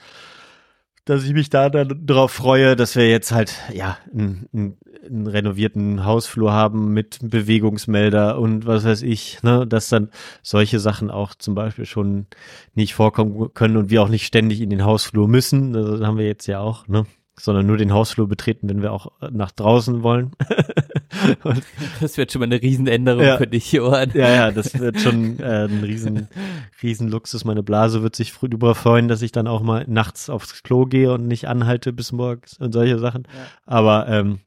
dass 1.07 1.25
ich 1.25 1.33
mich 1.33 1.49
da 1.51 1.71
dann 1.71 2.05
drauf 2.05 2.33
freue, 2.33 2.75
dass 2.77 2.97
wir 2.97 3.09
jetzt 3.09 3.31
halt, 3.31 3.55
ja, 3.73 3.97
einen, 4.13 4.49
einen, 4.53 4.77
einen 5.07 5.27
renovierten 5.29 6.05
Hausflur 6.05 6.53
haben 6.53 6.93
mit 6.93 7.21
Bewegungsmelder 7.23 8.39
und 8.41 8.67
was 8.67 8.85
weiß 8.85 9.03
ich, 9.03 9.41
ne, 9.45 9.67
dass 9.69 9.89
dann 9.89 10.11
solche 10.43 10.81
Sachen 10.81 11.13
auch 11.13 11.37
zum 11.37 11.55
Beispiel 11.55 11.87
schon 11.87 12.27
nicht 12.75 12.95
vorkommen 12.95 13.55
können 13.55 13.77
und 13.77 13.89
wir 13.89 14.03
auch 14.03 14.09
nicht 14.09 14.27
ständig 14.27 14.61
in 14.61 14.69
den 14.69 14.85
Hausflur 14.85 15.29
müssen. 15.29 15.73
Das 15.73 16.01
haben 16.01 16.19
wir 16.19 16.27
jetzt 16.27 16.49
ja 16.49 16.59
auch, 16.59 16.89
ne, 16.89 17.07
sondern 17.39 17.67
nur 17.67 17.77
den 17.77 17.93
Hausflur 17.93 18.29
betreten, 18.29 18.69
wenn 18.69 18.83
wir 18.83 18.93
auch 18.93 19.13
nach 19.31 19.53
draußen 19.53 20.03
wollen. 20.03 20.33
und 21.45 21.63
Das 22.01 22.17
wird 22.17 22.33
schon 22.33 22.41
mal 22.41 22.47
eine 22.47 22.61
Riesenänderung 22.61 23.23
Ja. 23.25 23.37
für 23.39 23.47
dich, 23.47 23.73
Johann. 23.73 24.11
ja, 24.15 24.29
ja, 24.29 24.51
das 24.51 24.79
wird 24.79 25.01
schon 25.01 25.39
äh, 25.41 25.65
ein 25.67 25.83
riesen, 25.83 26.29
riesen 26.83 27.09
Luxus. 27.09 27.45
Meine 27.45 27.63
Blase 27.63 28.03
wird 28.03 28.17
sich 28.17 28.33
früh 28.33 28.49
darüber 28.49 28.75
freuen, 28.75 29.09
dass 29.09 29.23
ich 29.23 29.33
dann 29.33 29.47
auch 29.47 29.63
mal 29.63 29.85
nachts 29.89 30.29
aufs 30.31 30.63
Klo 30.63 30.87
gehe 30.87 31.13
und 31.13 31.27
nicht 31.27 31.49
anhalte 31.49 31.93
bis 31.93 32.13
morgens 32.13 32.59
und 32.59 32.73
solche 32.73 32.99
Sachen. 32.99 33.27
Aber 33.65 34.09
ähm, 34.09 34.41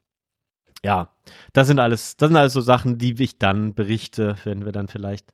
ja, 0.84 1.10
das 1.54 1.68
sind 1.68 1.80
alles, 1.80 2.16
das 2.18 2.30
sind 2.30 2.38
alles 2.38 2.54
so 2.54 2.62
Sachen, 2.62 2.98
die 2.98 3.16
ich 3.22 3.38
dann 3.38 3.74
berichte, 3.74 4.36
wenn 4.44 4.66
wir 4.66 4.72
dann 4.72 4.88
vielleicht 4.88 5.34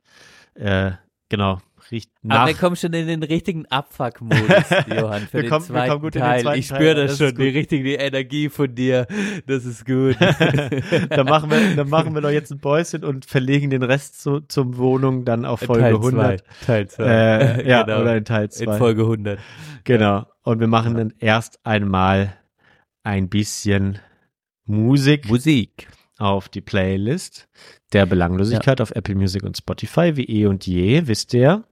äh, 0.54 0.92
genau 1.28 1.60
Aber 1.90 2.02
nach 2.22 2.46
wir 2.48 2.54
kommen 2.54 2.74
schon 2.76 2.92
in 2.94 3.06
den 3.06 3.22
richtigen 3.22 3.64
Abfuck-Modus, 3.66 4.40
Johann, 4.88 5.22
für 5.22 5.34
Wir 5.34 5.42
den 5.42 5.50
kommen- 5.50 5.68
wir 5.68 5.74
zweiten 5.74 5.90
kommen 5.90 6.02
gut 6.02 6.16
in 6.16 6.20
den 6.22 6.28
Teil. 6.28 6.42
zweiten 6.42 6.58
ich 6.58 6.66
spüre 6.66 6.94
das 6.94 7.18
das 7.18 7.28
schon, 7.28 7.36
die 7.36 7.48
richtige 7.48 7.94
Energie 7.94 8.48
von 8.48 8.74
dir. 8.74 9.06
Das 9.46 9.64
ist 9.64 9.84
gut. 9.86 10.16
dann 11.10 11.26
machen 11.26 11.50
wir, 11.50 11.76
dann 11.76 11.88
machen 11.88 12.14
wir 12.14 12.20
doch 12.22 12.30
jetzt 12.30 12.50
ein 12.50 12.58
Päuschen 12.58 13.04
und 13.04 13.24
verlegen 13.24 13.70
den 13.70 13.82
Rest 13.82 14.20
zu, 14.20 14.40
zum 14.40 14.76
Wohnung 14.78 15.24
dann 15.24 15.44
auf 15.44 15.60
Folge 15.60 15.82
Teil 15.82 15.94
100. 15.94 16.40
Zwei. 16.40 16.64
Teil 16.66 16.88
2. 16.88 17.04
Äh, 17.04 17.68
ja, 17.68 17.82
Genau. 17.86 18.00
oder 18.00 18.16
in 18.16 18.24
Teil 18.24 18.44
in 18.44 18.50
2. 18.50 18.78
Folge 18.78 19.02
100. 19.02 19.38
Genau. 19.84 20.26
Und 20.42 20.60
wir 20.60 20.66
machen 20.66 20.94
dann 20.96 21.12
erst 21.20 21.60
einmal 21.64 22.32
ein 23.04 23.28
bisschen 23.28 23.98
Musik 24.64 25.28
Musik. 25.28 25.88
auf 26.18 26.48
die 26.48 26.60
Playlist 26.60 27.48
der 27.92 28.06
Belanglosigkeit 28.06 28.80
auf 28.80 28.90
Apple 28.90 29.14
Music 29.14 29.44
und 29.44 29.56
Spotify, 29.56 30.16
wie 30.16 30.24
eh 30.24 30.46
und 30.46 30.66
je, 30.66 31.06
wisst 31.06 31.32
ihr. 31.34 31.62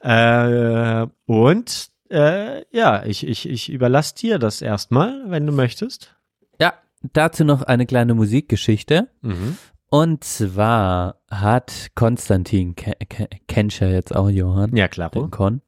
Äh, 0.00 1.06
und 1.26 1.88
äh, 2.10 2.64
ja, 2.76 3.04
ich, 3.04 3.26
ich, 3.26 3.48
ich 3.48 3.70
überlasse 3.70 4.14
dir 4.14 4.38
das 4.38 4.62
erstmal, 4.62 5.24
wenn 5.30 5.46
du 5.46 5.52
möchtest. 5.52 6.14
Ja, 6.60 6.74
dazu 7.12 7.44
noch 7.44 7.62
eine 7.62 7.86
kleine 7.86 8.14
Musikgeschichte. 8.14 9.08
Mhm. 9.22 9.56
Und 9.88 10.24
zwar 10.24 11.20
hat 11.30 11.90
Konstantin, 11.94 12.74
ke 12.74 12.94
ke 13.08 13.28
kennst 13.46 13.80
ja 13.80 13.88
jetzt 13.88 14.14
auch 14.16 14.30
Johann, 14.30 14.74
Ja, 14.74 14.86
den 14.86 14.90
klaro. 14.90 15.28
Con, 15.28 15.60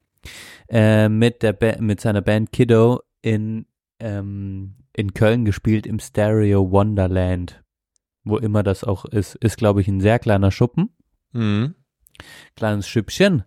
äh, 0.67 1.09
mit, 1.09 1.43
der 1.43 1.53
ba 1.53 1.75
mit 1.79 2.01
seiner 2.01 2.21
Band 2.21 2.51
Kiddo 2.51 3.01
in, 3.21 3.67
ähm, 3.99 4.77
in 4.93 5.13
Köln 5.13 5.45
gespielt 5.45 5.85
im 5.85 5.99
Stereo 5.99 6.71
Wonderland. 6.71 7.63
Wo 8.23 8.37
immer 8.37 8.63
das 8.63 8.83
auch 8.83 9.05
ist. 9.05 9.35
Ist, 9.35 9.57
glaube 9.57 9.81
ich, 9.81 9.87
ein 9.87 10.01
sehr 10.01 10.17
kleiner 10.17 10.49
Schuppen. 10.51 10.89
Mhm. 11.31 11.75
Kleines 12.55 12.87
Schüppchen. 12.87 13.43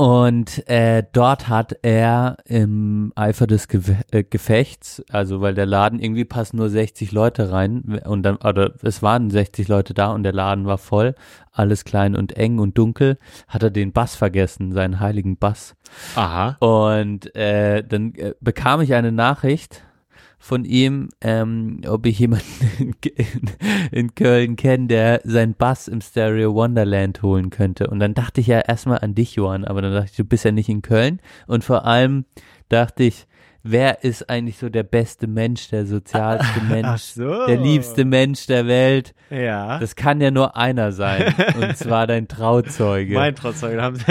Und 0.00 0.66
äh, 0.66 1.02
dort 1.12 1.48
hat 1.48 1.76
er 1.82 2.38
im 2.46 3.12
Eifer 3.16 3.46
des 3.46 3.68
Ge 3.68 3.82
äh, 4.10 4.24
Gefechts, 4.24 5.02
also 5.10 5.42
weil 5.42 5.52
der 5.52 5.66
Laden 5.66 6.00
irgendwie 6.00 6.24
passen 6.24 6.56
nur 6.56 6.70
60 6.70 7.12
Leute 7.12 7.52
rein 7.52 8.00
und 8.06 8.22
dann, 8.22 8.36
oder 8.36 8.72
es 8.82 9.02
waren 9.02 9.28
60 9.28 9.68
Leute 9.68 9.92
da 9.92 10.10
und 10.12 10.22
der 10.22 10.32
Laden 10.32 10.64
war 10.64 10.78
voll, 10.78 11.14
alles 11.52 11.84
klein 11.84 12.16
und 12.16 12.34
eng 12.38 12.60
und 12.60 12.78
dunkel, 12.78 13.18
hat 13.46 13.62
er 13.62 13.68
den 13.68 13.92
Bass 13.92 14.14
vergessen, 14.14 14.72
seinen 14.72 15.00
heiligen 15.00 15.36
Bass. 15.36 15.76
Aha. 16.14 16.56
Und 16.60 17.36
äh, 17.36 17.84
dann 17.86 18.14
äh, 18.14 18.32
bekam 18.40 18.80
ich 18.80 18.94
eine 18.94 19.12
Nachricht 19.12 19.82
von 20.42 20.64
ihm, 20.64 21.10
ähm, 21.20 21.82
ob 21.86 22.06
ich 22.06 22.18
jemanden 22.18 22.94
in, 23.04 23.50
in 23.92 24.14
Köln 24.14 24.56
kenne, 24.56 24.86
der 24.88 25.20
seinen 25.22 25.54
Bass 25.54 25.86
im 25.86 26.00
Stereo 26.00 26.54
Wonderland 26.54 27.22
holen 27.22 27.50
könnte. 27.50 27.88
Und 27.88 28.00
dann 28.00 28.14
dachte 28.14 28.40
ich 28.40 28.46
ja 28.46 28.58
erstmal 28.60 28.98
an 28.98 29.14
dich, 29.14 29.34
Johann, 29.36 29.66
aber 29.66 29.82
dann 29.82 29.92
dachte 29.92 30.08
ich, 30.10 30.16
du 30.16 30.24
bist 30.24 30.46
ja 30.46 30.50
nicht 30.50 30.70
in 30.70 30.80
Köln. 30.80 31.20
Und 31.46 31.62
vor 31.62 31.84
allem 31.84 32.24
dachte 32.70 33.02
ich, 33.04 33.26
wer 33.62 34.02
ist 34.02 34.30
eigentlich 34.30 34.56
so 34.56 34.70
der 34.70 34.82
beste 34.82 35.26
Mensch, 35.26 35.68
der 35.68 35.84
sozialste 35.84 36.62
Mensch, 36.68 37.02
so. 37.02 37.46
der 37.46 37.58
liebste 37.58 38.06
Mensch 38.06 38.46
der 38.46 38.66
Welt? 38.66 39.14
Ja. 39.28 39.78
Das 39.78 39.94
kann 39.94 40.22
ja 40.22 40.30
nur 40.30 40.56
einer 40.56 40.92
sein. 40.92 41.34
und 41.60 41.76
zwar 41.76 42.06
dein 42.06 42.28
Trauzeuge. 42.28 43.12
mein 43.12 43.34
Trauzeuge 43.34 43.82
haben 43.82 43.96
sie. 43.96 44.06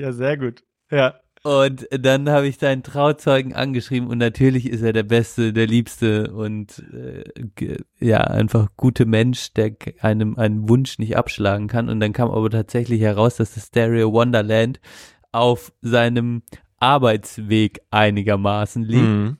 ja, 0.00 0.12
sehr 0.12 0.36
gut. 0.36 0.62
Ja. 0.92 1.14
Und 1.42 1.88
dann 1.90 2.28
habe 2.28 2.48
ich 2.48 2.58
seinen 2.58 2.82
Trauzeugen 2.82 3.54
angeschrieben 3.54 4.08
und 4.10 4.18
natürlich 4.18 4.68
ist 4.68 4.82
er 4.82 4.92
der 4.92 5.04
Beste, 5.04 5.54
der 5.54 5.66
Liebste 5.66 6.32
und 6.32 6.82
äh, 6.92 7.78
ja, 7.98 8.18
einfach 8.18 8.68
gute 8.76 9.06
Mensch, 9.06 9.54
der 9.54 9.72
einem 10.00 10.36
einen 10.36 10.68
Wunsch 10.68 10.98
nicht 10.98 11.16
abschlagen 11.16 11.66
kann. 11.66 11.88
Und 11.88 12.00
dann 12.00 12.12
kam 12.12 12.30
aber 12.30 12.50
tatsächlich 12.50 13.00
heraus, 13.00 13.36
dass 13.36 13.54
das 13.54 13.68
Stereo 13.68 14.12
Wonderland 14.12 14.80
auf 15.32 15.72
seinem 15.80 16.42
Arbeitsweg 16.78 17.80
einigermaßen 17.90 18.82
liegt. 18.82 19.02
Mhm. 19.02 19.36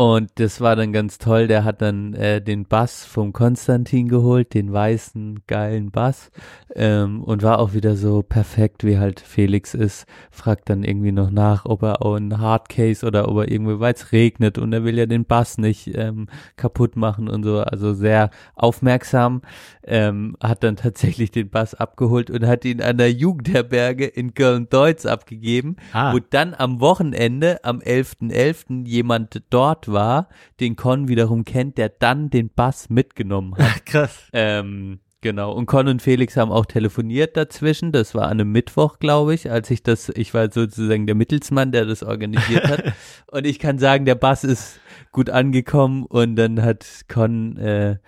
Und 0.00 0.30
das 0.36 0.62
war 0.62 0.76
dann 0.76 0.94
ganz 0.94 1.18
toll. 1.18 1.46
Der 1.46 1.62
hat 1.62 1.82
dann 1.82 2.14
äh, 2.14 2.40
den 2.40 2.64
Bass 2.64 3.04
vom 3.04 3.34
Konstantin 3.34 4.08
geholt, 4.08 4.54
den 4.54 4.72
weißen, 4.72 5.40
geilen 5.46 5.90
Bass. 5.90 6.30
Ähm, 6.74 7.22
und 7.22 7.42
war 7.42 7.58
auch 7.58 7.74
wieder 7.74 7.96
so 7.96 8.22
perfekt, 8.22 8.82
wie 8.82 8.98
halt 8.98 9.20
Felix 9.20 9.74
ist. 9.74 10.06
Fragt 10.30 10.70
dann 10.70 10.84
irgendwie 10.84 11.12
noch 11.12 11.30
nach, 11.30 11.66
ob 11.66 11.82
er 11.82 12.00
auch 12.00 12.14
ein 12.14 12.38
Hardcase 12.38 13.04
oder 13.04 13.28
ob 13.28 13.40
er 13.40 13.50
irgendwie, 13.50 13.78
weil 13.78 13.92
es 13.92 14.10
regnet 14.12 14.56
und 14.56 14.72
er 14.72 14.84
will 14.84 14.96
ja 14.96 15.04
den 15.04 15.26
Bass 15.26 15.58
nicht 15.58 15.90
ähm, 15.94 16.28
kaputt 16.56 16.96
machen 16.96 17.28
und 17.28 17.42
so. 17.42 17.58
Also 17.60 17.92
sehr 17.92 18.30
aufmerksam. 18.54 19.42
Ähm, 19.84 20.34
hat 20.42 20.64
dann 20.64 20.76
tatsächlich 20.76 21.30
den 21.30 21.50
Bass 21.50 21.74
abgeholt 21.74 22.30
und 22.30 22.46
hat 22.46 22.64
ihn 22.64 22.80
an 22.80 22.96
der 22.96 23.12
Jugendherberge 23.12 24.06
in 24.06 24.32
Köln-Deutz 24.32 25.04
abgegeben 25.04 25.76
Ah. 25.92 26.14
wo 26.14 26.20
dann 26.20 26.54
am 26.54 26.80
Wochenende, 26.80 27.62
am 27.64 27.80
11.11. 27.80 28.86
jemand 28.86 29.42
dort 29.50 29.89
war, 29.92 30.28
den 30.60 30.76
Con 30.76 31.08
wiederum 31.08 31.44
kennt, 31.44 31.78
der 31.78 31.88
dann 31.88 32.30
den 32.30 32.50
Bass 32.50 32.90
mitgenommen 32.90 33.54
hat. 33.56 33.84
Krass. 33.86 34.28
ähm, 34.32 35.00
genau. 35.20 35.52
Und 35.52 35.66
Con 35.66 35.88
und 35.88 36.02
Felix 36.02 36.36
haben 36.36 36.52
auch 36.52 36.66
telefoniert 36.66 37.36
dazwischen. 37.36 37.92
Das 37.92 38.14
war 38.14 38.24
an 38.24 38.40
einem 38.40 38.52
Mittwoch, 38.52 38.98
glaube 38.98 39.34
ich, 39.34 39.50
als 39.50 39.70
ich 39.70 39.82
das, 39.82 40.08
ich 40.10 40.34
war 40.34 40.50
sozusagen 40.50 41.06
der 41.06 41.14
Mittelsmann, 41.14 41.72
der 41.72 41.86
das 41.86 42.02
organisiert 42.02 42.68
hat. 42.68 42.92
und 43.26 43.46
ich 43.46 43.58
kann 43.58 43.78
sagen, 43.78 44.04
der 44.04 44.14
Bass 44.14 44.44
ist 44.44 44.80
gut 45.12 45.30
angekommen 45.30 46.04
und 46.04 46.36
dann 46.36 46.62
hat 46.62 46.86
Con 47.08 47.56
äh, 47.56 47.98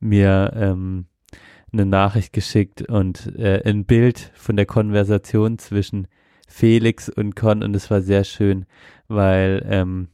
mir 0.00 0.52
ähm, 0.54 1.06
eine 1.72 1.86
Nachricht 1.86 2.32
geschickt 2.32 2.82
und 2.82 3.34
äh, 3.38 3.62
ein 3.64 3.84
Bild 3.84 4.30
von 4.34 4.56
der 4.56 4.66
Konversation 4.66 5.58
zwischen 5.58 6.06
Felix 6.46 7.08
und 7.08 7.34
Con 7.34 7.62
und 7.62 7.74
es 7.74 7.90
war 7.90 8.02
sehr 8.02 8.24
schön, 8.24 8.66
weil 9.08 9.64
ähm, 9.68 10.08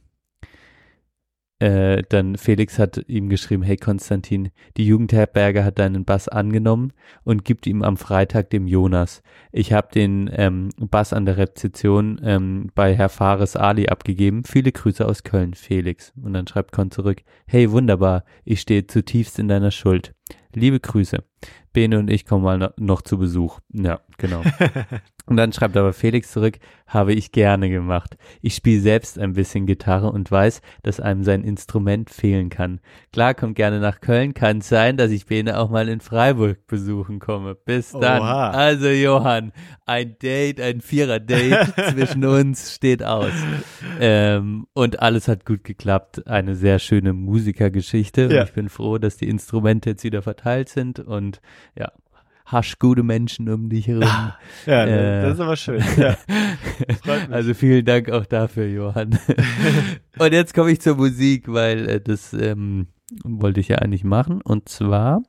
äh, 1.59 2.03
dann 2.09 2.37
Felix 2.37 2.79
hat 2.79 3.03
ihm 3.07 3.29
geschrieben, 3.29 3.63
hey 3.63 3.75
Konstantin, 3.77 4.49
die 4.77 4.85
Jugendherberge 4.85 5.63
hat 5.63 5.77
deinen 5.79 6.05
Bass 6.05 6.27
angenommen 6.27 6.93
und 7.23 7.43
gibt 7.45 7.67
ihm 7.67 7.83
am 7.83 7.97
Freitag 7.97 8.49
dem 8.49 8.67
Jonas. 8.67 9.21
Ich 9.51 9.73
habe 9.73 9.89
den 9.93 10.29
ähm, 10.33 10.69
Bass 10.77 11.13
an 11.13 11.25
der 11.25 11.37
Rezeption 11.37 12.19
ähm, 12.23 12.71
bei 12.75 12.95
Herr 12.95 13.09
Fares 13.09 13.55
Ali 13.55 13.87
abgegeben. 13.87 14.43
Viele 14.45 14.71
Grüße 14.71 15.05
aus 15.05 15.23
Köln, 15.23 15.53
Felix. 15.53 16.13
Und 16.21 16.33
dann 16.33 16.47
schreibt 16.47 16.71
Con 16.71 16.91
zurück, 16.91 17.21
hey 17.45 17.71
wunderbar, 17.71 18.23
ich 18.45 18.61
stehe 18.61 18.87
zutiefst 18.87 19.37
in 19.39 19.47
deiner 19.49 19.71
Schuld. 19.71 20.13
Liebe 20.53 20.79
Grüße. 20.79 21.23
Bene 21.73 21.99
und 21.99 22.09
ich 22.09 22.25
kommen 22.25 22.43
mal 22.43 22.57
no- 22.57 22.69
noch 22.77 23.01
zu 23.01 23.17
Besuch. 23.17 23.59
Ja, 23.71 23.99
genau. 24.19 24.43
Und 25.25 25.37
dann 25.37 25.53
schreibt 25.53 25.77
aber 25.77 25.93
Felix 25.93 26.31
zurück, 26.31 26.57
habe 26.87 27.13
ich 27.13 27.31
gerne 27.31 27.69
gemacht. 27.69 28.17
Ich 28.41 28.55
spiele 28.55 28.81
selbst 28.81 29.19
ein 29.19 29.33
bisschen 29.33 29.67
Gitarre 29.67 30.11
und 30.11 30.31
weiß, 30.31 30.61
dass 30.81 30.99
einem 30.99 31.23
sein 31.23 31.43
Instrument 31.43 32.09
fehlen 32.09 32.49
kann. 32.49 32.79
Klar, 33.13 33.35
kommt 33.35 33.55
gerne 33.55 33.79
nach 33.79 34.01
Köln, 34.01 34.33
kann 34.33 34.61
sein, 34.61 34.97
dass 34.97 35.11
ich 35.11 35.27
Bene 35.27 35.59
auch 35.59 35.69
mal 35.69 35.87
in 35.87 35.99
Freiburg 35.99 36.65
besuchen 36.65 37.19
komme. 37.19 37.53
Bis 37.53 37.91
dann. 37.91 38.21
Oha. 38.23 38.49
Also 38.49 38.87
Johann, 38.87 39.51
ein 39.85 40.17
Date, 40.17 40.59
ein 40.61 40.81
Vierer-Date 40.81 41.75
zwischen 41.93 42.25
uns 42.25 42.73
steht 42.73 43.03
aus. 43.03 43.33
Ähm, 43.99 44.65
und 44.73 44.99
alles 44.99 45.27
hat 45.27 45.45
gut 45.45 45.63
geklappt. 45.63 46.25
Eine 46.27 46.55
sehr 46.55 46.79
schöne 46.79 47.13
Musikergeschichte. 47.13 48.25
Und 48.29 48.31
Ja. 48.33 48.45
ich 48.45 48.53
bin 48.53 48.67
froh, 48.67 48.97
dass 48.97 49.17
die 49.17 49.29
Instrumente 49.29 49.91
jetzt 49.91 50.03
wieder 50.03 50.23
verteilt 50.23 50.69
sind 50.69 50.99
und 50.99 51.39
ja, 51.77 51.91
hasch 52.51 52.79
gute 52.79 53.03
Menschen 53.03 53.49
um 53.49 53.69
dich 53.69 53.87
herum. 53.87 54.03
Ja, 54.65 54.85
Äh. 54.85 55.21
das 55.23 55.33
ist 55.35 55.39
aber 55.39 55.55
schön. 55.55 55.83
Ja. 55.97 56.17
Also 57.31 57.53
vielen 57.53 57.85
Dank 57.85 58.09
auch 58.09 58.25
dafür, 58.25 58.67
Johann. 58.67 59.17
Und 60.17 60.33
jetzt 60.33 60.53
komme 60.53 60.71
ich 60.71 60.81
zur 60.81 60.95
Musik, 60.95 61.45
weil 61.47 61.87
äh, 61.89 62.01
das 62.01 62.33
ähm, 62.33 62.87
wollte 63.23 63.59
ich 63.59 63.67
ja 63.69 63.77
eigentlich 63.77 64.03
machen. 64.03 64.41
Und 64.41 64.69
zwar, 64.69 65.21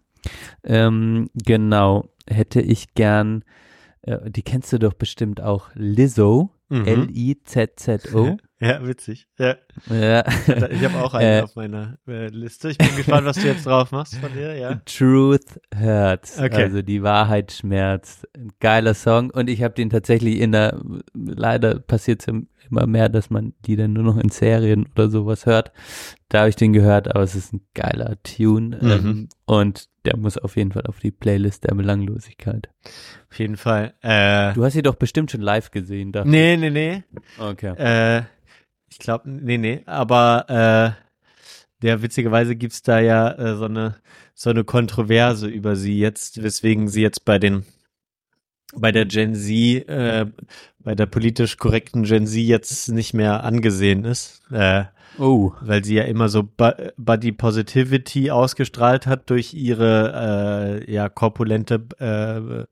ähm, 0.65 1.29
genau, 1.35 2.09
hätte 2.29 2.61
ich 2.61 2.95
gern, 2.95 3.45
äh, 4.03 4.19
die 4.31 4.43
kennst 4.43 4.73
du 4.73 4.79
doch 4.79 4.95
bestimmt 4.95 5.41
auch, 5.41 5.69
Lizzo, 5.75 6.51
Mhm. 6.71 6.87
L-I-Z-Z-O. 6.87 8.37
Ja, 8.63 8.87
witzig. 8.87 9.27
Ja. 9.39 9.57
ja. 9.89 10.23
Ich 10.71 10.85
habe 10.85 11.03
auch 11.03 11.15
einen 11.15 11.39
Äh. 11.39 11.41
auf 11.41 11.57
meiner 11.57 11.97
äh, 12.07 12.27
Liste. 12.29 12.69
Ich 12.69 12.77
bin 12.77 12.95
gespannt, 12.95 13.25
was 13.27 13.37
du 13.39 13.47
jetzt 13.47 13.65
drauf 13.65 13.91
machst 13.91 14.17
von 14.17 14.31
dir, 14.35 14.55
ja. 14.55 14.75
Truth 14.85 15.59
Hurts, 15.75 16.39
Okay. 16.39 16.65
also 16.65 16.83
die 16.83 17.03
Wahrheit 17.03 17.53
schmerzt. 17.53 18.29
Ein 18.37 18.51
geiler 18.61 18.93
Song 18.93 19.31
und 19.31 19.49
ich 19.49 19.63
habe 19.63 19.73
den 19.73 19.89
tatsächlich 19.89 20.41
in 20.41 20.53
der, 20.53 20.79
leider 21.15 21.79
passiert 21.81 22.21
es 22.21 22.27
immer 22.71 22.87
mehr, 22.87 23.09
dass 23.09 23.31
man 23.31 23.55
die 23.65 23.77
dann 23.77 23.95
nur 23.95 24.05
noch 24.05 24.19
in 24.19 24.29
Serien 24.29 24.87
oder 24.95 25.09
sowas 25.09 25.47
hört. 25.47 25.73
Da 26.29 26.41
habe 26.41 26.51
ich 26.51 26.57
den 26.57 26.75
gehört, 26.75 27.09
aber 27.09 27.25
es 27.25 27.35
ist 27.35 27.55
ein 27.55 27.63
geiler 27.73 28.23
Tune 28.25 28.77
Mhm. 28.79 28.91
ähm, 28.91 29.29
und 29.47 29.89
der 30.05 30.17
muss 30.17 30.39
auf 30.39 30.57
jeden 30.57 30.73
Fall 30.73 30.87
auf 30.87 30.99
die 31.01 31.11
Playlist 31.11 31.65
der 31.65 31.75
Belanglosigkeit. 31.75 32.69
Auf 33.31 33.39
jeden 33.39 33.57
Fall. 33.57 33.95
Äh, 34.03 34.53
Du 34.55 34.65
hast 34.65 34.73
sie 34.73 34.83
doch 34.83 34.95
bestimmt 34.97 35.31
schon 35.31 35.41
live 35.43 35.71
gesehen, 35.71 36.13
da. 36.13 36.25
nee, 36.25 36.57
nee, 36.57 36.71
nee. 36.71 37.03
Okay. 37.39 37.75
Äh, 37.77 38.23
ich 38.91 38.99
glaube, 38.99 39.29
nee, 39.31 39.59
nee. 39.59 39.83
Aber 39.87 40.97
äh, 41.83 41.87
ja, 41.87 42.03
witzigerweise 42.03 42.57
gibt's 42.57 42.83
da 42.83 42.99
ja 43.01 43.31
äh, 43.33 43.57
so 43.57 43.65
eine 43.67 43.97
so 44.35 44.49
eine 44.51 44.65
Kontroverse 44.65 45.49
über 45.49 45.77
sie 45.77 45.99
jetzt, 45.99 46.43
weswegen 46.43 46.89
sie 46.89 47.03
jetzt 47.03 47.25
bei 47.27 47.39
den 47.39 47.65
bei 48.75 48.91
der 48.93 49.05
Gen 49.05 49.35
Z, 49.35 49.51
äh, 49.89 50.27
bei 50.79 50.95
der 50.95 51.07
politisch 51.07 51.57
korrekten 51.59 52.05
Gen 52.05 52.27
Z 52.27 52.39
jetzt 52.39 52.89
nicht 52.89 53.13
mehr 53.15 53.45
angesehen 53.45 54.05
ist. 54.05 54.43
Äh, 54.51 54.85
Oh. 55.19 55.53
weil 55.61 55.85
sie 55.85 55.97
ja 55.97 56.05
immer 56.05 56.29
so 56.29 56.49
Body 56.97 57.33
Positivity 57.33 58.31
ausgestrahlt 58.31 59.07
hat 59.07 59.29
durch 59.29 59.53
ihre 59.55 60.83
äh, 60.87 60.93
ja 60.93 61.09
korpulente 61.09 61.83
äh, 61.99 62.67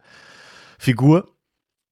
Figur 0.79 1.29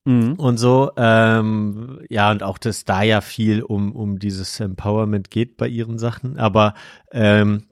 Mhm. 0.07 0.35
und 0.35 0.57
so. 0.57 0.93
Ähm, 0.97 1.99
ja, 2.09 2.31
und 2.31 2.45
auch, 2.45 2.59
dass 2.59 2.85
da 2.85 3.03
ja 3.03 3.21
viel 3.21 3.63
um, 3.63 3.91
um 3.95 4.21
dieses 4.21 4.61
Empowerment 4.61 5.31
geht 5.33 5.57
bei 5.57 5.67
ihren 5.67 5.99
Sachen, 5.99 6.39
aber 6.39 6.75
ähm, 7.11 7.65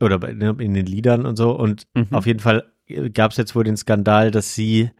oder 0.00 0.20
bei, 0.20 0.32
ne, 0.34 0.54
in 0.60 0.72
den 0.74 0.86
Liedern 0.86 1.26
und 1.26 1.34
so. 1.36 1.50
Und 1.50 1.88
Mhm. 1.94 2.06
auf 2.12 2.26
jeden 2.26 2.38
Fall 2.38 2.72
gab 3.12 3.32
es 3.32 3.36
jetzt 3.38 3.56
wohl 3.56 3.64
den 3.64 3.76
Skandal, 3.76 4.30
dass 4.30 4.54
sie 4.54 4.90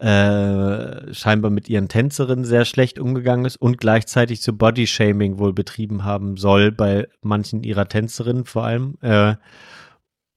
äh, 0.00 1.12
scheinbar 1.12 1.50
mit 1.50 1.68
ihren 1.68 1.88
Tänzerinnen 1.88 2.44
sehr 2.44 2.64
schlecht 2.64 2.98
umgegangen 2.98 3.44
ist 3.44 3.56
und 3.56 3.78
gleichzeitig 3.78 4.40
so 4.42 4.52
Bodyshaming 4.52 5.38
wohl 5.38 5.52
betrieben 5.52 6.04
haben 6.04 6.36
soll 6.36 6.70
bei 6.72 7.08
manchen 7.20 7.64
ihrer 7.64 7.88
Tänzerinnen 7.88 8.44
vor 8.44 8.64
allem 8.64 8.96
äh, 9.02 9.34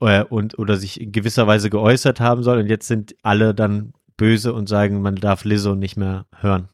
äh, 0.01 0.23
und 0.23 0.57
oder 0.57 0.77
sich 0.77 0.99
in 0.99 1.11
gewisser 1.11 1.45
Weise 1.45 1.69
geäußert 1.69 2.19
haben 2.19 2.41
soll 2.43 2.57
und 2.59 2.67
jetzt 2.69 2.87
sind 2.87 3.15
alle 3.21 3.53
dann 3.53 3.93
böse 4.17 4.53
und 4.53 4.67
sagen, 4.67 5.01
man 5.01 5.15
darf 5.15 5.45
Lizzo 5.45 5.75
nicht 5.75 5.97
mehr 5.97 6.25
hören. 6.39 6.67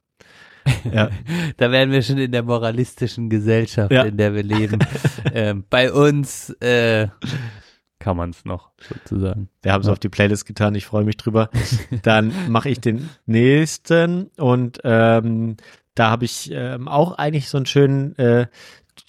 Ja, 0.91 1.09
Da 1.55 1.71
wären 1.71 1.91
wir 1.91 2.01
schon 2.01 2.17
in 2.17 2.31
der 2.33 2.43
moralistischen 2.43 3.29
Gesellschaft, 3.29 3.91
Ja. 3.91 4.03
in 4.03 4.17
der 4.17 4.33
wir 4.35 4.43
leben. 4.43 4.79
ähm, 5.33 5.63
bei 5.69 5.91
uns 5.93 6.49
äh, 6.61 7.07
kann 8.07 8.15
man 8.15 8.29
es 8.29 8.45
noch 8.45 8.69
sozusagen. 8.79 9.49
wir 9.61 9.73
haben 9.73 9.81
es 9.81 9.87
Ja. 9.87 9.91
auf 9.91 9.99
die 9.99 10.07
Playlist 10.07 10.45
getan, 10.45 10.75
ich 10.75 10.85
freue 10.85 11.03
mich 11.03 11.17
drüber. 11.17 11.49
Dann 12.03 12.31
mache 12.49 12.69
ich 12.69 12.79
den 12.79 13.09
nächsten 13.25 14.27
und 14.37 14.79
ähm, 14.85 15.57
da 15.93 16.09
habe 16.09 16.23
ich 16.23 16.49
ähm, 16.53 16.87
auch 16.87 17.17
eigentlich 17.17 17.49
so 17.49 17.57
einen 17.57 17.65
schönen, 17.65 18.17
äh, 18.17 18.47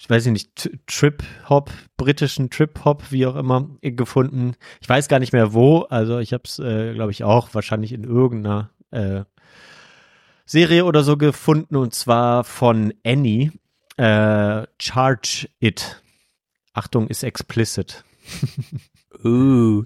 weiß 0.09 0.25
ich 0.25 0.33
nicht, 0.33 0.69
Trip-Hop, 0.87 1.71
britischen 1.95 2.49
Trip-Hop, 2.49 3.09
wie 3.09 3.25
auch 3.25 3.37
immer, 3.37 3.69
äh, 3.79 3.91
gefunden. 3.93 4.55
Ich 4.81 4.89
weiß 4.89 5.07
gar 5.07 5.19
nicht 5.19 5.31
mehr 5.31 5.53
wo, 5.53 5.83
also 5.83 6.19
ich 6.19 6.33
habe 6.33 6.43
es, 6.45 6.59
äh, 6.59 6.93
glaube 6.93 7.11
ich, 7.11 7.23
auch 7.23 7.53
wahrscheinlich 7.53 7.93
in 7.93 8.03
irgendeiner 8.03 8.69
äh, 8.91 9.23
Serie 10.45 10.83
oder 10.83 11.03
so 11.05 11.15
gefunden 11.15 11.77
und 11.77 11.93
zwar 11.93 12.43
von 12.43 12.93
Annie, 13.05 13.53
äh, 13.95 14.67
Charge 14.77 15.47
It. 15.61 16.01
Achtung, 16.73 17.07
ist 17.07 17.23
explicit. 17.23 18.03
Uh, 19.23 19.83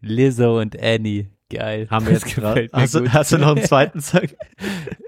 Lizzo 0.00 0.60
und 0.60 0.80
Annie. 0.80 1.30
Geil. 1.50 1.86
Haben 1.90 2.06
wir 2.06 2.14
Das 2.14 2.22
jetzt 2.24 2.34
gerade. 2.34 2.54
gefällt 2.62 2.72
mir 2.72 2.80
Hast, 2.82 2.94
du- 2.94 3.00
gut. 3.00 3.12
hast 3.12 3.32
du 3.32 3.38
noch 3.38 3.54
einen 3.56 3.64
zweiten 3.64 4.00
Song? 4.00 4.22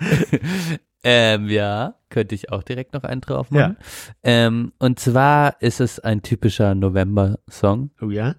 ähm, 1.05 1.49
ja, 1.49 1.95
könnte 2.11 2.35
ich 2.35 2.53
auch 2.53 2.63
direkt 2.63 2.93
noch 2.95 3.05
einen 3.05 3.21
drauf 3.21 3.51
machen. 3.51 3.77
Ähm, 4.23 4.73
und 4.79 4.99
zwar 5.01 5.61
ist 5.61 5.81
es 5.81 5.99
ein 6.01 6.23
typischer 6.23 6.75
November-Song. 6.75 7.91
Oh 8.01 8.11
ja? 8.11 8.35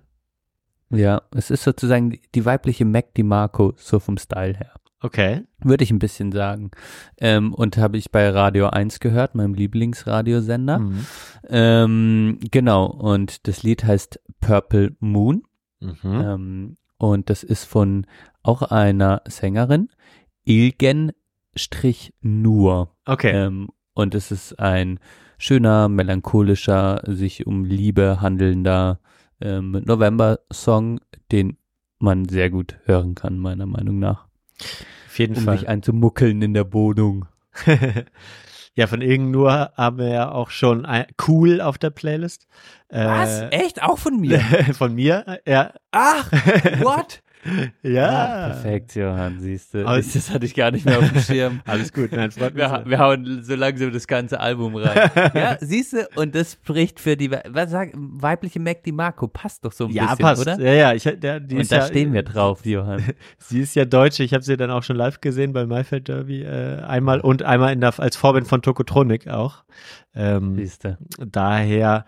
Ja, 0.90 1.22
es 1.36 1.50
ist 1.52 1.64
sozusagen 1.64 2.12
die, 2.12 2.22
die 2.34 2.46
weibliche 2.46 2.86
Mac 2.86 3.14
DiMarco, 3.16 3.74
so 3.78 4.00
vom 4.00 4.18
Style 4.18 4.54
her. 4.58 4.74
Okay. 5.00 5.44
würde 5.60 5.84
ich 5.84 5.92
ein 5.92 6.00
bisschen 6.00 6.32
sagen. 6.32 6.72
Ähm, 7.20 7.54
und 7.54 7.78
habe 7.78 7.98
ich 7.98 8.12
bei 8.12 8.30
Radio 8.30 8.68
1 8.68 9.00
gehört, 9.00 9.36
meinem 9.36 9.54
Lieblingsradiosender. 9.54 10.80
Mhm. 10.80 11.06
Ähm, 11.50 12.40
genau, 12.52 12.86
und 12.88 13.48
das 13.48 13.64
Lied 13.64 13.84
heißt 13.84 14.20
Purple 14.40 14.96
Moon. 15.00 15.44
Mhm. 15.80 15.98
Ähm, 16.04 16.78
und 16.98 17.30
das 17.30 17.44
ist 17.44 17.66
von 17.66 18.08
auch 18.42 18.64
einer 18.64 19.22
Sängerin, 19.28 19.90
Ilgen 20.46 21.12
Strich 21.56 22.14
Nur. 22.22 22.96
Okay. 23.06 23.32
Ähm, 23.32 23.70
und 23.94 24.16
es 24.16 24.32
ist 24.32 24.60
ein 24.60 25.00
schöner, 25.38 25.90
melancholischer, 25.90 27.02
sich 27.06 27.46
um 27.46 27.66
Liebe 27.66 28.22
handelnder 28.22 29.00
ähm, 29.42 29.72
November-Song, 29.86 31.00
den 31.32 31.58
man 32.00 32.28
sehr 32.28 32.50
gut 32.50 32.80
hören 32.86 33.16
kann, 33.16 33.38
meiner 33.38 33.66
Meinung 33.66 34.00
nach. 34.00 34.27
Auf 35.08 35.20
jeden 35.20 35.38
Um 35.38 35.44
Fall. 35.44 35.56
nicht 35.56 35.68
einzumuckeln 35.68 36.42
in 36.42 36.54
der 36.54 36.74
Wohnung. 36.74 37.26
ja, 38.76 38.88
von 38.88 39.02
irgend 39.02 39.32
nur 39.32 39.72
haben 39.76 39.98
wir 39.98 40.10
ja 40.10 40.32
auch 40.32 40.50
schon 40.52 40.86
ein, 40.86 41.06
cool 41.28 41.62
auf 41.62 41.78
der 41.78 41.90
Playlist. 41.90 42.48
Äh, 42.90 43.50
Echt? 43.50 43.82
Auch 43.82 43.98
von 43.98 44.20
mir? 44.20 44.40
von 44.74 44.94
mir? 44.94 45.40
Ja. 45.48 45.74
Ach, 45.92 46.32
what? 46.82 47.22
ja. 47.84 48.10
Ah, 48.10 48.48
perfekt, 48.50 48.96
Johann, 48.96 49.40
siehst 49.40 49.74
du. 49.74 49.86
Aber- 49.88 49.98
Das 50.18 50.30
hatte 50.32 50.46
ich 50.46 50.54
gar 50.56 50.72
nicht 50.72 50.86
mehr 50.86 51.00
auf 51.00 51.10
dem 51.12 51.22
Schirm. 51.22 51.62
Alles 51.66 51.92
gut. 51.94 52.12
Nein, 52.12 52.32
freut 52.32 52.54
mich 52.56 52.64
Wir, 52.64 52.84
wir 52.86 53.00
hauen 53.00 53.44
so 53.44 53.56
langsam 53.56 53.92
das 53.92 54.08
ganze 54.08 54.40
Album 54.40 54.76
rein. 54.76 55.10
ja, 55.34 55.58
siehst 55.60 55.94
du, 55.94 56.08
und 56.16 56.34
das 56.36 56.54
spricht 56.54 57.00
für 57.00 57.16
die, 57.18 57.32
was 57.32 57.72
sag, 57.72 57.92
weibliche 57.96 58.60
Mac 58.60 58.84
DiMarco, 58.84 59.28
passt 59.28 59.64
doch 59.66 59.72
so 59.72 59.86
ein 59.86 59.92
ja, 59.92 60.04
bisschen, 60.08 60.18
passt. 60.20 60.42
oder? 60.42 60.60
Ja, 60.60 60.74
ja, 60.74 60.94
ich, 60.94 61.04
der, 61.04 61.40
die 61.40 61.58
und 61.58 61.72
da 61.72 61.78
ja, 61.78 61.86
stehen 61.86 62.14
wir 62.14 62.24
drauf, 62.24 62.66
Johann. 62.66 63.04
Sie 63.38 63.60
ist 63.62 63.76
ja 63.76 63.86
Deutsche. 63.86 64.24
Ich 64.24 64.34
habe 64.34 64.44
sie 64.44 64.58
dann 64.58 64.72
auch 64.72 64.84
schon 64.84 64.96
live 64.96 65.22
gesehen 65.22 65.54
bei 65.54 65.66
Maifeld 65.66 66.08
Derby 66.08 66.44
äh, 66.44 66.82
einmal 66.82 67.20
und 67.22 67.44
einmal 67.44 67.74
in 67.74 67.82
der, 67.82 67.98
als 68.00 68.16
Vorband 68.18 68.48
von 68.48 68.62
Tokotronic 68.62 69.28
auch. 69.28 69.64
Ähm, 70.16 70.56
Siehst 70.56 70.84
du. 70.86 70.98
daher 71.20 72.06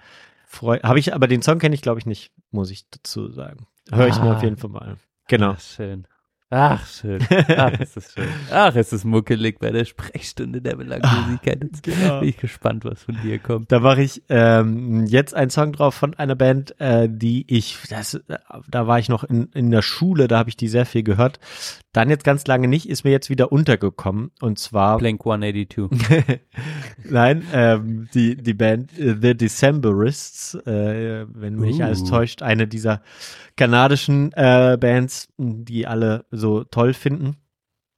habe 0.83 0.97
ich, 0.99 1.13
aber 1.13 1.27
den 1.27 1.41
Song 1.43 1.59
kenne 1.59 1.75
ich 1.75 1.81
glaube 1.81 1.99
ich 1.99 2.05
nicht, 2.05 2.31
muss 2.51 2.71
ich 2.71 2.89
dazu 2.89 3.29
sagen. 3.29 3.67
Höre 3.91 4.07
ich 4.07 4.19
mir 4.19 4.31
Ah. 4.31 4.35
auf 4.35 4.43
jeden 4.43 4.57
Fall 4.57 4.69
mal 4.69 4.79
an. 4.79 4.97
Genau. 5.29 5.51
Ach, 5.51 5.59
schön. 5.61 6.05
Ach, 6.51 6.83
schön. 6.87 7.19
Ach, 7.55 7.79
ist 7.79 7.95
das 7.95 8.11
schön. 8.11 8.27
Ach, 8.51 8.75
ist 8.75 8.91
es 8.91 9.03
muckelig 9.05 9.59
bei 9.59 9.69
der 9.69 9.85
Sprechstunde 9.85 10.63
der 10.63 10.75
Belanglosigkeit. 10.77 11.63
Jetzt 11.63 11.83
Genau. 11.83 12.21
bin 12.21 12.29
ich 12.29 12.37
gespannt, 12.37 12.85
was 12.85 13.03
von 13.03 13.15
dir 13.21 13.37
kommt. 13.37 13.71
Da 13.71 13.79
mache 13.81 14.01
ich 14.01 14.23
ähm, 14.29 15.05
jetzt 15.05 15.35
einen 15.35 15.51
Song 15.51 15.73
drauf 15.73 15.93
von 15.93 16.15
einer 16.15 16.35
Band, 16.35 16.73
äh, 16.81 17.07
die 17.07 17.45
ich, 17.55 17.77
das, 17.91 18.15
äh, 18.15 18.39
da 18.67 18.87
war 18.87 18.97
ich 18.97 19.09
noch 19.09 19.23
in, 19.23 19.49
in 19.53 19.69
der 19.69 19.83
Schule, 19.83 20.27
da 20.27 20.39
habe 20.39 20.49
ich 20.49 20.57
die 20.57 20.67
sehr 20.69 20.87
viel 20.87 21.03
gehört. 21.03 21.39
Dann 21.91 22.09
jetzt 22.09 22.23
ganz 22.23 22.45
lange 22.45 22.67
nicht, 22.67 22.87
ist 22.87 23.03
mir 23.03 23.09
jetzt 23.09 23.31
wieder 23.31 23.51
untergekommen. 23.51 24.31
Und 24.41 24.59
zwar, 24.59 24.99
Blank 24.99 25.21
182. 25.25 26.39
nein, 27.09 27.43
ähm, 27.51 28.07
die, 28.13 28.35
die 28.35 28.53
Band 28.53 28.97
äh, 28.97 29.15
The 29.19 29.35
Decemberists, 29.35 30.53
äh, 30.67 31.25
wenn 31.27 31.55
mich 31.55 31.79
Uh. 31.79 31.83
alles 31.83 32.03
täuscht, 32.03 32.43
eine 32.43 32.67
dieser 32.67 33.01
kanadischen 33.55 34.31
äh, 34.33 34.77
Bands, 34.79 35.29
die 35.37 35.87
alle 35.87 36.25
so 36.29 36.63
toll 36.63 36.93
finden. 36.93 37.37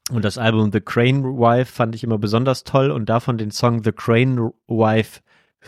Und 0.09 0.25
das 0.25 0.37
Album 0.37 0.71
The 0.71 0.81
Crane 0.81 1.23
Wife 1.23 1.71
fand 1.71 1.93
ich 1.95 2.03
immer 2.03 2.17
besonders 2.17 2.63
toll 2.63 2.91
und 2.91 3.07
davon 3.07 3.37
den 3.37 3.51
Song 3.51 3.83
The 3.83 3.91
Crane 3.91 4.51
Wife 4.67 5.21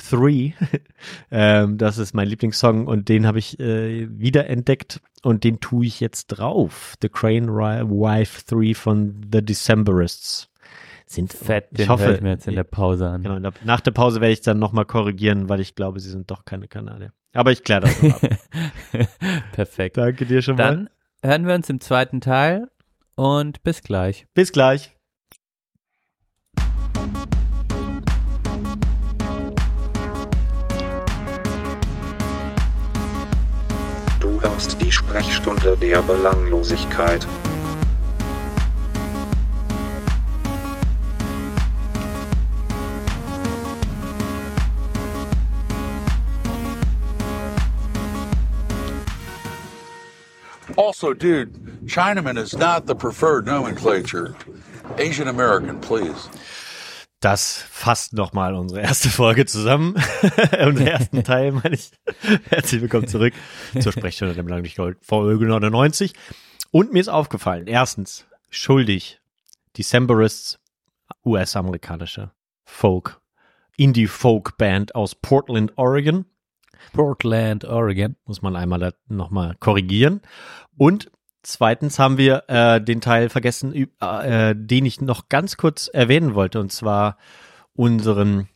3. 0.09 0.53
ähm, 1.31 1.77
das 1.77 1.97
ist 1.97 2.13
mein 2.13 2.27
Lieblingssong 2.27 2.87
und 2.87 3.09
den 3.09 3.25
habe 3.27 3.39
ich 3.39 3.59
äh, 3.59 4.07
wiederentdeckt 4.09 5.01
und 5.21 5.43
den 5.43 5.59
tue 5.59 5.85
ich 5.85 5.99
jetzt 5.99 6.27
drauf. 6.27 6.95
The 7.01 7.09
Crane 7.09 7.47
Wife 7.49 8.41
3 8.47 8.73
von 8.73 9.21
The 9.31 9.43
Decemberists. 9.43 10.49
Sind 11.05 11.31
Fett, 11.33 11.67
den 11.71 11.83
ich 11.83 11.89
hoffe, 11.89 12.13
ich 12.15 12.21
mir 12.21 12.29
jetzt 12.31 12.47
in 12.47 12.55
der 12.55 12.63
Pause 12.63 13.07
an. 13.07 13.21
Genau, 13.23 13.51
nach- 13.63 13.81
der 13.81 13.91
Pause 13.91 14.19
werde 14.19 14.33
ich 14.33 14.41
dann 14.41 14.57
nochmal 14.57 14.85
korrigieren, 14.85 15.47
weil 15.49 15.59
ich 15.59 15.75
glaube, 15.75 15.99
sie 15.99 16.09
sind 16.09 16.31
doch 16.31 16.43
keine 16.45 16.67
Kanadier. 16.67 17.11
Aber 17.33 17.51
ich 17.51 17.63
kläre 17.63 17.81
das 17.81 18.01
noch 18.01 18.23
ab. 18.23 18.29
Perfekt. 19.51 19.97
Danke 19.97 20.25
dir 20.25 20.41
schon 20.41 20.55
mal. 20.55 20.63
Dann 20.75 20.89
hören 21.23 21.45
wir 21.47 21.53
uns 21.55 21.69
im 21.69 21.79
zweiten 21.81 22.21
Teil 22.21 22.67
und 23.15 23.61
bis 23.63 23.81
gleich. 23.83 24.25
Bis 24.33 24.51
gleich. 24.51 24.95
Hörst 34.43 34.79
die 34.81 34.91
Sprechstunde 34.91 35.77
der 35.77 36.01
Belanglosigkeit. 36.01 37.25
Also, 50.77 51.13
dude, 51.13 51.53
Chinaman 51.85 52.37
is 52.37 52.57
not 52.57 52.85
the 52.85 52.95
preferred 52.95 53.45
nomenclature. 53.45 54.35
Asian 54.97 55.27
American, 55.27 55.79
please. 55.79 56.29
Das 57.23 57.55
fasst 57.55 58.11
nochmal 58.11 58.53
unsere 58.53 58.81
erste 58.81 59.07
Folge 59.07 59.45
zusammen. 59.45 59.93
Unseren 60.59 60.87
ersten 60.87 61.23
Teil, 61.23 61.53
meine 61.53 61.75
ich. 61.75 61.91
Herzlich 62.49 62.81
willkommen 62.81 63.07
zurück 63.07 63.33
zur 63.79 63.93
Sprechstunde 63.93 64.33
der 64.35 64.43
Belanglosigkeit, 64.43 64.97
Folge 64.99 65.45
99. 65.45 66.11
Und 66.71 66.91
mir 66.91 66.99
ist 66.99 67.07
aufgefallen, 67.07 67.67
erstens, 67.67 68.25
schuldig, 68.49 69.21
Decemberists, 69.77 70.59
US-amerikanische 71.23 72.33
Folk, 72.65 73.21
Indie-Folk-Band 73.77 74.93
aus 74.93 75.15
Portland, 75.15 75.71
Oregon. 75.77 76.25
Portland, 76.91 77.63
Oregon. 77.63 78.17
muss 78.25 78.41
man 78.41 78.57
einmal 78.57 78.95
nochmal 79.07 79.55
korrigieren. 79.61 80.19
Und 80.75 81.09
zweitens 81.43 81.99
haben 81.99 82.17
wir 82.17 82.43
äh, 82.49 82.81
den 82.81 83.01
Teil 83.01 83.29
vergessen, 83.29 83.73
ü- 83.73 83.87
äh, 84.01 84.55
den 84.57 84.85
ich 84.85 85.01
noch 85.01 85.29
ganz 85.29 85.57
kurz 85.57 85.87
erwähnen 85.87 86.33
wollte, 86.33 86.59
und 86.59 86.71
zwar 86.71 87.17
unseren 87.73 88.49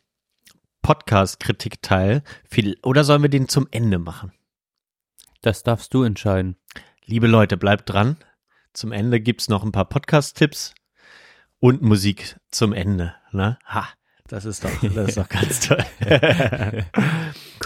Podcast-Kritik-Teil. 0.81 2.23
Oder 2.83 3.03
sollen 3.03 3.21
wir 3.21 3.29
den 3.29 3.47
zum 3.49 3.67
Ende 3.71 3.99
machen? 3.99 4.31
Das 5.41 5.63
darfst 5.63 5.93
du 5.93 6.03
entscheiden. 6.03 6.55
Liebe 7.05 7.27
Leute, 7.27 7.57
bleibt 7.57 7.89
dran. 7.89 8.17
Zum 8.73 8.91
Ende 8.91 9.19
gibt's 9.19 9.49
noch 9.49 9.63
ein 9.63 9.71
paar 9.71 9.85
Podcast-Tipps 9.85 10.73
und 11.59 11.81
Musik 11.81 12.37
zum 12.51 12.73
Ende. 12.73 13.15
Ne? 13.31 13.57
Ha, 13.65 13.87
das 14.27 14.45
ist 14.45 14.63
doch, 14.63 14.71
das 14.81 15.09
ist 15.09 15.17
doch 15.17 15.29
ganz 15.29 15.67
toll. 15.67 15.83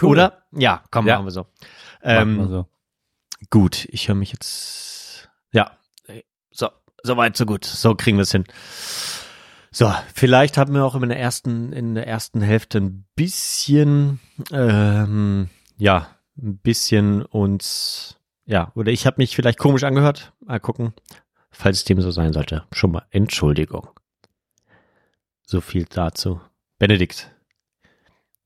Oder? 0.02 0.42
Ja, 0.52 0.82
komm, 0.90 1.06
Ja. 1.06 1.16
machen 1.16 1.26
wir 1.26 1.30
so. 1.32 1.40
Machen 1.42 1.48
Ähm, 2.02 2.36
wir 2.38 2.48
so. 2.48 2.66
Gut, 3.50 3.86
ich 3.90 4.08
höre 4.08 4.14
mich 4.14 4.32
jetzt. 4.32 5.01
Ja, 5.52 5.76
so, 6.50 6.68
so 7.02 7.16
weit, 7.16 7.36
so 7.36 7.46
gut. 7.46 7.64
So 7.64 7.94
kriegen 7.94 8.16
wir 8.16 8.22
es 8.22 8.32
hin. 8.32 8.44
So, 9.70 9.92
vielleicht 10.14 10.58
haben 10.58 10.74
wir 10.74 10.84
auch 10.84 10.94
in 10.94 11.08
der 11.08 11.18
ersten, 11.18 11.72
in 11.72 11.94
der 11.94 12.06
ersten 12.06 12.42
Hälfte 12.42 12.78
ein 12.78 13.06
bisschen, 13.16 14.20
ähm, 14.50 15.48
ja, 15.78 16.08
ein 16.36 16.58
bisschen 16.58 17.22
uns, 17.22 18.18
ja, 18.44 18.70
oder 18.74 18.92
ich 18.92 19.06
habe 19.06 19.16
mich 19.18 19.34
vielleicht 19.34 19.58
komisch 19.58 19.84
angehört. 19.84 20.32
Mal 20.40 20.60
gucken. 20.60 20.92
Falls 21.50 21.78
es 21.78 21.84
dem 21.84 22.00
so 22.00 22.10
sein 22.10 22.32
sollte, 22.32 22.64
schon 22.72 22.92
mal 22.92 23.06
Entschuldigung. 23.10 23.88
So 25.46 25.60
viel 25.60 25.86
dazu. 25.88 26.40
Benedikt. 26.78 27.30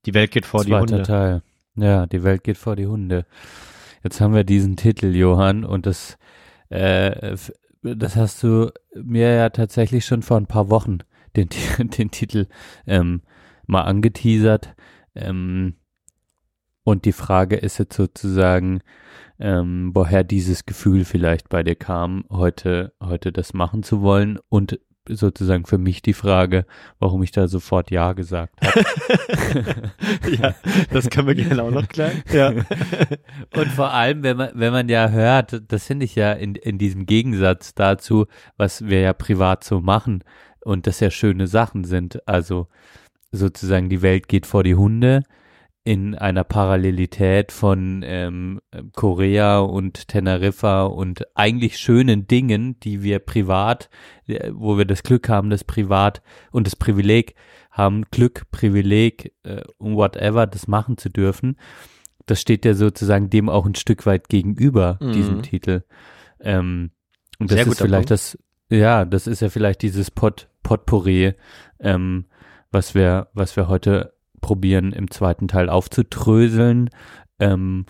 Die 0.07 0.15
Welt 0.15 0.31
geht 0.31 0.47
vor 0.47 0.65
die 0.65 0.71
Zweiter 0.71 0.97
Hunde. 0.97 1.03
Teil. 1.03 1.43
Ja, 1.77 2.07
die 2.07 2.23
Welt 2.23 2.45
geht 2.45 2.59
vor 2.59 2.77
die 2.77 2.87
Hunde. 2.87 3.27
Jetzt 4.03 4.21
haben 4.21 4.35
wir 4.35 4.45
diesen 4.45 4.77
Titel, 4.77 5.15
Johann, 5.15 5.65
und 5.65 5.87
das, 5.87 6.19
äh, 6.69 7.37
das 7.83 8.17
hast 8.17 8.43
du 8.43 8.71
mir 8.95 9.35
ja 9.35 9.51
tatsächlich 9.51 10.05
schon 10.05 10.23
vor 10.23 10.37
ein 10.37 10.47
paar 10.47 10.71
Wochen 10.71 10.99
den, 11.37 11.49
den 11.79 12.11
Titel 12.11 12.47
ähm, 12.87 13.23
mal 13.67 13.83
angeteasert. 13.83 14.75
Ähm, 15.15 15.75
und 16.85 17.05
die 17.05 17.13
Frage 17.13 17.57
ist 17.57 17.79
jetzt 17.79 17.97
sozusagen, 17.97 18.81
ähm, 19.39 19.91
woher 19.93 20.25
dieses 20.25 20.67
Gefühl 20.67 21.05
vielleicht 21.05 21.49
bei 21.49 21.63
dir 21.63 21.75
kam, 21.75 22.25
heute, 22.31 22.95
heute 23.03 23.33
das 23.33 23.55
machen 23.55 23.83
zu 23.83 24.03
wollen 24.03 24.39
und 24.49 24.79
sozusagen 25.09 25.67
für 25.67 25.79
mich 25.79 26.03
die 26.03 26.13
Frage, 26.13 26.67
warum 26.99 27.23
ich 27.23 27.33
da 27.33 27.49
sofort 27.49 27.91
Ja 27.91 28.13
gesagt 28.13 28.55
habe. 28.63 28.85
ja, 30.41 30.55
das 30.93 31.11
können 31.11 31.29
wir 31.29 31.35
gerne 31.35 31.63
auch 31.63 31.71
noch 31.71 31.89
klären. 31.89 32.23
Ja. 32.33 32.51
Und 33.55 33.69
vor 33.75 33.93
allem, 33.93 34.23
wenn 34.23 34.37
man, 34.37 34.51
wenn 34.55 34.73
man 34.73 34.89
ja 34.89 35.11
hört, 35.11 35.63
das 35.69 35.87
finde 35.87 36.05
ich 36.05 36.15
ja 36.15 36.33
in, 36.33 36.55
in 36.55 36.79
diesem 36.79 37.07
Gegensatz 37.07 37.75
dazu, 37.75 38.27
was 38.57 38.87
wir 38.87 39.01
ja 39.01 39.13
privat 39.13 39.65
so 39.65 39.81
machen 39.81 40.23
und 40.65 40.87
das 40.87 41.01
ja 41.01 41.11
schöne 41.11 41.47
Sachen 41.47 41.85
sind. 41.85 42.27
Also 42.29 42.67
sozusagen 43.31 43.89
die 43.89 44.03
Welt 44.03 44.29
geht 44.29 44.47
vor 44.47 44.65
die 44.65 44.75
Hunde, 44.75 45.23
in 45.87 46.17
einer 46.17 46.43
Parallelität 46.43 47.53
von 47.53 48.03
ähm, 48.05 48.61
Korea 48.93 49.61
und 49.61 50.09
Teneriffa 50.09 50.83
und 50.83 51.25
eigentlich 51.37 51.79
schönen 51.79 52.27
Dingen, 52.27 52.81
die 52.81 53.05
wir 53.05 53.21
privat, 53.21 53.89
äh, 54.27 54.51
wo 54.53 54.79
wir 54.79 54.85
das 54.85 55.05
Glück 55.05 55.29
haben, 55.29 55.49
das 55.49 55.63
privat 55.63 56.23
und 56.51 56.67
das 56.67 56.75
Privileg 56.75 57.37
haben, 57.71 58.03
Glück, 58.11 58.51
Privileg 58.51 59.33
äh, 59.45 59.63
whatever, 59.79 60.49
das 60.49 60.67
machen 60.67 60.99
zu 60.99 61.09
dürfen. 61.09 61.57
Das 62.27 62.41
steht 62.41 62.65
ja 62.65 62.75
sozusagen 62.75 63.31
dem 63.31 63.49
auch 63.49 63.65
ein 63.65 63.77
Stück 63.77 64.07
weit 64.07 64.29
gegenüber, 64.29 64.99
Mhm. 65.01 65.13
diesem 65.13 65.43
Titel. 65.43 65.85
Ähm, 66.41 66.91
und 67.39 67.53
das 67.53 67.59
Sehr 67.61 67.69
ist 67.69 67.79
vielleicht 67.81 68.09
Punkt. 68.09 68.11
das, 68.11 68.37
ja, 68.71 69.05
das 69.05 69.29
ist 69.29 69.39
ja 69.41 69.51
vielleicht 69.51 69.83
dieses 69.83 70.11
Pot, 70.11 70.49
Potpourri, 70.65 71.35
ähm, 71.79 72.25
was 72.73 72.97
wir, 72.97 73.29
was 73.35 73.55
wir 73.55 73.69
heute 73.69 74.16
probieren 74.47 74.93
im 74.93 75.11
zweiten 75.11 75.49
Teil 75.49 75.69
aufzudröseln 75.69 76.89
ähm, 77.41 77.85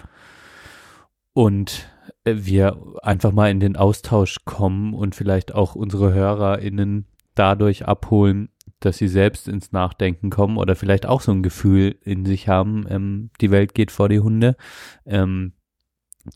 und 1.34 1.86
äh, 2.24 2.32
wir 2.34 2.78
einfach 3.02 3.30
mal 3.30 3.50
in 3.50 3.60
den 3.60 3.76
Austausch 3.76 4.38
kommen 4.46 4.94
und 4.94 5.14
vielleicht 5.14 5.54
auch 5.54 5.74
unsere 5.74 6.14
HörerInnen 6.14 7.04
dadurch 7.34 7.84
abholen, 7.84 8.48
dass 8.80 8.96
sie 8.96 9.08
selbst 9.08 9.48
ins 9.48 9.72
Nachdenken 9.72 10.30
kommen 10.30 10.56
oder 10.56 10.76
vielleicht 10.76 11.04
auch 11.04 11.20
so 11.20 11.30
ein 11.30 11.42
Gefühl 11.42 11.98
in 12.00 12.24
sich 12.24 12.48
haben, 12.48 12.86
ähm, 12.88 13.28
die 13.42 13.50
Welt 13.50 13.74
geht 13.74 13.90
vor 13.90 14.08
die 14.08 14.20
Hunde. 14.20 14.56
Ähm, 15.04 15.52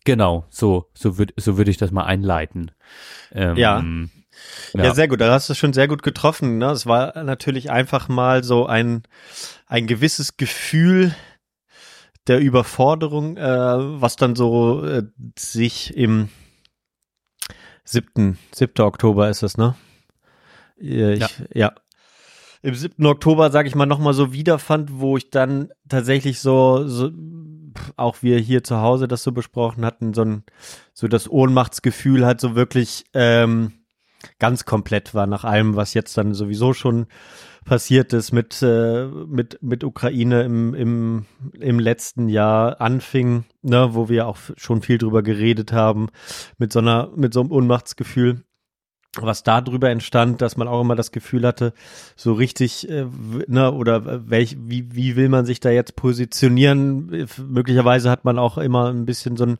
genau, 0.05 0.45
so, 0.51 0.91
so 0.93 1.17
würde 1.17 1.33
so 1.39 1.57
würd 1.57 1.69
ich 1.69 1.79
das 1.79 1.93
mal 1.93 2.05
einleiten. 2.05 2.73
Ähm, 3.33 3.57
Ja. 3.57 3.83
ja. 4.75 4.85
Ja. 4.85 4.95
sehr 4.95 5.09
gut. 5.09 5.21
Da 5.21 5.33
hast 5.33 5.49
du 5.51 5.55
schon 5.55 5.73
sehr 5.73 5.89
gut 5.89 6.03
getroffen. 6.03 6.59
Ne? 6.59 6.67
Es 6.71 6.87
war 6.87 7.23
natürlich 7.25 7.71
einfach 7.71 8.09
mal 8.09 8.45
so 8.45 8.67
ein, 8.67 9.03
ein 9.71 9.87
gewisses 9.87 10.37
Gefühl 10.37 11.15
der 12.27 12.41
Überforderung, 12.41 13.37
äh, 13.37 13.43
was 14.01 14.17
dann 14.17 14.35
so 14.35 14.85
äh, 14.85 15.05
sich 15.39 15.97
im 15.97 16.29
7. 17.85 18.37
7. 18.53 18.85
Oktober 18.85 19.31
ist 19.31 19.43
es, 19.43 19.57
ne? 19.57 19.77
Äh, 20.81 21.15
Ich, 21.15 21.21
Ja. 21.21 21.29
ja. 21.55 21.73
Im 22.63 22.75
7. 22.75 23.07
Oktober, 23.07 23.51
sage 23.51 23.69
ich 23.69 23.75
mal, 23.77 23.87
nochmal 23.87 24.13
so 24.13 24.33
wiederfand, 24.33 24.91
wo 25.01 25.17
ich 25.17 25.31
dann 25.31 25.71
tatsächlich 25.89 26.41
so, 26.41 26.87
so 26.87 27.11
auch 27.97 28.23
wir 28.23 28.39
hier 28.39 28.65
zu 28.65 28.81
Hause 28.81 29.07
das 29.07 29.23
so 29.23 29.31
besprochen 29.31 29.87
hatten, 29.87 30.13
so 30.15 30.23
ein, 30.23 30.45
so 30.93 31.07
das 31.07 31.31
Ohnmachtsgefühl 31.31 32.27
hat 32.27 32.41
so 32.41 32.57
wirklich 32.57 33.05
ähm, 33.15 33.80
ganz 34.39 34.65
komplett 34.65 35.15
war 35.15 35.27
nach 35.27 35.45
allem, 35.45 35.77
was 35.77 35.95
jetzt 35.95 36.17
dann 36.17 36.35
sowieso 36.35 36.73
schon 36.73 37.07
passiert 37.65 38.13
ist 38.13 38.33
mit, 38.33 38.63
äh, 38.63 39.07
mit, 39.07 39.59
mit 39.63 39.85
Ukraine 39.85 40.43
im, 40.43 40.75
im, 40.75 41.27
im 41.59 41.79
letzten 41.79 42.29
Jahr 42.29 42.81
anfing, 42.81 43.45
ne, 43.63 43.91
wo 43.93 44.09
wir 44.09 44.27
auch 44.27 44.39
schon 44.57 44.83
viel 44.83 44.99
drüber 44.99 45.23
geredet 45.23 45.73
haben, 45.73 46.09
mit 46.59 46.73
so 46.73 46.79
einer, 46.79 47.11
mit 47.15 47.35
so 47.35 47.41
einem 47.41 47.53
Ohnmachtsgefühl. 47.53 48.43
Was 49.17 49.43
da 49.43 49.61
drüber 49.61 49.91
entstand, 49.91 50.41
dass 50.41 50.57
man 50.57 50.69
auch 50.69 50.83
immer 50.83 50.95
das 50.95 51.11
Gefühl 51.11 51.45
hatte, 51.45 51.73
so 52.15 52.33
richtig, 52.33 52.89
äh, 52.89 53.07
ne, 53.49 53.73
oder 53.73 54.31
welch, 54.31 54.57
wie, 54.61 54.95
wie 54.95 55.17
will 55.17 55.29
man 55.29 55.45
sich 55.47 55.59
da 55.59 55.71
jetzt 55.71 55.97
positionieren? 55.97 57.27
Möglicherweise 57.39 58.09
hat 58.09 58.25
man 58.25 58.39
auch 58.39 58.57
immer 58.57 58.89
ein 58.93 59.07
bisschen 59.07 59.37
so 59.37 59.47
ein, 59.47 59.59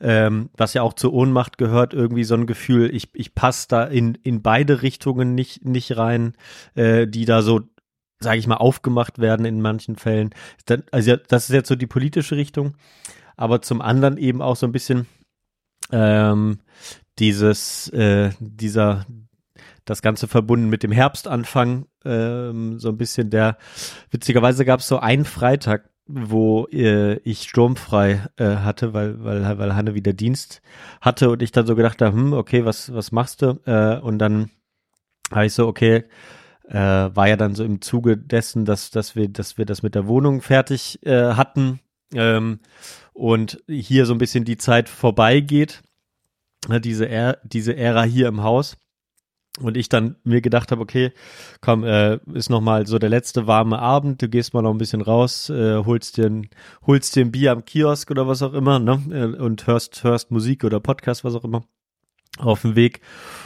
ähm, 0.00 0.50
was 0.56 0.74
ja 0.74 0.82
auch 0.82 0.92
zur 0.92 1.12
Ohnmacht 1.14 1.58
gehört, 1.58 1.94
irgendwie 1.94 2.22
so 2.22 2.36
ein 2.36 2.46
Gefühl, 2.46 2.94
ich, 2.94 3.08
ich 3.14 3.34
passe 3.34 3.66
da 3.68 3.82
in, 3.82 4.14
in 4.22 4.40
beide 4.40 4.82
Richtungen 4.82 5.34
nicht, 5.34 5.64
nicht 5.64 5.96
rein, 5.96 6.34
äh, 6.76 7.08
die 7.08 7.24
da 7.24 7.42
so, 7.42 7.62
sage 8.20 8.38
ich 8.38 8.46
mal, 8.46 8.58
aufgemacht 8.58 9.18
werden 9.18 9.44
in 9.44 9.60
manchen 9.60 9.96
Fällen. 9.96 10.30
Also 10.92 11.16
das 11.16 11.48
ist 11.50 11.54
jetzt 11.54 11.68
so 11.68 11.74
die 11.74 11.88
politische 11.88 12.36
Richtung, 12.36 12.74
aber 13.36 13.62
zum 13.62 13.80
anderen 13.80 14.16
eben 14.16 14.40
auch 14.40 14.54
so 14.54 14.64
ein 14.64 14.72
bisschen 14.72 15.06
ähm, 15.90 16.60
dieses, 17.18 17.88
äh, 17.90 18.30
dieser, 18.38 19.06
das 19.84 20.02
Ganze 20.02 20.28
verbunden 20.28 20.68
mit 20.68 20.82
dem 20.82 20.92
Herbstanfang, 20.92 21.86
ähm, 22.04 22.78
so 22.78 22.88
ein 22.88 22.96
bisschen 22.96 23.30
der, 23.30 23.58
witzigerweise 24.10 24.64
gab 24.64 24.80
es 24.80 24.88
so 24.88 24.98
einen 24.98 25.24
Freitag, 25.24 25.90
wo 26.06 26.66
äh, 26.66 27.14
ich 27.18 27.44
sturmfrei 27.44 28.26
äh, 28.36 28.56
hatte, 28.56 28.92
weil, 28.92 29.22
weil, 29.24 29.58
weil 29.58 29.74
Hanne 29.74 29.94
wieder 29.94 30.12
Dienst 30.12 30.60
hatte 31.00 31.30
und 31.30 31.42
ich 31.42 31.52
dann 31.52 31.66
so 31.66 31.76
gedacht 31.76 32.02
habe, 32.02 32.16
hm, 32.16 32.32
okay, 32.32 32.64
was, 32.64 32.92
was 32.92 33.12
machst 33.12 33.42
du? 33.42 33.60
Äh, 33.66 33.98
und 34.00 34.18
dann 34.18 34.50
habe 35.30 35.46
ich 35.46 35.54
so, 35.54 35.66
okay, 35.66 36.04
äh, 36.68 36.74
war 36.74 37.28
ja 37.28 37.36
dann 37.36 37.54
so 37.54 37.64
im 37.64 37.80
Zuge 37.80 38.16
dessen, 38.16 38.64
dass, 38.64 38.90
dass 38.90 39.16
wir, 39.16 39.28
dass 39.28 39.58
wir 39.58 39.64
das 39.64 39.82
mit 39.82 39.94
der 39.94 40.06
Wohnung 40.06 40.40
fertig 40.40 41.04
äh, 41.06 41.34
hatten 41.34 41.80
ähm, 42.14 42.60
und 43.12 43.62
hier 43.68 44.06
so 44.06 44.14
ein 44.14 44.18
bisschen 44.18 44.44
die 44.44 44.56
Zeit 44.56 44.88
vorbeigeht, 44.88 45.82
diese, 46.68 47.08
Ä 47.08 47.34
diese 47.44 47.76
Ära 47.76 48.02
hier 48.02 48.28
im 48.28 48.42
Haus. 48.42 48.76
Und 49.60 49.76
ich 49.76 49.90
dann 49.90 50.16
mir 50.24 50.40
gedacht 50.40 50.72
habe, 50.72 50.80
okay, 50.80 51.12
komm, 51.60 51.84
äh, 51.84 52.18
ist 52.32 52.48
noch 52.48 52.62
mal 52.62 52.86
so 52.86 52.98
der 52.98 53.10
letzte 53.10 53.46
warme 53.46 53.78
Abend, 53.78 54.22
du 54.22 54.28
gehst 54.30 54.54
mal 54.54 54.62
noch 54.62 54.70
ein 54.70 54.78
bisschen 54.78 55.02
raus, 55.02 55.50
äh, 55.50 55.76
holst 55.84 56.16
dir 56.16 56.24
ein, 56.24 56.48
holst 56.86 57.14
dir 57.14 57.22
ein 57.22 57.32
Bier 57.32 57.52
am 57.52 57.66
Kiosk 57.66 58.10
oder 58.10 58.26
was 58.26 58.42
auch 58.42 58.54
immer, 58.54 58.78
ne? 58.78 59.02
äh, 59.10 59.38
Und 59.38 59.66
hörst, 59.66 60.04
hörst 60.04 60.30
Musik 60.30 60.64
oder 60.64 60.80
Podcast, 60.80 61.22
was 61.22 61.34
auch 61.34 61.44
immer, 61.44 61.64
auf 62.38 62.62
dem 62.62 62.76
Weg. 62.76 63.02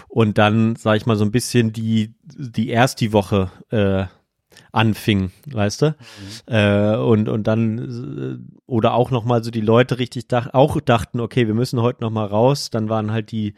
Und 0.06 0.38
dann, 0.38 0.76
sag 0.76 0.96
ich 0.96 1.06
mal, 1.06 1.16
so 1.16 1.24
ein 1.24 1.32
bisschen 1.32 1.72
die, 1.72 2.14
die 2.22 2.68
erst 2.68 3.00
die 3.00 3.12
Woche 3.12 3.50
äh, 3.70 4.06
anfing, 4.72 5.30
weißt 5.50 5.82
du? 5.82 5.94
Äh, 6.46 6.96
und, 6.96 7.28
und 7.28 7.46
dann, 7.46 7.78
äh, 7.78 8.60
oder 8.66 8.94
auch 8.94 9.10
noch 9.10 9.24
mal 9.24 9.42
so 9.42 9.50
die 9.50 9.60
Leute 9.60 9.98
richtig 9.98 10.28
dach, 10.28 10.48
auch 10.52 10.80
dachten, 10.80 11.20
okay, 11.20 11.46
wir 11.46 11.54
müssen 11.54 11.80
heute 11.80 12.02
noch 12.02 12.10
mal 12.10 12.26
raus. 12.26 12.70
Dann 12.70 12.88
waren 12.88 13.10
halt 13.10 13.30
die 13.30 13.54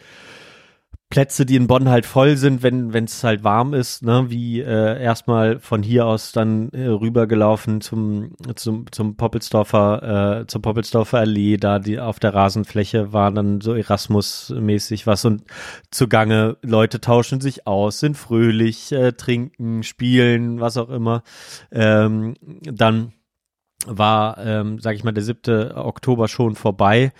Plätze, 1.10 1.46
die 1.46 1.56
in 1.56 1.66
Bonn 1.68 1.88
halt 1.88 2.04
voll 2.04 2.36
sind, 2.36 2.62
wenn 2.62 2.92
wenn 2.92 3.04
es 3.04 3.24
halt 3.24 3.42
warm 3.42 3.72
ist, 3.72 4.02
ne, 4.02 4.26
wie 4.28 4.60
äh, 4.60 5.02
erstmal 5.02 5.58
von 5.58 5.82
hier 5.82 6.04
aus 6.04 6.32
dann 6.32 6.68
äh, 6.70 6.86
rübergelaufen 6.86 7.80
zum 7.80 8.32
zum 8.56 8.84
zum 8.92 9.16
Poppelsdorfer 9.16 10.40
äh, 10.42 10.46
zur 10.46 10.60
Poppelsdorfer 10.60 11.18
Allee, 11.18 11.56
da 11.56 11.78
die 11.78 11.98
auf 11.98 12.20
der 12.20 12.34
Rasenfläche 12.34 13.12
war 13.12 13.32
dann 13.32 13.62
so 13.62 13.74
Erasmus-mäßig 13.74 15.06
was 15.06 15.24
und 15.24 15.44
zugange 15.90 16.58
Leute 16.62 17.00
tauschen 17.00 17.40
sich 17.40 17.66
aus, 17.66 18.00
sind 18.00 18.16
fröhlich, 18.16 18.92
äh, 18.92 19.12
trinken, 19.12 19.82
spielen, 19.84 20.60
was 20.60 20.76
auch 20.76 20.90
immer. 20.90 21.22
Ähm, 21.72 22.34
dann 22.62 23.12
war, 23.86 24.38
ähm, 24.44 24.78
sag 24.80 24.94
ich 24.94 25.04
mal, 25.04 25.12
der 25.12 25.22
7. 25.24 25.72
Oktober 25.72 26.28
schon 26.28 26.54
vorbei. 26.54 27.12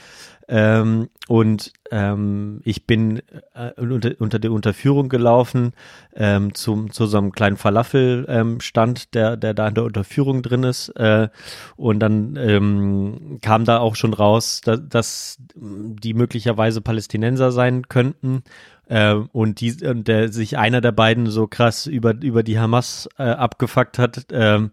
Ähm, 0.48 1.10
und 1.28 1.72
ähm, 1.90 2.60
ich 2.64 2.86
bin 2.86 3.20
äh, 3.54 3.72
unter, 3.76 4.12
unter 4.18 4.38
der 4.38 4.50
Unterführung 4.50 5.10
gelaufen 5.10 5.72
ähm, 6.16 6.54
zum, 6.54 6.90
zu 6.90 7.06
so 7.06 7.18
einem 7.18 7.32
kleinen 7.32 7.58
Falafel-Stand, 7.58 8.98
ähm, 8.98 9.06
der, 9.12 9.36
der 9.36 9.52
da 9.52 9.68
in 9.68 9.74
der 9.74 9.84
Unterführung 9.84 10.40
drin 10.42 10.62
ist. 10.62 10.88
Äh, 10.90 11.28
und 11.76 12.00
dann 12.00 12.36
ähm, 12.36 13.38
kam 13.42 13.66
da 13.66 13.78
auch 13.78 13.94
schon 13.94 14.14
raus, 14.14 14.62
dass, 14.62 14.80
dass 14.88 15.38
die 15.54 16.14
möglicherweise 16.14 16.80
Palästinenser 16.80 17.52
sein 17.52 17.88
könnten. 17.88 18.42
Äh, 18.89 19.15
und 19.15 19.60
die, 19.60 19.86
und 19.86 20.09
der 20.09 20.32
sich 20.32 20.56
einer 20.56 20.81
der 20.81 20.93
beiden 20.93 21.27
so 21.27 21.47
krass 21.47 21.86
über, 21.86 22.15
über 22.23 22.43
die 22.43 22.59
Hamas 22.59 23.09
äh, 23.19 23.24
abgefuckt 23.24 23.98
hat, 23.98 24.27
ähm, 24.32 24.70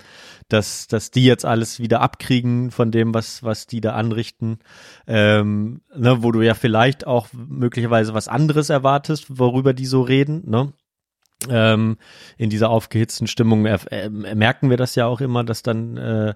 dass, 0.48 0.88
dass 0.88 1.12
die 1.12 1.26
jetzt 1.26 1.46
alles 1.46 1.80
wieder 1.80 2.00
abkriegen 2.02 2.72
von 2.72 2.92
dem, 2.92 3.14
was, 3.14 3.44
was 3.44 3.68
die 3.68 3.82
da 3.82 3.94
anrichten, 3.94 4.60
ähm, 5.06 5.82
ne, 5.94 6.24
wo 6.24 6.32
du 6.32 6.42
ja 6.42 6.54
vielleicht 6.54 7.06
auch 7.06 7.28
möglicherweise 7.34 8.14
was 8.14 8.28
anderes 8.30 8.70
erwartest, 8.70 9.38
worüber 9.38 9.74
die 9.74 9.86
so 9.86 10.02
reden, 10.02 10.50
ne? 10.50 10.72
Ähm, 11.50 11.98
in 12.38 12.50
dieser 12.50 12.70
aufgehitzten 12.70 13.28
Stimmung 13.28 13.66
äh, 13.66 13.78
äh, 13.92 14.10
merken 14.10 14.70
wir 14.70 14.78
das 14.78 14.96
ja 14.96 15.06
auch 15.06 15.20
immer, 15.20 15.44
dass 15.44 15.62
dann, 15.62 15.98
äh, 15.98 16.34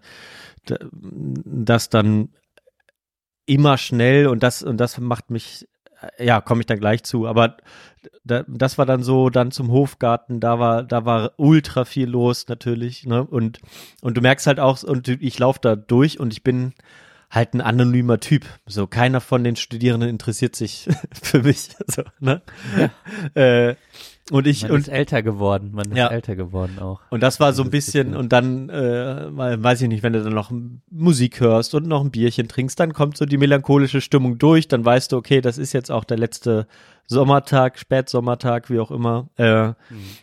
da- 0.66 0.78
dass 0.92 1.90
dann 1.90 2.30
immer 3.46 3.78
schnell 3.78 4.28
und 4.28 4.44
das 4.44 4.62
und 4.62 4.78
das 4.78 5.00
macht 5.00 5.32
mich 5.32 5.68
ja 6.18 6.42
komme 6.42 6.62
ich 6.62 6.68
dann 6.68 6.80
gleich 6.80 7.04
zu 7.04 7.28
aber 7.28 7.58
da, 8.24 8.44
das 8.48 8.78
war 8.78 8.86
dann 8.86 9.04
so 9.04 9.30
dann 9.30 9.52
zum 9.52 9.72
Hofgarten 9.72 10.40
da 10.40 10.60
war 10.60 10.84
da 10.84 11.06
war 11.06 11.34
ultra 11.38 11.86
viel 11.86 12.10
los 12.10 12.48
natürlich 12.48 13.06
ne? 13.06 13.24
Und 13.24 13.60
und 14.02 14.16
du 14.16 14.22
merkst 14.22 14.48
halt 14.48 14.60
auch 14.60 14.84
und 14.84 15.08
ich 15.08 15.40
laufe 15.40 15.60
da 15.62 15.76
durch 15.76 16.20
und 16.20 16.34
ich 16.34 16.44
bin 16.44 16.74
halt 17.32 17.54
ein 17.54 17.62
anonymer 17.62 18.20
Typ 18.20 18.46
so 18.66 18.88
keiner 18.88 19.22
von 19.22 19.44
den 19.44 19.56
Studierenden 19.56 20.10
interessiert 20.10 20.56
sich 20.56 20.88
für 21.22 21.44
mich 21.44 21.70
so 21.88 22.04
ne 22.20 22.42
äh, 23.36 23.76
und 24.32 24.46
ich 24.46 24.62
Man 24.64 24.72
und 24.74 24.80
ist 24.82 24.88
älter 24.90 25.24
geworden, 25.24 25.72
man 25.74 25.90
ist 25.92 25.98
Ja. 25.98 26.08
älter 26.10 26.36
geworden 26.36 26.78
auch. 26.80 27.02
und 27.10 27.22
das 27.24 27.40
war 27.40 27.52
so 27.54 27.64
ein 27.64 27.72
bisschen, 27.72 28.14
ja- 28.14 28.20
und 28.20 28.32
dann, 28.32 28.70
äh, 28.70 29.26
weiß 29.64 29.82
ich 29.82 29.88
nicht, 29.88 30.04
wenn 30.04 30.14
du 30.14 30.24
dann 30.24 30.34
noch 30.34 30.52
Musik 30.92 31.40
hörst 31.40 31.74
und 31.74 31.88
noch 31.88 32.04
ein 32.04 32.12
Bierchen 32.12 32.48
trinkst, 32.48 32.80
dann 32.80 32.94
kommt 32.94 33.18
so 33.18 33.26
die 33.26 33.38
melancholische 33.40 34.02
Stimmung 34.02 34.38
durch, 34.38 34.68
dann 34.68 34.86
weißt 34.86 35.12
du, 35.12 35.18
okay, 35.18 35.42
das 35.42 35.58
ist 35.58 35.74
jetzt 35.74 35.90
auch 35.90 36.04
der 36.04 36.18
letzte 36.20 36.68
Sommertag, 37.08 37.80
Spätsommertag, 37.80 38.70
wie 38.70 38.80
auch 38.80 38.92
immer. 38.92 39.30
Äh, 39.36 39.74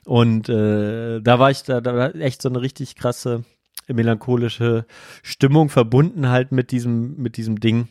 Und 0.04 0.48
äh, 0.48 1.20
da 1.20 1.38
war 1.40 1.50
ich, 1.50 1.64
da, 1.64 1.80
da 1.80 1.96
war 1.96 2.14
echt 2.14 2.42
so 2.42 2.48
eine 2.48 2.60
richtig 2.60 2.94
krasse 2.94 3.42
melancholische 3.88 4.86
Stimmung 5.22 5.68
verbunden 5.68 6.28
halt 6.28 6.52
mit 6.52 6.70
diesem, 6.70 7.16
mit 7.16 7.36
diesem 7.36 7.60
Ding. 7.60 7.88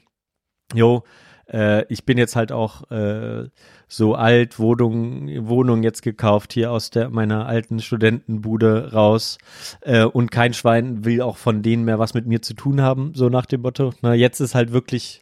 Jo, 0.74 1.04
äh, 1.52 1.86
ich 1.92 2.06
bin 2.06 2.18
jetzt 2.18 2.36
halt 2.36 2.52
auch 2.52 2.90
äh, 2.92 3.50
so 3.88 4.16
alt, 4.16 4.60
Wohnung, 4.60 5.30
Wohnung 5.48 5.84
jetzt 5.84 6.02
gekauft 6.02 6.54
hier 6.54 6.72
aus 6.72 6.90
der 6.90 7.10
meiner 7.10 7.46
alten 7.46 7.80
Studentenbude 7.80 8.94
raus 8.94 9.38
äh, 9.82 10.04
und 10.04 10.32
kein 10.32 10.54
Schwein 10.54 11.06
will 11.06 11.22
auch 11.22 11.38
von 11.38 11.62
denen 11.62 11.86
mehr 11.86 12.00
was 12.00 12.14
mit 12.14 12.26
mir 12.26 12.42
zu 12.42 12.56
tun 12.56 12.82
haben, 12.82 13.14
so 13.14 13.30
nach 13.30 13.46
dem 13.46 13.62
Motto. 13.62 13.94
Na, 14.02 14.14
jetzt 14.14 14.40
ist 14.40 14.56
halt 14.56 14.72
wirklich 14.72 15.22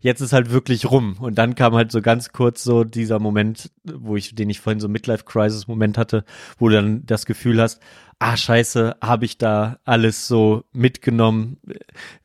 jetzt 0.00 0.20
ist 0.20 0.32
halt 0.32 0.50
wirklich 0.50 0.90
rum. 0.90 1.16
Und 1.20 1.36
dann 1.36 1.54
kam 1.54 1.74
halt 1.74 1.92
so 1.92 2.02
ganz 2.02 2.32
kurz 2.32 2.64
so 2.64 2.84
dieser 2.84 3.18
Moment, 3.18 3.70
wo 3.84 4.16
ich, 4.16 4.34
den 4.34 4.50
ich 4.50 4.60
vorhin 4.60 4.80
so 4.80 4.88
Midlife-Crisis-Moment 4.88 5.98
hatte, 5.98 6.24
wo 6.58 6.68
du 6.68 6.74
dann 6.76 7.06
das 7.06 7.26
Gefühl 7.26 7.60
hast, 7.60 7.80
ah 8.22 8.36
scheiße, 8.36 8.96
habe 9.00 9.24
ich 9.24 9.38
da 9.38 9.78
alles 9.86 10.28
so 10.28 10.64
mitgenommen, 10.72 11.56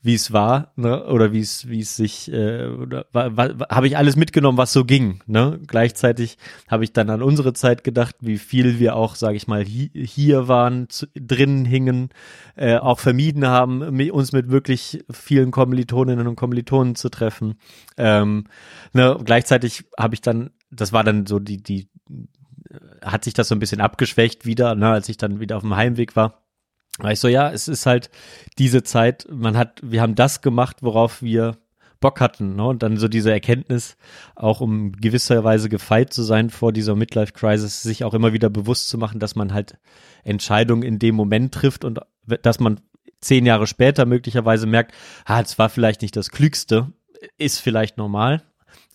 wie 0.01 0.13
es 0.13 0.33
war, 0.33 0.73
ne? 0.75 1.05
Oder 1.05 1.31
wie 1.31 1.39
es, 1.39 1.69
wie 1.69 1.79
es 1.79 1.95
sich, 1.95 2.29
äh, 2.31 2.65
oder 2.67 3.05
habe 3.13 3.87
ich 3.87 3.95
alles 3.95 4.17
mitgenommen, 4.17 4.57
was 4.57 4.73
so 4.73 4.83
ging, 4.83 5.21
ne? 5.25 5.57
Gleichzeitig 5.65 6.37
habe 6.67 6.83
ich 6.83 6.91
dann 6.91 7.09
an 7.09 7.23
unsere 7.23 7.53
Zeit 7.53 7.85
gedacht, 7.85 8.17
wie 8.19 8.37
viel 8.37 8.77
wir 8.77 8.97
auch, 8.97 9.15
sage 9.15 9.37
ich 9.37 9.47
mal, 9.47 9.63
hi 9.63 9.89
hier 9.93 10.49
waren, 10.49 10.89
drinnen 11.15 11.63
hingen, 11.63 12.09
äh, 12.57 12.75
auch 12.75 12.99
vermieden 12.99 13.47
haben, 13.47 13.81
uns 14.11 14.33
mit 14.33 14.51
wirklich 14.51 15.05
vielen 15.09 15.51
Kommilitoninnen 15.51 16.27
und 16.27 16.35
Kommilitonen 16.35 16.95
zu 16.95 17.07
treffen. 17.07 17.55
Ähm, 17.95 18.47
ne? 18.91 19.17
Gleichzeitig 19.23 19.85
habe 19.97 20.13
ich 20.13 20.21
dann, 20.21 20.51
das 20.71 20.91
war 20.91 21.05
dann 21.05 21.25
so 21.25 21.39
die, 21.39 21.63
die 21.63 21.87
hat 23.03 23.23
sich 23.23 23.33
das 23.33 23.47
so 23.47 23.55
ein 23.55 23.59
bisschen 23.59 23.81
abgeschwächt 23.81 24.45
wieder, 24.45 24.75
ne, 24.75 24.89
als 24.89 25.09
ich 25.09 25.17
dann 25.17 25.39
wieder 25.39 25.57
auf 25.57 25.63
dem 25.63 25.75
Heimweg 25.75 26.15
war. 26.15 26.43
War 26.97 27.11
ich 27.11 27.19
so, 27.19 27.27
ja, 27.27 27.51
es 27.51 27.67
ist 27.67 27.85
halt 27.85 28.09
diese 28.57 28.83
Zeit, 28.83 29.27
man 29.29 29.57
hat, 29.57 29.81
wir 29.83 30.01
haben 30.01 30.15
das 30.15 30.41
gemacht, 30.41 30.77
worauf 30.81 31.21
wir 31.21 31.57
Bock 31.99 32.21
hatten, 32.21 32.55
ne? 32.55 32.65
Und 32.65 32.83
dann 32.83 32.97
so 32.97 33.07
diese 33.07 33.31
Erkenntnis, 33.31 33.97
auch 34.35 34.61
um 34.61 34.91
gewisserweise 34.91 35.69
gefeit 35.69 36.13
zu 36.13 36.23
sein 36.23 36.49
vor 36.49 36.71
dieser 36.71 36.95
Midlife-Crisis, 36.95 37.81
sich 37.81 38.03
auch 38.03 38.13
immer 38.13 38.33
wieder 38.33 38.49
bewusst 38.49 38.89
zu 38.89 38.97
machen, 38.97 39.19
dass 39.19 39.35
man 39.35 39.53
halt 39.53 39.77
Entscheidungen 40.23 40.83
in 40.83 40.99
dem 40.99 41.15
Moment 41.15 41.53
trifft 41.53 41.83
und 41.83 41.99
dass 42.25 42.59
man 42.59 42.79
zehn 43.21 43.45
Jahre 43.45 43.65
später 43.65 44.05
möglicherweise 44.05 44.67
merkt, 44.67 44.93
ah, 45.25 45.41
es 45.41 45.57
war 45.57 45.69
vielleicht 45.69 46.01
nicht 46.01 46.15
das 46.15 46.29
Klügste, 46.29 46.91
ist 47.37 47.59
vielleicht 47.59 47.97
normal, 47.97 48.43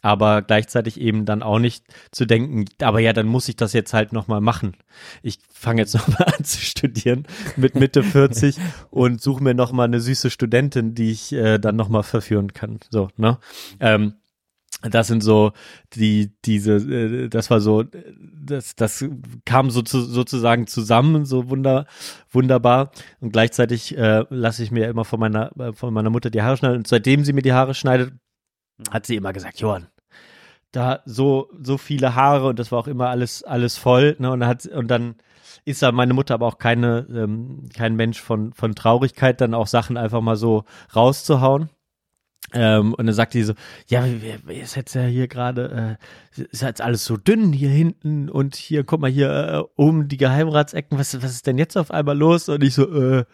aber 0.03 0.43
gleichzeitig 0.43 1.01
eben 1.01 1.25
dann 1.25 1.43
auch 1.43 1.59
nicht 1.59 1.85
zu 2.11 2.27
denken, 2.27 2.67
aber 2.81 3.01
ja, 3.01 3.13
dann 3.13 3.27
muss 3.27 3.49
ich 3.49 3.57
das 3.57 3.73
jetzt 3.73 3.93
halt 3.93 4.13
nochmal 4.13 4.41
machen. 4.41 4.77
Ich 5.23 5.39
fange 5.53 5.83
jetzt 5.83 5.95
nochmal 5.95 6.35
an 6.37 6.45
zu 6.45 6.61
studieren 6.61 7.27
mit 7.57 7.75
Mitte 7.75 8.03
40 8.05 8.57
und 8.91 9.21
suche 9.21 9.43
mir 9.43 9.55
nochmal 9.55 9.87
eine 9.87 10.01
süße 10.01 10.31
Studentin, 10.31 10.95
die 10.95 11.11
ich 11.11 11.33
äh, 11.33 11.59
dann 11.59 11.77
nochmal 11.77 12.03
verführen 12.03 12.53
kann. 12.53 12.81
So, 12.91 13.09
ne? 13.17 13.39
Ähm, 13.79 14.15
das 14.83 15.09
sind 15.09 15.23
so 15.23 15.53
die 15.95 16.33
diese 16.45 16.77
äh, 16.77 17.29
das 17.29 17.51
war 17.51 17.61
so 17.61 17.85
das 18.43 18.77
das 18.77 19.05
kam 19.45 19.71
so 19.71 19.83
zu, 19.83 20.01
sozusagen 20.01 20.67
zusammen 20.67 21.27
so 21.27 21.51
wunder 21.51 21.87
wunderbar 22.31 22.91
und 23.21 23.33
gleichzeitig 23.33 23.97
äh, 23.99 24.25
lasse 24.31 24.63
ich 24.63 24.71
mir 24.71 24.89
immer 24.89 25.05
von 25.05 25.21
meiner 25.21 25.55
äh, 25.59 25.73
von 25.73 25.93
meiner 25.93 26.11
Mutter 26.11 26.31
die 26.31 26.41
Haare 26.41 26.57
schneiden 26.57 26.79
und 26.79 26.87
seitdem 26.87 27.25
sie 27.25 27.33
mir 27.33 27.43
die 27.43 27.53
Haare 27.53 27.75
schneidet 27.75 28.15
hat 28.91 29.07
sie 29.07 29.17
immer 29.17 29.33
gesagt, 29.33 29.61
Johann, 29.61 29.89
da 30.73 31.01
so 31.05 31.51
so 31.61 31.79
viele 31.79 32.15
Haare 32.15 32.49
und 32.49 32.59
das 32.59 32.73
war 32.73 32.79
auch 32.79 32.89
immer 32.89 33.09
alles 33.09 33.43
alles 33.43 33.77
voll, 33.77 34.17
ne? 34.19 34.31
Und 34.31 34.47
hat 34.47 34.67
und 34.67 34.89
dann 34.89 35.17
ist 35.65 35.83
da 35.83 35.93
meine 35.93 36.15
Mutter 36.15 36.35
aber 36.35 36.47
auch 36.47 36.59
keine 36.59 37.07
ähm, 37.13 37.69
kein 37.75 37.97
Mensch 37.97 38.21
von 38.21 38.53
von 38.53 38.75
Traurigkeit, 38.75 39.41
dann 39.41 39.55
auch 39.55 39.67
Sachen 39.67 39.97
einfach 39.97 40.21
mal 40.21 40.37
so 40.37 40.65
rauszuhauen. 40.95 41.71
Ähm, 42.53 42.95
und 42.95 43.07
dann 43.07 43.15
sagt 43.15 43.35
die 43.35 43.45
so, 43.45 43.55
ja, 43.87 44.05
ist 44.49 44.75
jetzt 44.75 44.95
ja 44.95 45.03
hier 45.03 45.29
gerade, 45.29 45.99
äh, 46.37 46.43
ist 46.51 46.63
jetzt 46.63 46.81
alles 46.81 47.05
so 47.05 47.17
dünn 47.17 47.53
hier 47.53 47.69
hinten 47.69 48.29
und 48.29 48.57
hier, 48.57 48.83
guck 48.83 49.01
mal 49.01 49.11
hier 49.11 49.31
äh, 49.31 49.81
oben 49.81 50.09
die 50.09 50.17
Geheimratsecken, 50.17 50.99
was, 50.99 51.23
was 51.23 51.31
ist 51.31 51.47
denn 51.47 51.59
jetzt 51.59 51.77
auf 51.77 51.93
einmal 51.93 52.19
los? 52.19 52.49
Und 52.49 52.65
ich 52.65 52.75
so, 52.75 52.91
äh, 52.93 53.25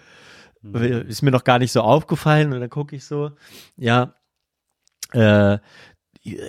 mhm. 0.60 1.08
ist 1.08 1.22
mir 1.22 1.30
noch 1.30 1.44
gar 1.44 1.58
nicht 1.58 1.72
so 1.72 1.80
aufgefallen 1.80 2.52
und 2.52 2.60
dann 2.60 2.68
gucke 2.68 2.94
ich 2.94 3.06
so, 3.06 3.30
ja, 3.76 4.14
äh, 5.16 5.58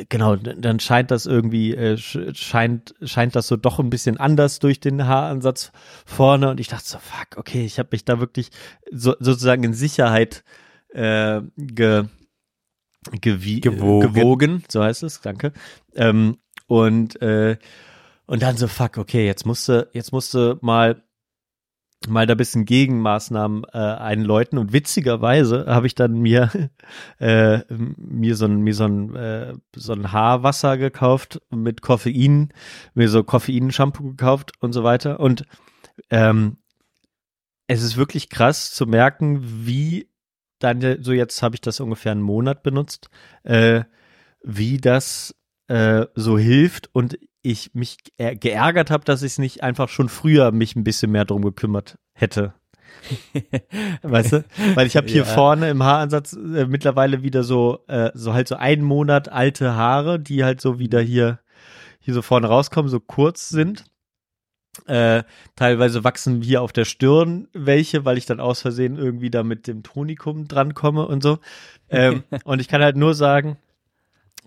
genau, 0.10 0.36
dann 0.36 0.80
scheint 0.80 1.12
das 1.12 1.26
irgendwie, 1.26 1.76
äh, 1.76 1.98
scheint, 1.98 2.96
scheint 3.02 3.36
das 3.36 3.48
so 3.48 3.56
doch 3.56 3.80
ein 3.80 3.90
bisschen 3.90 4.18
anders 4.18 4.60
durch 4.60 4.80
den 4.80 5.08
Haaransatz 5.08 5.72
vorne 6.06 6.50
und 6.50 6.60
ich 6.60 6.68
dachte 6.68 6.88
so, 6.88 6.98
fuck, 6.98 7.38
okay, 7.38 7.66
ich 7.66 7.80
habe 7.80 7.90
mich 7.92 8.06
da 8.06 8.20
wirklich 8.20 8.50
so, 8.92 9.16
sozusagen 9.20 9.64
in 9.64 9.74
Sicherheit 9.74 10.44
äh, 10.90 11.42
ge, 11.58 12.06
gewie, 13.22 13.62
gewogen. 13.62 14.14
gewogen, 14.14 14.64
so 14.68 14.84
heißt 14.84 15.04
es, 15.04 15.22
danke. 15.22 15.54
Ähm, 15.96 16.38
und 16.68 17.22
äh, 17.22 17.58
und 18.26 18.44
dann 18.44 18.58
so, 18.58 18.68
fuck, 18.68 18.98
okay, 18.98 19.26
jetzt 19.26 19.46
musste, 19.46 19.90
jetzt 19.94 20.12
musste 20.12 20.60
mal 20.62 21.02
mal 22.08 22.28
da 22.28 22.36
bisschen 22.36 22.66
Gegenmaßnahmen 22.66 23.64
äh, 23.74 23.78
einläuten. 23.78 24.60
Und 24.60 24.74
witzigerweise 24.74 25.66
habe 25.68 25.88
ich 25.88 25.96
dann 25.96 26.14
mir 26.14 26.52
äh, 27.20 27.60
mir 27.70 28.36
so 28.36 28.46
ein 28.46 28.58
mir 28.62 28.74
so 28.74 28.86
ein 28.86 29.16
äh, 29.16 29.54
so 29.76 29.94
ein 29.94 30.12
Haarwasser 30.12 30.78
gekauft 30.78 31.42
mit 31.50 31.82
Koffein 31.82 32.54
mir 32.94 33.10
so 33.10 33.24
Koffein 33.24 33.72
Shampoo 33.72 34.04
gekauft 34.04 34.52
und 34.60 34.74
so 34.74 34.84
weiter. 34.84 35.20
Und 35.20 35.46
ähm, 36.10 36.58
es 37.68 37.82
ist 37.82 37.98
wirklich 37.98 38.30
krass 38.30 38.74
zu 38.74 38.86
merken 38.86 39.40
wie 39.66 40.10
dann 40.60 41.04
so 41.04 41.14
jetzt 41.14 41.42
habe 41.44 41.56
ich 41.56 41.62
das 41.62 41.80
ungefähr 41.80 42.12
einen 42.12 42.22
Monat 42.22 42.64
benutzt 42.64 43.10
äh, 43.44 43.84
wie 44.42 44.78
das 44.78 45.36
äh, 45.68 46.06
so 46.16 46.38
hilft. 46.38 46.90
Und 46.94 47.20
ich 47.52 47.74
mich 47.74 47.98
geärgert 48.18 48.92
habe, 48.92 49.06
dass 49.06 49.22
ich 49.22 49.34
es 49.34 49.38
nicht 49.38 49.64
einfach 49.64 49.90
schon 49.90 50.10
früher 50.10 50.52
mich 50.52 50.76
ein 50.76 50.84
bisschen 50.84 51.12
mehr 51.12 51.26
drum 51.26 51.42
gekümmert 51.42 51.98
hätte. 52.14 52.54
weißt 54.02 54.34
du? 54.34 54.46
Weil 54.76 54.88
ich 54.88 54.98
habe 54.98 55.08
hier 55.08 55.24
ja. 55.24 55.26
vorne 55.26 55.70
im 55.70 55.84
Haaransatz 55.84 56.34
äh, 56.34 56.66
mittlerweile 56.66 57.24
wieder 57.24 57.44
so, 57.44 57.84
äh, 57.88 58.12
so 58.14 58.34
halt 58.34 58.48
so 58.48 58.56
einen 58.56 58.84
Monat 58.84 59.30
alte 59.30 59.76
Haare, 59.76 60.20
die 60.20 60.44
halt 60.44 60.62
so 60.62 60.80
wieder 60.80 61.02
hier, 61.02 61.40
hier 62.00 62.14
so 62.14 62.22
vorne 62.22 62.48
rauskommen, 62.48 62.90
so 62.90 63.00
kurz 63.00 63.50
sind. 63.50 63.86
Äh, 64.86 65.24
teilweise 65.56 66.04
wachsen 66.04 66.42
hier 66.42 66.62
auf 66.62 66.72
der 66.72 66.86
Stirn 66.86 67.48
welche, 67.54 68.06
weil 68.06 68.18
ich 68.18 68.28
dann 68.28 68.40
aus 68.40 68.62
Versehen 68.62 68.96
irgendwie 68.96 69.32
da 69.32 69.44
mit 69.44 69.68
dem 69.68 69.82
Tonikum 69.82 70.48
drankomme 70.48 71.08
und 71.08 71.24
so. 71.24 71.40
Ähm, 71.90 72.24
und 72.44 72.60
ich 72.60 72.68
kann 72.68 72.84
halt 72.84 72.96
nur 72.96 73.14
sagen, 73.14 73.58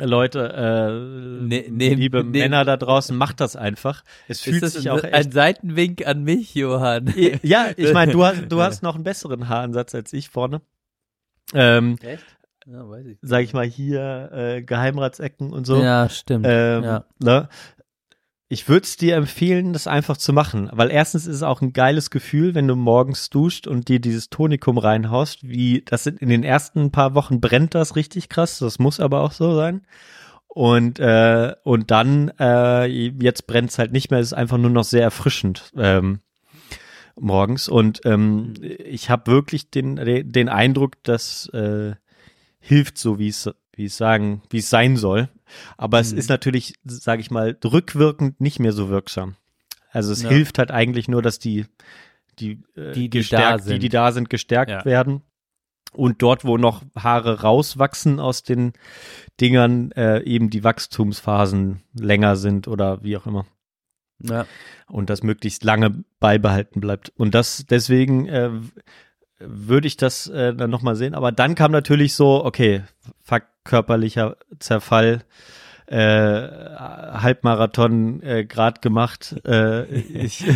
Leute, 0.00 0.52
äh, 0.52 1.44
ne, 1.44 1.64
ne, 1.70 1.94
liebe 1.94 2.24
ne, 2.24 2.30
Männer 2.30 2.64
da 2.64 2.76
draußen, 2.76 3.16
macht 3.16 3.40
das 3.40 3.56
einfach. 3.56 4.02
Es 4.28 4.40
fühlt 4.40 4.64
sich 4.66 4.90
auch 4.90 5.02
echt. 5.02 5.14
Ein 5.14 5.32
Seitenwink 5.32 6.06
an 6.06 6.22
mich, 6.24 6.54
Johann. 6.54 7.12
Ja, 7.42 7.68
ich 7.76 7.92
meine, 7.92 8.12
du 8.12 8.24
hast, 8.24 8.46
du 8.48 8.60
hast 8.62 8.82
noch 8.82 8.94
einen 8.94 9.04
besseren 9.04 9.48
Haaransatz 9.48 9.94
als 9.94 10.12
ich 10.12 10.28
vorne. 10.28 10.60
Ähm, 11.54 11.96
echt? 12.02 12.24
Ja, 12.66 12.88
weiß 12.88 13.06
ich. 13.06 13.18
Sag 13.22 13.42
ich 13.42 13.52
mal 13.52 13.66
hier 13.66 14.30
äh, 14.32 14.62
Geheimratsecken 14.62 15.52
und 15.52 15.66
so. 15.66 15.82
Ja, 15.82 16.08
stimmt. 16.08 16.46
Ähm, 16.48 16.84
ja. 16.84 17.04
Ne? 17.18 17.48
Ich 18.52 18.68
würde 18.68 18.82
es 18.82 18.96
dir 18.96 19.14
empfehlen, 19.14 19.72
das 19.72 19.86
einfach 19.86 20.16
zu 20.16 20.32
machen, 20.32 20.68
weil 20.72 20.90
erstens 20.90 21.28
ist 21.28 21.36
es 21.36 21.42
auch 21.44 21.62
ein 21.62 21.72
geiles 21.72 22.10
Gefühl, 22.10 22.52
wenn 22.56 22.66
du 22.66 22.74
morgens 22.74 23.30
duscht 23.30 23.68
und 23.68 23.86
dir 23.86 24.00
dieses 24.00 24.28
Tonikum 24.28 24.76
reinhaust, 24.76 25.48
wie 25.48 25.82
das 25.86 26.06
in 26.06 26.28
den 26.28 26.42
ersten 26.42 26.90
paar 26.90 27.14
Wochen 27.14 27.40
brennt 27.40 27.76
das 27.76 27.94
richtig 27.94 28.28
krass, 28.28 28.58
das 28.58 28.80
muss 28.80 28.98
aber 28.98 29.20
auch 29.20 29.30
so 29.30 29.54
sein. 29.54 29.86
Und 30.48 30.98
äh, 30.98 31.54
und 31.62 31.92
dann 31.92 32.32
äh, 32.40 32.86
jetzt 32.86 33.46
brennt's 33.46 33.78
halt 33.78 33.92
nicht 33.92 34.10
mehr, 34.10 34.18
es 34.18 34.28
ist 34.28 34.32
einfach 34.32 34.58
nur 34.58 34.70
noch 34.70 34.82
sehr 34.82 35.02
erfrischend 35.04 35.72
ähm, 35.76 36.18
morgens 37.14 37.68
und 37.68 38.00
ähm, 38.04 38.54
ich 38.60 39.10
habe 39.10 39.30
wirklich 39.30 39.70
den 39.70 39.94
den 40.28 40.48
Eindruck, 40.48 41.00
dass 41.04 41.48
äh, 41.50 41.94
hilft 42.58 42.98
so 42.98 43.20
wie 43.20 43.28
es 43.28 43.48
wie 43.74 43.86
es 43.86 43.96
sagen, 43.96 44.42
wie 44.50 44.58
es 44.58 44.70
sein 44.70 44.96
soll. 44.96 45.28
Aber 45.76 45.98
mhm. 45.98 46.02
es 46.02 46.12
ist 46.12 46.28
natürlich, 46.28 46.74
sage 46.84 47.20
ich 47.20 47.30
mal, 47.30 47.56
rückwirkend 47.64 48.40
nicht 48.40 48.60
mehr 48.60 48.72
so 48.72 48.88
wirksam. 48.88 49.36
Also 49.90 50.12
es 50.12 50.22
ja. 50.22 50.28
hilft 50.28 50.58
halt 50.58 50.70
eigentlich 50.70 51.08
nur, 51.08 51.22
dass 51.22 51.38
die, 51.38 51.66
die, 52.38 52.62
äh, 52.76 52.92
die, 52.92 53.08
die, 53.08 53.10
gestärkt, 53.10 53.68
die, 53.68 53.78
die 53.78 53.88
da 53.88 54.12
sind, 54.12 54.30
gestärkt 54.30 54.70
ja. 54.70 54.84
werden. 54.84 55.22
Und 55.92 56.22
dort, 56.22 56.44
wo 56.44 56.56
noch 56.56 56.82
Haare 56.96 57.40
rauswachsen 57.40 58.20
aus 58.20 58.44
den 58.44 58.74
Dingern, 59.40 59.90
äh, 59.92 60.22
eben 60.22 60.48
die 60.48 60.62
Wachstumsphasen 60.62 61.82
länger 61.94 62.36
sind 62.36 62.68
oder 62.68 63.02
wie 63.02 63.16
auch 63.16 63.26
immer. 63.26 63.46
Ja. 64.20 64.46
Und 64.86 65.10
das 65.10 65.22
möglichst 65.22 65.64
lange 65.64 66.04
beibehalten 66.20 66.80
bleibt. 66.80 67.10
Und 67.16 67.34
das 67.34 67.64
deswegen 67.68 68.28
äh, 68.28 68.50
würde 69.40 69.86
ich 69.86 69.96
das 69.96 70.26
äh, 70.28 70.54
dann 70.54 70.70
nochmal 70.70 70.96
sehen. 70.96 71.14
Aber 71.14 71.32
dann 71.32 71.54
kam 71.54 71.72
natürlich 71.72 72.14
so, 72.14 72.44
okay, 72.44 72.82
fuck, 73.22 73.44
körperlicher 73.64 74.36
Zerfall, 74.58 75.24
äh, 75.86 75.96
Halbmarathon 75.96 78.22
äh, 78.22 78.44
grad 78.44 78.82
gemacht. 78.82 79.36
Äh, 79.44 79.86
ich, 79.86 80.44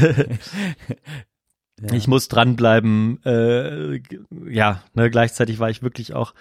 Ja. 1.83 1.93
Ich 1.93 2.07
muss 2.07 2.29
dranbleiben. 2.29 3.21
Äh, 3.25 4.01
ja, 4.49 4.83
ne, 4.95 5.11
gleichzeitig 5.11 5.59
war 5.59 5.71
ich 5.71 5.83
wirklich 5.83 6.15
auch 6.15 6.35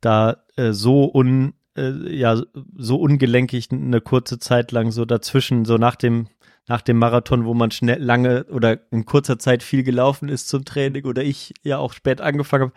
da 0.00 0.44
äh, 0.56 0.72
so 0.72 1.12
un, 1.12 1.54
äh, 1.76 1.92
ja, 2.14 2.40
so 2.76 2.96
ungelenkig 2.96 3.70
eine 3.70 4.00
kurze 4.00 4.38
Zeit 4.38 4.72
lang 4.72 4.90
so 4.90 5.04
dazwischen, 5.04 5.64
so 5.64 5.76
nach 5.76 5.96
dem 5.96 6.28
nach 6.68 6.82
dem 6.82 6.98
Marathon, 6.98 7.44
wo 7.44 7.54
man 7.54 7.70
schnell 7.70 8.02
lange 8.02 8.44
oder 8.44 8.78
in 8.90 9.04
kurzer 9.04 9.38
Zeit 9.38 9.62
viel 9.62 9.82
gelaufen 9.82 10.28
ist 10.28 10.48
zum 10.48 10.64
Training 10.64 11.04
oder 11.04 11.22
ich 11.22 11.54
ja 11.62 11.78
auch 11.78 11.92
spät 11.92 12.20
angefangen 12.20 12.64
habe, 12.64 12.74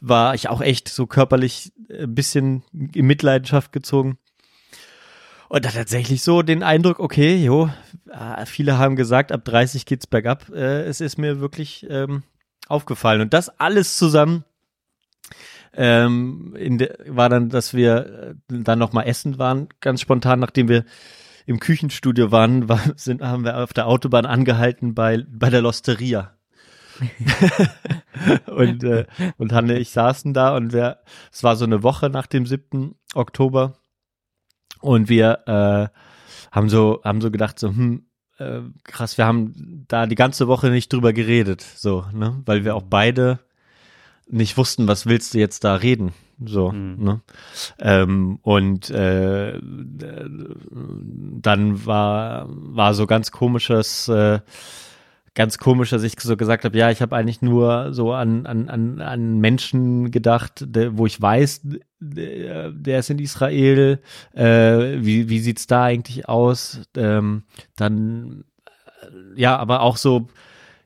war 0.00 0.34
ich 0.34 0.48
auch 0.48 0.60
echt 0.60 0.88
so 0.88 1.06
körperlich 1.06 1.72
ein 1.88 2.14
bisschen 2.14 2.62
in 2.94 3.06
Mitleidenschaft 3.06 3.72
gezogen. 3.72 4.18
Und 5.48 5.64
da 5.64 5.70
tatsächlich 5.70 6.22
so 6.22 6.42
den 6.42 6.62
Eindruck, 6.62 7.00
okay, 7.00 7.36
jo, 7.36 7.70
äh, 8.08 8.46
viele 8.46 8.78
haben 8.78 8.94
gesagt, 8.94 9.32
ab 9.32 9.44
30 9.44 9.84
geht's 9.84 10.06
bergab. 10.06 10.48
Äh, 10.50 10.82
es 10.82 11.00
ist 11.00 11.18
mir 11.18 11.40
wirklich 11.40 11.86
ähm, 11.90 12.22
aufgefallen. 12.68 13.20
Und 13.20 13.34
das 13.34 13.48
alles 13.58 13.96
zusammen 13.96 14.44
ähm, 15.72 16.54
der, 16.56 16.96
war 17.06 17.28
dann, 17.28 17.48
dass 17.48 17.74
wir 17.74 18.34
äh, 18.48 18.62
dann 18.62 18.78
noch 18.78 18.92
mal 18.92 19.02
essen 19.02 19.38
waren, 19.38 19.68
ganz 19.80 20.00
spontan, 20.00 20.40
nachdem 20.40 20.68
wir 20.68 20.84
im 21.46 21.60
Küchenstudio 21.60 22.30
waren, 22.30 22.68
war, 22.68 22.80
sind, 22.96 23.22
haben 23.22 23.44
wir 23.44 23.58
auf 23.58 23.72
der 23.72 23.86
Autobahn 23.86 24.26
angehalten 24.26 24.94
bei, 24.94 25.24
bei 25.28 25.50
der 25.50 25.62
Losteria. 25.62 26.36
und, 28.46 28.84
äh, 28.84 29.06
und 29.38 29.52
Hanne, 29.52 29.78
ich 29.78 29.90
saßen 29.90 30.34
da 30.34 30.54
und 30.54 30.72
wir, 30.72 30.98
es 31.32 31.42
war 31.42 31.56
so 31.56 31.64
eine 31.64 31.82
Woche 31.82 32.10
nach 32.10 32.26
dem 32.26 32.44
7. 32.44 32.94
Oktober 33.14 33.78
und 34.80 35.08
wir 35.08 35.40
äh, 35.46 35.88
haben 36.52 36.68
so, 36.68 37.00
haben 37.04 37.20
so 37.20 37.30
gedacht, 37.30 37.58
so, 37.58 37.68
hm, 37.68 38.06
äh, 38.38 38.60
krass, 38.84 39.18
wir 39.18 39.26
haben 39.26 39.84
da 39.88 40.06
die 40.06 40.14
ganze 40.14 40.48
Woche 40.48 40.70
nicht 40.70 40.92
drüber 40.92 41.12
geredet, 41.12 41.62
so, 41.62 42.04
ne, 42.12 42.42
weil 42.44 42.64
wir 42.64 42.74
auch 42.74 42.82
beide 42.82 43.38
nicht 44.28 44.56
wussten, 44.56 44.88
was 44.88 45.06
willst 45.06 45.34
du 45.34 45.38
jetzt 45.38 45.64
da 45.64 45.74
reden, 45.74 46.12
so, 46.44 46.72
Mhm. 46.72 46.96
ne, 47.04 47.20
ähm, 47.78 48.38
und 48.42 48.90
äh, 48.90 49.58
dann 51.42 51.86
war 51.86 52.46
war 52.48 52.94
so 52.94 53.06
ganz 53.06 53.30
komisches 53.30 54.08
äh, 54.08 54.40
ganz 55.34 55.58
komisch, 55.58 55.90
dass 55.90 56.02
ich 56.02 56.18
so 56.20 56.36
gesagt 56.36 56.64
habe, 56.64 56.76
ja, 56.76 56.90
ich 56.90 57.00
habe 57.02 57.14
eigentlich 57.16 57.40
nur 57.40 57.92
so 57.92 58.12
an, 58.12 58.46
an, 58.46 58.68
an, 58.68 59.00
an 59.00 59.38
Menschen 59.38 60.10
gedacht, 60.10 60.64
der, 60.66 60.98
wo 60.98 61.06
ich 61.06 61.20
weiß, 61.20 61.62
der, 62.00 62.72
der 62.72 62.98
ist 62.98 63.10
in 63.10 63.18
Israel, 63.20 64.00
äh, 64.34 64.44
wie, 64.98 65.28
wie 65.28 65.38
sieht's 65.38 65.66
da 65.66 65.84
eigentlich 65.84 66.28
aus? 66.28 66.80
Ähm, 66.96 67.44
dann, 67.76 68.44
ja, 69.36 69.56
aber 69.56 69.82
auch 69.82 69.96
so, 69.96 70.26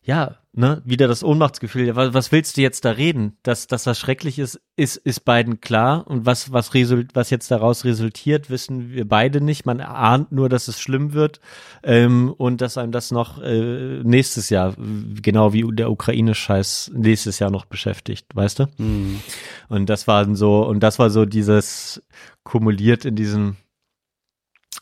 ja, 0.02 0.36
ne, 0.56 0.82
wieder 0.84 1.08
das 1.08 1.24
Ohnmachtsgefühl. 1.24 1.86
Ja, 1.86 1.96
Was, 1.96 2.14
was 2.14 2.32
willst 2.32 2.56
du 2.56 2.62
jetzt 2.62 2.84
da 2.84 2.90
reden? 2.90 3.36
Dass, 3.42 3.66
dass 3.66 3.84
das 3.84 3.98
schrecklich 3.98 4.38
ist, 4.38 4.60
ist, 4.76 4.96
ist 4.96 5.24
beiden 5.24 5.60
klar. 5.60 6.06
Und 6.06 6.26
was, 6.26 6.52
was, 6.52 6.74
result, 6.74 7.14
was 7.14 7.30
jetzt 7.30 7.50
daraus 7.50 7.84
resultiert, 7.84 8.50
wissen 8.50 8.90
wir 8.90 9.08
beide 9.08 9.40
nicht. 9.40 9.66
Man 9.66 9.80
ahnt 9.80 10.32
nur, 10.32 10.48
dass 10.48 10.68
es 10.68 10.80
schlimm 10.80 11.12
wird 11.12 11.40
ähm, 11.82 12.32
und 12.32 12.60
dass 12.60 12.78
einem 12.78 12.92
das 12.92 13.10
noch 13.10 13.42
äh, 13.42 14.02
nächstes 14.02 14.50
Jahr, 14.50 14.74
genau 15.20 15.52
wie 15.52 15.64
der 15.72 15.90
Ukraine-Scheiß 15.90 16.92
nächstes 16.94 17.38
Jahr 17.38 17.50
noch 17.50 17.64
beschäftigt, 17.64 18.26
weißt 18.34 18.60
du? 18.60 18.66
Mhm. 18.78 19.20
Und 19.68 19.90
das 19.90 20.06
war 20.06 20.34
so, 20.34 20.66
und 20.66 20.80
das 20.80 20.98
war 20.98 21.10
so 21.10 21.24
dieses 21.24 22.02
kumuliert 22.44 23.04
in 23.04 23.16
diesem, 23.16 23.56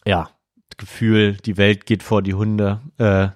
ja, 0.04 0.30
Gefühl, 0.76 1.36
die 1.44 1.58
Welt 1.58 1.86
geht 1.86 2.02
vor 2.02 2.22
die 2.22 2.34
Hunde. 2.34 2.80
Äh, 2.98 3.28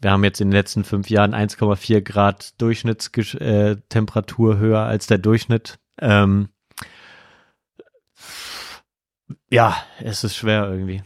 wir 0.00 0.10
haben 0.10 0.24
jetzt 0.24 0.40
in 0.40 0.48
den 0.48 0.56
letzten 0.56 0.84
fünf 0.84 1.10
Jahren 1.10 1.34
1,4 1.34 2.00
Grad 2.00 2.60
Durchschnittstemperatur 2.60 4.54
äh, 4.54 4.58
höher 4.58 4.80
als 4.80 5.06
der 5.06 5.18
Durchschnitt. 5.18 5.78
Ähm, 6.00 6.48
ja, 9.50 9.76
es 10.00 10.24
ist 10.24 10.36
schwer 10.36 10.70
irgendwie. 10.70 11.02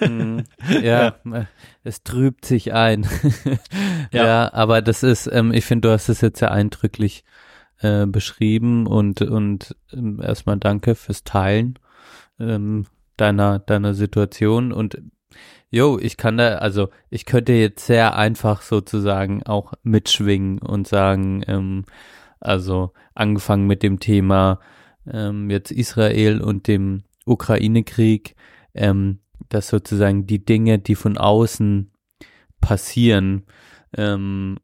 Mhm. 0.00 0.44
ja, 0.82 1.16
äh, 1.30 1.44
es 1.84 2.02
trübt 2.02 2.44
sich 2.44 2.72
ein. 2.72 3.06
ja. 4.12 4.24
Ja. 4.24 4.52
aber 4.52 4.82
das 4.82 5.02
ist, 5.02 5.28
ähm, 5.32 5.52
ich 5.52 5.64
finde, 5.64 5.88
du 5.88 5.92
hast 5.94 6.08
es 6.08 6.20
jetzt 6.20 6.38
sehr 6.40 6.50
eindrücklich 6.50 7.24
äh, 7.80 8.06
beschrieben 8.06 8.86
und 8.86 9.22
und 9.22 9.76
ähm, 9.92 10.20
erstmal 10.22 10.56
danke 10.56 10.94
fürs 10.94 11.24
Teilen 11.24 11.78
ähm, 12.40 12.86
deiner 13.16 13.58
deiner 13.58 13.94
Situation 13.94 14.72
und 14.72 14.98
Jo, 15.70 15.98
ich 15.98 16.16
kann 16.16 16.38
da, 16.38 16.56
also 16.56 16.90
ich 17.10 17.26
könnte 17.26 17.52
jetzt 17.52 17.86
sehr 17.86 18.16
einfach 18.16 18.62
sozusagen 18.62 19.42
auch 19.42 19.72
mitschwingen 19.82 20.58
und 20.58 20.86
sagen, 20.86 21.42
ähm, 21.48 21.84
also 22.38 22.92
angefangen 23.14 23.66
mit 23.66 23.82
dem 23.82 23.98
Thema 23.98 24.60
ähm, 25.10 25.50
jetzt 25.50 25.72
Israel 25.72 26.40
und 26.40 26.68
dem 26.68 27.02
Ukraine-Krieg, 27.24 28.36
ähm, 28.74 29.20
dass 29.48 29.68
sozusagen 29.68 30.26
die 30.26 30.44
Dinge, 30.44 30.78
die 30.78 30.94
von 30.94 31.18
außen 31.18 31.90
passieren 32.60 33.44
ähm, 33.96 34.58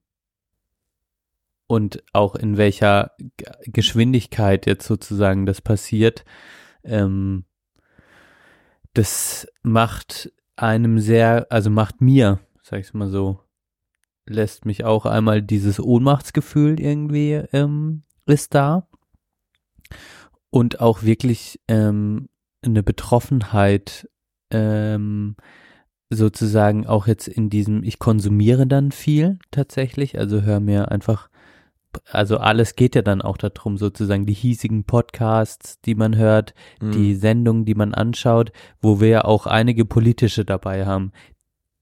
und 1.66 2.02
auch 2.12 2.36
in 2.36 2.56
welcher 2.56 3.12
Geschwindigkeit 3.64 4.66
jetzt 4.66 4.86
sozusagen 4.86 5.46
das 5.46 5.60
passiert, 5.60 6.24
ähm, 6.84 7.44
das 8.94 9.48
macht 9.62 10.30
einem 10.56 10.98
sehr, 10.98 11.46
also 11.50 11.70
macht 11.70 12.00
mir, 12.00 12.40
sag 12.62 12.80
ich 12.80 12.92
mal 12.94 13.08
so, 13.08 13.40
lässt 14.26 14.64
mich 14.64 14.84
auch 14.84 15.06
einmal 15.06 15.42
dieses 15.42 15.80
Ohnmachtsgefühl 15.80 16.80
irgendwie 16.80 17.32
ähm, 17.52 18.02
ist 18.26 18.54
da. 18.54 18.88
Und 20.50 20.80
auch 20.80 21.02
wirklich 21.02 21.60
ähm, 21.66 22.28
eine 22.62 22.82
Betroffenheit 22.82 24.08
ähm, 24.50 25.36
sozusagen 26.10 26.86
auch 26.86 27.06
jetzt 27.06 27.26
in 27.26 27.50
diesem, 27.50 27.82
ich 27.82 27.98
konsumiere 27.98 28.66
dann 28.66 28.92
viel 28.92 29.38
tatsächlich, 29.50 30.18
also 30.18 30.42
höre 30.42 30.60
mir 30.60 30.90
einfach, 30.90 31.28
also 32.10 32.38
alles 32.38 32.76
geht 32.76 32.94
ja 32.94 33.02
dann 33.02 33.22
auch 33.22 33.36
darum, 33.36 33.76
sozusagen 33.76 34.26
die 34.26 34.32
hiesigen 34.32 34.84
Podcasts, 34.84 35.80
die 35.80 35.94
man 35.94 36.16
hört, 36.16 36.54
die 36.80 37.14
Sendungen, 37.14 37.64
die 37.64 37.74
man 37.74 37.94
anschaut, 37.94 38.52
wo 38.80 39.00
wir 39.00 39.08
ja 39.08 39.24
auch 39.24 39.46
einige 39.46 39.84
politische 39.84 40.44
dabei 40.44 40.86
haben, 40.86 41.12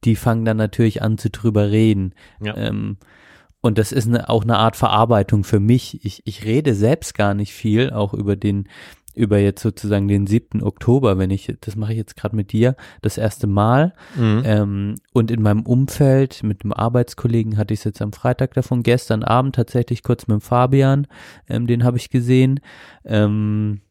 die 0.05 0.17
fangen 0.17 0.45
dann 0.45 0.57
natürlich 0.57 1.03
an 1.03 1.19
zu 1.19 1.31
drüber 1.31 1.71
reden. 1.71 2.15
Ja. 2.43 2.57
Ähm, 2.57 2.97
und 3.63 3.77
das 3.77 3.93
ist 3.93 4.09
eine, 4.09 4.29
auch 4.31 4.43
eine 4.43 4.57
Art 4.57 4.77
Verarbeitung 4.77 5.45
für 5.45 5.61
mich. 5.61 6.05
Ich, 6.05 6.23
ich 6.25 6.45
rede 6.45 6.75
selbst 6.75 7.15
gar 7.15 7.35
nicht 7.35 7.53
viel, 7.53 7.91
auch 7.91 8.15
über 8.15 8.35
den, 8.35 8.69
über 9.21 9.39
jetzt 9.39 9.63
sozusagen 9.63 10.09
den 10.09 10.27
7. 10.27 10.63
Oktober, 10.63 11.19
wenn 11.19 11.31
ich, 11.31 11.55
das 11.61 11.77
mache 11.77 11.93
ich 11.93 11.99
jetzt 11.99 12.17
gerade 12.17 12.35
mit 12.35 12.53
dir, 12.53 12.75
das 13.03 13.19
erste 13.19 13.47
Mal. 13.47 13.93
Mhm. 14.17 14.43
Ähm, 14.45 14.95
und 15.13 15.31
in 15.31 15.43
meinem 15.43 15.63
Umfeld 15.63 16.43
mit 16.43 16.65
einem 16.65 16.73
Arbeitskollegen 16.73 17.59
hatte 17.59 17.75
ich 17.75 17.81
es 17.81 17.85
jetzt 17.85 18.03
am 18.03 18.13
Freitag 18.13 18.55
davon, 18.55 18.83
gestern 18.83 19.23
Abend 19.23 19.55
tatsächlich 19.55 20.03
kurz 20.03 20.27
mit 20.27 20.37
dem 20.37 20.41
Fabian, 20.41 21.07
ähm, 21.49 21.67
den 21.67 21.85
habe 21.85 21.99
ich 21.99 22.11
gesehen. 22.11 22.61
Ähm, 23.05 23.83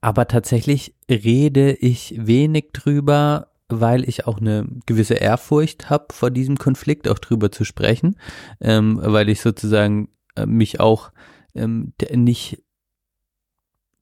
aber 0.00 0.28
tatsächlich 0.28 0.94
rede 1.10 1.72
ich 1.72 2.14
wenig 2.18 2.72
drüber, 2.72 3.48
weil 3.68 4.08
ich 4.08 4.26
auch 4.26 4.40
eine 4.40 4.66
gewisse 4.86 5.14
Ehrfurcht 5.14 5.90
habe 5.90 6.06
vor 6.10 6.30
diesem 6.30 6.56
Konflikt, 6.56 7.08
auch 7.08 7.18
drüber 7.18 7.52
zu 7.52 7.64
sprechen, 7.64 8.16
ähm, 8.60 8.98
weil 9.02 9.28
ich 9.28 9.40
sozusagen 9.40 10.08
äh, 10.36 10.46
mich 10.46 10.80
auch 10.80 11.12
ähm, 11.54 11.92
nicht 12.14 12.62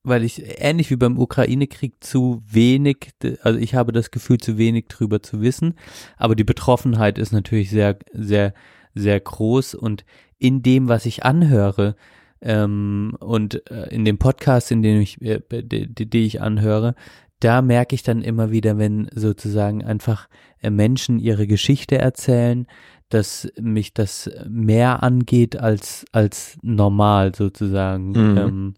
weil 0.07 0.23
ich 0.23 0.43
ähnlich 0.63 0.91
wie 0.91 0.97
beim 0.97 1.19
Ukraine-Krieg 1.19 1.95
zu 2.01 2.43
wenig, 2.49 3.11
also 3.43 3.59
ich 3.59 3.75
habe 3.75 3.93
das 3.93 4.11
Gefühl, 4.11 4.39
zu 4.39 4.57
wenig 4.57 4.87
drüber 4.87 5.23
zu 5.23 5.41
wissen, 5.41 5.75
aber 6.17 6.37
die 6.37 6.45
Betroffenheit 6.45 7.19
ist 7.19 7.33
natürlich 7.33 7.71
sehr, 7.71 7.99
sehr, 8.13 8.55
sehr 8.95 9.19
groß 9.19 9.75
und 9.75 10.05
in 10.39 10.63
dem, 10.63 10.89
was 10.89 11.07
ich 11.07 11.25
anhöre 11.25 11.97
ähm, 12.41 13.17
und 13.19 13.69
äh, 13.71 13.89
in 13.89 14.05
dem 14.05 14.19
Podcast, 14.19 14.71
in 14.71 14.83
dem 14.83 15.01
ich, 15.01 15.21
äh, 15.23 15.41
die, 15.51 16.25
ich 16.25 16.41
anhöre, 16.41 16.95
da 17.41 17.61
merke 17.61 17.95
ich 17.95 18.03
dann 18.03 18.23
immer 18.23 18.51
wieder, 18.51 18.79
wenn 18.79 19.09
sozusagen 19.13 19.85
einfach 19.85 20.29
äh, 20.63 20.71
Menschen 20.71 21.19
ihre 21.19 21.47
Geschichte 21.47 21.99
erzählen, 21.99 22.67
dass 23.09 23.49
mich 23.61 23.93
das 23.93 24.31
mehr 24.49 25.03
angeht 25.03 25.57
als 25.57 26.05
als 26.13 26.59
normal 26.63 27.35
sozusagen. 27.35 28.11
Mhm. 28.11 28.39
Ähm, 28.39 28.75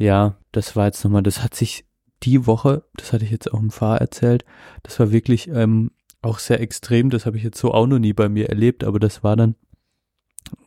ja, 0.00 0.36
das 0.52 0.74
war 0.76 0.86
jetzt 0.86 1.04
nochmal, 1.04 1.22
das 1.22 1.42
hat 1.42 1.54
sich 1.54 1.84
die 2.22 2.46
Woche, 2.46 2.84
das 2.96 3.12
hatte 3.12 3.24
ich 3.24 3.30
jetzt 3.30 3.52
auch 3.52 3.60
im 3.60 3.70
Fahr 3.70 4.00
erzählt, 4.00 4.44
das 4.82 4.98
war 4.98 5.10
wirklich 5.12 5.48
ähm, 5.48 5.90
auch 6.22 6.38
sehr 6.38 6.60
extrem, 6.60 7.10
das 7.10 7.26
habe 7.26 7.36
ich 7.36 7.42
jetzt 7.44 7.58
so 7.58 7.72
auch 7.72 7.86
noch 7.86 7.98
nie 7.98 8.12
bei 8.14 8.28
mir 8.28 8.48
erlebt, 8.48 8.82
aber 8.84 8.98
das 8.98 9.22
war 9.22 9.36
dann, 9.36 9.54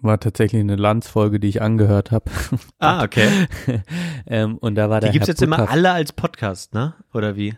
war 0.02 0.20
tatsächlich 0.20 0.62
eine 0.62 0.76
Landsfolge, 0.76 1.40
die 1.40 1.48
ich 1.50 1.62
angehört 1.62 2.12
habe. 2.12 2.30
Ah, 2.80 3.04
okay. 3.04 3.28
ähm, 4.28 4.58
und 4.60 4.76
da 4.76 4.90
war 4.90 5.00
der 5.00 5.10
Die 5.10 5.14
gibt's 5.14 5.28
Herr 5.28 5.34
jetzt 5.34 5.42
immer 5.42 5.58
Butter- 5.58 5.72
alle 5.72 5.92
als 5.92 6.14
Podcast, 6.14 6.74
ne? 6.74 6.94
Oder 7.14 7.36
wie? 7.36 7.56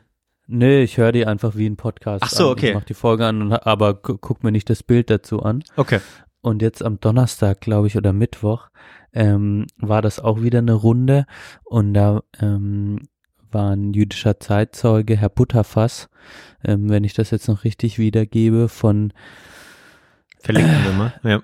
Nee, 0.47 0.84
ich 0.84 0.97
höre 0.97 1.11
die 1.11 1.26
einfach 1.26 1.56
wie 1.56 1.68
ein 1.68 1.76
Podcast 1.77 2.23
Ach 2.23 2.30
so, 2.30 2.45
an. 2.47 2.52
okay. 2.52 2.69
Ich 2.69 2.76
mach 2.76 2.84
die 2.84 2.93
Folge 2.93 3.26
an, 3.26 3.52
aber 3.52 3.95
gu- 3.95 4.18
guck 4.19 4.43
mir 4.43 4.52
nicht 4.52 4.69
das 4.69 4.84
Bild 4.84 5.10
dazu 5.10 5.41
an. 5.43 5.64
Okay. 5.76 5.99
und 6.41 6.61
jetzt 6.61 6.84
am 6.84 6.99
Donnerstag, 6.99 7.61
glaube 7.61 7.88
ich, 7.88 7.97
oder 7.97 8.14
Mittwoch, 8.14 8.69
ähm, 9.15 9.65
war 9.77 10.01
das 10.01 10.19
auch 10.19 10.41
wieder 10.41 10.59
eine 10.59 10.73
Runde 10.73 11.25
und 11.63 11.93
da 11.93 12.21
ähm, 12.39 12.99
war 13.51 13.71
ein 13.71 13.93
jüdischer 13.93 14.39
Zeitzeuge, 14.39 15.15
Herr 15.15 15.29
Butterfass, 15.29 16.09
ähm, 16.63 16.89
wenn 16.89 17.03
ich 17.03 17.13
das 17.13 17.31
jetzt 17.31 17.47
noch 17.47 17.63
richtig 17.63 17.97
wiedergebe, 17.97 18.67
von 18.69 19.13
Verlinken 20.39 20.83
wir 20.83 20.93
mal. 20.93 21.13
Ja. 21.23 21.41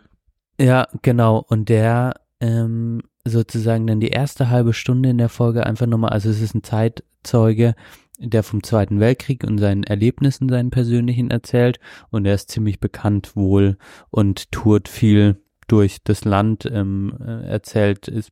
ja, 0.60 0.88
genau. 1.02 1.44
Und 1.48 1.70
der 1.70 2.14
ähm, 2.40 3.02
sozusagen 3.26 3.88
dann 3.88 4.00
die 4.00 4.10
erste 4.10 4.50
halbe 4.50 4.74
Stunde 4.74 5.10
in 5.10 5.18
der 5.18 5.30
Folge 5.30 5.66
einfach 5.66 5.88
nochmal, 5.88 6.12
also 6.12 6.30
es 6.30 6.42
ist 6.42 6.54
ein 6.54 6.64
Zeitzeuge, 6.64 7.74
der 8.20 8.44
vom 8.44 8.62
Zweiten 8.62 9.00
Weltkrieg 9.00 9.44
und 9.44 9.58
seinen 9.58 9.84
Erlebnissen, 9.84 10.50
seinen 10.50 10.70
persönlichen 10.70 11.32
erzählt 11.32 11.80
und 12.12 12.26
er 12.26 12.36
ist 12.36 12.52
ziemlich 12.52 12.80
bekannt 12.80 13.36
wohl 13.36 13.78
und 14.12 14.52
tourt 14.52 14.88
viel 14.88 15.42
durch 15.72 16.04
das 16.04 16.26
Land, 16.26 16.70
ähm, 16.72 17.18
äh, 17.26 17.48
erzählt 17.48 18.08
ist 18.08 18.32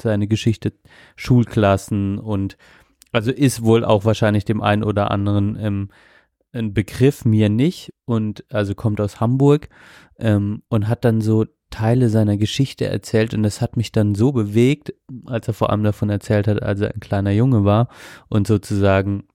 seine 0.00 0.26
Geschichte 0.26 0.72
Schulklassen 1.14 2.18
und 2.18 2.56
also 3.12 3.30
ist 3.30 3.62
wohl 3.62 3.84
auch 3.84 4.04
wahrscheinlich 4.04 4.44
dem 4.44 4.60
einen 4.60 4.82
oder 4.82 5.10
anderen 5.10 5.56
ähm, 5.60 5.88
ein 6.52 6.74
Begriff, 6.74 7.24
mir 7.24 7.48
nicht 7.48 7.92
und 8.06 8.44
also 8.52 8.74
kommt 8.74 9.00
aus 9.00 9.20
Hamburg 9.20 9.68
ähm, 10.18 10.62
und 10.68 10.88
hat 10.88 11.04
dann 11.04 11.20
so 11.20 11.46
Teile 11.70 12.08
seiner 12.08 12.36
Geschichte 12.36 12.86
erzählt 12.86 13.34
und 13.34 13.44
das 13.44 13.60
hat 13.60 13.76
mich 13.76 13.92
dann 13.92 14.16
so 14.16 14.32
bewegt, 14.32 14.92
als 15.26 15.46
er 15.46 15.54
vor 15.54 15.70
allem 15.70 15.84
davon 15.84 16.10
erzählt 16.10 16.48
hat, 16.48 16.60
als 16.60 16.80
er 16.80 16.92
ein 16.92 17.00
kleiner 17.00 17.30
Junge 17.30 17.64
war 17.64 17.88
und 18.28 18.48
sozusagen 18.48 19.28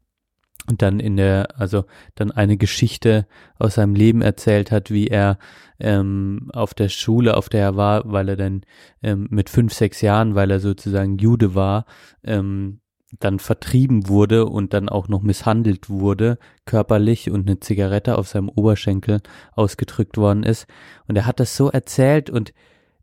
dann 0.68 1.00
in 1.00 1.18
der, 1.18 1.60
also 1.60 1.86
dann 2.16 2.32
eine 2.32 2.58
Geschichte 2.58 3.28
aus 3.60 3.76
seinem 3.76 3.96
Leben 3.96 4.22
erzählt 4.22 4.72
hat, 4.72 4.92
wie 4.92 5.08
er 5.08 5.38
ähm, 5.80 6.50
auf 6.54 6.74
der 6.74 6.90
Schule, 6.90 7.38
auf 7.38 7.50
der 7.50 7.62
er 7.62 7.76
war, 7.76 8.12
weil 8.12 8.30
er 8.30 8.36
dann 8.36 8.62
ähm, 9.04 9.28
mit 9.30 9.50
fünf, 9.50 9.74
sechs 9.74 10.02
Jahren, 10.02 10.36
weil 10.36 10.52
er 10.52 10.60
sozusagen 10.60 11.18
Jude 11.18 11.56
war, 11.56 11.86
ähm, 12.24 12.80
dann 13.20 13.40
vertrieben 13.40 14.10
wurde 14.10 14.46
und 14.46 14.74
dann 14.74 14.90
auch 14.90 15.08
noch 15.08 15.22
misshandelt 15.22 15.90
wurde, 15.90 16.38
körperlich 16.66 17.30
und 17.30 17.48
eine 17.48 17.60
Zigarette 17.60 18.18
auf 18.18 18.28
seinem 18.28 18.50
Oberschenkel 18.50 19.22
ausgedrückt 19.54 20.18
worden 20.18 20.44
ist. 20.44 20.68
Und 21.08 21.16
er 21.16 21.26
hat 21.26 21.40
das 21.40 21.56
so 21.56 21.70
erzählt 21.70 22.30
und 22.30 22.54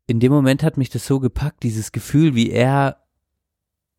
in 0.06 0.20
dem 0.20 0.32
Moment 0.32 0.62
hat 0.62 0.76
mich 0.76 0.90
das 0.90 1.06
so 1.06 1.20
gepackt, 1.20 1.62
dieses 1.62 1.92
Gefühl, 1.92 2.34
wie 2.34 2.50
er, 2.50 3.01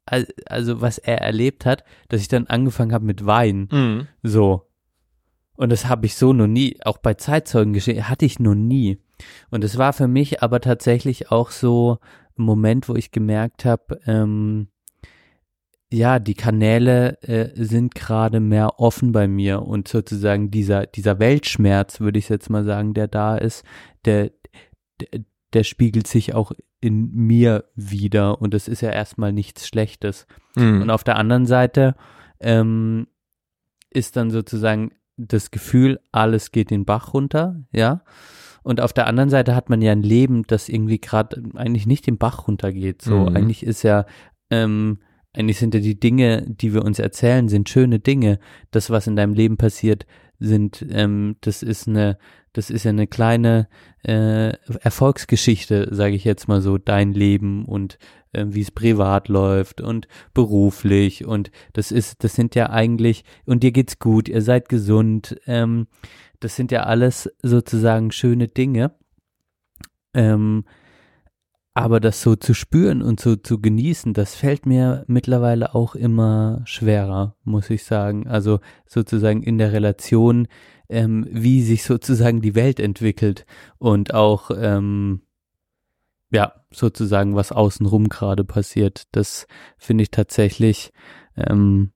also 0.06 0.82
was 0.82 0.98
er 0.98 1.22
erlebt 1.22 1.66
hat, 1.66 1.84
dass 2.10 2.22
ich 2.22 2.28
dann 2.28 2.48
angefangen 2.48 2.94
habe 2.94 3.06
mit 3.06 3.26
Weinen. 3.26 3.70
Mhm. 3.72 4.08
So. 4.22 4.70
Und 5.56 5.72
das 5.72 5.88
habe 5.88 6.06
ich 6.06 6.16
so 6.16 6.34
noch 6.34 6.48
nie, 6.48 6.78
auch 6.84 6.98
bei 6.98 7.14
Zeitzeugen 7.14 7.74
geschehen, 7.74 8.10
hatte 8.10 8.26
ich 8.26 8.40
noch 8.40 8.56
nie. 8.56 9.00
Und 9.52 9.64
es 9.64 9.78
war 9.78 9.94
für 9.94 10.08
mich 10.08 10.42
aber 10.42 10.62
tatsächlich 10.62 11.32
auch 11.32 11.52
so 11.52 12.00
ein 12.38 12.44
Moment, 12.44 12.90
wo 12.90 12.96
ich 12.96 13.12
gemerkt 13.12 13.64
habe, 13.64 14.00
ähm, 14.08 14.68
ja, 15.92 16.18
die 16.18 16.34
Kanäle 16.34 17.22
äh, 17.22 17.52
sind 17.54 17.94
gerade 17.94 18.40
mehr 18.40 18.80
offen 18.80 19.12
bei 19.12 19.28
mir 19.28 19.62
und 19.62 19.88
sozusagen 19.88 20.50
dieser, 20.50 20.88
dieser 20.88 21.20
Weltschmerz, 21.20 22.00
würde 22.00 22.18
ich 22.18 22.30
jetzt 22.30 22.50
mal 22.50 22.64
sagen, 22.64 22.96
der 22.96 23.08
da 23.08 23.38
ist, 23.38 23.64
der, 24.06 24.32
der, 25.00 25.22
der 25.54 25.64
spiegelt 25.64 26.08
sich 26.08 26.34
auch 26.34 26.52
in 26.82 27.12
mir 27.14 27.66
wieder 27.76 28.42
und 28.42 28.54
das 28.54 28.68
ist 28.68 28.82
ja 28.82 28.90
erstmal 28.90 29.32
nichts 29.34 29.68
Schlechtes. 29.68 30.28
Mhm. 30.56 30.82
Und 30.82 30.90
auf 30.90 31.04
der 31.04 31.18
anderen 31.18 31.46
Seite 31.46 31.96
ähm, 32.40 33.08
ist 33.90 34.16
dann 34.16 34.32
sozusagen 34.32 34.92
das 35.18 35.52
Gefühl, 35.52 36.00
alles 36.12 36.52
geht 36.52 36.72
den 36.72 36.86
Bach 36.86 37.14
runter, 37.14 37.64
ja. 37.72 38.02
Und 38.64 38.80
auf 38.82 38.94
der 38.94 39.08
anderen 39.08 39.30
Seite 39.30 39.56
hat 39.56 39.70
man 39.70 39.82
ja 39.82 39.92
ein 39.92 40.04
Leben, 40.04 40.44
das 40.48 40.70
irgendwie 40.70 41.00
gerade 41.00 41.44
eigentlich 41.56 41.86
nicht 41.86 42.08
den 42.08 42.18
Bach 42.18 42.48
runtergeht. 42.48 43.02
So, 43.02 43.20
Mhm. 43.30 43.36
eigentlich 43.36 43.64
ist 43.64 43.84
ja, 43.84 44.06
ähm, 44.50 45.00
eigentlich 45.34 45.60
sind 45.60 45.74
ja 45.74 45.82
die 45.82 46.00
Dinge, 46.00 46.46
die 46.48 46.74
wir 46.74 46.84
uns 46.84 46.98
erzählen, 47.00 47.50
sind 47.50 47.68
schöne 47.70 48.00
Dinge. 48.00 48.40
Das, 48.72 48.90
was 48.90 49.06
in 49.08 49.16
deinem 49.16 49.34
Leben 49.34 49.58
passiert, 49.58 50.06
sind, 50.40 50.86
ähm, 50.90 51.36
das 51.42 51.62
ist 51.62 51.88
eine, 51.88 52.18
das 52.54 52.70
ist 52.70 52.84
ja 52.84 52.90
eine 52.90 53.08
kleine 53.08 53.68
äh, 54.04 54.54
Erfolgsgeschichte, 54.82 55.90
sage 55.92 56.16
ich 56.16 56.24
jetzt 56.24 56.48
mal 56.48 56.62
so, 56.62 56.78
dein 56.78 57.14
Leben 57.14 57.66
und 57.66 57.98
äh, 58.32 58.46
wie 58.48 58.62
es 58.62 58.72
privat 58.72 59.28
läuft 59.28 59.82
und 59.82 60.08
beruflich 60.34 61.26
und 61.26 61.52
das 61.74 61.92
ist, 61.92 62.24
das 62.24 62.36
sind 62.36 62.56
ja 62.56 62.70
eigentlich, 62.70 63.24
und 63.46 63.64
dir 63.64 63.72
geht's 63.72 64.00
gut, 64.00 64.30
ihr 64.30 64.42
seid 64.42 64.70
gesund, 64.70 65.36
ähm, 65.46 65.88
das 66.40 66.56
sind 66.56 66.72
ja 66.72 66.84
alles 66.84 67.30
sozusagen 67.42 68.12
schöne 68.12 68.48
Dinge. 68.48 68.92
Ähm, 70.14 70.66
aber 71.76 72.00
das 72.00 72.22
so 72.22 72.36
zu 72.36 72.54
spüren 72.54 73.02
und 73.02 73.20
so 73.20 73.36
zu 73.36 73.60
genießen, 73.60 74.14
das 74.14 74.36
fällt 74.36 74.68
mir 74.68 75.06
mittlerweile 75.08 75.74
auch 75.74 75.96
immer 75.96 76.62
schwerer, 76.66 77.36
muss 77.44 77.70
ich 77.72 77.84
sagen. 77.84 78.28
Also 78.28 78.60
sozusagen 78.86 79.42
in 79.42 79.58
der 79.58 79.74
Relation, 79.74 80.48
ähm, 80.94 81.28
wie 81.30 81.62
sich 81.62 81.84
sozusagen 81.84 82.42
die 82.42 82.56
Welt 82.56 82.80
entwickelt 82.80 83.46
und 83.80 84.14
auch, 84.14 84.52
ähm, 84.56 85.22
ja, 86.32 86.54
sozusagen, 86.72 87.36
was 87.36 87.52
außenrum 87.52 88.10
gerade 88.10 88.44
passiert. 88.44 89.04
Das 89.12 89.48
finde 89.78 90.04
ich 90.04 90.12
tatsächlich, 90.12 90.92
ähm, 91.36 91.92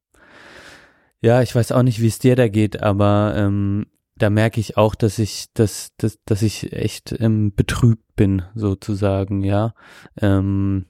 ja, 1.21 1.41
ich 1.41 1.55
weiß 1.55 1.71
auch 1.71 1.83
nicht, 1.83 2.01
wie 2.01 2.07
es 2.07 2.19
dir 2.19 2.35
da 2.35 2.47
geht, 2.47 2.83
aber 2.83 3.33
ähm, 3.35 3.87
da 4.15 4.29
merke 4.29 4.59
ich 4.59 4.77
auch, 4.77 4.95
dass 4.95 5.19
ich, 5.19 5.47
dass, 5.53 5.91
dass, 5.97 6.19
dass 6.25 6.41
ich 6.41 6.73
echt 6.73 7.15
ähm, 7.19 7.53
betrübt 7.55 8.15
bin, 8.15 8.43
sozusagen, 8.55 9.43
ja. 9.43 9.73
Ähm, 10.19 10.85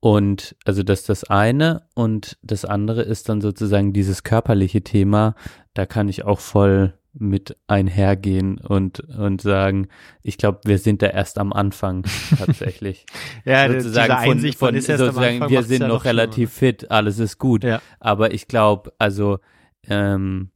und 0.00 0.54
also 0.64 0.82
das 0.82 1.00
ist 1.00 1.08
das 1.08 1.24
eine 1.24 1.88
und 1.94 2.36
das 2.42 2.64
andere 2.64 3.02
ist 3.02 3.28
dann 3.30 3.40
sozusagen 3.40 3.92
dieses 3.92 4.22
körperliche 4.22 4.82
Thema, 4.82 5.34
da 5.72 5.86
kann 5.86 6.10
ich 6.10 6.24
auch 6.24 6.40
voll 6.40 6.92
mit 7.14 7.56
einhergehen 7.68 8.58
und, 8.58 9.00
und 9.00 9.40
sagen, 9.40 9.88
ich 10.22 10.36
glaube, 10.36 10.60
wir 10.64 10.78
sind 10.78 11.00
da 11.00 11.06
erst 11.06 11.38
am 11.38 11.52
Anfang 11.52 12.04
tatsächlich. 12.38 13.06
Ja, 13.44 13.68
sozusagen 13.70 14.06
diese 14.06 14.18
Einsicht 14.18 14.58
von, 14.58 14.74
von, 14.74 14.74
von 14.74 14.78
ist 14.78 14.86
sozusagen, 14.86 15.42
Anfang 15.42 15.50
wir 15.50 15.62
sind 15.62 15.82
ja 15.82 15.88
noch 15.88 16.02
schlimmer. 16.02 16.22
relativ 16.22 16.52
fit, 16.52 16.90
alles 16.90 17.18
ist 17.18 17.38
gut. 17.38 17.64
Ja. 17.64 17.80
Aber 18.00 18.34
ich 18.34 18.48
glaube, 18.48 18.92
also 18.98 19.38
ähm, 19.86 20.50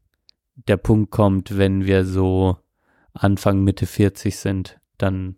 der 0.67 0.77
Punkt 0.77 1.11
kommt, 1.11 1.57
wenn 1.57 1.87
wir 1.87 2.05
so 2.05 2.59
Anfang, 3.13 3.63
Mitte 3.63 3.87
40 3.87 4.37
sind, 4.37 4.79
dann 4.97 5.37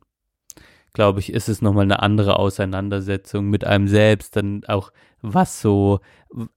glaube 0.93 1.21
ich, 1.21 1.33
ist 1.33 1.49
es 1.49 1.63
nochmal 1.63 1.85
eine 1.85 2.03
andere 2.03 2.37
Auseinandersetzung 2.39 3.49
mit 3.49 3.65
einem 3.65 3.89
selbst, 3.89 4.37
dann 4.37 4.65
auch 4.67 4.91
was 5.23 5.61
so 5.61 6.01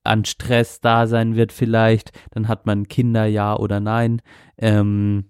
an 0.04 0.26
Stress 0.26 0.82
da 0.82 1.08
sein 1.08 1.36
wird 1.36 1.52
vielleicht, 1.52 2.12
dann 2.32 2.48
hat 2.48 2.66
man 2.66 2.88
Kinder, 2.88 3.26
ja 3.26 3.56
oder 3.56 3.80
nein. 3.80 4.22
Ähm, 4.58 5.26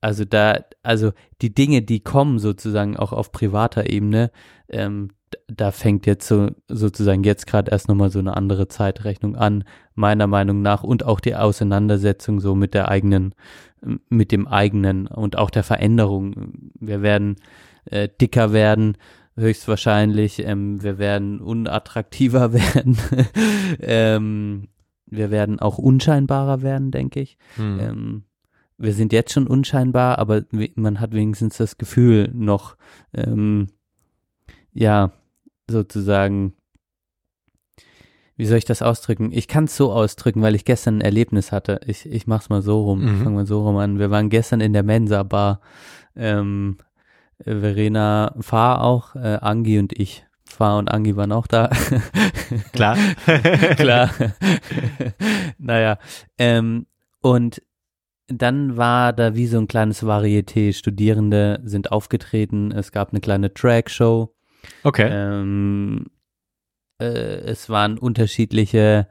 also 0.00 0.24
da, 0.24 0.60
also 0.82 1.12
die 1.42 1.54
Dinge, 1.54 1.82
die 1.82 2.00
kommen 2.00 2.38
sozusagen 2.38 2.96
auch 2.96 3.12
auf 3.12 3.32
privater 3.32 3.90
Ebene, 3.90 4.30
ähm, 4.68 5.10
da 5.46 5.72
fängt 5.72 6.06
jetzt 6.06 6.26
so 6.26 6.50
sozusagen 6.68 7.24
jetzt 7.24 7.46
gerade 7.46 7.70
erst 7.70 7.88
nochmal 7.88 8.10
so 8.10 8.18
eine 8.18 8.36
andere 8.36 8.68
Zeitrechnung 8.68 9.36
an, 9.36 9.64
meiner 9.94 10.26
Meinung 10.26 10.62
nach, 10.62 10.82
und 10.82 11.04
auch 11.04 11.20
die 11.20 11.34
Auseinandersetzung 11.34 12.40
so 12.40 12.54
mit 12.54 12.74
der 12.74 12.88
eigenen, 12.88 13.34
mit 14.08 14.32
dem 14.32 14.46
eigenen 14.46 15.06
und 15.06 15.36
auch 15.36 15.50
der 15.50 15.64
Veränderung. 15.64 16.52
Wir 16.78 17.02
werden 17.02 17.36
äh, 17.86 18.08
dicker 18.20 18.52
werden, 18.52 18.96
höchstwahrscheinlich, 19.38 20.44
ähm, 20.44 20.82
wir 20.82 20.98
werden 20.98 21.40
unattraktiver 21.40 22.52
werden, 22.52 22.98
ähm, 23.80 24.68
wir 25.06 25.30
werden 25.30 25.58
auch 25.60 25.78
unscheinbarer 25.78 26.62
werden, 26.62 26.90
denke 26.90 27.20
ich. 27.20 27.38
Hm. 27.56 27.80
Ähm, 27.80 28.22
wir 28.76 28.92
sind 28.92 29.12
jetzt 29.12 29.32
schon 29.32 29.46
unscheinbar, 29.46 30.18
aber 30.18 30.42
man 30.76 31.00
hat 31.00 31.12
wenigstens 31.12 31.56
das 31.56 31.78
Gefühl 31.78 32.30
noch, 32.32 32.76
ähm, 33.12 33.68
ja, 34.72 35.10
sozusagen, 35.68 36.54
wie 38.36 38.46
soll 38.46 38.58
ich 38.58 38.64
das 38.64 38.82
ausdrücken? 38.82 39.32
Ich 39.32 39.48
kann 39.48 39.64
es 39.64 39.76
so 39.76 39.92
ausdrücken, 39.92 40.42
weil 40.42 40.54
ich 40.54 40.64
gestern 40.64 40.98
ein 40.98 41.00
Erlebnis 41.00 41.50
hatte. 41.50 41.80
Ich, 41.86 42.06
ich 42.06 42.28
mach's 42.28 42.50
mal 42.50 42.62
so 42.62 42.82
rum, 42.84 43.00
Mhm. 43.02 43.16
ich 43.16 43.22
fang 43.24 43.34
mal 43.34 43.46
so 43.46 43.66
rum 43.66 43.76
an. 43.78 43.98
Wir 43.98 44.10
waren 44.10 44.28
gestern 44.30 44.60
in 44.60 44.72
der 44.72 44.84
Mensa-Bar, 44.84 45.60
ähm, 46.14 46.76
äh, 46.80 46.84
Verena 47.44 48.34
Fahr 48.40 48.82
auch, 48.82 49.14
äh, 49.14 49.38
Angi 49.40 49.78
und 49.78 49.98
ich. 49.98 50.24
Fahr 50.44 50.78
und 50.78 50.90
Angi 50.90 51.14
waren 51.16 51.32
auch 51.32 51.46
da. 51.46 51.70
Klar. 52.72 52.96
Klar. 53.76 54.10
naja, 55.58 55.98
ähm, 56.38 56.86
und 57.20 57.62
dann 58.28 58.76
war 58.76 59.12
da 59.12 59.34
wie 59.34 59.46
so 59.46 59.58
ein 59.58 59.68
kleines 59.68 60.02
Varieté. 60.02 60.72
Studierende 60.74 61.60
sind 61.64 61.92
aufgetreten. 61.92 62.72
Es 62.72 62.92
gab 62.92 63.10
eine 63.10 63.20
kleine 63.20 63.50
Drag-Show. 63.50 64.34
Okay. 64.84 65.08
Ähm, 65.10 66.06
äh, 67.00 67.04
es 67.04 67.70
waren 67.70 67.98
unterschiedliche 67.98 69.08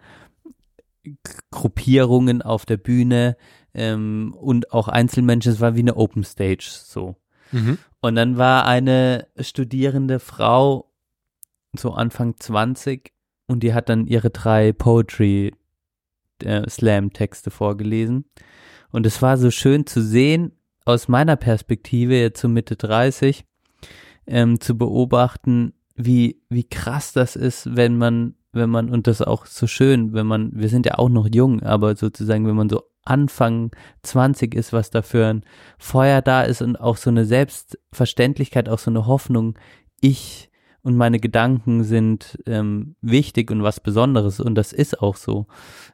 Gruppierungen 1.52 2.42
auf 2.42 2.66
der 2.66 2.78
Bühne 2.78 3.38
ähm, 3.74 4.36
und 4.38 4.72
auch 4.74 4.88
Einzelmenschen. 4.88 5.52
Es 5.52 5.62
war 5.62 5.76
wie 5.76 5.82
eine 5.82 5.96
Open 5.96 6.24
Stage 6.24 6.70
so. 6.70 7.16
Mhm. 7.52 7.78
Und 8.02 8.16
dann 8.16 8.38
war 8.38 8.66
eine 8.66 9.28
studierende 9.40 10.20
Frau, 10.20 10.92
so 11.76 11.94
Anfang 11.94 12.36
20, 12.38 13.12
und 13.48 13.62
die 13.62 13.74
hat 13.74 13.90
dann 13.90 14.08
ihre 14.08 14.30
drei 14.30 14.74
Poetry 14.74 15.54
äh, 16.44 16.70
vorgelesen. 17.50 18.26
Und 18.92 19.06
es 19.06 19.22
war 19.22 19.38
so 19.38 19.52
schön 19.52 19.86
zu 19.86 20.02
sehen, 20.02 20.54
aus 20.86 21.08
meiner 21.08 21.36
Perspektive, 21.36 22.16
jetzt 22.16 22.40
so 22.40 22.48
Mitte 22.48 22.76
30, 22.76 23.46
ähm, 24.26 24.60
zu 24.60 24.78
beobachten, 24.78 25.74
wie, 25.96 26.42
wie 26.50 26.64
krass 26.64 27.12
das 27.12 27.36
ist, 27.36 27.76
wenn 27.76 27.98
man, 27.98 28.36
wenn 28.54 28.70
man, 28.70 28.90
und 28.90 29.08
das 29.08 29.22
auch 29.22 29.46
so 29.46 29.68
schön, 29.68 30.14
wenn 30.14 30.28
man, 30.28 30.52
wir 30.54 30.70
sind 30.70 30.86
ja 30.86 30.98
auch 30.98 31.10
noch 31.10 31.28
jung, 31.32 31.62
aber 31.64 31.96
sozusagen, 31.96 32.48
wenn 32.48 32.56
man 32.56 32.70
so 32.70 32.84
Anfang 33.04 33.72
20 34.04 34.54
ist, 34.54 34.74
was 34.74 34.90
da 34.90 35.02
für 35.02 35.26
ein 35.28 35.44
Feuer 35.78 36.22
da 36.22 36.44
ist 36.44 36.62
und 36.62 36.76
auch 36.76 36.98
so 36.98 37.10
eine 37.10 37.26
Selbstverständlichkeit, 37.26 38.70
auch 38.70 38.80
so 38.80 38.92
eine 38.92 39.06
Hoffnung, 39.06 39.58
ich 40.02 40.50
und 40.82 40.96
meine 40.96 41.20
Gedanken 41.20 41.84
sind 41.84 42.40
ähm, 42.46 42.96
wichtig 43.02 43.52
und 43.52 43.64
was 43.64 43.80
Besonderes 43.80 44.40
und 44.40 44.56
das 44.56 44.74
ist 44.74 45.02
auch 45.02 45.16
so. 45.16 45.48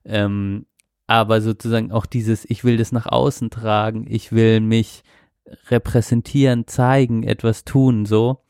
Ähm, 0.05 0.65
aber 1.07 1.41
sozusagen 1.41 1.91
auch 1.91 2.05
dieses, 2.05 2.45
ich 2.49 2.63
will 2.63 2.77
das 2.77 2.91
nach 2.91 3.05
außen 3.05 3.49
tragen, 3.49 4.05
ich 4.07 4.31
will 4.31 4.61
mich 4.61 5.03
repräsentieren, 5.69 6.67
zeigen, 6.67 7.23
etwas 7.23 7.65
tun, 7.65 8.05
so. 8.05 8.43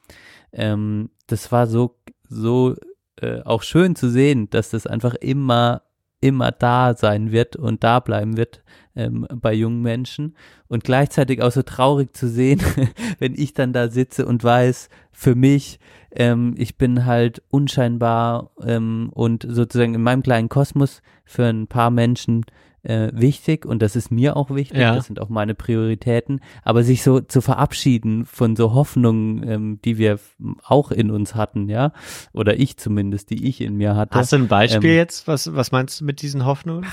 Ähm, 0.52 1.10
das 1.28 1.52
war 1.52 1.68
so, 1.68 1.98
so 2.30 2.76
äh, 3.22 3.42
auch 3.42 3.64
schön 3.64 3.96
zu 3.96 4.10
sehen, 4.10 4.50
dass 4.50 4.70
das 4.70 4.88
einfach 4.88 5.14
immer, 5.16 5.84
immer 6.22 6.52
da 6.52 6.96
sein 6.96 7.32
wird 7.32 7.56
und 7.56 7.84
da 7.84 8.00
bleiben 8.00 8.38
wird 8.38 8.64
ähm, 8.96 9.28
bei 9.30 9.54
jungen 9.54 9.82
Menschen. 9.82 10.36
Und 10.68 10.84
gleichzeitig 10.84 11.42
auch 11.42 11.52
so 11.52 11.62
traurig 11.62 12.16
zu 12.16 12.28
sehen, 12.28 12.62
wenn 13.20 13.34
ich 13.36 13.54
dann 13.54 13.74
da 13.74 13.90
sitze 13.90 14.26
und 14.26 14.44
weiß, 14.44 14.90
für 15.12 15.36
mich, 15.36 15.80
ähm, 16.12 16.56
ich 16.58 16.78
bin 16.78 17.06
halt 17.06 17.44
unscheinbar 17.50 18.52
ähm, 18.66 19.10
und 19.14 19.46
sozusagen 19.48 19.96
in 19.96 20.04
meinem 20.04 20.24
kleinen 20.24 20.50
Kosmos 20.50 21.02
für 21.26 21.46
ein 21.46 21.68
paar 21.68 21.92
Menschen 21.92 22.46
äh, 22.84 23.10
wichtig 23.14 23.66
und 23.66 23.82
das 23.82 23.96
ist 23.96 24.12
mir 24.12 24.36
auch 24.38 24.50
wichtig, 24.54 24.78
Ja. 24.80 24.96
das 24.96 25.06
sind 25.06 25.20
auch 25.20 25.30
meine 25.30 25.56
Prioritäten, 25.56 26.42
aber 26.64 26.84
sich 26.84 27.02
so 27.02 27.20
zu 27.22 27.42
verabschieden 27.42 28.26
von 28.26 28.56
so 28.56 28.74
Hoffnungen, 28.74 29.48
ähm, 29.50 29.80
die 29.84 29.98
wir 29.98 30.20
auch 30.64 30.92
in 30.92 31.10
uns 31.10 31.34
hatten, 31.36 31.70
ja, 31.70 31.94
oder 32.34 32.60
ich 32.60 32.78
zumindest, 32.78 33.30
die 33.30 33.48
ich 33.48 33.62
in 33.62 33.76
mir 33.76 33.96
hatte. 33.96 34.16
Hast 34.20 34.34
du 34.34 34.38
ein 34.38 34.48
Beispiel 34.48 34.90
Ähm, 34.92 34.96
jetzt? 34.98 35.28
Was, 35.28 35.54
was 35.56 35.72
meinst 35.72 36.02
du 36.02 36.06
mit 36.06 36.22
diesen 36.22 36.46
Hoffnungen? 36.46 36.86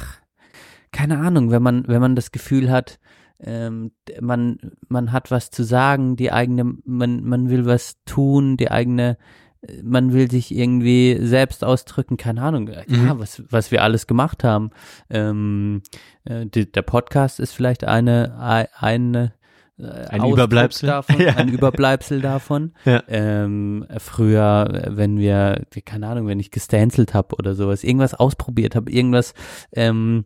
keine 0.93 1.19
Ahnung, 1.19 1.51
wenn 1.51 1.63
man, 1.63 1.87
wenn 1.87 2.01
man 2.01 2.17
das 2.17 2.33
Gefühl 2.33 2.71
hat, 2.71 2.99
ähm, 3.43 3.93
man, 4.21 4.59
man 4.89 5.13
hat 5.13 5.31
was 5.31 5.51
zu 5.51 5.63
sagen, 5.65 6.17
die 6.17 6.31
eigene, 6.33 6.75
man, 6.85 7.23
man 7.25 7.49
will 7.49 7.65
was 7.65 7.97
tun, 8.05 8.57
die 8.57 8.71
eigene, 8.71 9.17
man 9.83 10.13
will 10.13 10.31
sich 10.31 10.55
irgendwie 10.55 11.19
selbst 11.21 11.65
ausdrücken, 11.65 12.17
keine 12.17 12.43
Ahnung, 12.43 12.69
ja, 12.69 12.83
Mhm. 12.87 13.19
was, 13.19 13.43
was 13.51 13.71
wir 13.71 13.83
alles 13.83 14.07
gemacht 14.07 14.43
haben. 14.45 14.71
Ähm, 15.11 15.83
äh, 16.25 16.47
die, 16.47 16.71
der 16.71 16.83
Podcast 16.83 17.41
ist 17.41 17.53
vielleicht 17.53 17.85
eine, 17.85 18.37
ei- 18.41 18.69
eine, 18.75 19.35
äh, 19.79 19.83
Ein 19.85 20.21
Ausdruck 20.23 20.33
Überbleibsel. 20.39 20.87
davon, 20.89 21.17
Ja. 21.21 21.37
ein 21.37 21.49
Überbleibsel 21.49 22.21
davon. 22.23 22.73
Ja. 22.87 23.03
Ähm, 23.09 23.87
früher, 23.99 24.83
wenn 24.89 25.19
wir, 25.19 25.67
keine 25.85 26.07
Ahnung, 26.09 26.27
wenn 26.27 26.41
ich 26.41 26.51
gestanzelt 26.51 27.13
habe 27.13 27.37
oder 27.37 27.55
sowas, 27.55 27.85
irgendwas 27.85 28.15
ausprobiert 28.15 28.75
habe, 28.75 28.91
irgendwas, 28.91 29.35
ähm, 29.73 30.25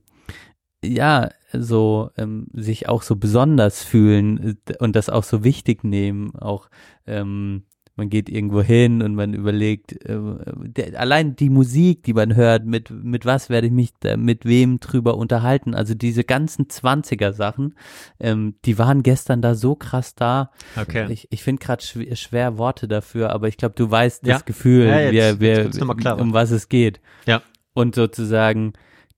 ja, 0.85 1.31
so 1.53 2.11
ähm, 2.19 2.47
sich 2.53 2.89
auch 2.89 3.03
so 3.03 3.17
besonders 3.17 3.83
fühlen 3.83 4.59
äh, 4.69 4.77
und 4.79 4.95
das 4.97 5.09
auch 5.09 5.25
so 5.25 5.43
wichtig 5.43 5.83
nehmen, 5.83 6.37
auch 6.37 6.69
ähm, 7.07 7.65
man 7.97 8.09
geht 8.11 8.29
irgendwo 8.29 8.61
hin 8.61 9.03
und 9.03 9.15
man 9.15 9.35
überlegt, 9.35 9.93
äh, 10.05 10.19
der, 10.47 10.99
allein 10.99 11.37
die 11.37 11.49
Musik, 11.51 12.03
die 12.03 12.13
man 12.13 12.35
hört, 12.35 12.65
mit, 12.67 12.91
mit 12.91 13.25
was 13.25 13.51
werde 13.51 13.69
ich 13.69 13.73
mich 13.73 13.91
da, 14.01 14.17
mit 14.17 14.45
wem 14.45 14.81
drüber 14.81 15.17
unterhalten, 15.17 15.75
also 15.75 15.95
diese 15.95 16.25
ganzen 16.25 16.67
20er 16.67 17.33
Sachen, 17.33 17.75
ähm, 18.19 18.57
die 18.65 18.79
waren 18.79 19.03
gestern 19.05 19.43
da 19.43 19.55
so 19.55 19.77
krass 19.77 20.15
da. 20.17 20.51
Okay. 20.77 21.07
Ich, 21.11 21.29
ich 21.31 21.43
finde 21.45 21.65
gerade 21.65 21.83
schwer, 21.85 22.17
schwer 22.17 22.59
Worte 22.59 22.89
dafür, 22.89 23.31
aber 23.31 23.47
ich 23.49 23.57
glaube, 23.57 23.75
du 23.77 23.89
weißt 23.91 24.27
Ja. 24.27 24.35
das 24.35 24.45
Gefühl, 24.45 24.87
Ja, 24.87 25.01
jetzt- 25.11 25.41
wir, 25.41 25.73
wir, 25.73 26.19
um 26.19 26.33
was 26.33 26.51
es 26.51 26.69
geht. 26.69 27.01
Ja. 27.27 27.43
Und 27.75 27.95
sozusagen 27.95 28.73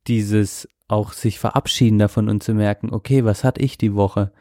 dieses 0.07 0.69
auch 0.89 1.12
sich 1.12 1.39
verabschieden 1.39 1.98
davon 1.98 2.28
und 2.28 2.43
zu 2.43 2.55
merken, 2.55 2.93
okay, 2.93 3.24
was 3.24 3.43
hatte 3.43 3.61
ich 3.61 3.77
die 3.78 3.94
Woche? 3.94 4.32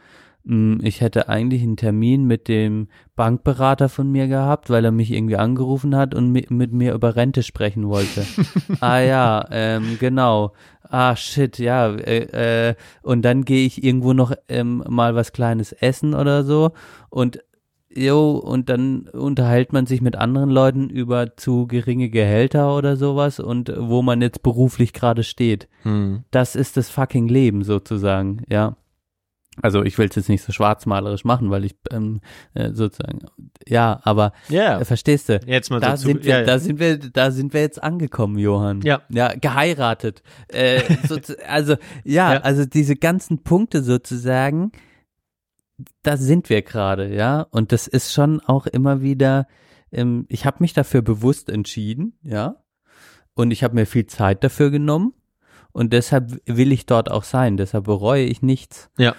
Hm, 0.46 0.80
Ich 0.84 1.02
hätte 1.02 1.30
eigentlich 1.30 1.64
einen 1.64 1.78
Termin 1.78 2.26
mit 2.26 2.48
dem 2.48 2.88
Bankberater 3.16 3.90
von 3.90 4.12
mir 4.12 4.28
gehabt, 4.28 4.70
weil 4.70 4.86
er 4.86 4.92
mich 4.92 5.12
irgendwie 5.12 5.38
angerufen 5.38 5.96
hat 5.96 6.14
und 6.14 6.32
mit, 6.32 6.52
mit 6.52 6.72
mir 6.72 6.94
über 6.94 7.16
Rente 7.16 7.44
sprechen 7.44 7.88
wollte. 7.88 8.26
ah 8.80 9.00
ja, 9.00 9.46
ähm, 9.52 9.98
genau. 10.00 10.54
Ah 10.84 11.16
shit, 11.16 11.58
ja. 11.58 11.94
Äh, 11.96 12.70
äh, 12.70 12.76
und 13.02 13.24
dann 13.24 13.46
gehe 13.46 13.66
ich 13.66 13.84
irgendwo 13.84 14.14
noch 14.14 14.34
ähm, 14.48 14.84
mal 14.88 15.16
was 15.16 15.34
Kleines 15.34 15.72
essen 15.72 16.14
oder 16.14 16.44
so 16.44 16.72
und 17.10 17.40
Jo, 17.98 18.32
und 18.32 18.68
dann 18.68 19.08
unterhält 19.14 19.72
man 19.72 19.86
sich 19.86 20.02
mit 20.02 20.18
anderen 20.18 20.50
Leuten 20.50 20.90
über 20.90 21.38
zu 21.38 21.66
geringe 21.66 22.10
Gehälter 22.10 22.76
oder 22.76 22.98
sowas 22.98 23.40
und 23.40 23.72
wo 23.78 24.02
man 24.02 24.22
jetzt 24.22 24.44
beruflich 24.44 24.92
gerade 24.92 25.24
steht. 25.24 25.70
Hm. 25.84 26.26
Das 26.30 26.58
ist 26.58 26.76
das 26.76 26.90
fucking 26.90 27.30
Leben 27.30 27.64
sozusagen, 27.64 28.42
ja. 28.50 28.76
Also 29.62 29.84
ich 29.84 29.98
will 29.98 30.08
es 30.10 30.16
jetzt 30.16 30.30
nicht 30.30 30.44
so 30.44 30.52
schwarzmalerisch 30.52 31.24
machen, 31.24 31.50
weil 31.50 31.64
ich 31.66 31.76
ähm, 31.92 32.22
äh, 32.54 32.72
sozusagen, 32.74 33.20
ja, 33.68 34.00
aber 34.04 34.34
Ja. 34.50 34.80
äh, 34.82 34.86
verstehst 34.86 35.30
du? 35.30 35.40
Jetzt 35.46 35.70
mal 35.70 35.80
Da 35.80 35.96
so 35.96 36.02
zu, 36.04 36.08
sind 36.10 36.24
wir, 36.26 36.32
ja, 36.32 36.40
ja. 36.40 36.46
da 36.46 36.60
sind 36.60 36.80
wir, 36.80 36.98
da 36.98 37.32
sind 37.32 37.54
wir 37.54 37.62
jetzt 37.62 37.82
angekommen, 37.82 38.38
Johann. 38.38 38.82
Ja. 38.82 39.02
Ja, 39.10 39.34
geheiratet. 39.34 40.24
Äh, 40.50 40.82
so, 41.08 41.18
also 41.48 41.76
ja, 42.04 42.34
Ja. 42.34 42.40
also 42.42 42.66
diese 42.66 42.96
ganzen 42.96 43.44
Punkte 43.44 43.82
sozusagen, 43.82 44.72
da 46.04 46.18
sind 46.18 46.50
wir 46.50 46.62
gerade, 46.62 47.14
ja. 47.14 47.42
Und 47.52 47.72
das 47.72 47.88
ist 47.88 48.14
schon 48.14 48.40
auch 48.42 48.66
immer 48.68 49.02
wieder. 49.02 49.48
Ähm, 49.92 50.26
ich 50.30 50.46
habe 50.46 50.58
mich 50.60 50.74
dafür 50.74 51.02
bewusst 51.02 51.50
entschieden, 51.50 52.18
ja. 52.24 52.58
Und 53.34 53.52
ich 53.52 53.64
habe 53.64 53.76
mir 53.76 53.86
viel 53.86 54.06
Zeit 54.08 54.44
dafür 54.44 54.70
genommen. 54.72 55.14
Und 55.74 55.92
deshalb 55.92 56.40
will 56.46 56.72
ich 56.72 56.86
dort 56.86 57.12
auch 57.12 57.26
sein. 57.26 57.58
Deshalb 57.58 57.84
bereue 57.84 58.24
ich 58.24 58.42
nichts. 58.42 58.90
Ja. 58.98 59.14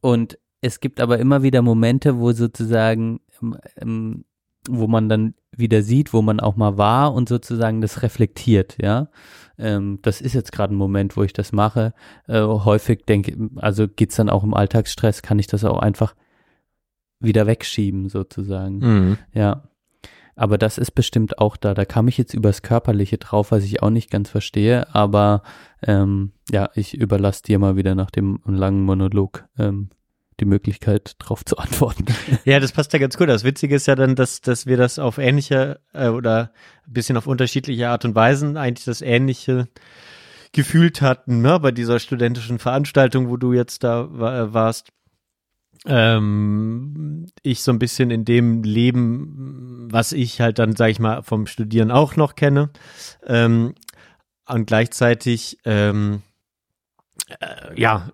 Und 0.00 0.38
es 0.60 0.80
gibt 0.80 1.00
aber 1.00 1.18
immer 1.18 1.42
wieder 1.42 1.62
Momente, 1.62 2.18
wo 2.18 2.32
sozusagen, 2.32 3.20
ähm, 3.42 3.56
ähm, 3.76 4.24
wo 4.68 4.86
man 4.86 5.08
dann 5.08 5.34
wieder 5.52 5.82
sieht, 5.82 6.12
wo 6.12 6.22
man 6.22 6.40
auch 6.40 6.56
mal 6.56 6.76
war 6.76 7.14
und 7.14 7.28
sozusagen 7.28 7.80
das 7.80 8.02
reflektiert, 8.02 8.76
ja. 8.80 9.08
Ähm, 9.58 9.98
das 10.02 10.20
ist 10.20 10.34
jetzt 10.34 10.52
gerade 10.52 10.74
ein 10.74 10.78
Moment, 10.78 11.16
wo 11.16 11.22
ich 11.22 11.32
das 11.32 11.52
mache. 11.52 11.92
Äh, 12.26 12.40
häufig 12.40 13.04
denke, 13.06 13.36
also 13.56 13.88
geht's 13.88 14.16
dann 14.16 14.30
auch 14.30 14.44
im 14.44 14.54
Alltagsstress, 14.54 15.22
kann 15.22 15.38
ich 15.38 15.46
das 15.46 15.64
auch 15.64 15.78
einfach 15.78 16.14
wieder 17.20 17.46
wegschieben, 17.46 18.08
sozusagen. 18.08 18.78
Mhm. 18.78 19.18
Ja. 19.34 19.69
Aber 20.40 20.56
das 20.56 20.78
ist 20.78 20.92
bestimmt 20.92 21.38
auch 21.38 21.56
da. 21.58 21.74
Da 21.74 21.84
kam 21.84 22.08
ich 22.08 22.16
jetzt 22.16 22.32
übers 22.32 22.62
Körperliche 22.62 23.18
drauf, 23.18 23.50
was 23.52 23.62
ich 23.62 23.82
auch 23.82 23.90
nicht 23.90 24.10
ganz 24.10 24.30
verstehe. 24.30 24.92
Aber 24.94 25.42
ähm, 25.86 26.32
ja, 26.50 26.70
ich 26.74 26.94
überlasse 26.94 27.42
dir 27.42 27.58
mal 27.58 27.76
wieder 27.76 27.94
nach 27.94 28.10
dem 28.10 28.40
langen 28.46 28.82
Monolog 28.82 29.44
ähm, 29.58 29.90
die 30.40 30.46
Möglichkeit, 30.46 31.16
drauf 31.18 31.44
zu 31.44 31.56
antworten. 31.58 32.06
Ja, 32.46 32.58
das 32.58 32.72
passt 32.72 32.94
ja 32.94 32.98
ganz 32.98 33.18
gut. 33.18 33.28
Das 33.28 33.44
Witzige 33.44 33.74
ist 33.74 33.86
ja 33.86 33.94
dann, 33.96 34.14
dass, 34.14 34.40
dass 34.40 34.64
wir 34.64 34.78
das 34.78 34.98
auf 34.98 35.18
ähnliche 35.18 35.80
äh, 35.92 36.08
oder 36.08 36.52
ein 36.86 36.92
bisschen 36.94 37.18
auf 37.18 37.26
unterschiedliche 37.26 37.90
Art 37.90 38.06
und 38.06 38.14
Weisen 38.14 38.56
eigentlich 38.56 38.86
das 38.86 39.02
Ähnliche 39.02 39.68
gefühlt 40.52 41.02
hatten, 41.02 41.42
ne, 41.42 41.60
bei 41.60 41.70
dieser 41.70 41.98
studentischen 42.00 42.58
Veranstaltung, 42.58 43.28
wo 43.28 43.36
du 43.36 43.52
jetzt 43.52 43.84
da 43.84 44.08
wa- 44.10 44.52
warst. 44.54 44.88
Ähm, 45.86 47.26
ich 47.42 47.62
so 47.62 47.72
ein 47.72 47.78
bisschen 47.78 48.10
in 48.10 48.24
dem 48.24 48.62
Leben, 48.62 49.88
was 49.90 50.12
ich 50.12 50.40
halt 50.40 50.58
dann, 50.58 50.76
sag 50.76 50.90
ich 50.90 51.00
mal, 51.00 51.22
vom 51.22 51.46
Studieren 51.46 51.90
auch 51.90 52.16
noch 52.16 52.34
kenne. 52.34 52.70
Ähm, 53.26 53.74
und 54.46 54.66
gleichzeitig, 54.66 55.58
ähm, 55.64 56.22
äh, 57.40 57.80
ja, 57.80 58.10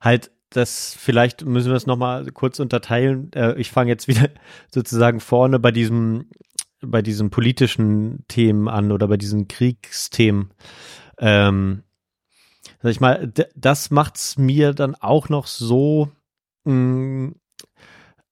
halt 0.00 0.30
das, 0.50 0.94
vielleicht 0.98 1.44
müssen 1.44 1.70
wir 1.70 1.76
es 1.76 1.86
nochmal 1.86 2.26
kurz 2.32 2.60
unterteilen. 2.60 3.30
Äh, 3.34 3.54
ich 3.58 3.70
fange 3.70 3.90
jetzt 3.90 4.08
wieder 4.08 4.28
sozusagen 4.70 5.20
vorne 5.20 5.58
bei 5.58 5.70
diesem, 5.70 6.26
bei 6.80 7.02
diesen 7.02 7.30
politischen 7.30 8.24
Themen 8.28 8.68
an 8.68 8.92
oder 8.92 9.08
bei 9.08 9.16
diesen 9.16 9.48
Kriegsthemen. 9.48 10.50
Ähm, 11.18 11.82
sag 12.82 12.90
ich 12.90 13.00
mal, 13.00 13.32
das 13.54 13.90
macht's 13.90 14.36
mir 14.36 14.72
dann 14.72 14.94
auch 14.94 15.28
noch 15.28 15.46
so, 15.46 16.10
mh, 16.64 17.32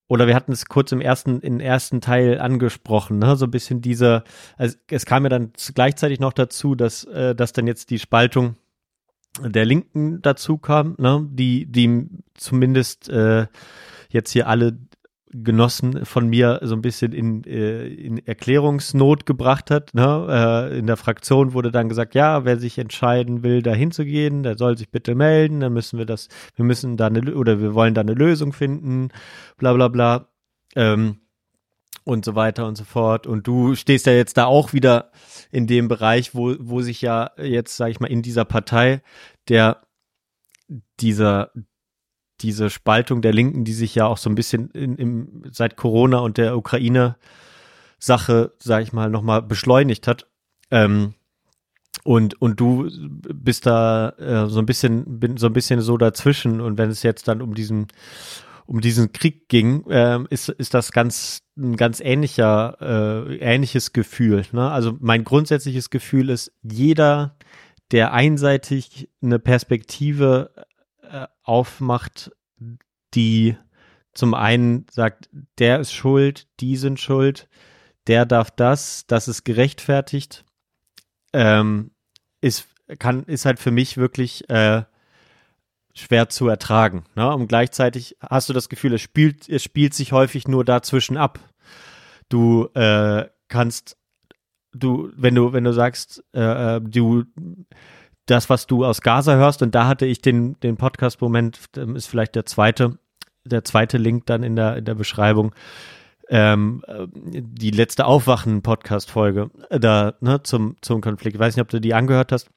oder 0.09 0.27
wir 0.27 0.35
hatten 0.35 0.51
es 0.51 0.67
kurz 0.67 0.91
im 0.91 1.01
ersten, 1.01 1.41
im 1.41 1.61
ersten 1.61 2.01
Teil 2.01 2.41
angesprochen, 2.41 3.21
ne? 3.21 3.37
so 3.37 3.47
ein 3.47 3.51
bisschen 3.53 3.81
diese, 3.81 4.25
also 4.57 4.77
es 4.89 5.07
kam 5.07 5.23
ja 5.23 5.29
dann 5.29 5.53
gleichzeitig 5.75 6.19
noch 6.19 6.33
dazu, 6.33 6.75
dass, 6.75 7.05
äh, 7.05 7.35
dass 7.35 7.53
dann 7.53 7.69
jetzt 7.69 7.91
die 7.91 8.01
Spaltung 8.01 8.57
der 9.41 9.65
Linken 9.65 10.21
dazu 10.23 10.59
kam, 10.59 10.97
ne, 10.99 11.27
die, 11.31 11.67
die 11.67 12.09
zumindest 12.35 13.09
äh, 13.09 13.47
jetzt 14.09 14.33
hier 14.33 14.49
alle 14.49 14.79
Genossen 15.33 16.05
von 16.05 16.29
mir 16.29 16.59
so 16.63 16.75
ein 16.75 16.83
bisschen 16.83 17.13
in, 17.13 17.45
äh, 17.45 17.87
in 17.87 18.19
Erklärungsnot 18.27 19.27
gebracht 19.27 19.71
hat. 19.71 19.95
Ne? 19.95 20.27
Äh, 20.29 20.79
in 20.79 20.87
der 20.87 20.97
Fraktion 20.97 21.53
wurde 21.53 21.71
dann 21.71 21.89
gesagt, 21.89 22.15
ja, 22.15 22.45
wer 22.45 22.59
sich 22.59 22.79
entscheiden 22.79 23.43
will, 23.43 23.63
da 23.63 23.73
hinzugehen, 23.73 24.43
der 24.43 24.59
soll 24.59 24.77
sich 24.77 24.91
bitte 24.91 25.15
melden, 25.15 25.61
dann 25.61 25.73
müssen 25.73 25.99
wir 25.99 26.07
das, 26.07 26.29
wir 26.57 26.65
müssen 26.65 26.97
da 26.97 27.07
eine, 27.07 27.35
oder 27.35 27.61
wir 27.61 27.75
wollen 27.75 27.95
da 27.95 28.01
eine 28.01 28.15
Lösung 28.15 28.53
finden, 28.53 29.09
bla 29.57 29.73
bla 29.73 29.89
bla. 29.89 30.29
Ähm, 30.75 31.19
und 32.05 32.25
so 32.25 32.35
weiter 32.35 32.67
und 32.67 32.77
so 32.77 32.85
fort. 32.85 33.27
Und 33.27 33.47
du 33.47 33.75
stehst 33.75 34.07
ja 34.07 34.13
jetzt 34.13 34.37
da 34.37 34.47
auch 34.47 34.73
wieder 34.73 35.13
in 35.53 35.67
dem 35.67 35.87
Bereich, 35.87 36.35
wo, 36.35 36.55
wo 36.59 36.81
sich 36.81 37.03
ja 37.03 37.31
jetzt, 37.37 37.77
sag 37.77 37.91
ich 37.91 38.01
mal, 38.01 38.11
in 38.11 38.23
dieser 38.23 38.45
Partei 38.45 39.03
der 39.49 39.83
dieser 41.01 41.51
diese 42.43 42.71
Spaltung 42.71 43.23
der 43.23 43.33
Linken, 43.33 43.65
die 43.65 43.73
sich 43.73 43.95
ja 43.95 44.07
auch 44.07 44.19
so 44.19 44.31
ein 44.31 44.35
bisschen 44.35 44.71
in, 44.71 44.97
im, 44.97 45.43
seit 45.53 45.77
Corona 45.77 46.19
und 46.19 46.39
der 46.39 46.57
Ukraine-Sache, 46.57 48.53
sag 48.59 48.83
ich 48.83 48.93
mal, 48.93 49.11
nochmal 49.11 49.43
beschleunigt 49.43 50.07
hat. 50.07 50.27
Ähm, 50.71 51.15
und, 52.05 52.41
und 52.41 52.59
du 52.59 52.89
bist 53.35 53.67
da 53.67 54.11
äh, 54.11 54.49
so 54.49 54.59
ein 54.59 54.67
bisschen, 54.67 55.21
bin 55.21 55.37
so 55.37 55.47
ein 55.47 55.53
bisschen 55.53 55.81
so 55.81 55.97
dazwischen. 55.99 56.61
Und 56.61 56.79
wenn 56.79 56.91
es 56.91 57.03
jetzt 57.03 57.29
dann 57.29 57.43
um 57.43 57.55
diesen, 57.55 57.89
um 58.67 58.81
diesen 58.81 59.13
Krieg 59.13 59.49
ging, 59.49 59.85
äh, 59.91 60.21
ist, 60.31 60.49
ist 60.49 60.75
das 60.75 60.93
ganz, 60.93 61.43
ein 61.59 61.77
ganz 61.77 62.01
ähnlicher, 62.01 62.77
äh, 62.81 63.37
ähnliches 63.37 63.93
Gefühl. 63.93 64.45
Ne? 64.53 64.71
Also 64.71 64.97
mein 65.01 65.25
grundsätzliches 65.25 65.91
Gefühl 65.91 66.31
ist, 66.31 66.53
jeder, 66.63 67.37
der 67.91 68.13
einseitig 68.13 69.09
eine 69.23 69.39
Perspektive 69.39 70.53
äh, 71.11 71.27
aufmacht, 71.43 72.31
die 73.15 73.57
zum 74.13 74.35
einen 74.35 74.87
sagt, 74.91 75.29
der 75.59 75.81
ist 75.81 75.93
schuld, 75.93 76.47
die 76.61 76.77
sind 76.77 77.01
schuld, 77.01 77.49
der 78.07 78.27
darf 78.27 78.51
das, 78.51 79.07
das 79.07 79.29
ist 79.29 79.45
gerechtfertigt, 79.45 80.45
ähm, 81.33 81.93
ist, 82.41 82.69
kann, 82.99 83.25
ist 83.25 83.45
halt 83.45 83.59
für 83.59 83.71
mich 83.71 83.97
wirklich 83.97 84.49
äh, 84.51 84.83
schwer 85.95 86.29
zu 86.29 86.49
ertragen. 86.49 87.05
Ne? 87.15 87.33
Und 87.33 87.49
gleichzeitig 87.49 88.17
hast 88.21 88.49
du 88.49 88.53
das 88.53 88.69
Gefühl, 88.69 88.95
es 88.95 89.01
spielt, 89.01 89.49
es 89.49 89.63
spielt 89.63 89.95
sich 89.95 90.13
häufig 90.13 90.49
nur 90.49 90.65
dazwischen 90.65 91.17
ab. 91.17 91.39
Du 92.29 92.67
äh, 92.75 93.29
kannst, 93.49 93.97
du, 94.73 95.11
wenn 95.17 95.35
du, 95.35 95.53
wenn 95.53 95.65
du 95.65 95.73
sagst, 95.73 96.25
äh, 96.33 96.77
äh 96.77 96.81
du 96.81 97.25
das, 98.31 98.49
was 98.51 98.67
du 98.67 98.85
aus 98.85 99.01
Gaza 99.01 99.35
hörst, 99.35 99.63
und 99.63 99.75
da 99.75 99.87
hatte 99.87 100.07
ich 100.07 100.23
den, 100.23 100.59
den 100.61 100.77
Podcast-Moment, 100.77 101.59
ist 101.77 102.07
vielleicht 102.07 102.35
der 102.35 102.47
zweite, 102.47 102.99
der 103.45 103.65
zweite 103.65 103.99
Link 103.99 104.27
dann 104.27 104.43
in 104.43 104.57
der, 104.57 104.77
in 104.77 104.85
der 104.85 104.95
Beschreibung, 104.95 105.55
ähm, 106.29 106.83
die 107.13 107.71
letzte 107.71 108.07
Aufwachen-Podcast-Folge 108.07 109.51
da, 109.71 110.15
ne, 110.21 110.43
zum, 110.43 110.77
zum 110.81 111.01
Konflikt. 111.01 111.35
Ich 111.35 111.41
weiß 111.41 111.57
nicht, 111.57 111.63
ob 111.63 111.69
du 111.69 111.81
die 111.81 111.95
angehört 111.95 112.31
hast. 112.31 112.49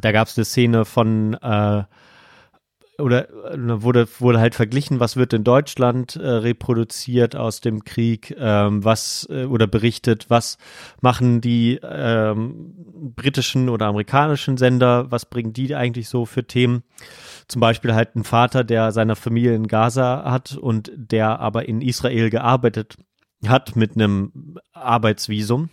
Da 0.00 0.12
gab 0.12 0.28
es 0.28 0.38
eine 0.38 0.44
Szene 0.44 0.84
von 0.84 1.34
äh, 1.34 1.82
oder 2.98 3.28
äh, 3.30 3.82
wurde, 3.82 4.06
wurde 4.18 4.40
halt 4.40 4.54
verglichen, 4.54 5.00
was 5.00 5.16
wird 5.16 5.32
in 5.32 5.44
Deutschland 5.44 6.16
äh, 6.16 6.28
reproduziert 6.28 7.36
aus 7.36 7.60
dem 7.60 7.84
Krieg, 7.84 8.34
ähm, 8.38 8.84
was 8.84 9.26
äh, 9.30 9.44
oder 9.44 9.66
berichtet, 9.66 10.26
was 10.28 10.58
machen 11.00 11.40
die 11.40 11.80
ähm, 11.82 12.74
britischen 13.16 13.68
oder 13.68 13.86
amerikanischen 13.86 14.56
Sender, 14.56 15.10
was 15.10 15.26
bringen 15.26 15.52
die 15.52 15.74
eigentlich 15.74 16.08
so 16.08 16.26
für 16.26 16.46
Themen? 16.46 16.82
Zum 17.48 17.60
Beispiel 17.60 17.94
halt 17.94 18.14
ein 18.14 18.24
Vater, 18.24 18.64
der 18.64 18.92
seine 18.92 19.16
Familie 19.16 19.54
in 19.54 19.66
Gaza 19.66 20.24
hat 20.30 20.56
und 20.56 20.92
der 20.94 21.40
aber 21.40 21.68
in 21.68 21.80
Israel 21.80 22.30
gearbeitet 22.30 22.96
hat 23.46 23.74
mit 23.74 23.96
einem 23.96 24.58
Arbeitsvisum. 24.72 25.70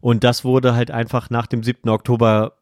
Und 0.00 0.24
das 0.24 0.44
wurde 0.44 0.74
halt 0.74 0.90
einfach 0.90 1.30
nach 1.30 1.46
dem 1.46 1.62
7. 1.62 1.88
Oktober 1.88 2.58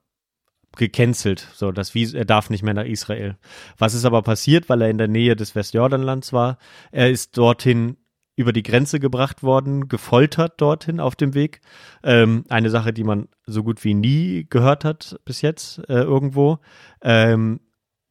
gecancelt. 0.76 1.48
So, 1.54 1.72
das 1.72 1.94
er 1.94 2.24
darf 2.24 2.50
nicht 2.50 2.62
mehr 2.62 2.74
nach 2.74 2.84
Israel. 2.84 3.36
Was 3.78 3.94
ist 3.94 4.04
aber 4.04 4.22
passiert, 4.22 4.68
weil 4.68 4.82
er 4.82 4.90
in 4.90 4.98
der 4.98 5.08
Nähe 5.08 5.36
des 5.36 5.54
Westjordanlands 5.54 6.32
war? 6.32 6.58
Er 6.90 7.10
ist 7.10 7.36
dorthin 7.36 7.96
über 8.34 8.52
die 8.52 8.62
Grenze 8.62 8.98
gebracht 8.98 9.42
worden, 9.42 9.88
gefoltert 9.88 10.60
dorthin 10.60 11.00
auf 11.00 11.16
dem 11.16 11.34
Weg. 11.34 11.60
Ähm, 12.02 12.44
eine 12.48 12.70
Sache, 12.70 12.92
die 12.92 13.04
man 13.04 13.28
so 13.46 13.62
gut 13.62 13.84
wie 13.84 13.94
nie 13.94 14.46
gehört 14.48 14.84
hat 14.84 15.20
bis 15.24 15.42
jetzt 15.42 15.78
äh, 15.88 16.02
irgendwo. 16.02 16.58
Ähm, 17.02 17.60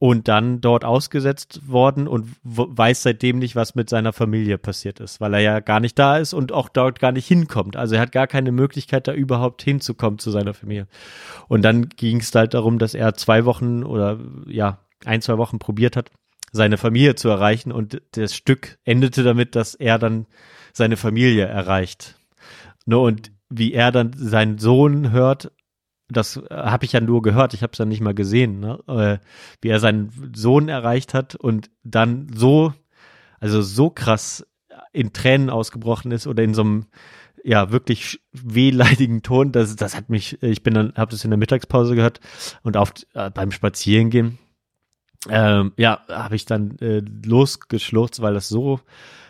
und 0.02 0.28
dann 0.28 0.62
dort 0.62 0.84
ausgesetzt 0.84 1.62
worden 1.68 2.08
und 2.08 2.28
weiß 2.44 3.04
seitdem 3.04 3.38
nicht, 3.38 3.56
was 3.56 3.76
mit 3.76 3.88
seiner 3.88 4.14
Familie 4.14 4.58
passiert 4.58 5.00
ist, 5.00 5.22
weil 5.22 5.36
er 5.36 5.42
ja 5.42 5.60
gar 5.60 5.80
nicht 5.80 6.00
da 6.00 6.18
ist 6.18 6.34
und 6.34 6.52
auch 6.52 6.70
dort 6.70 7.00
gar 7.00 7.12
nicht 7.12 7.28
hinkommt. 7.28 7.78
Also 7.78 7.94
er 7.94 8.02
hat 8.02 8.12
gar 8.12 8.26
keine 8.26 8.52
Möglichkeit, 8.52 9.08
da 9.08 9.14
überhaupt 9.14 9.62
hinzukommen 9.62 10.18
zu 10.18 10.32
seiner 10.32 10.56
Familie. 10.56 10.88
Und 11.50 11.62
dann 11.62 11.88
ging 11.88 12.20
es 12.20 12.34
halt 12.34 12.56
darum, 12.56 12.80
dass 12.80 12.96
er 12.96 13.14
zwei 13.14 13.46
Wochen 13.46 13.84
oder 13.84 14.18
ja, 14.48 14.80
ein, 15.06 15.22
zwei 15.22 15.38
Wochen 15.38 15.60
probiert 15.60 15.96
hat, 15.96 16.10
seine 16.52 16.80
Familie 16.80 17.14
zu 17.14 17.30
erreichen 17.30 17.72
und 17.72 18.02
das 18.14 18.34
Stück 18.34 18.80
endete 18.84 19.22
damit, 19.22 19.56
dass 19.56 19.76
er 19.76 20.00
dann 20.00 20.26
seine 20.74 20.98
Familie 20.98 21.46
erreicht. 21.46 22.16
Ne, 22.88 22.98
und 22.98 23.32
wie 23.50 23.72
er 23.72 23.92
dann 23.92 24.14
seinen 24.16 24.58
Sohn 24.58 25.12
hört 25.12 25.52
das 26.12 26.38
äh, 26.38 26.44
habe 26.50 26.86
ich 26.86 26.94
ja 26.94 27.02
nur 27.02 27.22
gehört, 27.22 27.54
ich 27.54 27.64
habe 27.64 27.72
es 27.74 27.80
ja 27.80 27.86
nicht 27.86 28.02
mal 28.02 28.14
gesehen, 28.14 28.60
ne? 28.60 28.80
Äh, 28.88 29.18
wie 29.62 29.70
er 29.70 29.80
seinen 29.80 30.32
Sohn 30.36 30.70
erreicht 30.70 31.14
hat 31.14 31.36
und 31.36 31.70
dann 31.84 32.28
so, 32.34 32.74
also 33.40 33.62
so 33.62 33.90
krass 33.90 34.46
in 34.94 35.14
Tränen 35.14 35.50
ausgebrochen 35.50 36.12
ist 36.12 36.28
oder 36.28 36.44
in 36.44 36.54
so 36.54 36.62
einem 36.62 36.86
ja 37.44 37.72
wirklich 37.72 38.22
wehleidigen 38.32 39.24
Ton, 39.24 39.52
das, 39.52 39.76
das 39.76 39.96
hat 39.96 40.10
mich, 40.10 40.42
ich 40.44 40.64
bin 40.64 40.74
dann, 40.74 40.94
habe 40.96 41.12
das 41.12 41.24
in 41.24 41.32
der 41.32 41.38
Mittagspause 41.38 41.96
gehört 41.96 42.20
und 42.64 42.78
auf 42.78 42.94
äh, 43.14 43.30
beim 43.30 43.52
Spazierengehen, 43.52 44.38
ähm, 45.30 45.74
ja, 45.78 46.02
habe 46.10 46.36
ich 46.36 46.46
dann 46.46 46.78
äh, 46.80 47.02
losgeschlurzt, 47.26 48.22
weil 48.22 48.34
das 48.34 48.50
so 48.50 48.80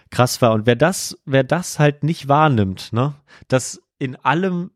krass 0.09 0.41
war. 0.41 0.53
Und 0.53 0.65
wer 0.65 0.75
das, 0.75 1.17
wer 1.25 1.43
das 1.43 1.79
halt 1.79 2.03
nicht 2.03 2.27
wahrnimmt, 2.27 2.93
ne, 2.93 3.15
dass 3.47 3.81
in 3.97 4.15
allem 4.15 4.71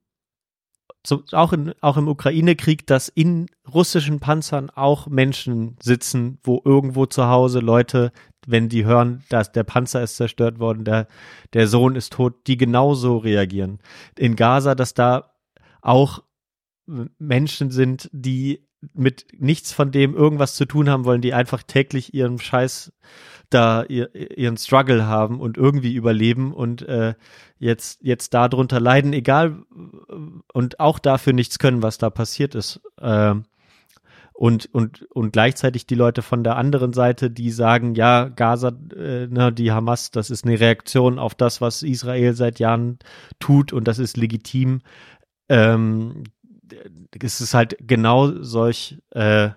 so, 1.06 1.23
auch, 1.32 1.53
in, 1.53 1.73
auch 1.82 1.98
im 1.98 2.07
Ukraine-Krieg, 2.07 2.88
dass 2.88 3.10
in 3.10 3.48
russischen 3.72 4.19
Panzern 4.19 4.69
auch 4.69 5.07
Menschen 5.07 5.77
sitzen, 5.82 6.40
wo 6.44 6.61
irgendwo 6.64 7.06
zu 7.06 7.27
Hause 7.27 7.60
Leute, 7.60 8.11
wenn 8.48 8.69
die 8.69 8.86
hören, 8.86 9.23
dass 9.30 9.52
der 9.52 9.64
Panzer 9.64 10.03
ist 10.03 10.18
zerstört 10.18 10.60
worden, 10.60 10.84
der, 10.84 11.07
der 11.53 11.68
Sohn 11.68 11.95
ist 11.95 12.14
tot, 12.14 12.48
die 12.48 12.57
genauso 12.57 13.18
reagieren. 13.18 13.80
In 14.18 14.36
Gaza, 14.36 14.76
dass 14.76 14.94
da 14.94 15.32
auch 15.82 16.23
Menschen 16.86 17.72
sind, 17.72 18.10
die 18.11 18.68
mit 18.94 19.27
nichts 19.38 19.72
von 19.72 19.91
dem 19.91 20.15
irgendwas 20.15 20.56
zu 20.56 20.65
tun 20.65 20.90
haben 20.90 21.06
wollen, 21.06 21.22
die 21.22 21.34
einfach 21.34 21.64
täglich 21.64 22.14
ihren 22.14 22.40
Scheiß 22.40 22.94
da 23.56 23.84
ihr, 23.84 24.14
ihren 24.38 24.57
Struggle 24.57 25.07
haben 25.07 25.40
und 25.40 25.57
irgendwie 25.57 25.94
überleben 25.94 26.53
und 26.53 26.82
äh, 26.84 27.15
jetzt 27.57 27.99
jetzt 28.02 28.34
darunter 28.34 28.80
leiden, 28.80 29.14
egal 29.14 29.64
und 30.53 30.80
auch 30.80 30.99
dafür 30.99 31.34
nichts 31.34 31.57
können, 31.57 31.82
was 31.82 31.98
da 31.98 32.10
passiert 32.10 32.53
ist. 32.56 32.82
Äh, 32.99 33.36
und 34.34 34.68
und 34.73 35.03
und 35.14 35.32
gleichzeitig 35.32 35.88
die 35.88 35.95
Leute 35.95 36.22
von 36.22 36.44
der 36.44 36.57
anderen 36.57 36.91
Seite, 36.91 37.32
die 37.32 37.52
sagen, 37.52 37.95
ja, 37.95 38.27
Gaza, 38.27 38.73
äh, 38.94 39.27
ne, 39.27 39.53
die 39.53 39.72
Hamas, 39.72 40.11
das 40.11 40.30
ist 40.30 40.44
eine 40.44 40.60
Reaktion 40.60 41.18
auf 41.18 41.36
das, 41.36 41.61
was 41.61 41.84
Israel 41.84 42.34
seit 42.34 42.60
Jahren 42.60 42.99
tut 43.40 43.72
und 43.72 43.88
das 43.88 43.98
ist 43.98 44.18
legitim. 44.18 44.82
Ähm, 45.48 46.23
es 47.18 47.40
ist 47.40 47.53
halt 47.53 47.77
genau 47.80 48.41
solch 48.41 48.98
äh, 49.11 49.52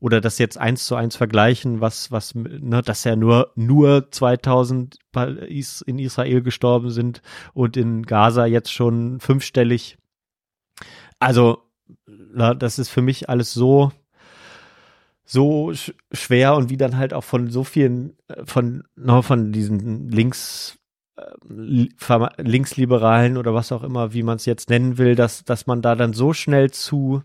oder 0.00 0.20
das 0.20 0.38
jetzt 0.38 0.58
eins 0.58 0.86
zu 0.86 0.94
eins 0.94 1.16
vergleichen, 1.16 1.80
was, 1.80 2.12
was, 2.12 2.34
ne, 2.34 2.82
dass 2.82 3.04
ja 3.04 3.16
nur, 3.16 3.52
nur 3.56 4.10
2000 4.10 4.98
in 5.86 5.98
Israel 5.98 6.42
gestorben 6.42 6.90
sind 6.90 7.20
und 7.52 7.76
in 7.76 8.02
Gaza 8.02 8.46
jetzt 8.46 8.72
schon 8.72 9.18
fünfstellig. 9.20 9.98
Also, 11.18 11.62
na, 12.06 12.54
das 12.54 12.78
ist 12.78 12.90
für 12.90 13.02
mich 13.02 13.28
alles 13.28 13.52
so, 13.52 13.90
so 15.24 15.74
sch 15.74 15.92
schwer 16.12 16.54
und 16.54 16.70
wie 16.70 16.76
dann 16.76 16.96
halt 16.96 17.12
auch 17.12 17.24
von 17.24 17.50
so 17.50 17.64
vielen, 17.64 18.16
äh, 18.28 18.44
von, 18.46 18.84
no, 18.94 19.22
von 19.22 19.52
diesen 19.52 20.08
Links, 20.08 20.78
äh, 21.16 21.88
Linksliberalen 22.38 23.36
oder 23.36 23.52
was 23.52 23.72
auch 23.72 23.82
immer, 23.82 24.12
wie 24.12 24.22
man 24.22 24.36
es 24.36 24.46
jetzt 24.46 24.70
nennen 24.70 24.96
will, 24.96 25.16
dass, 25.16 25.44
dass 25.44 25.66
man 25.66 25.82
da 25.82 25.96
dann 25.96 26.12
so 26.12 26.32
schnell 26.32 26.70
zu 26.70 27.22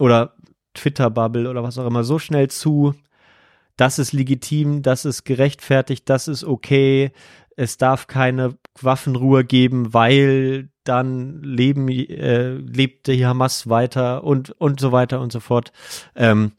oder 0.00 0.34
Twitter-Bubble 0.74 1.48
oder 1.48 1.62
was 1.62 1.78
auch 1.78 1.86
immer 1.86 2.04
so 2.04 2.18
schnell 2.18 2.48
zu, 2.48 2.94
das 3.76 3.98
ist 3.98 4.12
legitim, 4.12 4.82
das 4.82 5.04
ist 5.04 5.24
gerechtfertigt, 5.24 6.08
das 6.08 6.28
ist 6.28 6.44
okay, 6.44 7.12
es 7.56 7.76
darf 7.76 8.06
keine 8.06 8.56
Waffenruhe 8.80 9.44
geben, 9.44 9.92
weil 9.94 10.68
dann 10.84 11.42
leben, 11.42 11.88
äh, 11.88 12.54
lebt 12.54 13.06
die 13.06 13.24
Hamas 13.24 13.68
weiter 13.68 14.24
und, 14.24 14.50
und 14.52 14.80
so 14.80 14.92
weiter 14.92 15.20
und 15.20 15.32
so 15.32 15.40
fort. 15.40 15.72
Ähm, 16.16 16.52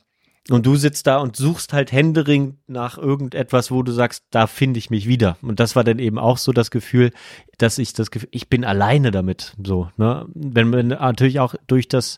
Und 0.50 0.66
du 0.66 0.76
sitzt 0.76 1.08
da 1.08 1.20
und 1.20 1.38
suchst 1.38 1.72
halt 1.72 1.94
händeringend 1.94 2.58
nach 2.68 2.98
irgendetwas, 2.98 3.72
wo 3.72 3.82
du 3.82 3.94
sagst, 3.94 4.26
da 4.30 4.46
finde 4.46 4.78
ich 4.78 4.90
mich 4.90 5.08
wieder. 5.08 5.38
Und 5.42 5.62
das 5.62 5.78
war 5.78 5.86
dann 5.86 6.00
eben 6.00 6.20
auch 6.20 6.38
so 6.38 6.52
das 6.52 6.70
Gefühl, 6.70 7.12
dass 7.58 7.78
ich 7.78 7.94
das 7.94 8.12
Gefühl, 8.12 8.28
ich 8.32 8.50
bin 8.50 8.66
alleine 8.66 9.12
damit. 9.12 9.54
So, 9.64 9.90
ne? 9.96 10.26
Wenn 10.34 10.70
man 10.70 10.88
natürlich 10.90 11.40
auch 11.40 11.56
durch 11.68 11.88
das, 11.88 12.18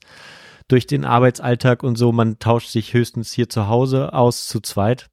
durch 0.68 0.88
den 0.88 1.06
Arbeitsalltag 1.06 1.84
und 1.84 1.96
so, 1.96 2.12
man 2.12 2.40
tauscht 2.40 2.70
sich 2.70 2.94
höchstens 2.94 3.32
hier 3.32 3.50
zu 3.50 3.68
Hause 3.68 4.14
aus 4.14 4.48
zu 4.48 4.60
zweit 4.60 5.10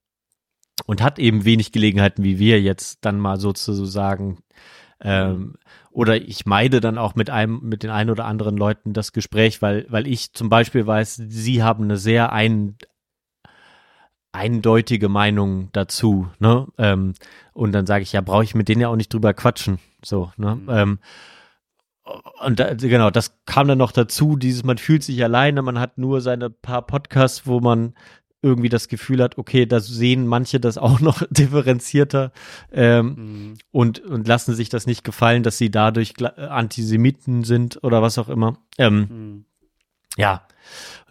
und 0.87 1.03
hat 1.03 1.19
eben 1.19 1.45
wenig 1.45 1.73
Gelegenheiten 1.73 2.25
wie 2.25 2.39
wir 2.39 2.61
jetzt 2.61 3.05
dann 3.05 3.21
mal 3.21 3.39
sozusagen 3.39 4.39
ähm, 5.03 5.55
oder 5.91 6.17
ich 6.17 6.47
meide 6.47 6.81
dann 6.81 6.97
auch 6.97 7.15
mit 7.15 7.29
einem, 7.29 7.61
mit 7.63 7.83
den 7.83 7.91
einen 7.91 8.11
oder 8.11 8.25
anderen 8.25 8.57
Leuten 8.57 8.93
das 8.93 9.13
Gespräch, 9.13 9.61
weil, 9.61 9.87
weil 9.89 10.07
ich 10.07 10.33
zum 10.33 10.49
Beispiel 10.49 10.87
weiß, 10.87 11.23
sie 11.29 11.63
haben 11.63 11.85
eine 11.85 11.99
sehr 11.99 12.33
ein, 12.33 12.77
eindeutige 14.33 15.09
Meinung 15.09 15.69
dazu, 15.73 16.29
ne? 16.39 16.67
Ähm, 16.79 17.13
und 17.53 17.73
dann 17.73 17.85
sage 17.85 18.03
ich, 18.03 18.13
ja, 18.13 18.23
brauche 18.23 18.45
ich 18.45 18.55
mit 18.55 18.69
denen 18.69 18.81
ja 18.81 18.89
auch 18.89 18.97
nicht 18.97 19.13
drüber 19.13 19.35
quatschen. 19.35 19.79
So, 20.03 20.33
ne? 20.39 20.57
Mhm. 20.57 20.69
Ähm, 20.71 20.99
und 22.45 22.59
da, 22.59 22.75
genau, 22.75 23.11
das 23.11 23.35
kam 23.47 23.69
dann 23.69 23.79
noch 23.79 23.93
dazu, 23.93 24.37
dieses, 24.37 24.65
man 24.65 24.79
fühlt 24.79 25.03
sich 25.05 25.23
alleine, 25.23 25.63
man 25.63 25.79
hat 25.79 25.99
nur 25.99 26.21
seine 26.21 26.51
paar 26.51 26.83
Podcasts, 26.83 27.47
wo 27.47 27.61
man 27.61 27.95
irgendwie 28.45 28.69
das 28.69 28.89
Gefühl 28.89 29.23
hat, 29.23 29.39
okay, 29.39 29.67
da 29.67 29.79
sehen 29.79 30.27
manche 30.27 30.59
das 30.59 30.77
auch 30.77 30.99
noch 30.99 31.23
differenzierter 31.31 32.33
ähm, 32.73 33.07
Mhm. 33.17 33.55
und, 33.71 34.01
und 34.01 34.27
lassen 34.27 34.55
sich 34.57 34.69
das 34.69 34.87
nicht 34.87 35.05
gefallen, 35.05 35.45
dass 35.45 35.59
sie 35.59 35.71
dadurch 35.71 36.15
äh, 36.21 36.25
Antisemiten 36.47 37.45
sind 37.45 37.85
oder 37.85 38.03
was 38.03 38.19
auch 38.19 38.29
immer. 38.29 38.59
Ähm, 38.79 38.99
Mhm. 39.09 39.45
ja, 40.17 40.43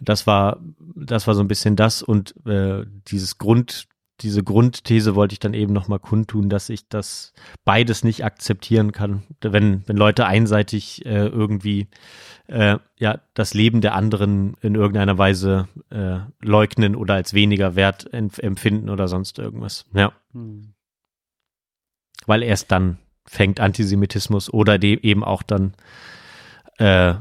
das 0.00 0.26
war, 0.26 0.60
das 0.94 1.26
war 1.26 1.34
so 1.34 1.40
ein 1.40 1.48
bisschen 1.48 1.74
das 1.74 2.02
und 2.02 2.34
äh, 2.46 2.84
dieses 3.08 3.38
Grund, 3.38 3.86
diese 4.22 4.42
Grundthese 4.44 5.14
wollte 5.14 5.32
ich 5.34 5.38
dann 5.40 5.54
eben 5.54 5.72
nochmal 5.72 5.98
kundtun, 5.98 6.48
dass 6.48 6.68
ich 6.70 6.88
das 6.88 7.32
beides 7.64 8.04
nicht 8.04 8.24
akzeptieren 8.24 8.92
kann, 8.92 9.22
wenn, 9.40 9.82
wenn 9.86 9.96
Leute 9.96 10.26
einseitig 10.26 11.04
äh, 11.04 11.26
irgendwie 11.26 11.88
äh, 12.46 12.78
ja 12.98 13.20
das 13.34 13.54
Leben 13.54 13.80
der 13.80 13.94
anderen 13.94 14.54
in 14.62 14.74
irgendeiner 14.74 15.18
Weise 15.18 15.68
äh, 15.90 16.20
leugnen 16.40 16.96
oder 16.96 17.14
als 17.14 17.34
weniger 17.34 17.74
wert 17.76 18.12
empf- 18.14 18.40
empfinden 18.40 18.88
oder 18.90 19.08
sonst 19.08 19.38
irgendwas. 19.38 19.84
Ja, 19.94 20.12
Mhm. 20.32 20.74
weil 22.26 22.42
erst 22.42 22.70
dann 22.72 22.98
fängt 23.26 23.60
Antisemitismus 23.60 24.52
oder 24.52 24.78
de 24.78 24.98
eben 25.02 25.22
auch 25.24 25.42
dann 25.42 25.74
äh, 26.78 27.14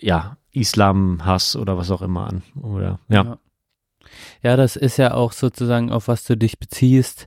ja 0.00 0.36
Islamhass 0.52 1.56
oder 1.56 1.76
was 1.78 1.90
auch 1.90 2.02
immer 2.02 2.26
an 2.26 2.42
oder 2.60 2.98
ja. 3.08 3.24
Ja. 3.24 3.38
Ja, 4.42 4.56
das 4.56 4.76
ist 4.76 4.96
ja 4.96 5.14
auch 5.14 5.32
sozusagen, 5.32 5.90
auf 5.90 6.08
was 6.08 6.24
du 6.24 6.36
dich 6.36 6.58
beziehst. 6.58 7.26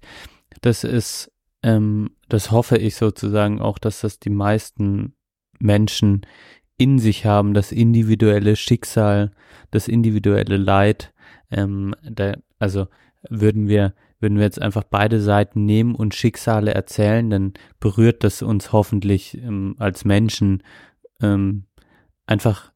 Das 0.61 0.83
ist, 0.83 1.31
ähm, 1.63 2.11
das 2.29 2.51
hoffe 2.51 2.77
ich 2.77 2.95
sozusagen 2.95 3.61
auch, 3.61 3.77
dass 3.77 4.01
das 4.01 4.19
die 4.19 4.29
meisten 4.29 5.15
Menschen 5.59 6.25
in 6.77 6.99
sich 6.99 7.25
haben, 7.25 7.53
das 7.53 7.71
individuelle 7.71 8.55
Schicksal, 8.55 9.31
das 9.71 9.87
individuelle 9.87 10.57
Leid. 10.57 11.13
Ähm, 11.51 11.95
da, 12.03 12.33
also 12.59 12.87
würden 13.29 13.67
wir, 13.67 13.93
würden 14.19 14.37
wir 14.37 14.45
jetzt 14.45 14.61
einfach 14.61 14.83
beide 14.83 15.21
Seiten 15.21 15.65
nehmen 15.65 15.95
und 15.95 16.15
Schicksale 16.15 16.73
erzählen, 16.73 17.29
dann 17.29 17.53
berührt 17.79 18.23
das 18.23 18.41
uns 18.41 18.71
hoffentlich 18.71 19.37
ähm, 19.37 19.75
als 19.79 20.05
Menschen 20.05 20.63
ähm, 21.21 21.65
einfach, 22.25 22.71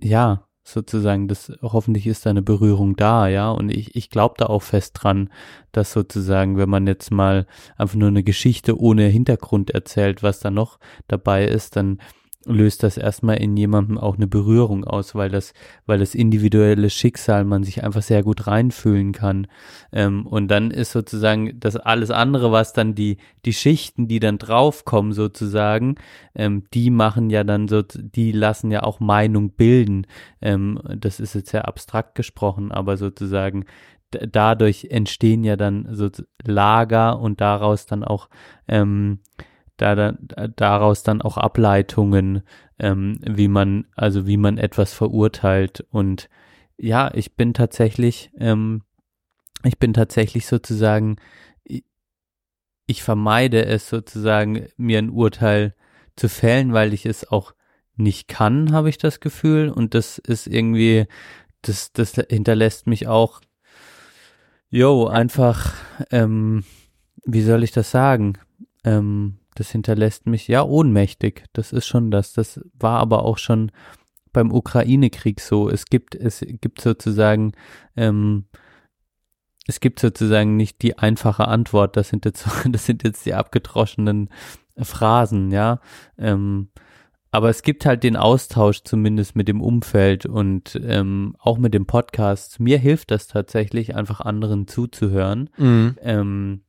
ja, 0.00 0.47
sozusagen, 0.72 1.28
das 1.28 1.52
hoffentlich 1.62 2.06
ist 2.06 2.26
da 2.26 2.30
eine 2.30 2.42
Berührung 2.42 2.96
da, 2.96 3.28
ja. 3.28 3.50
Und 3.50 3.70
ich, 3.70 3.96
ich 3.96 4.10
glaube 4.10 4.34
da 4.38 4.46
auch 4.46 4.62
fest 4.62 4.98
dran, 5.00 5.30
dass 5.72 5.92
sozusagen, 5.92 6.56
wenn 6.56 6.68
man 6.68 6.86
jetzt 6.86 7.10
mal 7.10 7.46
einfach 7.76 7.96
nur 7.96 8.08
eine 8.08 8.22
Geschichte 8.22 8.78
ohne 8.78 9.06
Hintergrund 9.06 9.70
erzählt, 9.70 10.22
was 10.22 10.40
da 10.40 10.50
noch 10.50 10.78
dabei 11.06 11.46
ist, 11.46 11.76
dann 11.76 11.98
löst 12.48 12.82
das 12.82 12.96
erstmal 12.96 13.36
in 13.36 13.56
jemandem 13.56 13.98
auch 13.98 14.16
eine 14.16 14.26
Berührung 14.26 14.84
aus, 14.84 15.14
weil 15.14 15.30
das, 15.30 15.52
weil 15.86 15.98
das 15.98 16.14
individuelle 16.14 16.90
Schicksal 16.90 17.44
man 17.44 17.62
sich 17.62 17.84
einfach 17.84 18.02
sehr 18.02 18.22
gut 18.22 18.46
reinfühlen 18.46 19.12
kann. 19.12 19.46
Ähm, 19.92 20.26
und 20.26 20.48
dann 20.48 20.70
ist 20.70 20.92
sozusagen 20.92 21.58
das 21.60 21.76
alles 21.76 22.10
andere, 22.10 22.50
was 22.50 22.72
dann 22.72 22.94
die, 22.94 23.18
die 23.44 23.52
Schichten, 23.52 24.08
die 24.08 24.20
dann 24.20 24.38
draufkommen 24.38 25.12
sozusagen, 25.12 25.96
ähm, 26.34 26.64
die 26.74 26.90
machen 26.90 27.30
ja 27.30 27.44
dann 27.44 27.68
so, 27.68 27.82
die 27.82 28.32
lassen 28.32 28.70
ja 28.70 28.82
auch 28.82 29.00
Meinung 29.00 29.50
bilden. 29.50 30.06
Ähm, 30.40 30.80
das 30.96 31.20
ist 31.20 31.34
jetzt 31.34 31.50
sehr 31.50 31.68
abstrakt 31.68 32.14
gesprochen, 32.14 32.72
aber 32.72 32.96
sozusagen 32.96 33.64
dadurch 34.10 34.86
entstehen 34.90 35.44
ja 35.44 35.56
dann 35.56 35.88
so 35.90 36.08
Lager 36.44 37.18
und 37.20 37.40
daraus 37.40 37.86
dann 37.86 38.04
auch 38.04 38.28
ähm, 38.66 39.20
da, 39.78 39.94
da, 39.94 40.12
daraus 40.48 41.02
dann 41.02 41.22
auch 41.22 41.38
Ableitungen, 41.38 42.42
ähm, 42.78 43.18
wie 43.22 43.48
man, 43.48 43.86
also 43.94 44.26
wie 44.26 44.36
man 44.36 44.58
etwas 44.58 44.92
verurteilt. 44.92 45.86
Und 45.90 46.28
ja, 46.76 47.10
ich 47.14 47.34
bin 47.36 47.54
tatsächlich, 47.54 48.30
ähm, 48.38 48.82
ich 49.64 49.78
bin 49.78 49.94
tatsächlich 49.94 50.46
sozusagen, 50.46 51.16
ich, 52.86 53.02
vermeide 53.02 53.64
es 53.64 53.88
sozusagen, 53.88 54.66
mir 54.76 54.98
ein 54.98 55.10
Urteil 55.10 55.74
zu 56.16 56.28
fällen, 56.28 56.72
weil 56.72 56.92
ich 56.92 57.06
es 57.06 57.30
auch 57.30 57.54
nicht 57.96 58.28
kann, 58.28 58.72
habe 58.72 58.88
ich 58.88 58.98
das 58.98 59.20
Gefühl. 59.20 59.68
Und 59.68 59.94
das 59.94 60.18
ist 60.18 60.46
irgendwie, 60.46 61.06
das, 61.62 61.92
das 61.92 62.14
hinterlässt 62.14 62.86
mich 62.86 63.06
auch, 63.06 63.40
yo, 64.70 65.06
einfach, 65.06 65.74
ähm, 66.10 66.64
wie 67.24 67.42
soll 67.42 67.62
ich 67.62 67.72
das 67.72 67.90
sagen? 67.90 68.38
Ähm, 68.84 69.38
das 69.58 69.70
hinterlässt 69.70 70.26
mich 70.26 70.48
ja 70.48 70.62
ohnmächtig. 70.62 71.44
Das 71.52 71.72
ist 71.72 71.86
schon 71.86 72.10
das. 72.10 72.32
Das 72.32 72.60
war 72.78 72.98
aber 73.00 73.24
auch 73.24 73.38
schon 73.38 73.70
beim 74.32 74.52
Ukraine-Krieg 74.52 75.40
so. 75.40 75.68
Es 75.68 75.86
gibt, 75.86 76.14
es 76.14 76.44
gibt 76.60 76.80
sozusagen, 76.80 77.52
ähm, 77.96 78.46
es 79.66 79.80
gibt 79.80 80.00
sozusagen 80.00 80.56
nicht 80.56 80.82
die 80.82 80.98
einfache 80.98 81.48
Antwort. 81.48 81.96
Das 81.96 82.08
sind 82.08 82.24
jetzt, 82.24 82.46
das 82.68 82.86
sind 82.86 83.04
jetzt 83.04 83.26
die 83.26 83.34
abgedroschenen 83.34 84.30
Phrasen, 84.80 85.50
ja. 85.50 85.80
Ähm, 86.16 86.68
aber 87.30 87.50
es 87.50 87.62
gibt 87.62 87.84
halt 87.84 88.04
den 88.04 88.16
Austausch 88.16 88.82
zumindest 88.84 89.36
mit 89.36 89.48
dem 89.48 89.60
Umfeld 89.60 90.24
und 90.24 90.80
ähm, 90.82 91.36
auch 91.38 91.58
mit 91.58 91.74
dem 91.74 91.86
Podcast. 91.86 92.58
Mir 92.58 92.78
hilft 92.78 93.10
das 93.10 93.26
tatsächlich, 93.26 93.94
einfach 93.94 94.20
anderen 94.20 94.66
zuzuhören 94.66 95.50
Mhm. 95.58 95.96
ähm, 96.00 96.60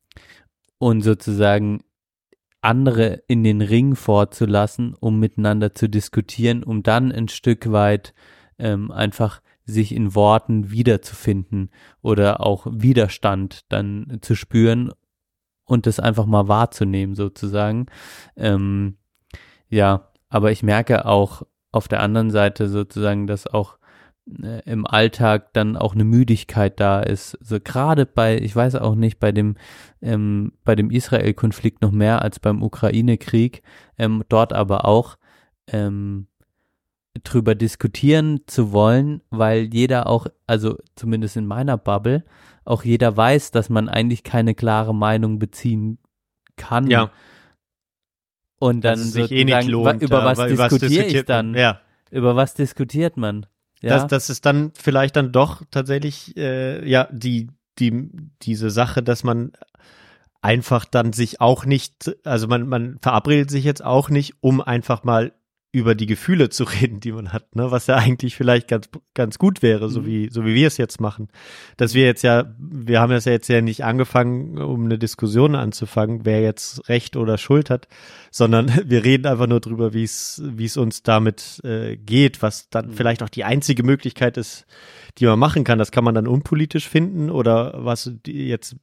und 0.78 1.02
sozusagen 1.02 1.82
andere 2.62 3.24
in 3.28 3.44
den 3.44 3.62
Ring 3.62 3.96
vorzulassen, 3.96 4.96
um 5.00 5.20
miteinander 5.20 5.76
zu 5.76 5.90
diskutieren, 5.90 6.64
um 6.64 6.84
dann 6.84 7.12
ein 7.12 7.28
Stück 7.28 7.72
weit 7.72 8.14
ähm, 8.58 8.92
einfach 8.92 9.42
sich 9.66 9.94
in 9.94 10.16
Worten 10.16 10.72
wiederzufinden 10.72 11.70
oder 12.02 12.42
auch 12.46 12.68
Widerstand 12.70 13.66
dann 13.70 14.20
zu 14.22 14.36
spüren 14.36 14.92
und 15.66 15.86
das 15.86 16.00
einfach 16.00 16.26
mal 16.26 16.48
wahrzunehmen 16.48 17.16
sozusagen. 17.16 17.86
Ähm, 18.36 18.98
ja, 19.70 20.12
aber 20.28 20.52
ich 20.52 20.64
merke 20.64 21.06
auch 21.06 21.44
auf 21.72 21.88
der 21.88 22.02
anderen 22.02 22.32
Seite 22.32 22.68
sozusagen, 22.68 23.28
dass 23.28 23.48
auch 23.48 23.79
äh, 24.44 24.62
im 24.70 24.86
Alltag 24.86 25.54
dann 25.54 25.76
auch 25.78 25.94
eine 25.94 26.04
Müdigkeit 26.04 26.80
da 26.80 27.02
ist. 27.02 27.38
So 27.42 27.60
gerade 27.60 28.06
bei, 28.06 28.38
ich 28.38 28.56
weiß 28.56 28.76
auch 28.76 28.96
nicht, 28.96 29.20
bei 29.20 29.32
dem 29.32 29.56
ähm, 30.02 30.54
bei 30.64 30.76
dem 30.76 30.92
Israel-Konflikt 30.92 31.82
noch 31.82 31.92
mehr 31.92 32.22
als 32.22 32.40
beim 32.40 32.64
Ukraine-Krieg, 32.64 33.64
ähm, 33.98 34.24
dort 34.30 34.54
aber 34.54 34.86
auch 34.86 35.18
ähm, 35.68 36.28
drüber 37.24 37.56
diskutieren 37.56 38.42
zu 38.48 38.72
wollen, 38.72 39.22
weil 39.30 39.70
jeder 39.74 40.08
auch, 40.08 40.28
also 40.48 40.78
zumindest 40.96 41.38
in 41.38 41.46
meiner 41.46 41.78
Bubble, 41.78 42.24
auch 42.66 42.84
jeder 42.84 43.16
weiß, 43.16 43.52
dass 43.52 43.70
man 43.70 43.90
eigentlich 43.90 44.24
keine 44.24 44.54
klare 44.54 44.94
Meinung 44.94 45.40
beziehen 45.40 45.98
kann. 46.56 46.90
Ja. 46.90 47.12
Und 48.60 48.84
dann 48.84 49.00
es 49.00 49.14
sich 49.14 49.32
eh 49.32 49.46
nicht 49.46 49.68
lohnt. 49.68 50.02
über 50.02 50.20
ja, 50.20 50.26
was 50.26 50.38
was 50.38 50.48
diskutiere 50.50 51.06
ich 51.06 51.14
diskutiert 51.14 51.30
man? 51.30 51.54
dann? 51.54 51.62
Ja. 51.62 51.82
Über 52.12 52.36
was 52.36 52.54
diskutiert 52.54 53.18
man? 53.18 53.46
Ja. 53.82 53.90
Das, 53.90 54.08
das 54.08 54.30
ist 54.30 54.46
dann 54.46 54.72
vielleicht 54.76 55.16
dann 55.16 55.32
doch 55.32 55.64
tatsächlich 55.72 56.36
äh, 56.38 56.88
ja 56.88 57.08
die 57.12 57.50
die 57.80 58.10
diese 58.42 58.70
Sache, 58.70 59.02
dass 59.02 59.24
man 59.24 59.54
einfach 60.42 60.86
dann 60.86 61.14
sich 61.14 61.42
auch 61.42 61.66
nicht, 61.66 62.16
also 62.24 62.48
man 62.48 62.68
man 62.68 63.00
verabredet 63.02 63.50
sich 63.50 63.64
jetzt 63.64 63.84
auch 63.84 64.10
nicht, 64.10 64.36
um 64.42 64.62
einfach 64.62 65.04
mal 65.04 65.34
über 65.72 65.94
die 65.94 66.08
Gefühle 66.08 66.50
zu 66.50 66.64
reden, 66.82 67.00
die 67.00 67.12
man 67.12 67.32
hat, 67.32 67.56
ne? 67.56 67.70
was 67.70 67.86
ja 67.88 67.96
eigentlich 67.96 68.36
vielleicht 68.36 68.68
ganz, 68.68 68.90
ganz 69.14 69.38
gut 69.38 69.62
wäre, 69.62 69.90
so 69.90 70.02
Mhm. 70.02 70.06
wie, 70.08 70.30
so 70.32 70.44
wie 70.46 70.56
wir 70.56 70.66
es 70.68 70.78
jetzt 70.78 71.00
machen. 71.00 71.28
Dass 71.78 71.94
wir 71.94 72.06
jetzt 72.06 72.24
ja, 72.24 72.56
wir 72.58 73.00
haben 73.00 73.12
das 73.12 73.26
ja 73.26 73.34
jetzt 73.34 73.50
ja 73.50 73.62
nicht 73.62 73.84
angefangen, 73.84 74.58
um 74.58 74.86
eine 74.86 74.98
Diskussion 74.98 75.54
anzufangen, 75.56 76.26
wer 76.26 76.42
jetzt 76.42 76.90
Recht 76.90 77.16
oder 77.16 77.38
Schuld 77.38 77.70
hat, 77.70 77.88
sondern 78.32 78.68
wir 78.86 79.04
reden 79.04 79.28
einfach 79.28 79.48
nur 79.48 79.60
drüber, 79.60 79.94
wie 79.94 80.04
es, 80.04 80.42
wie 80.44 80.66
es 80.66 80.76
uns 80.78 81.04
damit 81.04 81.62
äh, 81.64 81.98
geht, 81.98 82.42
was 82.42 82.70
dann 82.70 82.88
Mhm. 82.88 82.94
vielleicht 82.94 83.22
auch 83.24 83.30
die 83.30 83.44
einzige 83.44 83.84
Möglichkeit 83.84 84.38
ist, 84.38 84.66
die 85.20 85.26
man 85.26 85.38
machen 85.38 85.64
kann. 85.64 85.78
Das 85.80 85.92
kann 85.92 86.04
man 86.04 86.16
dann 86.16 86.28
unpolitisch 86.28 86.88
finden 86.88 87.30
oder 87.30 87.74
was 87.86 88.12
jetzt 88.26 88.76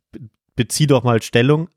bezieh 0.55 0.87
doch 0.87 1.03
mal 1.05 1.21
Stellung. 1.21 1.69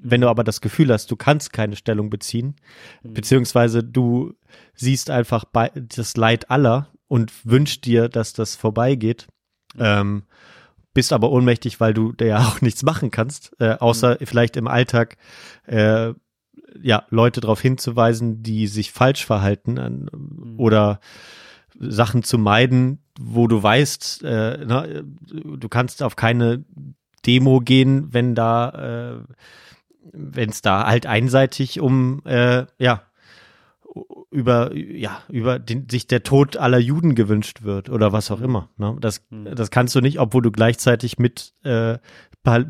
Wenn 0.00 0.20
du 0.20 0.28
aber 0.28 0.44
das 0.44 0.60
Gefühl 0.60 0.92
hast, 0.92 1.10
du 1.10 1.16
kannst 1.16 1.52
keine 1.52 1.76
Stellung 1.76 2.10
beziehen, 2.10 2.56
Mhm. 3.02 3.14
beziehungsweise 3.14 3.82
du 3.82 4.34
siehst 4.74 5.10
einfach 5.10 5.44
bei, 5.44 5.70
das 5.74 6.16
Leid 6.16 6.50
aller 6.50 6.88
und 7.08 7.32
wünschst 7.44 7.84
dir, 7.84 8.08
dass 8.08 8.32
das 8.32 8.54
vorbeigeht, 8.56 9.26
ähm, 9.78 10.22
bist 10.94 11.12
aber 11.12 11.30
ohnmächtig, 11.30 11.80
weil 11.80 11.94
du 11.94 12.12
da 12.12 12.24
ja 12.24 12.38
auch 12.48 12.60
nichts 12.60 12.82
machen 12.82 13.10
kannst, 13.10 13.54
äh, 13.60 13.74
außer 13.78 14.18
vielleicht 14.22 14.56
im 14.56 14.68
Alltag 14.68 15.16
äh, 15.66 16.12
ja 16.80 17.04
Leute 17.10 17.40
darauf 17.40 17.60
hinzuweisen, 17.60 18.42
die 18.42 18.66
sich 18.66 18.92
falsch 18.92 19.24
verhalten 19.26 19.78
an, 19.78 20.08
oder 20.58 21.00
Sachen 21.80 22.22
zu 22.22 22.38
meiden, 22.38 23.02
wo 23.18 23.46
du 23.46 23.62
weißt, 23.62 24.22
äh, 24.24 24.64
na, 24.66 24.86
du 24.86 25.68
kannst 25.68 26.02
auf 26.02 26.16
keine 26.16 26.64
Demo 27.26 27.60
gehen, 27.60 28.12
wenn 28.12 28.34
da 28.34 29.18
äh, 29.18 29.34
wenn 30.12 30.50
es 30.50 30.62
da 30.62 30.86
halt 30.86 31.06
einseitig 31.06 31.80
um 31.80 32.22
äh, 32.24 32.66
ja 32.78 33.02
über 34.30 34.74
ja 34.74 35.22
über 35.28 35.58
den, 35.58 35.88
sich 35.88 36.06
der 36.06 36.22
Tod 36.22 36.56
aller 36.56 36.78
Juden 36.78 37.14
gewünscht 37.14 37.62
wird 37.62 37.88
oder 37.90 38.12
was 38.12 38.30
auch 38.30 38.40
immer. 38.40 38.68
Ne? 38.76 38.96
Das 39.00 39.24
Mhm. 39.30 39.54
das 39.54 39.70
kannst 39.70 39.94
du 39.94 40.00
nicht, 40.00 40.20
obwohl 40.20 40.42
du 40.42 40.50
gleichzeitig 40.50 41.18
mit 41.18 41.54
äh, 41.64 41.98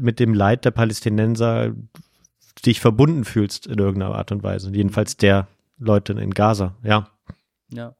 mit 0.01 0.19
dem 0.19 0.35
Leid 0.35 0.65
der 0.65 0.73
Palästinenser 0.73 1.73
dich 2.67 2.81
verbunden 2.81 3.25
fühlst 3.25 3.67
in 3.67 3.79
irgendeiner 3.79 4.15
Art 4.15 4.33
und 4.33 4.43
Weise. 4.43 4.71
Jedenfalls 4.73 5.17
der 5.17 5.47
Leute 5.79 6.15
in 6.15 6.31
Gaza. 6.33 6.75
Ja. 6.83 7.09
Ja. 7.71 7.95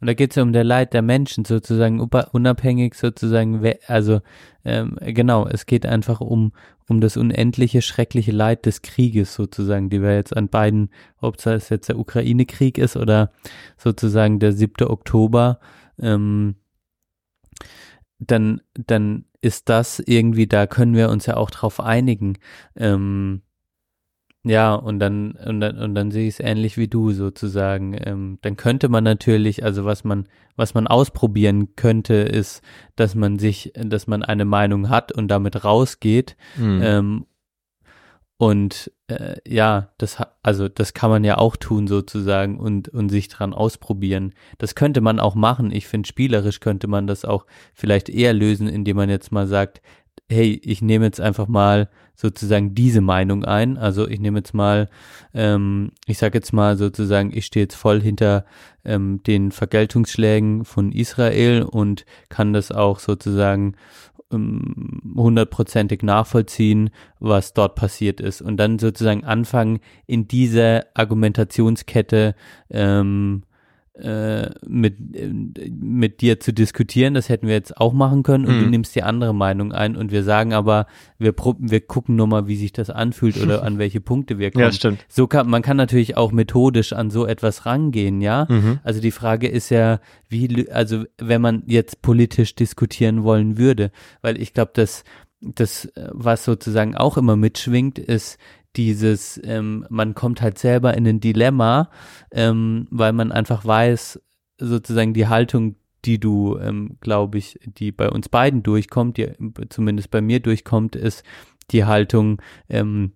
Und 0.00 0.06
da 0.06 0.14
geht 0.14 0.30
es 0.30 0.36
ja 0.36 0.42
um 0.42 0.52
der 0.52 0.64
Leid 0.64 0.94
der 0.94 1.02
Menschen 1.02 1.44
sozusagen, 1.44 2.00
unabhängig 2.00 2.94
sozusagen, 2.94 3.62
also 3.86 4.20
ähm, 4.64 4.96
genau, 5.00 5.46
es 5.46 5.66
geht 5.66 5.86
einfach 5.86 6.20
um, 6.20 6.52
um 6.88 7.00
das 7.00 7.16
unendliche, 7.16 7.82
schreckliche 7.82 8.32
Leid 8.32 8.66
des 8.66 8.82
Krieges 8.82 9.34
sozusagen, 9.34 9.90
die 9.90 10.02
wir 10.02 10.14
jetzt 10.14 10.36
an 10.36 10.48
beiden, 10.48 10.90
ob 11.20 11.36
es 11.44 11.68
jetzt 11.68 11.88
der 11.88 11.98
Ukraine-Krieg 11.98 12.78
ist 12.78 12.96
oder 12.96 13.32
sozusagen 13.76 14.38
der 14.38 14.52
7. 14.52 14.86
Oktober, 14.88 15.60
ähm, 15.98 16.56
dann, 18.18 18.60
dann 18.74 19.26
ist 19.40 19.68
das 19.68 20.00
irgendwie, 20.00 20.46
da 20.46 20.66
können 20.66 20.94
wir 20.94 21.10
uns 21.10 21.26
ja 21.26 21.36
auch 21.36 21.50
drauf 21.50 21.80
einigen. 21.80 22.38
Ähm, 22.74 23.42
ja, 24.48 24.74
und 24.74 24.98
dann, 24.98 25.32
und 25.32 25.60
dann, 25.60 25.78
und 25.78 25.94
dann 25.94 26.10
sehe 26.10 26.26
ich 26.26 26.34
es 26.34 26.40
ähnlich 26.40 26.78
wie 26.78 26.88
du 26.88 27.12
sozusagen. 27.12 27.94
Ähm, 28.02 28.38
dann 28.40 28.56
könnte 28.56 28.88
man 28.88 29.04
natürlich, 29.04 29.62
also 29.62 29.84
was 29.84 30.04
man, 30.04 30.26
was 30.56 30.72
man 30.72 30.86
ausprobieren 30.86 31.76
könnte, 31.76 32.14
ist, 32.14 32.62
dass 32.96 33.14
man 33.14 33.38
sich, 33.38 33.72
dass 33.74 34.06
man 34.06 34.22
eine 34.22 34.46
Meinung 34.46 34.88
hat 34.88 35.12
und 35.12 35.28
damit 35.28 35.64
rausgeht. 35.64 36.36
Mhm. 36.56 36.80
Ähm, 36.82 37.26
und 38.38 38.90
äh, 39.08 39.36
ja, 39.46 39.90
das 39.98 40.22
also 40.42 40.68
das 40.68 40.94
kann 40.94 41.10
man 41.10 41.24
ja 41.24 41.38
auch 41.38 41.56
tun 41.56 41.88
sozusagen 41.88 42.58
und 42.58 42.88
und 42.88 43.08
sich 43.08 43.28
dran 43.28 43.52
ausprobieren. 43.52 44.32
Das 44.58 44.76
könnte 44.76 45.00
man 45.00 45.18
auch 45.18 45.34
machen. 45.34 45.72
Ich 45.72 45.88
finde 45.88 46.08
spielerisch 46.08 46.60
könnte 46.60 46.86
man 46.86 47.08
das 47.08 47.24
auch 47.24 47.46
vielleicht 47.74 48.08
eher 48.08 48.32
lösen, 48.32 48.68
indem 48.68 48.96
man 48.96 49.10
jetzt 49.10 49.32
mal 49.32 49.48
sagt, 49.48 49.82
hey, 50.30 50.60
ich 50.62 50.82
nehme 50.82 51.06
jetzt 51.06 51.20
einfach 51.20 51.48
mal 51.48 51.88
sozusagen 52.14 52.74
diese 52.74 53.00
Meinung 53.00 53.44
ein. 53.44 53.78
Also 53.78 54.08
ich 54.08 54.20
nehme 54.20 54.38
jetzt 54.38 54.52
mal, 54.52 54.88
ähm, 55.34 55.92
ich 56.06 56.18
sage 56.18 56.36
jetzt 56.36 56.52
mal 56.52 56.76
sozusagen, 56.76 57.30
ich 57.32 57.46
stehe 57.46 57.64
jetzt 57.64 57.76
voll 57.76 58.00
hinter 58.00 58.44
ähm, 58.84 59.22
den 59.22 59.52
Vergeltungsschlägen 59.52 60.64
von 60.64 60.92
Israel 60.92 61.62
und 61.62 62.04
kann 62.28 62.52
das 62.52 62.72
auch 62.72 62.98
sozusagen 62.98 63.76
ähm, 64.32 65.00
hundertprozentig 65.16 66.02
nachvollziehen, 66.02 66.90
was 67.20 67.54
dort 67.54 67.76
passiert 67.76 68.20
ist. 68.20 68.42
Und 68.42 68.56
dann 68.56 68.78
sozusagen 68.78 69.24
anfangen, 69.24 69.80
in 70.06 70.28
dieser 70.28 70.86
Argumentationskette 70.94 72.34
ähm, 72.68 73.44
äh, 73.98 74.50
mit, 74.66 74.96
äh, 75.16 75.28
mit 75.68 76.20
dir 76.20 76.40
zu 76.40 76.52
diskutieren. 76.52 77.14
Das 77.14 77.28
hätten 77.28 77.46
wir 77.46 77.54
jetzt 77.54 77.76
auch 77.76 77.92
machen 77.92 78.22
können. 78.22 78.44
Und 78.46 78.58
du 78.58 78.64
Mhm. 78.64 78.70
nimmst 78.70 78.94
die 78.94 79.02
andere 79.02 79.34
Meinung 79.34 79.72
ein. 79.72 79.96
Und 79.96 80.12
wir 80.12 80.22
sagen 80.22 80.52
aber, 80.52 80.86
wir, 81.18 81.34
wir 81.58 81.80
gucken 81.80 82.16
nur 82.16 82.26
mal, 82.26 82.46
wie 82.48 82.56
sich 82.56 82.72
das 82.72 82.90
anfühlt 82.90 83.42
oder 83.42 83.62
an 83.64 83.78
welche 83.78 84.00
Punkte 84.00 84.38
wir 84.38 84.50
kommen. 84.50 84.64
ja, 84.64 84.72
stimmt. 84.72 85.04
So 85.08 85.26
kann, 85.26 85.48
man 85.48 85.62
kann 85.62 85.76
natürlich 85.76 86.16
auch 86.16 86.32
methodisch 86.32 86.92
an 86.92 87.10
so 87.10 87.26
etwas 87.26 87.66
rangehen, 87.66 88.20
ja. 88.20 88.46
Mhm. 88.48 88.78
Also 88.84 89.00
die 89.00 89.10
Frage 89.10 89.48
ist 89.48 89.70
ja, 89.70 90.00
wie, 90.28 90.70
also 90.70 91.04
wenn 91.18 91.40
man 91.42 91.62
jetzt 91.66 92.02
politisch 92.02 92.54
diskutieren 92.54 93.24
wollen 93.24 93.58
würde, 93.58 93.90
weil 94.22 94.40
ich 94.40 94.54
glaube, 94.54 94.72
dass 94.74 95.04
das, 95.40 95.84
äh, 95.94 96.08
was 96.12 96.44
sozusagen 96.44 96.96
auch 96.96 97.16
immer 97.16 97.36
mitschwingt, 97.36 97.98
ist 97.98 98.38
dieses, 98.78 99.38
ähm, 99.44 99.84
man 99.90 100.14
kommt 100.14 100.40
halt 100.40 100.56
selber 100.56 100.96
in 100.96 101.06
ein 101.06 101.20
Dilemma, 101.20 101.90
ähm, 102.30 102.86
weil 102.90 103.12
man 103.12 103.32
einfach 103.32 103.64
weiß, 103.64 104.22
sozusagen 104.58 105.12
die 105.12 105.26
Haltung, 105.26 105.74
die 106.04 106.20
du, 106.20 106.56
ähm, 106.58 106.96
glaube 107.00 107.38
ich, 107.38 107.58
die 107.64 107.90
bei 107.90 108.08
uns 108.08 108.28
beiden 108.28 108.62
durchkommt, 108.62 109.16
die 109.16 109.32
zumindest 109.68 110.12
bei 110.12 110.20
mir 110.20 110.38
durchkommt, 110.38 110.94
ist 110.94 111.24
die 111.72 111.84
Haltung, 111.84 112.40
ähm, 112.68 113.12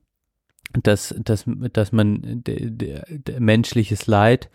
dass, 0.82 1.14
dass, 1.18 1.44
dass 1.46 1.92
man 1.92 2.42
menschliches 3.38 4.06
Leid 4.08 4.50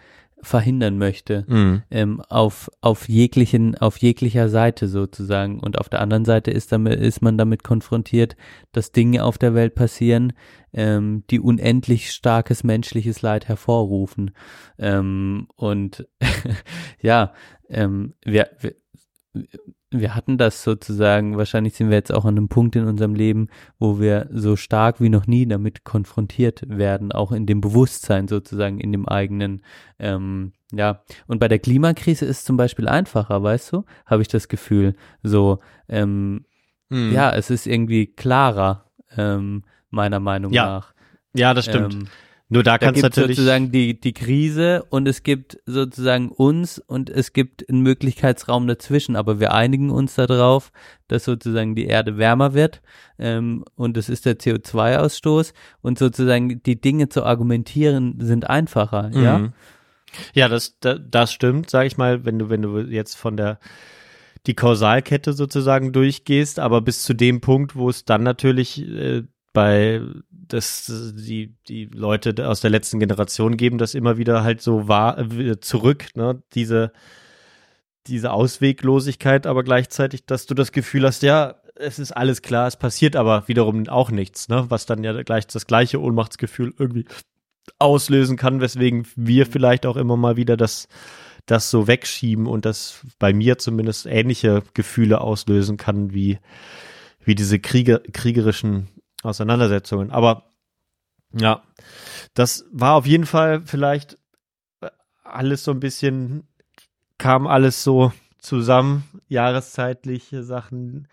verhindern 0.47 0.97
möchte 0.97 1.45
Mhm. 1.47 1.83
ähm, 1.91 2.21
auf 2.29 2.71
auf 2.81 3.07
jeglichen 3.07 3.75
auf 3.77 3.97
jeglicher 3.97 4.49
Seite 4.49 4.87
sozusagen 4.87 5.59
und 5.59 5.77
auf 5.77 5.89
der 5.89 6.01
anderen 6.01 6.25
Seite 6.25 6.51
ist 6.51 6.71
damit 6.71 6.99
ist 6.99 7.21
man 7.21 7.37
damit 7.37 7.63
konfrontiert, 7.63 8.35
dass 8.71 8.91
Dinge 8.91 9.23
auf 9.23 9.37
der 9.37 9.53
Welt 9.53 9.75
passieren, 9.75 10.33
ähm, 10.73 11.23
die 11.29 11.39
unendlich 11.39 12.11
starkes 12.11 12.63
menschliches 12.63 13.21
Leid 13.21 13.47
hervorrufen 13.47 14.31
ähm, 14.79 15.47
und 15.55 16.07
ja 17.01 17.33
ähm, 17.69 18.13
wir, 18.23 18.49
wir 18.59 18.75
wir 19.91 20.15
hatten 20.15 20.37
das 20.37 20.63
sozusagen, 20.63 21.37
wahrscheinlich 21.37 21.75
sind 21.75 21.89
wir 21.89 21.95
jetzt 21.97 22.13
auch 22.13 22.25
an 22.25 22.35
einem 22.37 22.49
Punkt 22.49 22.75
in 22.75 22.85
unserem 22.85 23.15
Leben, 23.15 23.47
wo 23.79 23.99
wir 23.99 24.27
so 24.31 24.55
stark 24.57 24.99
wie 24.99 25.09
noch 25.09 25.27
nie 25.27 25.47
damit 25.47 25.85
konfrontiert 25.85 26.63
werden, 26.67 27.11
auch 27.13 27.31
in 27.31 27.45
dem 27.45 27.61
Bewusstsein 27.61 28.27
sozusagen, 28.27 28.79
in 28.79 28.91
dem 28.91 29.07
eigenen, 29.07 29.61
ähm, 29.99 30.51
ja. 30.73 31.03
Und 31.27 31.39
bei 31.39 31.47
der 31.47 31.59
Klimakrise 31.59 32.25
ist 32.25 32.39
es 32.39 32.43
zum 32.43 32.57
Beispiel 32.57 32.87
einfacher, 32.89 33.41
weißt 33.41 33.71
du, 33.71 33.85
habe 34.05 34.21
ich 34.21 34.27
das 34.27 34.47
Gefühl. 34.49 34.95
So, 35.23 35.59
ähm, 35.87 36.45
Mhm. 36.89 37.11
ja, 37.11 37.31
es 37.35 37.49
ist 37.49 37.67
irgendwie 37.67 38.07
klarer, 38.07 38.85
ähm, 39.17 39.63
meiner 39.89 40.19
Meinung 40.21 40.53
Ja, 40.53 40.65
nach. 40.65 40.93
ja, 41.33 41.53
das 41.53 41.65
stimmt. 41.65 41.93
Ähm, 41.93 42.07
Nur 42.49 42.63
da 42.63 42.77
da 42.77 42.77
kannst 42.77 43.01
du 43.01 43.05
gibt 43.05 43.17
natürlich 43.17 43.37
sozusagen 43.37 43.71
die, 43.71 43.99
die 43.99 44.13
Krise 44.13 44.85
und 44.89 45.07
es 45.07 45.23
gibt 45.23 45.57
sozusagen 45.65 46.29
uns 46.29 46.79
und 46.79 47.09
es 47.09 47.33
gibt 47.33 47.67
einen 47.69 47.81
Möglichkeitsraum 47.81 48.67
dazwischen, 48.67 49.17
aber 49.17 49.41
wir 49.41 49.53
einigen 49.53 49.89
uns 49.89 50.15
darauf, 50.15 50.71
dass 51.09 51.25
sozusagen 51.25 51.75
die 51.75 51.87
Erde 51.87 52.17
wärmer 52.17 52.53
wird 52.53 52.81
ähm, 53.19 53.65
und 53.75 53.97
es 53.97 54.07
ist 54.07 54.25
der 54.25 54.39
CO2-Ausstoß 54.39 55.53
und 55.81 55.99
sozusagen 55.99 56.63
die 56.63 56.79
Dinge 56.79 57.09
zu 57.09 57.25
argumentieren 57.25 58.15
sind 58.19 58.49
einfacher, 58.49 59.11
ja. 59.13 59.39
Mhm. 59.39 59.53
Ja, 60.33 60.47
das, 60.47 60.79
das, 60.79 60.99
das 61.11 61.33
stimmt, 61.33 61.69
sag 61.69 61.85
ich 61.85 61.97
mal, 61.97 62.23
wenn 62.23 62.39
du, 62.39 62.49
wenn 62.49 62.61
du 62.61 62.79
jetzt 62.79 63.15
von 63.15 63.35
der 63.35 63.59
die 64.45 64.53
Kausalkette 64.53 65.33
sozusagen 65.33 65.91
durchgehst, 65.91 66.59
aber 66.59 66.79
bis 66.79 67.03
zu 67.03 67.13
dem 67.13 67.41
Punkt, 67.41 67.75
wo 67.75 67.89
es 67.89 68.05
dann 68.05 68.23
natürlich 68.23 68.81
äh, 68.81 69.23
bei 69.51 70.01
das 70.47 70.91
die 71.15 71.55
die 71.67 71.85
Leute 71.85 72.47
aus 72.47 72.61
der 72.61 72.69
letzten 72.69 72.99
Generation 72.99 73.57
geben 73.57 73.77
das 73.77 73.95
immer 73.95 74.17
wieder 74.17 74.43
halt 74.43 74.61
so 74.61 74.87
war 74.87 75.17
äh, 75.17 75.59
zurück, 75.59 76.05
ne, 76.15 76.41
diese 76.53 76.91
diese 78.07 78.31
Ausweglosigkeit, 78.31 79.45
aber 79.45 79.63
gleichzeitig, 79.63 80.25
dass 80.25 80.45
du 80.45 80.53
das 80.53 80.71
Gefühl 80.71 81.05
hast, 81.05 81.23
ja, 81.23 81.55
es 81.75 81.99
ist 81.99 82.11
alles 82.11 82.41
klar, 82.41 82.67
es 82.67 82.77
passiert 82.77 83.15
aber 83.15 83.47
wiederum 83.47 83.87
auch 83.87 84.11
nichts, 84.11 84.49
ne, 84.49 84.65
was 84.69 84.85
dann 84.85 85.03
ja 85.03 85.21
gleich 85.23 85.47
das 85.47 85.67
gleiche 85.67 86.01
Ohnmachtsgefühl 86.01 86.73
irgendwie 86.77 87.05
auslösen 87.79 88.37
kann, 88.37 88.61
weswegen 88.61 89.05
wir 89.15 89.45
vielleicht 89.45 89.85
auch 89.85 89.97
immer 89.97 90.17
mal 90.17 90.37
wieder 90.37 90.57
das, 90.57 90.87
das 91.45 91.69
so 91.69 91.87
wegschieben 91.87 92.47
und 92.47 92.65
das 92.65 93.05
bei 93.19 93.33
mir 93.33 93.57
zumindest 93.57 94.05
ähnliche 94.05 94.63
Gefühle 94.73 95.21
auslösen 95.21 95.77
kann 95.77 96.13
wie, 96.13 96.39
wie 97.23 97.35
diese 97.35 97.59
Kriege, 97.59 98.01
kriegerischen 98.13 98.87
Auseinandersetzungen. 99.23 100.11
Aber 100.11 100.43
ja, 101.33 101.63
das 102.33 102.65
war 102.71 102.95
auf 102.95 103.05
jeden 103.05 103.25
Fall 103.25 103.61
vielleicht 103.65 104.17
alles 105.23 105.63
so 105.63 105.71
ein 105.71 105.79
bisschen, 105.79 106.47
kam 107.17 107.47
alles 107.47 107.83
so 107.83 108.13
zusammen, 108.39 109.03
jahreszeitliche 109.27 110.43
Sachen, 110.43 111.07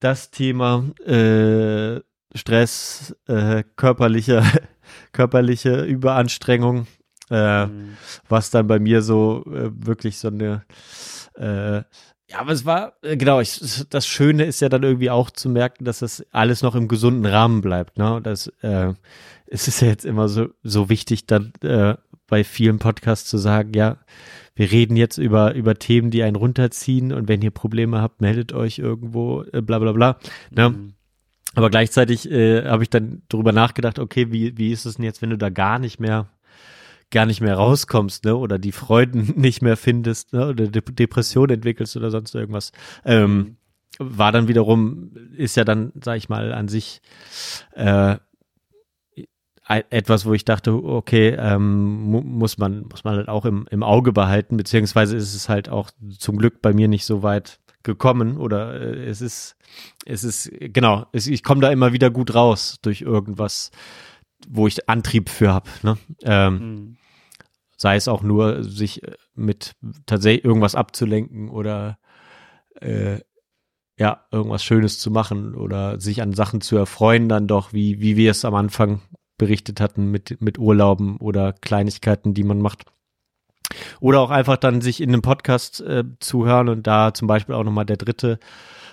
das 0.00 0.30
Thema 0.30 0.84
äh, 1.06 2.00
Stress, 2.34 3.16
äh, 3.26 3.62
körperliche, 3.76 4.42
körperliche 5.12 5.84
Überanstrengung, 5.84 6.86
äh, 7.30 7.66
Mhm. 7.66 7.96
was 8.28 8.50
dann 8.50 8.66
bei 8.66 8.78
mir 8.78 9.00
so 9.02 9.44
äh, 9.46 9.70
wirklich 9.74 10.18
so 10.18 10.28
eine 10.28 10.64
äh, 11.34 11.82
ja, 12.32 12.38
aber 12.38 12.52
es 12.52 12.64
war, 12.64 12.94
äh, 13.02 13.16
genau, 13.16 13.40
ich, 13.40 13.84
das 13.90 14.06
Schöne 14.06 14.44
ist 14.44 14.60
ja 14.60 14.68
dann 14.68 14.82
irgendwie 14.82 15.10
auch 15.10 15.30
zu 15.30 15.48
merken, 15.48 15.84
dass 15.84 15.98
das 15.98 16.24
alles 16.32 16.62
noch 16.62 16.74
im 16.74 16.88
gesunden 16.88 17.26
Rahmen 17.26 17.60
bleibt. 17.60 17.98
Ne? 17.98 18.20
Das, 18.22 18.46
äh, 18.62 18.94
es 19.46 19.68
ist 19.68 19.82
ja 19.82 19.88
jetzt 19.88 20.06
immer 20.06 20.28
so, 20.28 20.48
so 20.62 20.88
wichtig, 20.88 21.26
dann 21.26 21.52
äh, 21.62 21.94
bei 22.26 22.42
vielen 22.42 22.78
Podcasts 22.78 23.28
zu 23.28 23.36
sagen, 23.36 23.72
ja, 23.74 23.98
wir 24.54 24.70
reden 24.70 24.96
jetzt 24.96 25.18
über, 25.18 25.54
über 25.54 25.74
Themen, 25.74 26.10
die 26.10 26.22
einen 26.22 26.36
runterziehen 26.36 27.12
und 27.12 27.28
wenn 27.28 27.42
ihr 27.42 27.50
Probleme 27.50 28.00
habt, 28.00 28.20
meldet 28.20 28.52
euch 28.52 28.78
irgendwo, 28.78 29.42
äh, 29.52 29.60
bla 29.60 29.78
bla 29.78 29.92
bla. 29.92 30.18
Ne? 30.50 30.70
Mhm. 30.70 30.94
Aber 31.54 31.68
gleichzeitig 31.68 32.30
äh, 32.30 32.64
habe 32.66 32.82
ich 32.82 32.90
dann 32.90 33.22
darüber 33.28 33.52
nachgedacht, 33.52 33.98
okay, 33.98 34.32
wie, 34.32 34.56
wie 34.56 34.72
ist 34.72 34.86
es 34.86 34.96
denn 34.96 35.04
jetzt, 35.04 35.20
wenn 35.20 35.30
du 35.30 35.38
da 35.38 35.50
gar 35.50 35.78
nicht 35.78 36.00
mehr 36.00 36.28
gar 37.12 37.26
nicht 37.26 37.40
mehr 37.40 37.54
rauskommst, 37.54 38.24
ne, 38.24 38.34
oder 38.36 38.58
die 38.58 38.72
Freuden 38.72 39.32
nicht 39.36 39.62
mehr 39.62 39.76
findest, 39.76 40.32
ne, 40.32 40.48
oder 40.48 40.66
De 40.66 40.82
Depression 40.82 41.48
entwickelst 41.50 41.96
oder 41.96 42.10
sonst 42.10 42.34
irgendwas. 42.34 42.72
Ähm, 43.04 43.56
war 43.98 44.32
dann 44.32 44.48
wiederum, 44.48 45.12
ist 45.36 45.56
ja 45.56 45.64
dann, 45.64 45.92
sag 46.02 46.16
ich 46.16 46.28
mal, 46.28 46.52
an 46.52 46.66
sich 46.66 47.00
äh, 47.74 48.16
ein- 49.64 49.84
etwas, 49.90 50.26
wo 50.26 50.32
ich 50.34 50.44
dachte, 50.44 50.72
okay, 50.72 51.36
ähm, 51.38 52.02
mu 52.02 52.20
muss 52.20 52.58
man, 52.58 52.86
muss 52.90 53.04
man 53.04 53.16
halt 53.16 53.28
auch 53.28 53.44
im, 53.44 53.66
im 53.70 53.82
Auge 53.82 54.12
behalten, 54.12 54.56
beziehungsweise 54.56 55.16
ist 55.16 55.34
es 55.34 55.48
halt 55.48 55.68
auch 55.68 55.90
zum 56.18 56.36
Glück 56.36 56.60
bei 56.62 56.72
mir 56.72 56.88
nicht 56.88 57.04
so 57.04 57.22
weit 57.22 57.60
gekommen 57.84 58.38
oder 58.38 58.80
äh, 58.80 59.04
es 59.06 59.20
ist, 59.20 59.56
es 60.04 60.24
ist, 60.24 60.50
genau, 60.58 61.06
es, 61.12 61.26
ich 61.26 61.42
komme 61.44 61.60
da 61.60 61.70
immer 61.70 61.92
wieder 61.92 62.10
gut 62.10 62.34
raus 62.34 62.78
durch 62.82 63.02
irgendwas, 63.02 63.70
wo 64.48 64.66
ich 64.66 64.88
Antrieb 64.88 65.28
für 65.28 65.52
habe. 65.52 65.70
Ne? 65.82 65.96
Ähm, 66.22 66.54
Mhm. 66.54 66.96
Sei 67.82 67.96
es 67.96 68.06
auch 68.06 68.22
nur, 68.22 68.62
sich 68.62 69.02
äh, 69.02 69.16
mit 69.34 69.74
tatsächlich 70.06 70.44
irgendwas 70.44 70.76
abzulenken 70.76 71.50
oder 71.50 71.98
äh, 72.80 73.18
ja, 73.98 74.24
irgendwas 74.30 74.64
Schönes 74.64 75.00
zu 75.00 75.10
machen 75.10 75.54
oder 75.54 76.00
sich 76.00 76.22
an 76.22 76.32
Sachen 76.32 76.60
zu 76.60 76.76
erfreuen, 76.76 77.28
dann 77.28 77.48
doch, 77.48 77.72
wie, 77.72 78.00
wie 78.00 78.16
wir 78.16 78.30
es 78.30 78.44
am 78.44 78.54
Anfang 78.54 79.02
berichtet 79.36 79.80
hatten 79.80 80.10
mit, 80.12 80.40
mit 80.40 80.58
Urlauben 80.58 81.16
oder 81.16 81.52
Kleinigkeiten, 81.52 82.34
die 82.34 82.44
man 82.44 82.60
macht. 82.60 82.84
Oder 84.00 84.20
auch 84.20 84.30
einfach 84.30 84.56
dann 84.58 84.80
sich 84.80 85.00
in 85.00 85.10
einem 85.10 85.22
Podcast 85.22 85.80
äh, 85.80 86.04
zuhören 86.20 86.68
und 86.68 86.86
da 86.86 87.12
zum 87.12 87.26
Beispiel 87.26 87.56
auch 87.56 87.64
nochmal 87.64 87.86
der 87.86 87.96
dritte 87.96 88.38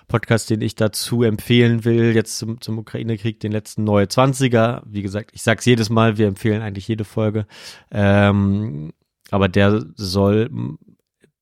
Podcast, 0.09 0.49
den 0.49 0.59
ich 0.61 0.75
dazu 0.75 1.23
empfehlen 1.23 1.85
will, 1.85 2.13
jetzt 2.13 2.37
zum, 2.37 2.59
zum 2.59 2.77
Ukraine-Krieg, 2.77 3.39
den 3.39 3.53
letzten 3.53 3.85
Neue 3.85 4.05
20er. 4.05 4.81
Wie 4.85 5.01
gesagt, 5.01 5.31
ich 5.33 5.41
sag's 5.41 5.63
jedes 5.63 5.89
Mal, 5.89 6.17
wir 6.17 6.27
empfehlen 6.27 6.61
eigentlich 6.61 6.89
jede 6.89 7.05
Folge. 7.05 7.47
Ähm, 7.91 8.91
aber 9.31 9.47
der 9.47 9.85
soll, 9.95 10.49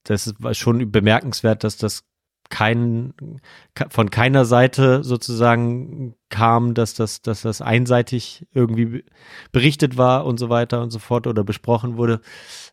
das 0.03 0.35
war 0.37 0.53
schon 0.53 0.91
bemerkenswert, 0.91 1.63
dass 1.63 1.77
das 1.77 2.03
kein, 2.49 3.13
ke- 3.75 3.87
von 3.89 4.09
keiner 4.09 4.45
Seite 4.45 5.03
sozusagen 5.03 6.15
kam, 6.29 6.73
dass 6.73 6.93
das, 6.93 7.21
dass 7.21 7.41
das 7.41 7.61
einseitig 7.61 8.45
irgendwie 8.53 9.03
berichtet 9.51 9.97
war 9.97 10.25
und 10.25 10.39
so 10.39 10.49
weiter 10.49 10.81
und 10.81 10.91
so 10.91 10.99
fort 10.99 11.27
oder 11.27 11.43
besprochen 11.43 11.97
wurde. 11.97 12.21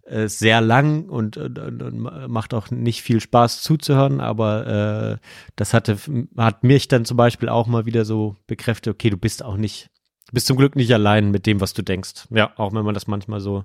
Äh, 0.05 0.29
sehr 0.29 0.61
lang 0.61 1.09
und, 1.09 1.37
und, 1.37 1.59
und, 1.59 1.83
und 1.83 2.29
macht 2.29 2.55
auch 2.55 2.71
nicht 2.71 3.03
viel 3.03 3.21
Spaß 3.21 3.63
zuzuhören, 3.63 4.21
aber 4.21 4.67
äh, 4.67 5.27
das 5.57 5.73
hatte, 5.73 5.99
hat 6.37 6.65
mich 6.65 6.89
dann 6.89 7.05
zum 7.05 7.17
Beispiel 7.17 7.49
auch 7.49 7.67
mal 7.67 7.87
wieder 7.87 8.05
so 8.05 8.37
bekräftigt, 8.47 8.95
okay, 8.95 9.11
du 9.11 9.17
bist 9.17 9.45
auch 9.45 9.57
nicht, 9.57 9.91
bist 10.33 10.47
zum 10.47 10.57
Glück 10.57 10.77
nicht 10.77 10.93
allein 10.93 11.31
mit 11.31 11.47
dem, 11.47 11.61
was 11.61 11.75
du 11.75 11.83
denkst. 11.83 12.27
Ja, 12.31 12.53
auch 12.57 12.73
wenn 12.75 12.85
man 12.85 12.95
das 12.95 13.07
manchmal 13.07 13.41
so 13.41 13.65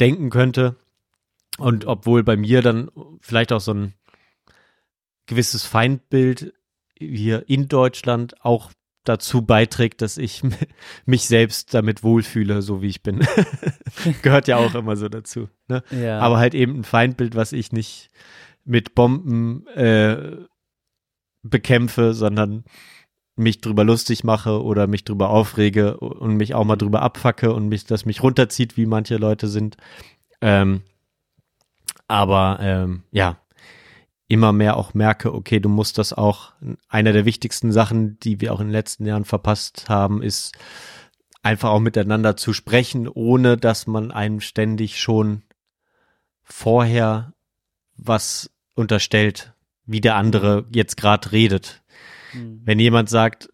denken 0.00 0.30
könnte. 0.30 0.76
Und 1.58 1.84
obwohl 1.86 2.24
bei 2.24 2.36
mir 2.36 2.62
dann 2.62 2.90
vielleicht 3.20 3.52
auch 3.52 3.60
so 3.60 3.74
ein 3.74 3.94
gewisses 5.26 5.64
Feindbild 5.64 6.52
hier 6.98 7.48
in 7.48 7.68
Deutschland 7.68 8.44
auch 8.44 8.72
dazu 9.04 9.42
beiträgt, 9.42 10.02
dass 10.02 10.18
ich 10.18 10.42
mich 11.06 11.26
selbst 11.26 11.74
damit 11.74 12.02
wohlfühle, 12.02 12.62
so 12.62 12.82
wie 12.82 12.88
ich 12.88 13.02
bin. 13.02 13.20
Gehört 14.22 14.48
ja 14.48 14.56
auch 14.56 14.74
immer 14.74 14.96
so 14.96 15.08
dazu. 15.08 15.48
Ne? 15.68 15.82
Ja. 15.90 16.20
Aber 16.20 16.38
halt 16.38 16.54
eben 16.54 16.80
ein 16.80 16.84
Feindbild, 16.84 17.34
was 17.34 17.52
ich 17.52 17.72
nicht 17.72 18.10
mit 18.64 18.94
Bomben 18.94 19.66
äh, 19.68 20.36
bekämpfe, 21.42 22.14
sondern 22.14 22.64
mich 23.34 23.60
drüber 23.60 23.82
lustig 23.82 24.24
mache 24.24 24.62
oder 24.62 24.86
mich 24.86 25.04
drüber 25.04 25.30
aufrege 25.30 25.96
und 25.96 26.36
mich 26.36 26.54
auch 26.54 26.64
mal 26.64 26.76
drüber 26.76 27.02
abfacke 27.02 27.52
und 27.52 27.68
mich, 27.68 27.84
das 27.84 28.04
mich 28.04 28.22
runterzieht, 28.22 28.76
wie 28.76 28.86
manche 28.86 29.16
Leute 29.16 29.48
sind. 29.48 29.76
Ähm, 30.40 30.82
aber 32.08 32.58
ähm, 32.60 33.04
ja, 33.10 33.38
immer 34.32 34.52
mehr 34.52 34.78
auch 34.78 34.94
merke, 34.94 35.34
okay, 35.34 35.60
du 35.60 35.68
musst 35.68 35.98
das 35.98 36.14
auch, 36.14 36.52
einer 36.88 37.12
der 37.12 37.26
wichtigsten 37.26 37.70
Sachen, 37.70 38.18
die 38.20 38.40
wir 38.40 38.54
auch 38.54 38.60
in 38.60 38.68
den 38.68 38.72
letzten 38.72 39.04
Jahren 39.04 39.26
verpasst 39.26 39.90
haben, 39.90 40.22
ist 40.22 40.52
einfach 41.42 41.68
auch 41.68 41.80
miteinander 41.80 42.34
zu 42.34 42.54
sprechen, 42.54 43.08
ohne 43.08 43.58
dass 43.58 43.86
man 43.86 44.10
einem 44.10 44.40
ständig 44.40 44.98
schon 44.98 45.42
vorher 46.42 47.34
was 47.94 48.50
unterstellt, 48.74 49.52
wie 49.84 50.00
der 50.00 50.16
andere 50.16 50.64
jetzt 50.70 50.96
gerade 50.96 51.30
redet. 51.32 51.82
Mhm. 52.32 52.62
Wenn 52.64 52.78
jemand 52.78 53.10
sagt, 53.10 53.50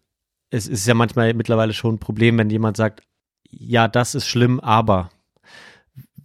es 0.49 0.65
ist 0.65 0.87
ja 0.87 0.93
manchmal 0.93 1.33
mittlerweile 1.33 1.73
schon 1.73 1.95
ein 1.95 1.99
Problem, 1.99 2.37
wenn 2.37 2.49
jemand 2.49 2.77
sagt, 2.77 3.03
ja, 3.49 3.89
das 3.89 4.15
ist 4.15 4.27
schlimm, 4.27 4.61
aber 4.61 5.09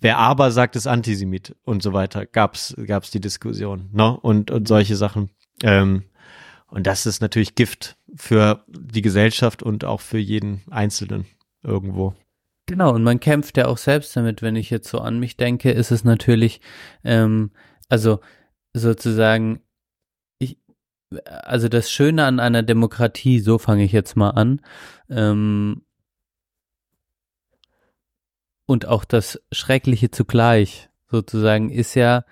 wer 0.04 0.18
aber 0.18 0.50
sagt, 0.50 0.76
ist 0.76 0.86
Antisemit 0.86 1.56
und 1.64 1.82
so 1.82 1.94
weiter, 1.94 2.26
gab's 2.26 2.76
gab's 2.86 3.10
die 3.10 3.20
Diskussion, 3.20 3.88
ne? 3.90 4.14
Und 4.20 4.50
und 4.50 4.68
solche 4.68 4.96
Sachen. 4.96 5.30
Ähm, 5.62 6.04
und 6.66 6.86
das 6.86 7.06
ist 7.06 7.22
natürlich 7.22 7.54
Gift 7.54 7.96
für 8.14 8.64
die 8.68 9.00
Gesellschaft 9.00 9.62
und 9.62 9.84
auch 9.84 10.02
für 10.02 10.18
jeden 10.18 10.60
Einzelnen 10.70 11.24
irgendwo. 11.62 12.14
Genau, 12.66 12.92
und 12.94 13.02
man 13.02 13.18
kämpft 13.18 13.56
ja 13.56 13.66
auch 13.66 13.78
selbst 13.78 14.14
damit. 14.14 14.42
Wenn 14.42 14.56
ich 14.56 14.68
jetzt 14.68 14.88
so 14.88 14.98
an 14.98 15.18
mich 15.18 15.38
denke, 15.38 15.70
ist 15.70 15.90
es 15.90 16.04
natürlich, 16.04 16.60
ähm, 17.02 17.50
also 17.88 18.20
sozusagen, 18.74 19.60
ich, 20.38 20.58
also 21.24 21.68
das 21.68 21.90
Schöne 21.90 22.26
an 22.26 22.40
einer 22.40 22.62
Demokratie, 22.62 23.40
so 23.40 23.56
fange 23.56 23.84
ich 23.84 23.92
jetzt 23.92 24.16
mal 24.16 24.30
an, 24.30 24.60
ähm, 25.08 25.82
und 28.66 28.86
auch 28.86 29.04
das 29.04 29.40
Schreckliche 29.52 30.10
zugleich, 30.10 30.88
sozusagen, 31.10 31.70
ist 31.70 31.94
ja, 31.94 32.24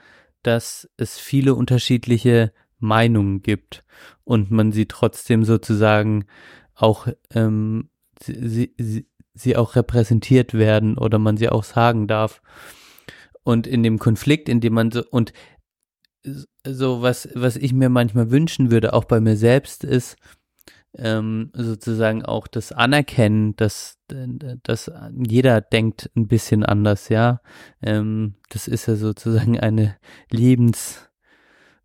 dass 0.42 0.88
es 0.96 1.18
viele 1.18 1.54
unterschiedliche 1.54 2.52
Meinungen 2.78 3.42
gibt 3.42 3.84
und 4.24 4.50
man 4.50 4.72
sie 4.72 4.86
trotzdem 4.86 5.44
sozusagen 5.44 6.24
auch 6.74 7.06
ähm, 7.32 7.90
sie, 8.20 8.74
sie, 8.76 9.06
sie 9.34 9.56
auch 9.56 9.76
repräsentiert 9.76 10.54
werden 10.54 10.98
oder 10.98 11.18
man 11.18 11.36
sie 11.36 11.48
auch 11.48 11.64
sagen 11.64 12.08
darf. 12.08 12.42
Und 13.44 13.66
in 13.66 13.82
dem 13.82 13.98
Konflikt, 13.98 14.48
in 14.48 14.60
dem 14.60 14.74
man 14.74 14.90
so, 14.90 15.04
und 15.10 15.32
so 16.64 17.02
was, 17.02 17.28
was 17.34 17.56
ich 17.56 17.72
mir 17.72 17.88
manchmal 17.88 18.30
wünschen 18.30 18.70
würde, 18.70 18.92
auch 18.92 19.04
bei 19.04 19.20
mir 19.20 19.36
selbst, 19.36 19.84
ist 19.84 20.16
ähm, 20.96 21.50
sozusagen 21.54 22.24
auch 22.24 22.46
das 22.46 22.72
Anerkennen, 22.72 23.56
dass, 23.56 23.98
dass 24.62 24.90
jeder 25.16 25.60
denkt 25.60 26.10
ein 26.16 26.28
bisschen 26.28 26.64
anders, 26.64 27.08
ja. 27.08 27.40
Ähm, 27.82 28.34
das 28.50 28.68
ist 28.68 28.86
ja 28.86 28.96
sozusagen 28.96 29.58
eine 29.58 29.96
Lebens, 30.30 31.08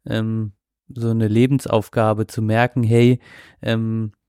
ähm, 0.06 0.54
so 0.90 1.10
eine 1.10 1.28
Lebensaufgabe 1.28 2.28
zu 2.28 2.42
merken, 2.42 2.84
hey, 2.84 3.20
ähm, 3.62 4.12
äh, 4.12 4.27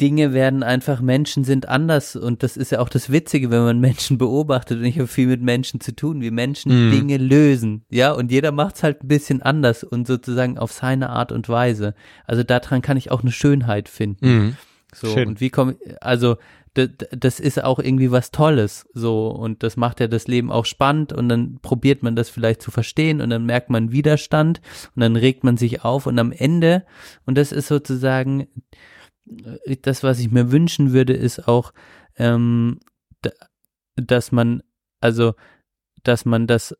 Dinge 0.00 0.32
werden 0.32 0.62
einfach, 0.62 1.00
Menschen 1.00 1.42
sind 1.42 1.68
anders 1.68 2.14
und 2.14 2.44
das 2.44 2.56
ist 2.56 2.70
ja 2.70 2.78
auch 2.78 2.88
das 2.88 3.10
Witzige, 3.10 3.50
wenn 3.50 3.62
man 3.62 3.80
Menschen 3.80 4.16
beobachtet 4.16 4.78
und 4.78 4.84
ich 4.84 4.96
habe 4.96 5.08
viel 5.08 5.26
mit 5.26 5.42
Menschen 5.42 5.80
zu 5.80 5.94
tun, 5.94 6.20
wie 6.20 6.30
Menschen 6.30 6.86
Mhm. 6.86 6.90
Dinge 6.92 7.16
lösen, 7.16 7.84
ja, 7.90 8.12
und 8.12 8.30
jeder 8.30 8.52
macht 8.52 8.76
es 8.76 8.84
halt 8.84 9.02
ein 9.02 9.08
bisschen 9.08 9.42
anders 9.42 9.82
und 9.82 10.06
sozusagen 10.06 10.56
auf 10.56 10.70
seine 10.70 11.10
Art 11.10 11.32
und 11.32 11.48
Weise. 11.48 11.94
Also 12.26 12.44
daran 12.44 12.80
kann 12.80 12.96
ich 12.96 13.10
auch 13.10 13.22
eine 13.22 13.32
Schönheit 13.32 13.88
finden. 13.88 14.56
So, 14.94 15.08
Schön. 15.08 15.28
und 15.28 15.40
wie 15.40 15.50
komme 15.50 15.76
also 16.00 16.36
das 17.10 17.40
ist 17.40 17.64
auch 17.64 17.80
irgendwie 17.80 18.12
was 18.12 18.30
Tolles, 18.30 18.86
so, 18.94 19.30
und 19.30 19.64
das 19.64 19.76
macht 19.76 19.98
ja 19.98 20.06
das 20.06 20.28
Leben 20.28 20.52
auch 20.52 20.64
spannend 20.64 21.12
und 21.12 21.28
dann 21.28 21.58
probiert 21.60 22.04
man 22.04 22.14
das 22.14 22.30
vielleicht 22.30 22.62
zu 22.62 22.70
verstehen 22.70 23.20
und 23.20 23.30
dann 23.30 23.46
merkt 23.46 23.68
man 23.68 23.90
Widerstand 23.90 24.60
und 24.94 25.00
dann 25.00 25.16
regt 25.16 25.42
man 25.42 25.56
sich 25.56 25.82
auf 25.84 26.06
und 26.06 26.20
am 26.20 26.30
Ende, 26.30 26.84
und 27.26 27.36
das 27.36 27.50
ist 27.50 27.66
sozusagen 27.66 28.42
äh, 28.42 28.46
das, 29.82 30.02
was 30.02 30.18
ich 30.18 30.30
mir 30.30 30.50
wünschen 30.52 30.92
würde, 30.92 31.12
ist 31.12 31.48
auch, 31.48 31.72
ähm, 32.16 32.80
dass 33.96 34.32
man, 34.32 34.62
also 35.00 35.34
dass 36.02 36.24
man 36.24 36.46
das 36.46 36.74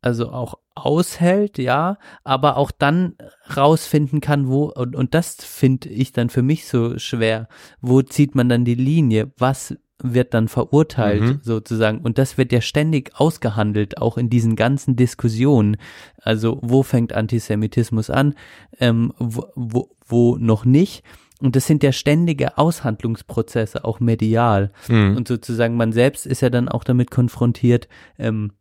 also 0.00 0.30
auch 0.30 0.54
aushält, 0.74 1.58
ja, 1.58 1.98
aber 2.22 2.56
auch 2.56 2.70
dann 2.70 3.16
rausfinden 3.56 4.20
kann, 4.20 4.48
wo, 4.48 4.66
und, 4.66 4.94
und 4.94 5.14
das 5.14 5.34
finde 5.36 5.88
ich 5.88 6.12
dann 6.12 6.30
für 6.30 6.42
mich 6.42 6.68
so 6.68 6.98
schwer, 6.98 7.48
wo 7.80 8.02
zieht 8.02 8.34
man 8.36 8.48
dann 8.48 8.64
die 8.64 8.76
Linie, 8.76 9.32
was 9.36 9.76
wird 10.00 10.32
dann 10.34 10.46
verurteilt 10.46 11.22
Mhm. 11.22 11.40
sozusagen 11.42 12.02
und 12.02 12.18
das 12.18 12.38
wird 12.38 12.52
ja 12.52 12.60
ständig 12.60 13.10
ausgehandelt, 13.16 13.98
auch 13.98 14.16
in 14.16 14.30
diesen 14.30 14.54
ganzen 14.54 14.94
Diskussionen. 14.94 15.76
Also 16.22 16.60
wo 16.62 16.84
fängt 16.84 17.12
Antisemitismus 17.12 18.08
an, 18.08 18.34
ähm, 18.78 19.12
wo, 19.18 19.46
wo, 19.56 19.90
wo 20.06 20.36
noch 20.36 20.64
nicht. 20.64 21.02
Und 21.40 21.54
das 21.56 21.66
sind 21.66 21.82
ja 21.84 21.92
ständige 21.92 22.58
Aushandlungsprozesse, 22.58 23.84
auch 23.84 24.00
medial. 24.00 24.72
Mhm. 24.88 25.16
Und 25.16 25.28
sozusagen 25.28 25.76
man 25.76 25.92
selbst 25.92 26.26
ist 26.26 26.40
ja 26.40 26.50
dann 26.50 26.68
auch 26.68 26.84
damit 26.84 27.10
konfrontiert, 27.10 27.88
ähm, 28.18 28.52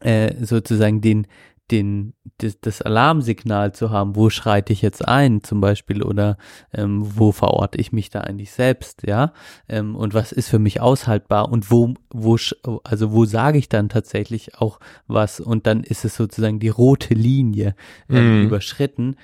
äh, 0.00 0.32
sozusagen 0.44 1.00
den, 1.00 1.26
den, 1.70 2.14
das, 2.38 2.58
das 2.60 2.80
Alarmsignal 2.80 3.72
zu 3.74 3.90
haben, 3.90 4.16
wo 4.16 4.30
schreite 4.30 4.72
ich 4.72 4.80
jetzt 4.80 5.06
ein 5.06 5.42
zum 5.42 5.60
Beispiel 5.60 6.02
oder 6.02 6.38
ähm, 6.72 7.02
wo 7.04 7.30
verorte 7.30 7.78
ich 7.78 7.92
mich 7.92 8.08
da 8.08 8.20
eigentlich 8.22 8.52
selbst, 8.52 9.02
ja, 9.06 9.34
ähm, 9.68 9.94
und 9.94 10.14
was 10.14 10.32
ist 10.32 10.48
für 10.48 10.58
mich 10.58 10.80
aushaltbar 10.80 11.50
und 11.50 11.70
wo, 11.70 11.92
wo, 12.10 12.36
sch- 12.36 12.54
also 12.84 13.12
wo 13.12 13.26
sage 13.26 13.58
ich 13.58 13.68
dann 13.68 13.90
tatsächlich 13.90 14.54
auch 14.58 14.80
was 15.08 15.40
und 15.40 15.66
dann 15.66 15.82
ist 15.84 16.06
es 16.06 16.16
sozusagen 16.16 16.58
die 16.58 16.70
rote 16.70 17.12
Linie 17.12 17.74
ähm, 18.08 18.38
Mhm. 18.40 18.46
überschritten. 18.46 19.16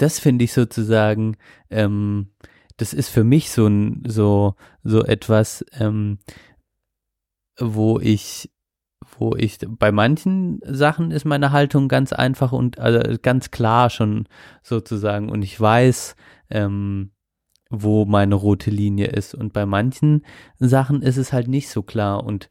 Das 0.00 0.18
finde 0.18 0.44
ich 0.46 0.54
sozusagen, 0.54 1.36
ähm, 1.68 2.28
das 2.78 2.94
ist 2.94 3.10
für 3.10 3.22
mich 3.22 3.50
so 3.50 3.66
ein, 3.66 4.02
so, 4.06 4.54
so 4.82 5.04
etwas, 5.04 5.62
ähm, 5.72 6.18
wo 7.58 8.00
ich, 8.00 8.50
wo 9.18 9.36
ich, 9.36 9.58
bei 9.68 9.92
manchen 9.92 10.60
Sachen 10.64 11.10
ist 11.10 11.26
meine 11.26 11.52
Haltung 11.52 11.88
ganz 11.88 12.14
einfach 12.14 12.52
und 12.52 12.78
also 12.78 13.18
ganz 13.20 13.50
klar 13.50 13.90
schon 13.90 14.26
sozusagen. 14.62 15.28
Und 15.28 15.42
ich 15.42 15.60
weiß, 15.60 16.16
ähm, 16.48 17.10
wo 17.70 18.04
meine 18.04 18.34
rote 18.34 18.70
Linie 18.70 19.06
ist. 19.06 19.34
Und 19.34 19.52
bei 19.52 19.64
manchen 19.64 20.24
Sachen 20.58 21.02
ist 21.02 21.16
es 21.16 21.32
halt 21.32 21.48
nicht 21.48 21.68
so 21.68 21.82
klar. 21.82 22.24
Und 22.24 22.48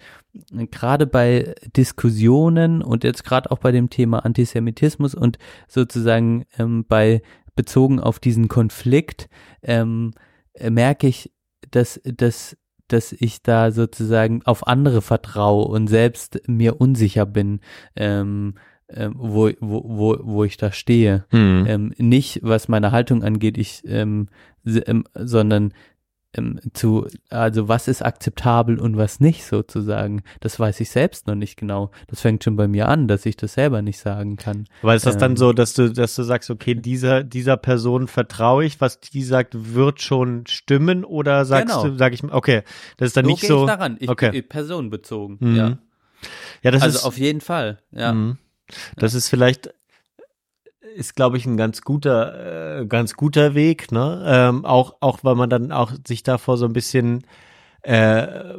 gerade 0.71 1.05
bei 1.05 1.53
Diskussionen 1.75 2.81
und 2.81 3.03
jetzt 3.03 3.25
gerade 3.25 3.51
auch 3.51 3.59
bei 3.59 3.71
dem 3.71 3.89
Thema 3.89 4.25
Antisemitismus 4.25 5.13
und 5.13 5.37
sozusagen 5.67 6.45
ähm, 6.57 6.85
bei 6.87 7.21
bezogen 7.55 7.99
auf 7.99 8.19
diesen 8.19 8.47
Konflikt 8.47 9.27
ähm, 9.61 10.13
äh, 10.53 10.69
merke 10.69 11.07
ich, 11.07 11.33
dass, 11.71 11.99
dass, 12.05 12.55
dass 12.87 13.11
ich 13.11 13.43
da 13.43 13.71
sozusagen 13.71 14.41
auf 14.45 14.65
andere 14.67 15.01
vertraue 15.01 15.65
und 15.65 15.87
selbst 15.87 16.41
mir 16.47 16.79
unsicher 16.79 17.25
bin, 17.25 17.59
ähm, 17.97 18.55
ähm, 18.91 19.13
wo, 19.17 19.49
wo, 19.59 19.83
wo, 19.85 20.17
wo 20.21 20.43
ich 20.43 20.57
da 20.57 20.71
stehe. 20.71 21.25
Mhm. 21.31 21.65
Ähm, 21.67 21.93
nicht, 21.97 22.39
was 22.43 22.67
meine 22.67 22.91
Haltung 22.91 23.23
angeht, 23.23 23.57
ich, 23.57 23.83
ähm, 23.85 24.29
ähm, 24.65 25.05
sondern 25.13 25.73
ähm, 26.35 26.59
zu, 26.73 27.07
also 27.29 27.67
was 27.67 27.87
ist 27.87 28.03
akzeptabel 28.03 28.79
und 28.79 28.97
was 28.97 29.19
nicht 29.19 29.45
sozusagen. 29.45 30.21
Das 30.41 30.59
weiß 30.59 30.79
ich 30.79 30.91
selbst 30.91 31.25
noch 31.25 31.33
nicht 31.35 31.57
genau. 31.57 31.89
Das 32.07 32.21
fängt 32.21 32.43
schon 32.43 32.55
bei 32.55 32.67
mir 32.67 32.87
an, 32.87 33.07
dass 33.07 33.25
ich 33.25 33.35
das 33.35 33.53
selber 33.53 33.81
nicht 33.81 33.97
sagen 33.97 34.35
kann. 34.37 34.65
Aber 34.83 34.93
ist 34.93 35.07
das 35.07 35.17
dann 35.17 35.31
Ähm. 35.31 35.37
so, 35.37 35.53
dass 35.53 35.73
du, 35.73 35.91
dass 35.91 36.15
du 36.15 36.23
sagst, 36.23 36.51
okay, 36.51 36.75
dieser, 36.75 37.23
dieser 37.23 37.57
Person 37.57 38.07
vertraue 38.07 38.63
ich, 38.65 38.79
was 38.79 38.99
die 38.99 39.23
sagt, 39.23 39.73
wird 39.73 40.01
schon 40.01 40.45
stimmen 40.45 41.03
oder 41.03 41.45
sagst 41.45 41.73
Genau. 41.73 41.87
du, 41.87 41.97
sag 41.97 42.13
ich, 42.13 42.23
okay, 42.23 42.61
das 42.97 43.07
ist 43.07 43.17
dann 43.17 43.25
so 43.25 43.31
nicht 43.31 43.47
so. 43.47 43.61
ich 43.61 43.67
daran. 43.67 43.97
Ich, 43.99 44.09
okay. 44.09 44.29
ich 44.33 44.47
personenbezogen. 44.47 45.37
Mhm. 45.39 45.55
Ja. 45.55 45.77
Ja, 46.61 46.71
das 46.71 46.83
also 46.83 46.99
ist, 46.99 47.05
auf 47.05 47.17
jeden 47.17 47.41
Fall. 47.41 47.79
Ja. 47.91 48.13
Mhm. 48.13 48.37
Das 48.97 49.13
ist 49.13 49.29
vielleicht, 49.29 49.73
ist 50.95 51.15
glaube 51.15 51.37
ich 51.37 51.45
ein 51.45 51.57
ganz 51.57 51.81
guter, 51.81 52.79
äh, 52.81 52.85
ganz 52.85 53.13
guter 53.15 53.55
Weg, 53.55 53.91
ne? 53.91 54.23
Ähm, 54.25 54.65
auch, 54.65 54.97
auch 54.99 55.23
weil 55.23 55.35
man 55.35 55.49
dann 55.49 55.71
auch 55.71 55.93
sich 56.07 56.23
davor 56.23 56.57
so 56.57 56.65
ein 56.65 56.73
bisschen, 56.73 57.25
äh, 57.83 58.55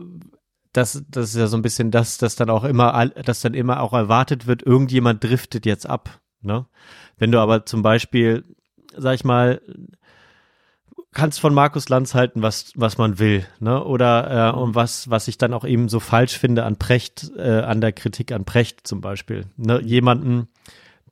das, 0.72 1.02
das 1.08 1.30
ist 1.30 1.36
ja 1.36 1.46
so 1.46 1.56
ein 1.56 1.62
bisschen 1.62 1.90
das, 1.90 2.18
dass 2.18 2.36
dann 2.36 2.50
auch 2.50 2.64
immer, 2.64 3.06
dass 3.08 3.40
dann 3.40 3.54
immer 3.54 3.80
auch 3.80 3.92
erwartet 3.92 4.46
wird, 4.46 4.62
irgendjemand 4.62 5.22
driftet 5.24 5.66
jetzt 5.66 5.88
ab, 5.88 6.20
ne? 6.40 6.66
Wenn 7.18 7.32
du 7.32 7.38
aber 7.38 7.66
zum 7.66 7.82
Beispiel, 7.82 8.44
sag 8.96 9.14
ich 9.14 9.24
mal, 9.24 9.60
kannst 11.12 11.40
von 11.40 11.54
Markus 11.54 11.88
Lanz 11.88 12.14
halten, 12.14 12.42
was, 12.42 12.72
was 12.76 12.98
man 12.98 13.18
will, 13.18 13.44
ne? 13.58 13.82
Oder 13.84 14.52
äh, 14.54 14.56
und 14.56 14.74
was, 14.74 15.10
was 15.10 15.28
ich 15.28 15.38
dann 15.38 15.54
auch 15.54 15.64
eben 15.64 15.88
so 15.88 16.00
falsch 16.00 16.38
finde 16.38 16.64
an 16.64 16.76
Precht, 16.76 17.30
äh, 17.36 17.60
an 17.60 17.80
der 17.80 17.92
Kritik 17.92 18.32
an 18.32 18.44
Precht 18.44 18.86
zum 18.86 19.00
Beispiel. 19.00 19.46
Ne? 19.56 19.80
Jemanden, 19.82 20.48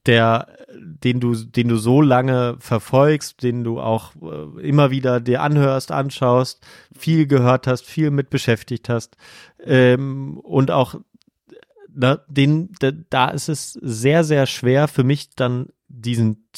der, 0.07 0.47
den 0.75 1.21
du, 1.21 1.35
den 1.35 1.69
du 1.69 1.77
so 1.77 2.01
lange 2.01 2.57
verfolgst, 2.61 3.43
den 3.43 3.65
du 3.65 3.81
auch 3.81 4.13
äh, 4.23 4.67
immer 4.67 4.91
wieder 4.91 5.21
dir 5.21 5.43
anhörst, 5.43 5.91
anschaust, 5.91 6.65
viel 6.97 7.27
gehört 7.27 7.67
hast, 7.67 7.85
viel 7.85 8.11
mit 8.11 8.31
beschäftigt 8.31 8.89
hast 8.89 9.17
ähm, 9.65 10.39
und 10.39 10.71
auch 10.71 10.95
ne, 11.93 12.21
den, 12.29 12.71
da, 12.79 12.93
da 12.93 13.29
ist 13.29 13.49
es 13.49 13.73
sehr, 13.73 14.25
sehr 14.25 14.47
schwer 14.47 14.89
für 14.89 15.05
mich 15.05 15.35
dann 15.35 15.69
diesen 15.89 16.49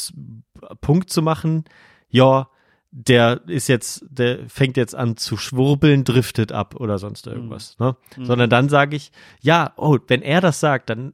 Punkt 0.80 1.10
zu 1.10 1.22
machen, 1.22 1.64
ja, 2.08 2.48
der 2.92 3.42
ist 3.46 3.68
jetzt, 3.68 4.04
der 4.08 4.48
fängt 4.48 4.76
jetzt 4.76 4.94
an 4.94 5.16
zu 5.16 5.36
schwurbeln, 5.36 6.04
driftet 6.04 6.52
ab 6.52 6.74
oder 6.76 6.98
sonst 6.98 7.26
irgendwas. 7.26 7.78
Ne? 7.78 7.96
Sondern 8.20 8.50
dann 8.50 8.68
sage 8.68 8.96
ich, 8.96 9.12
ja, 9.40 9.72
oh, 9.76 9.98
wenn 10.08 10.22
er 10.22 10.40
das 10.40 10.60
sagt, 10.60 10.90
dann 10.90 11.12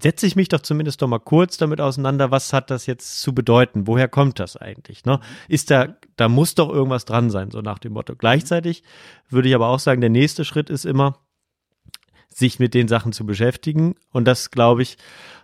setze 0.00 0.26
ich 0.26 0.36
mich 0.36 0.48
doch 0.48 0.60
zumindest 0.60 1.02
doch 1.02 1.08
mal 1.08 1.18
kurz 1.18 1.56
damit 1.56 1.80
auseinander, 1.80 2.30
was 2.30 2.52
hat 2.52 2.70
das 2.70 2.86
jetzt 2.86 3.20
zu 3.20 3.34
bedeuten? 3.34 3.88
Woher 3.88 4.08
kommt 4.08 4.38
das 4.38 4.56
eigentlich? 4.56 5.04
Ne? 5.04 5.18
Ist 5.48 5.70
da, 5.70 5.96
da 6.16 6.28
muss 6.28 6.54
doch 6.54 6.70
irgendwas 6.70 7.06
dran 7.06 7.30
sein, 7.30 7.50
so 7.50 7.60
nach 7.60 7.80
dem 7.80 7.94
Motto. 7.94 8.14
Gleichzeitig 8.14 8.84
würde 9.28 9.48
ich 9.48 9.54
aber 9.54 9.68
auch 9.68 9.80
sagen, 9.80 10.00
der 10.00 10.10
nächste 10.10 10.44
Schritt 10.44 10.70
ist 10.70 10.84
immer, 10.84 11.18
sich 12.40 12.58
mit 12.58 12.74
den 12.74 12.88
Sachen 12.88 13.12
zu 13.12 13.24
beschäftigen. 13.24 13.94
Und 14.10 14.26
das, 14.26 14.50
glaube 14.50 14.82
ich, 14.82 14.96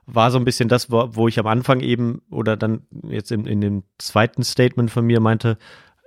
war 0.07 0.33
so 0.33 0.39
ein 0.39 0.45
bisschen 0.45 0.69
das, 0.69 0.91
wo, 0.91 1.09
wo 1.13 1.29
ich 1.29 1.39
am 1.39 1.47
Anfang 1.47 1.81
eben 1.81 2.23
oder 2.31 2.57
dann 2.57 2.83
jetzt 3.09 3.31
in, 3.31 3.47
in 3.47 3.61
dem 3.61 3.83
zweiten 3.99 4.43
Statement 4.43 4.91
von 4.91 5.07
mir 5.07 5.21
meinte, 5.21 5.59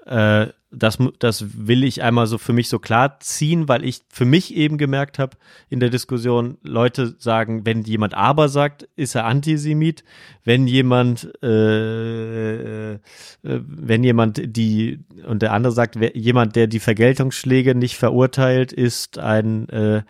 äh, 0.05 0.47
das, 0.71 0.99
das 1.17 1.67
will 1.67 1.83
ich 1.83 2.03
einmal 2.03 2.27
so 2.27 2.37
für 2.37 2.53
mich 2.53 2.69
so 2.69 2.77
klar 2.77 3.19
ziehen, 3.19 3.67
weil 3.67 3.83
ich 3.83 4.01
für 4.09 4.25
mich 4.25 4.55
eben 4.55 4.77
gemerkt 4.77 5.17
habe 5.17 5.35
in 5.67 5.79
der 5.79 5.89
Diskussion, 5.89 6.57
Leute 6.61 7.15
sagen, 7.17 7.65
wenn 7.65 7.83
jemand 7.83 8.13
aber 8.13 8.49
sagt, 8.49 8.87
ist 8.95 9.15
er 9.15 9.25
Antisemit. 9.25 10.03
Wenn 10.43 10.67
jemand, 10.67 11.31
äh, 11.41 12.93
äh, 12.93 12.99
wenn 13.41 14.03
jemand 14.03 14.41
die, 14.45 14.99
und 15.25 15.41
der 15.41 15.53
andere 15.53 15.73
sagt, 15.73 15.99
wer, 15.99 16.15
jemand, 16.15 16.55
der 16.55 16.67
die 16.67 16.79
Vergeltungsschläge 16.79 17.73
nicht 17.73 17.97
verurteilt, 17.97 18.71
ist 18.71 19.17
ein, 19.17 19.67
äh, 19.69 20.03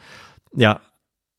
ja, 0.55 0.81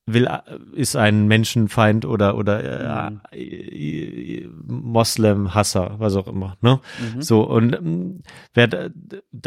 will, 0.06 0.28
ist 0.72 0.96
ein 0.96 1.28
Menschenfeind 1.28 2.04
oder, 2.04 2.36
oder 2.36 3.20
äh, 3.32 3.36
äh, 3.36 4.48
Moslem-Hasser, 4.66 5.96
was 5.98 6.16
auch 6.16 6.26
immer, 6.26 6.56
ne? 6.60 6.80
So, 7.20 7.42
und, 7.42 7.74
ähm, 7.74 8.22
wer, 8.54 8.90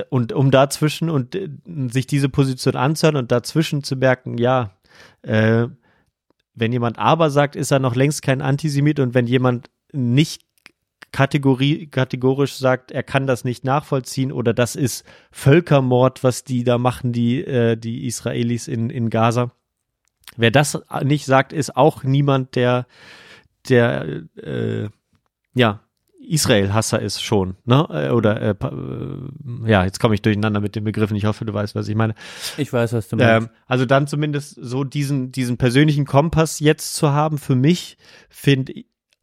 und 0.09 0.33
um 0.33 0.51
dazwischen 0.51 1.09
und 1.09 1.35
äh, 1.35 1.49
sich 1.89 2.07
diese 2.07 2.29
Position 2.29 2.75
anzuhören 2.75 3.17
und 3.17 3.31
dazwischen 3.31 3.83
zu 3.83 3.95
merken, 3.95 4.37
ja, 4.37 4.71
äh, 5.21 5.67
wenn 6.55 6.71
jemand 6.71 6.99
aber 6.99 7.29
sagt, 7.29 7.55
ist 7.55 7.71
er 7.71 7.79
noch 7.79 7.95
längst 7.95 8.21
kein 8.21 8.41
Antisemit 8.41 8.99
und 8.99 9.13
wenn 9.13 9.27
jemand 9.27 9.69
nicht 9.91 10.43
Kategorie, 11.13 11.87
kategorisch 11.87 12.55
sagt, 12.55 12.91
er 12.91 13.03
kann 13.03 13.27
das 13.27 13.45
nicht 13.45 13.63
nachvollziehen 13.63 14.31
oder 14.31 14.53
das 14.53 14.75
ist 14.75 15.05
Völkermord, 15.31 16.23
was 16.23 16.43
die 16.43 16.65
da 16.65 16.77
machen, 16.77 17.13
die, 17.13 17.45
äh, 17.45 17.77
die 17.77 18.05
Israelis 18.07 18.67
in, 18.67 18.89
in 18.89 19.09
Gaza. 19.09 19.51
Wer 20.35 20.51
das 20.51 20.81
nicht 21.03 21.25
sagt, 21.25 21.53
ist 21.53 21.77
auch 21.77 22.03
niemand, 22.03 22.55
der, 22.55 22.87
der, 23.69 24.23
äh, 24.35 24.89
ja, 25.53 25.81
Israel-Hasser 26.27 27.01
ist 27.01 27.21
schon, 27.21 27.57
ne? 27.65 27.85
Äh, 27.91 28.09
Oder, 28.09 28.41
äh, 28.41 28.49
äh, 28.51 29.69
ja, 29.69 29.83
jetzt 29.83 29.99
komme 29.99 30.15
ich 30.15 30.21
durcheinander 30.21 30.61
mit 30.61 30.75
den 30.75 30.83
Begriffen. 30.83 31.17
Ich 31.17 31.25
hoffe, 31.25 31.45
du 31.45 31.53
weißt, 31.53 31.75
was 31.75 31.87
ich 31.87 31.95
meine. 31.95 32.15
Ich 32.57 32.71
weiß, 32.71 32.93
was 32.93 33.09
du 33.09 33.17
meinst. 33.17 33.49
Ähm, 33.49 33.55
also 33.67 33.85
dann 33.85 34.07
zumindest 34.07 34.57
so 34.59 34.83
diesen, 34.83 35.31
diesen 35.31 35.57
persönlichen 35.57 36.05
Kompass 36.05 36.59
jetzt 36.59 36.95
zu 36.95 37.11
haben, 37.11 37.37
für 37.37 37.55
mich, 37.55 37.97
finde 38.29 38.73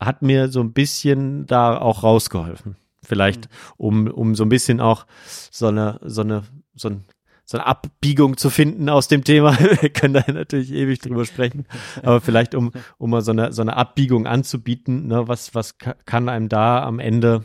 hat 0.01 0.23
mir 0.23 0.49
so 0.49 0.61
ein 0.61 0.73
bisschen 0.73 1.47
da 1.47 1.79
auch 1.79 2.03
rausgeholfen. 2.03 2.77
Vielleicht, 3.03 3.49
um, 3.77 4.07
um 4.09 4.35
so 4.35 4.45
ein 4.45 4.49
bisschen 4.49 4.81
auch 4.81 5.07
so 5.51 5.67
eine, 5.69 5.99
so 6.03 6.21
eine, 6.23 6.43
so 6.75 6.89
ein, 6.89 7.05
so 7.45 7.59
eine 7.59 7.67
Abbiegung 7.67 8.37
zu 8.37 8.51
finden 8.51 8.89
aus 8.89 9.09
dem 9.09 9.25
Thema. 9.25 9.59
Wir 9.81 9.91
können 9.91 10.15
da 10.15 10.25
natürlich 10.33 10.73
ewig 10.73 11.01
drüber 11.01 11.25
sprechen. 11.25 11.67
Aber 12.03 12.21
vielleicht, 12.21 12.55
um, 12.55 12.71
um 12.99 13.11
mal 13.11 13.23
so 13.23 13.33
eine, 13.33 13.53
so 13.53 13.63
eine 13.63 13.77
Abbiegung 13.77 14.27
anzubieten, 14.27 15.09
ne, 15.09 15.27
was, 15.29 15.55
was 15.55 15.79
ka- 15.79 15.97
kann 16.05 16.29
einem 16.29 16.49
da 16.49 16.83
am 16.85 16.99
Ende 17.01 17.45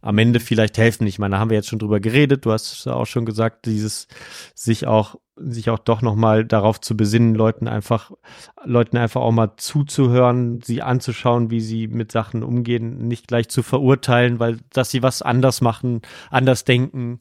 am 0.00 0.18
Ende 0.18 0.40
vielleicht 0.40 0.78
helfen. 0.78 1.06
Ich 1.06 1.18
meine, 1.18 1.36
da 1.36 1.38
haben 1.40 1.50
wir 1.50 1.56
jetzt 1.56 1.68
schon 1.68 1.78
drüber 1.78 2.00
geredet. 2.00 2.44
Du 2.44 2.52
hast 2.52 2.86
auch 2.86 3.06
schon 3.06 3.24
gesagt, 3.24 3.66
dieses 3.66 4.06
sich 4.54 4.86
auch 4.86 5.16
sich 5.36 5.68
auch 5.68 5.80
doch 5.80 6.00
noch 6.00 6.14
mal 6.14 6.44
darauf 6.44 6.80
zu 6.80 6.96
besinnen, 6.96 7.34
Leuten 7.34 7.66
einfach 7.66 8.12
Leuten 8.64 8.96
einfach 8.96 9.20
auch 9.20 9.32
mal 9.32 9.56
zuzuhören, 9.56 10.60
sie 10.62 10.82
anzuschauen, 10.82 11.50
wie 11.50 11.60
sie 11.60 11.88
mit 11.88 12.12
Sachen 12.12 12.44
umgehen, 12.44 13.08
nicht 13.08 13.26
gleich 13.26 13.48
zu 13.48 13.62
verurteilen, 13.62 14.38
weil 14.38 14.58
dass 14.72 14.90
sie 14.90 15.02
was 15.02 15.22
anders 15.22 15.60
machen, 15.60 16.02
anders 16.30 16.64
denken 16.64 17.18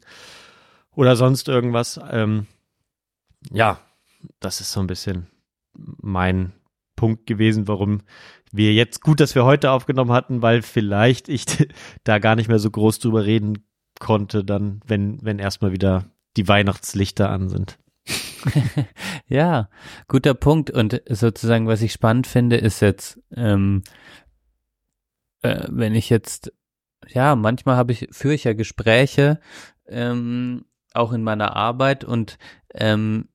oder 0.95 1.15
sonst 1.15 1.47
irgendwas. 1.47 1.99
Ähm, 2.11 2.45
ja, 3.51 3.79
das 4.39 4.61
ist 4.61 4.71
so 4.71 4.79
ein 4.79 4.87
bisschen 4.87 5.27
mein 5.75 6.53
Punkt 6.95 7.25
gewesen, 7.25 7.67
warum 7.67 8.01
wir 8.53 8.73
jetzt 8.73 9.01
gut, 9.01 9.19
dass 9.19 9.35
wir 9.35 9.43
heute 9.43 9.71
aufgenommen 9.71 10.11
hatten, 10.11 10.41
weil 10.41 10.61
vielleicht 10.61 11.27
ich 11.27 11.45
da 12.03 12.19
gar 12.19 12.35
nicht 12.35 12.47
mehr 12.47 12.59
so 12.59 12.69
groß 12.71 12.99
drüber 12.99 13.25
reden 13.25 13.65
konnte, 13.99 14.45
dann, 14.45 14.79
wenn, 14.85 15.21
wenn 15.21 15.39
erstmal 15.39 15.71
wieder 15.71 16.05
die 16.37 16.47
Weihnachtslichter 16.47 17.29
an 17.29 17.49
sind. 17.49 17.77
ja, 19.27 19.69
guter 20.07 20.33
Punkt. 20.33 20.69
Und 20.69 21.01
sozusagen, 21.09 21.67
was 21.67 21.81
ich 21.81 21.93
spannend 21.93 22.27
finde, 22.27 22.57
ist 22.57 22.79
jetzt, 22.79 23.19
ähm, 23.35 23.83
äh, 25.41 25.67
wenn 25.69 25.95
ich 25.95 26.09
jetzt, 26.09 26.53
ja, 27.07 27.35
manchmal 27.35 27.75
habe 27.75 27.91
ich, 27.91 28.07
führe 28.11 28.35
ich 28.35 28.43
ja 28.43 28.53
Gespräche, 28.53 29.39
ähm, 29.87 30.65
auch 30.93 31.11
in 31.11 31.23
meiner 31.23 31.55
Arbeit 31.55 32.03
und 32.03 32.37
ähm, 32.73 33.29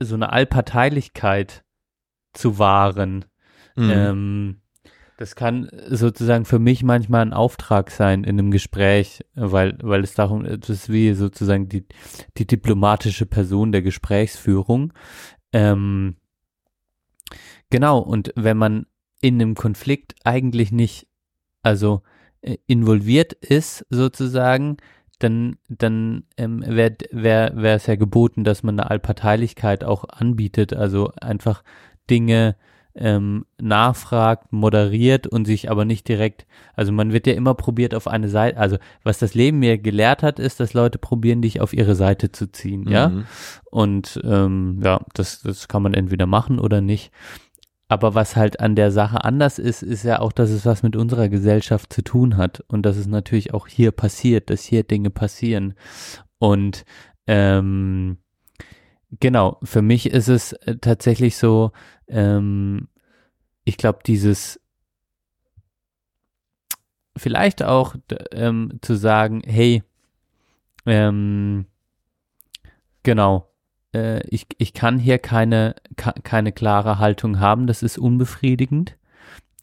so 0.00 0.14
eine 0.14 0.32
Allparteilichkeit 0.32 1.64
zu 2.32 2.58
wahren. 2.58 3.24
Mhm. 3.76 3.90
Ähm, 3.90 4.60
das 5.20 5.36
kann 5.36 5.68
sozusagen 5.88 6.46
für 6.46 6.58
mich 6.58 6.82
manchmal 6.82 7.20
ein 7.20 7.34
Auftrag 7.34 7.90
sein 7.90 8.24
in 8.24 8.38
einem 8.38 8.50
Gespräch, 8.50 9.20
weil, 9.34 9.76
weil 9.82 10.02
es 10.02 10.14
darum, 10.14 10.44
das 10.44 10.70
ist 10.70 10.88
wie 10.88 11.12
sozusagen 11.12 11.68
die, 11.68 11.84
die 12.38 12.46
diplomatische 12.46 13.26
Person 13.26 13.70
der 13.70 13.82
Gesprächsführung. 13.82 14.94
Ähm, 15.52 16.16
genau, 17.68 17.98
und 17.98 18.32
wenn 18.34 18.56
man 18.56 18.86
in 19.20 19.34
einem 19.34 19.54
Konflikt 19.54 20.14
eigentlich 20.24 20.72
nicht, 20.72 21.06
also 21.62 22.02
äh, 22.40 22.56
involviert 22.66 23.34
ist 23.34 23.84
sozusagen, 23.90 24.78
dann, 25.18 25.58
dann 25.68 26.24
ähm, 26.38 26.64
wäre 26.66 26.96
wär, 27.10 27.52
wär 27.54 27.74
es 27.74 27.86
ja 27.86 27.96
geboten, 27.96 28.42
dass 28.42 28.62
man 28.62 28.80
eine 28.80 28.90
Allparteilichkeit 28.90 29.84
auch 29.84 30.04
anbietet, 30.08 30.72
also 30.72 31.12
einfach 31.20 31.62
Dinge 32.08 32.56
ähm, 33.00 33.46
nachfragt, 33.60 34.52
moderiert 34.52 35.26
und 35.26 35.46
sich 35.46 35.70
aber 35.70 35.84
nicht 35.84 36.06
direkt, 36.06 36.46
also 36.74 36.92
man 36.92 37.12
wird 37.12 37.26
ja 37.26 37.32
immer 37.32 37.54
probiert 37.54 37.94
auf 37.94 38.06
eine 38.06 38.28
Seite, 38.28 38.58
also 38.58 38.76
was 39.02 39.18
das 39.18 39.34
Leben 39.34 39.58
mir 39.58 39.78
gelehrt 39.78 40.22
hat, 40.22 40.38
ist, 40.38 40.60
dass 40.60 40.74
Leute 40.74 40.98
probieren, 40.98 41.42
dich 41.42 41.60
auf 41.60 41.72
ihre 41.72 41.94
Seite 41.94 42.30
zu 42.30 42.52
ziehen, 42.52 42.82
mhm. 42.82 42.92
ja. 42.92 43.12
Und 43.70 44.20
ähm, 44.24 44.80
ja, 44.84 45.00
das, 45.14 45.42
das 45.42 45.66
kann 45.66 45.82
man 45.82 45.94
entweder 45.94 46.26
machen 46.26 46.58
oder 46.58 46.80
nicht. 46.80 47.10
Aber 47.88 48.14
was 48.14 48.36
halt 48.36 48.60
an 48.60 48.76
der 48.76 48.92
Sache 48.92 49.24
anders 49.24 49.58
ist, 49.58 49.82
ist 49.82 50.04
ja 50.04 50.20
auch, 50.20 50.30
dass 50.30 50.50
es 50.50 50.64
was 50.64 50.84
mit 50.84 50.94
unserer 50.94 51.28
Gesellschaft 51.28 51.92
zu 51.92 52.02
tun 52.02 52.36
hat 52.36 52.62
und 52.68 52.82
dass 52.82 52.96
es 52.96 53.08
natürlich 53.08 53.52
auch 53.52 53.66
hier 53.66 53.90
passiert, 53.90 54.48
dass 54.48 54.62
hier 54.62 54.84
Dinge 54.84 55.10
passieren. 55.10 55.74
Und 56.38 56.84
ähm, 57.26 58.18
genau, 59.18 59.58
für 59.62 59.82
mich 59.82 60.10
ist 60.10 60.28
es 60.28 60.52
äh, 60.52 60.76
tatsächlich 60.76 61.36
so, 61.36 61.72
ähm, 62.08 62.88
ich 63.64 63.76
glaube, 63.76 64.00
dieses 64.06 64.60
vielleicht 67.16 67.62
auch 67.62 67.96
ähm, 68.32 68.78
zu 68.82 68.94
sagen, 68.94 69.42
hey, 69.44 69.82
ähm, 70.86 71.66
genau, 73.02 73.50
äh, 73.94 74.26
ich, 74.28 74.46
ich 74.58 74.72
kann 74.72 74.98
hier 74.98 75.18
keine, 75.18 75.74
keine 75.96 76.52
klare 76.52 76.98
Haltung 76.98 77.40
haben, 77.40 77.66
das 77.66 77.82
ist 77.82 77.98
unbefriedigend. 77.98 78.96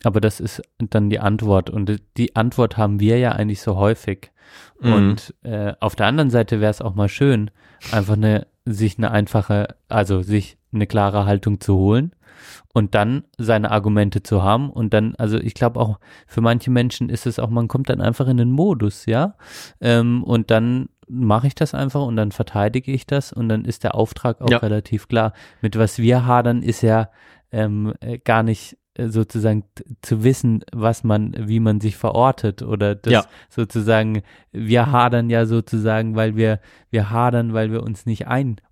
Aber 0.04 0.22
das 0.22 0.40
ist 0.40 0.62
dann 0.78 1.10
die 1.10 1.20
Antwort. 1.20 1.72
Und 1.72 2.00
die 2.18 2.36
Antwort 2.36 2.78
haben 2.78 3.00
wir 3.00 3.18
ja 3.18 3.32
eigentlich 3.32 3.62
so 3.62 3.78
häufig. 3.78 4.32
Mhm. 4.80 4.94
Und 4.94 5.36
äh, 5.44 5.74
auf 5.80 5.96
der 5.96 6.06
anderen 6.06 6.30
Seite 6.30 6.62
wäre 6.62 6.70
es 6.70 6.82
auch 6.82 6.94
mal 6.94 7.10
schön, 7.10 7.50
einfach 7.92 8.14
eine, 8.14 8.48
sich 8.74 8.98
eine 8.98 9.12
einfache, 9.12 9.76
also 9.88 10.22
sich 10.22 10.58
eine 10.74 10.88
klare 10.88 11.26
Haltung 11.26 11.60
zu 11.60 11.78
holen 11.78 12.14
und 12.74 12.94
dann 12.94 13.24
seine 13.38 13.72
Argumente 13.72 14.24
zu 14.24 14.44
haben 14.44 14.70
und 14.70 14.94
dann, 14.94 15.16
also 15.16 15.38
ich 15.38 15.54
glaube 15.54 15.80
auch 15.80 16.00
für 16.28 16.42
manche 16.42 16.70
Menschen 16.70 17.10
ist 17.10 17.26
es 17.26 17.40
auch, 17.40 17.50
man 17.50 17.68
kommt 17.68 17.90
dann 17.90 18.02
einfach 18.02 18.28
in 18.28 18.38
den 18.38 18.52
Modus, 18.52 19.06
ja, 19.06 19.36
ähm, 19.82 20.24
und 20.24 20.52
dann 20.52 20.90
mache 21.08 21.48
ich 21.48 21.56
das 21.56 21.74
einfach 21.74 22.02
und 22.02 22.18
dann 22.18 22.32
verteidige 22.32 22.92
ich 22.92 23.08
das 23.08 23.32
und 23.32 23.50
dann 23.50 23.66
ist 23.66 23.84
der 23.84 23.96
Auftrag 23.96 24.42
auch 24.42 24.50
ja. 24.50 24.58
relativ 24.58 25.08
klar. 25.08 25.34
Mit 25.62 25.78
was 25.78 26.00
wir 26.00 26.26
hadern, 26.26 26.62
ist 26.62 26.82
ja 26.82 27.10
ähm, 27.52 27.94
äh, 28.02 28.18
gar 28.18 28.44
nicht 28.44 28.78
sozusagen 28.98 29.64
zu 30.02 30.24
wissen, 30.24 30.64
was 30.72 31.04
man, 31.04 31.36
wie 31.48 31.60
man 31.60 31.80
sich 31.80 31.96
verortet 31.96 32.62
oder 32.62 32.96
das 32.96 33.14
ja. 33.14 33.26
sozusagen, 33.50 34.24
wir 34.52 34.92
hadern 34.92 35.30
ja 35.30 35.46
sozusagen, 35.46 36.16
weil 36.16 36.36
wir, 36.36 36.60
wir 36.90 37.10
hadern, 37.10 37.54
weil 37.54 37.72
wir 37.72 37.84
uns 37.84 38.06
nicht 38.06 38.28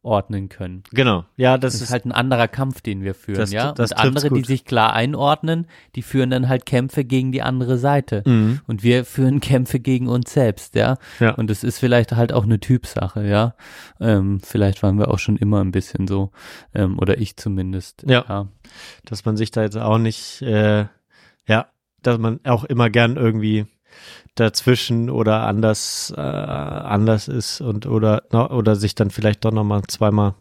einordnen 0.06 0.50
können. 0.50 0.84
Genau, 0.92 1.26
ja, 1.36 1.58
das, 1.58 1.74
das 1.74 1.76
ist, 1.76 1.88
ist, 1.88 1.92
halt 1.92 2.06
ein 2.06 2.12
anderer 2.12 2.48
Kampf, 2.48 2.82
den 2.82 3.04
wir 3.04 3.16
führen, 3.16 3.40
das, 3.40 3.52
ja. 3.52 3.72
Das 3.72 3.92
Und 3.92 3.98
andere, 3.98 4.30
gut. 4.30 4.38
die 4.38 4.44
sich 4.44 4.66
klar 4.66 4.94
einordnen, 4.94 5.68
die 5.96 6.04
führen 6.04 6.30
dann 6.30 6.48
halt 6.48 6.66
Kämpfe 6.66 7.04
gegen 7.04 7.32
die 7.32 7.42
andere 7.42 7.78
Seite. 7.78 8.24
Mhm. 8.26 8.62
Und 8.68 8.84
wir 8.84 9.04
führen 9.06 9.40
Kämpfe 9.40 9.80
gegen 9.80 10.08
uns 10.08 10.32
selbst, 10.32 10.76
ja. 10.76 10.98
ja. 11.20 11.32
Und 11.32 11.50
es 11.50 11.64
ist 11.64 11.80
vielleicht 11.80 12.12
halt 12.12 12.32
auch 12.32 12.44
eine 12.44 12.60
Typsache, 12.60 13.26
ja. 13.28 13.56
Ähm, 14.00 14.40
vielleicht 14.42 14.84
waren 14.84 15.00
wir 15.00 15.10
auch 15.10 15.20
schon 15.20 15.38
immer 15.38 15.62
ein 15.62 15.72
bisschen 15.72 16.08
so, 16.08 16.32
ähm, 16.74 17.00
oder 17.00 17.18
ich 17.18 17.36
zumindest. 17.38 18.04
Ja. 18.08 18.26
ja. 18.28 18.48
Dass 19.06 19.26
man 19.26 19.38
sich 19.38 19.52
da 19.52 19.64
jetzt 19.64 19.78
auch 19.78 19.98
nicht, 19.98 20.42
äh, 20.42 20.86
ja, 21.48 21.68
dass 22.02 22.20
man 22.20 22.40
auch 22.44 22.64
immer 22.64 22.90
gern 22.90 23.18
irgendwie 23.18 23.66
dazwischen 24.36 25.10
oder 25.10 25.44
anders 25.48 26.14
äh, 26.16 26.20
anders 26.20 27.28
ist 27.28 27.62
und 27.62 27.86
oder 27.86 28.24
oder 28.52 28.76
sich 28.76 28.96
dann 28.96 29.12
vielleicht 29.12 29.46
doch 29.46 29.52
noch 29.52 29.64
mal 29.64 29.82
zweimal 29.88 30.36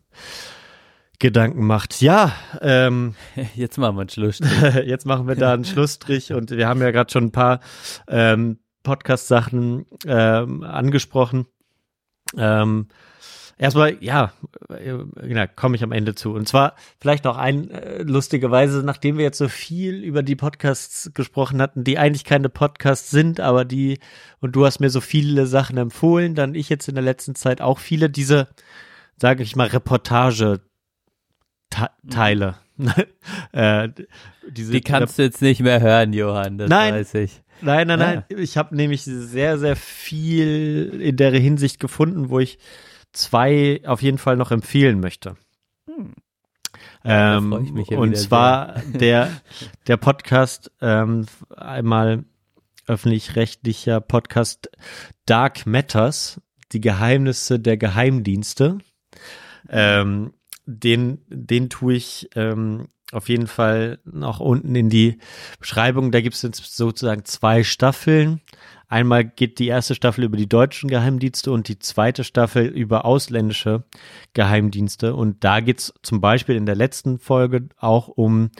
Gedanken 1.21 1.67
macht. 1.67 2.01
Ja, 2.01 2.33
ähm, 2.61 3.15
jetzt 3.55 3.79
machen 3.79 3.97
wir 3.97 4.03
einen 4.03 4.11
Schlussstrich. 4.11 4.75
jetzt 4.87 5.07
machen 5.07 5.29
wir 5.29 5.37
da 5.37 5.55
einen 5.55 5.65
Schlussstrich 5.65 6.33
und 6.33 6.51
wir 6.51 6.69
haben 6.69 6.83
ja 6.83 6.91
gerade 6.91 7.13
schon 7.13 7.25
ein 7.25 7.33
paar 7.33 7.61
ähm, 8.09 8.59
Podcast-Sachen 8.83 9.87
ähm, 10.07 10.63
angesprochen. 10.63 11.47
Ähm, 12.37 12.89
Erstmal, 13.57 13.97
ja, 14.01 14.33
genau, 14.69 15.45
komme 15.55 15.77
ich 15.77 15.85
am 15.85 15.93
Ende 15.93 16.15
zu. 16.15 16.33
Und 16.33 16.49
zwar 16.49 16.75
vielleicht 17.01 17.25
noch 17.25 17.37
ein 17.37 17.71
äh, 17.71 18.03
lustigerweise, 18.03 18.83
nachdem 18.83 19.17
wir 19.17 19.25
jetzt 19.25 19.39
so 19.39 19.49
viel 19.49 20.03
über 20.03 20.23
die 20.23 20.37
Podcasts 20.37 21.13
gesprochen 21.15 21.63
hatten, 21.63 21.85
die 21.85 21.99
eigentlich 21.99 22.25
keine 22.25 22.49
Podcasts 22.49 23.11
sind, 23.11 23.41
aber 23.41 23.65
die, 23.65 24.01
und 24.41 24.57
du 24.57 24.67
hast 24.67 24.81
mir 24.81 24.91
so 24.91 25.01
viele 25.01 25.47
Sachen 25.47 25.77
empfohlen, 25.77 26.35
dann 26.35 26.55
ich 26.55 26.69
jetzt 26.69 26.89
in 26.89 26.97
der 26.97 27.05
letzten 27.05 27.37
Zeit 27.37 27.61
auch 27.61 27.79
viele 27.79 28.11
diese, 28.11 28.49
sage 29.17 29.43
ich 29.43 29.55
mal, 29.55 29.69
Reportage 29.69 30.61
Teile. 32.11 32.57
äh, 33.53 33.89
diese, 34.49 34.73
die 34.73 34.81
kannst 34.81 35.19
du 35.19 35.23
jetzt 35.23 35.43
nicht 35.43 35.61
mehr 35.61 35.81
hören, 35.81 36.13
Johann, 36.13 36.59
das 36.59 36.69
nein, 36.69 36.95
weiß 36.95 37.15
ich. 37.15 37.43
Nein, 37.61 37.87
nein, 37.87 37.99
nein. 37.99 38.25
Ja. 38.29 38.39
Ich 38.39 38.57
habe 38.57 38.75
nämlich 38.75 39.05
sehr, 39.05 39.59
sehr 39.59 39.77
viel 39.77 41.01
in 41.01 41.17
der 41.17 41.31
Hinsicht 41.33 41.79
gefunden, 41.81 42.31
wo 42.31 42.41
ich 42.41 42.59
zwei 43.15 43.81
auf 43.87 44.03
jeden 44.03 44.19
Fall 44.19 44.37
noch 44.37 44.51
empfehlen 44.51 45.01
möchte. 45.01 45.37
Hm. 45.87 46.15
Ja, 47.05 47.37
ähm, 47.37 47.53
und 47.97 48.17
zwar 48.17 48.81
sehr. 48.81 48.99
der, 48.99 49.41
der 49.87 49.97
Podcast, 49.97 50.71
ähm, 50.81 51.27
einmal 51.55 52.25
öffentlich-rechtlicher 52.87 54.01
Podcast 54.01 54.71
Dark 55.27 55.67
Matters, 55.67 56.41
die 56.73 56.81
Geheimnisse 56.81 57.61
der 57.61 57.77
Geheimdienste. 57.77 58.79
Ähm, 59.69 60.35
den, 60.67 61.23
den 61.29 61.71
tue 61.71 61.95
ich 61.95 62.29
ähm, 62.35 62.89
auf 63.15 63.29
jeden 63.29 63.47
Fall 63.47 63.99
noch 64.05 64.41
unten 64.41 64.75
in 64.75 64.91
die 64.91 65.19
Beschreibung. 65.59 66.11
Da 66.13 66.21
gibt 66.21 66.35
es 66.35 66.43
jetzt 66.43 66.77
sozusagen 66.77 67.25
zwei 67.25 67.63
Staffeln. 67.63 68.41
Einmal 68.89 69.25
geht 69.25 69.59
die 69.59 69.69
erste 69.69 69.95
Staffel 69.95 70.25
über 70.25 70.37
die 70.37 70.49
deutschen 70.49 70.89
Geheimdienste 70.89 71.51
und 71.51 71.69
die 71.69 71.79
zweite 71.79 72.23
Staffel 72.23 72.67
über 72.67 73.05
ausländische 73.05 73.85
Geheimdienste. 74.35 75.15
Und 75.15 75.43
da 75.43 75.61
geht 75.61 75.81
es 75.81 75.95
zum 76.03 76.21
Beispiel 76.21 76.57
in 76.57 76.67
der 76.67 76.77
letzten 76.77 77.19
Folge 77.19 77.69
auch 77.79 78.09
um 78.09 78.51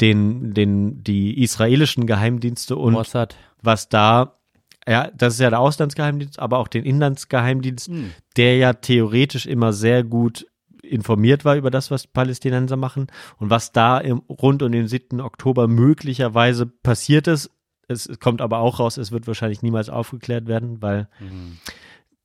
den, 0.00 0.52
den, 0.52 1.04
die 1.04 1.42
israelischen 1.42 2.06
Geheimdienste 2.06 2.76
und 2.76 2.94
Mossad. 2.94 3.36
was 3.62 3.88
da 3.88 4.38
ja, 4.86 5.10
das 5.14 5.34
ist 5.34 5.40
ja 5.40 5.50
der 5.50 5.60
Auslandsgeheimdienst, 5.60 6.40
aber 6.40 6.58
auch 6.58 6.66
den 6.66 6.84
Inlandsgeheimdienst, 6.84 7.86
hm. 7.86 8.12
der 8.36 8.56
ja 8.56 8.72
theoretisch 8.72 9.46
immer 9.46 9.72
sehr 9.72 10.02
gut 10.02 10.46
informiert 10.92 11.44
war 11.44 11.56
über 11.56 11.70
das, 11.70 11.90
was 11.90 12.06
Palästinenser 12.06 12.76
machen 12.76 13.06
und 13.38 13.50
was 13.50 13.72
da 13.72 13.98
im, 13.98 14.18
rund 14.28 14.62
um 14.62 14.70
den 14.70 14.86
7. 14.86 15.20
Oktober 15.20 15.66
möglicherweise 15.66 16.66
passiert 16.66 17.26
ist, 17.26 17.50
Es 17.88 18.08
kommt 18.20 18.40
aber 18.40 18.58
auch 18.58 18.78
raus, 18.78 18.96
es 18.96 19.10
wird 19.12 19.26
wahrscheinlich 19.26 19.62
niemals 19.62 19.90
aufgeklärt 19.90 20.46
werden, 20.46 20.80
weil 20.80 21.08
Mhm. 21.20 21.58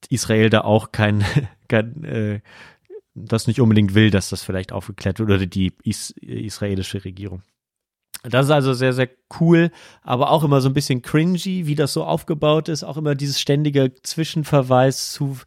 Israel 0.10 0.50
da 0.50 0.62
auch 0.62 0.92
kein, 0.92 1.24
kein 1.68 2.04
äh, 2.04 2.42
das 3.16 3.48
nicht 3.48 3.60
unbedingt 3.60 3.96
will, 3.96 4.12
dass 4.12 4.30
das 4.30 4.44
vielleicht 4.44 4.72
aufgeklärt 4.72 5.20
wird 5.20 5.30
oder 5.30 5.48
die 5.48 5.74
is 5.84 6.12
israelische 6.22 7.04
Regierung. 7.04 7.42
Das 8.24 8.46
ist 8.46 8.52
also 8.52 8.74
sehr, 8.74 8.94
sehr 8.94 9.10
cool, 9.40 9.72
aber 10.02 10.32
auch 10.32 10.44
immer 10.44 10.62
so 10.62 10.70
ein 10.70 10.74
bisschen 10.74 11.02
cringy, 11.02 11.68
wie 11.68 11.76
das 11.76 11.94
so 11.94 12.04
aufgebaut 12.04 12.70
ist. 12.70 12.84
Auch 12.84 12.98
immer 12.98 13.16
dieses 13.16 13.40
ständige 13.40 13.94
Zwischenverweis 14.04 15.12
zu 15.14 15.38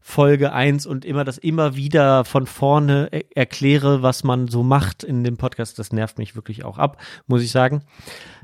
Folge 0.00 0.52
1 0.52 0.86
und 0.86 1.04
immer 1.04 1.24
das 1.24 1.38
immer 1.38 1.76
wieder 1.76 2.24
von 2.24 2.46
vorne 2.46 3.08
er 3.10 3.36
erkläre, 3.36 4.02
was 4.02 4.24
man 4.24 4.48
so 4.48 4.62
macht 4.62 5.04
in 5.04 5.24
dem 5.24 5.36
Podcast. 5.36 5.78
Das 5.78 5.92
nervt 5.92 6.18
mich 6.18 6.34
wirklich 6.34 6.64
auch 6.64 6.78
ab, 6.78 7.00
muss 7.26 7.42
ich 7.42 7.50
sagen. 7.50 7.82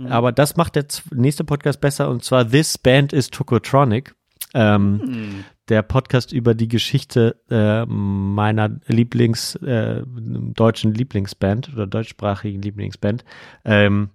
Aber 0.08 0.32
das 0.32 0.56
macht 0.56 0.76
der 0.76 0.86
nächste 1.14 1.44
Podcast 1.44 1.80
besser 1.80 2.08
und 2.08 2.22
zwar 2.24 2.48
This 2.48 2.78
Band 2.78 3.12
is 3.12 3.30
Tokotronic. 3.30 4.14
Ähm, 4.54 5.00
Hm. 5.02 5.44
der 5.68 5.82
Podcast 5.82 6.32
über 6.32 6.54
die 6.54 6.68
Geschichte 6.68 7.40
äh, 7.50 7.84
meiner 7.84 8.78
Lieblings, 8.86 9.56
äh, 9.56 10.02
deutschen 10.06 10.94
Lieblingsband 10.94 11.72
oder 11.72 11.86
deutschsprachigen 11.86 12.62
Lieblingsband. 12.62 13.24
Ähm, 13.64 14.10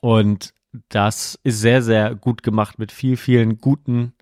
und 0.00 0.54
das 0.88 1.38
ist 1.42 1.60
sehr, 1.60 1.82
sehr 1.82 2.14
gut 2.14 2.42
gemacht 2.42 2.78
mit 2.78 2.92
viel, 2.92 3.16
vielen 3.16 3.58
guten 3.58 4.12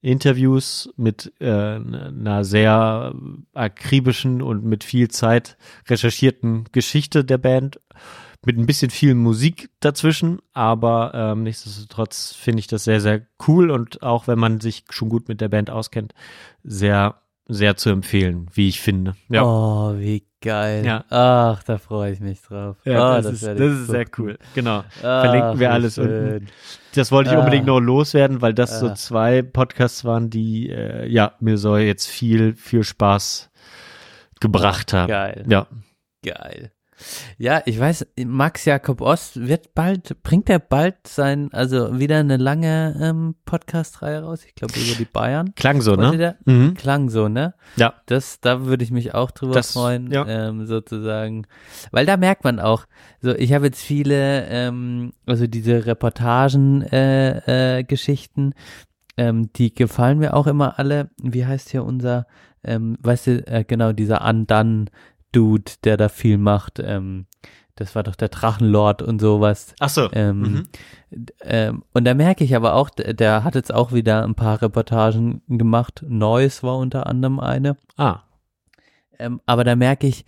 Interviews, 0.00 0.90
mit 0.96 1.32
äh, 1.40 1.46
einer 1.46 2.44
sehr 2.44 3.14
akribischen 3.54 4.42
und 4.42 4.64
mit 4.64 4.84
viel 4.84 5.08
Zeit 5.08 5.56
recherchierten 5.88 6.64
Geschichte 6.72 7.24
der 7.24 7.38
Band 7.38 7.80
mit 8.46 8.56
ein 8.56 8.66
bisschen 8.66 8.90
viel 8.90 9.14
Musik 9.14 9.70
dazwischen, 9.80 10.38
aber 10.52 11.12
ähm, 11.14 11.42
nichtsdestotrotz 11.42 12.32
finde 12.32 12.60
ich 12.60 12.66
das 12.66 12.84
sehr, 12.84 13.00
sehr 13.00 13.26
cool 13.46 13.70
und 13.70 14.02
auch 14.02 14.28
wenn 14.28 14.38
man 14.38 14.60
sich 14.60 14.84
schon 14.90 15.08
gut 15.08 15.28
mit 15.28 15.40
der 15.40 15.48
Band 15.48 15.70
auskennt, 15.70 16.14
sehr, 16.62 17.20
sehr 17.48 17.76
zu 17.76 17.90
empfehlen, 17.90 18.48
wie 18.54 18.68
ich 18.68 18.80
finde. 18.80 19.16
Ja, 19.28 19.42
Oh, 19.44 19.98
wie 19.98 20.27
geil. 20.40 20.84
Ja. 20.84 21.04
Ach, 21.10 21.62
da 21.64 21.78
freue 21.78 22.12
ich 22.12 22.20
mich 22.20 22.40
drauf. 22.42 22.76
ja 22.84 23.12
oh, 23.18 23.22
das, 23.22 23.26
ist, 23.34 23.42
werde 23.42 23.64
das 23.68 23.78
ist 23.80 23.86
so 23.86 23.92
sehr 23.92 24.04
cool. 24.18 24.38
Genau. 24.54 24.84
Ach, 25.02 25.22
Verlinken 25.24 25.58
wir 25.60 25.72
alles 25.72 25.94
schön. 25.96 26.34
unten. 26.34 26.46
Das 26.94 27.10
wollte 27.12 27.30
ich 27.30 27.36
Ah. 27.36 27.40
unbedingt 27.40 27.66
noch 27.66 27.80
loswerden, 27.80 28.40
weil 28.42 28.54
das 28.54 28.80
so 28.80 28.88
Ah. 28.88 28.94
zwei 28.94 29.42
Podcasts 29.42 30.04
waren, 30.04 30.30
die 30.30 30.70
äh, 30.70 31.06
ja 31.06 31.32
mir 31.40 31.58
so 31.58 31.76
jetzt 31.76 32.06
viel, 32.06 32.54
viel 32.54 32.84
Spaß 32.84 33.50
gebracht 34.40 34.92
haben. 34.92 35.08
Geil. 35.08 35.44
Ja. 35.48 35.66
Geil. 36.24 36.72
Ja, 37.38 37.62
ich 37.66 37.78
weiß, 37.78 38.06
Max 38.26 38.64
Jakob 38.64 39.00
Ost 39.00 39.46
wird 39.46 39.74
bald, 39.74 40.22
bringt 40.22 40.50
er 40.50 40.58
bald 40.58 41.06
sein, 41.06 41.48
also 41.52 41.98
wieder 41.98 42.18
eine 42.18 42.36
lange 42.36 42.96
ähm, 43.00 43.34
Podcast-Reihe 43.44 44.22
raus, 44.22 44.44
ich 44.46 44.54
glaube 44.54 44.74
über 44.78 44.94
die 44.98 45.04
Bayern. 45.04 45.54
Klang 45.54 45.80
so, 45.80 45.96
Wollte 45.96 46.16
ne? 46.16 46.36
Mhm. 46.44 46.74
Klang 46.74 47.08
so, 47.08 47.28
ne? 47.28 47.54
Ja. 47.76 47.94
Das, 48.06 48.40
da 48.40 48.64
würde 48.66 48.82
ich 48.84 48.90
mich 48.90 49.14
auch 49.14 49.30
drüber 49.30 49.54
Das- 49.54 49.72
freuen, 49.72 50.10
ja. 50.10 50.26
ähm, 50.26 50.66
sozusagen. 50.66 51.46
Weil 51.92 52.06
da 52.06 52.16
merkt 52.16 52.44
man 52.44 52.58
auch, 52.60 52.86
so 53.20 53.34
ich 53.34 53.52
habe 53.52 53.66
jetzt 53.66 53.82
viele, 53.82 54.46
ähm, 54.48 55.12
also 55.26 55.46
diese 55.46 55.86
Reportagen, 55.86 56.82
äh, 56.82 57.78
äh, 57.78 57.84
Geschichten, 57.84 58.54
ähm, 59.16 59.52
die 59.54 59.74
gefallen 59.74 60.18
mir 60.18 60.34
auch 60.34 60.46
immer 60.46 60.78
alle. 60.78 61.10
Wie 61.22 61.44
heißt 61.46 61.70
hier 61.70 61.84
unser, 61.84 62.26
ähm, 62.64 62.96
weißt 63.02 63.26
du, 63.26 63.46
äh, 63.46 63.64
genau, 63.66 63.92
dieser 63.92 64.24
Undone 64.28 64.86
Dude, 65.32 65.72
der 65.84 65.96
da 65.96 66.08
viel 66.08 66.38
macht, 66.38 66.78
ähm, 66.78 67.26
das 67.76 67.94
war 67.94 68.02
doch 68.02 68.16
der 68.16 68.28
Drachenlord 68.28 69.02
und 69.02 69.20
sowas. 69.20 69.74
Ach 69.78 69.88
so. 69.88 70.10
Ähm, 70.12 70.40
Mhm. 70.40 70.62
ähm, 71.42 71.84
und 71.94 72.04
da 72.04 72.14
merke 72.14 72.42
ich 72.42 72.56
aber 72.56 72.74
auch, 72.74 72.90
der, 72.90 73.14
der 73.14 73.44
hat 73.44 73.54
jetzt 73.54 73.72
auch 73.72 73.92
wieder 73.92 74.24
ein 74.24 74.34
paar 74.34 74.60
Reportagen 74.60 75.42
gemacht. 75.46 76.04
Neues 76.08 76.62
war 76.64 76.76
unter 76.76 77.06
anderem 77.06 77.38
eine. 77.38 77.76
Ah. 77.96 78.22
Ähm, 79.18 79.40
aber 79.46 79.62
da 79.62 79.76
merke 79.76 80.08
ich, 80.08 80.24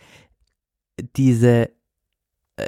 diese 1.16 1.70
äh, 2.56 2.66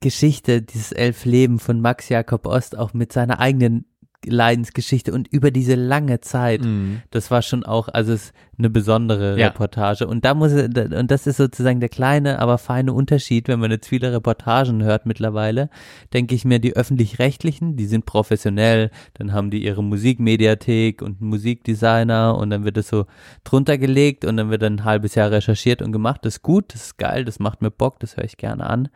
Geschichte, 0.00 0.62
dieses 0.62 0.92
Elfleben 0.92 1.58
von 1.58 1.80
Max 1.80 2.08
Jakob 2.08 2.46
Ost 2.46 2.76
auch 2.78 2.92
mit 2.92 3.12
seiner 3.12 3.40
eigenen 3.40 3.86
Leidensgeschichte 4.26 5.12
und 5.12 5.28
über 5.28 5.50
diese 5.50 5.74
lange 5.74 6.20
Zeit, 6.20 6.62
Mhm. 6.62 7.02
das 7.10 7.30
war 7.30 7.42
schon 7.42 7.64
auch, 7.64 7.88
also 7.88 8.12
es 8.12 8.24
ist 8.26 8.34
eine 8.58 8.70
besondere 8.70 9.38
Ja. 9.38 9.48
Reportage. 9.48 10.06
Und 10.06 10.24
da 10.24 10.34
muss, 10.34 10.52
und 10.52 11.10
das 11.10 11.26
ist 11.26 11.38
sozusagen 11.38 11.80
der 11.80 11.88
kleine, 11.88 12.38
aber 12.38 12.58
feine 12.58 12.92
Unterschied, 12.92 13.48
wenn 13.48 13.58
man 13.58 13.70
jetzt 13.72 13.88
viele 13.88 14.12
Reportagen 14.12 14.84
hört 14.84 15.04
mittlerweile, 15.06 15.68
denke 16.12 16.34
ich 16.36 16.44
mir, 16.44 16.60
die 16.60 16.76
öffentlich-rechtlichen, 16.76 17.76
die 17.76 17.86
sind 17.86 18.06
professionell, 18.06 18.90
dann 19.14 19.32
haben 19.32 19.50
die 19.50 19.64
ihre 19.64 19.82
Musikmediathek 19.82 21.02
und 21.02 21.20
Musikdesigner 21.20 22.36
und 22.36 22.50
dann 22.50 22.64
wird 22.64 22.76
es 22.76 22.88
so 22.88 23.06
drunter 23.44 23.78
gelegt 23.78 24.24
und 24.24 24.36
dann 24.36 24.50
wird 24.50 24.62
dann 24.62 24.74
ein 24.76 24.84
halbes 24.84 25.14
Jahr 25.14 25.30
recherchiert 25.30 25.82
und 25.82 25.90
gemacht. 25.92 26.20
Das 26.24 26.34
ist 26.36 26.42
gut, 26.42 26.74
das 26.74 26.82
ist 26.86 26.98
geil, 26.98 27.24
das 27.24 27.38
macht 27.38 27.62
mir 27.62 27.70
Bock, 27.70 27.98
das 28.00 28.16
höre 28.16 28.24
ich 28.24 28.36
gerne 28.36 28.64
an. 28.68 28.88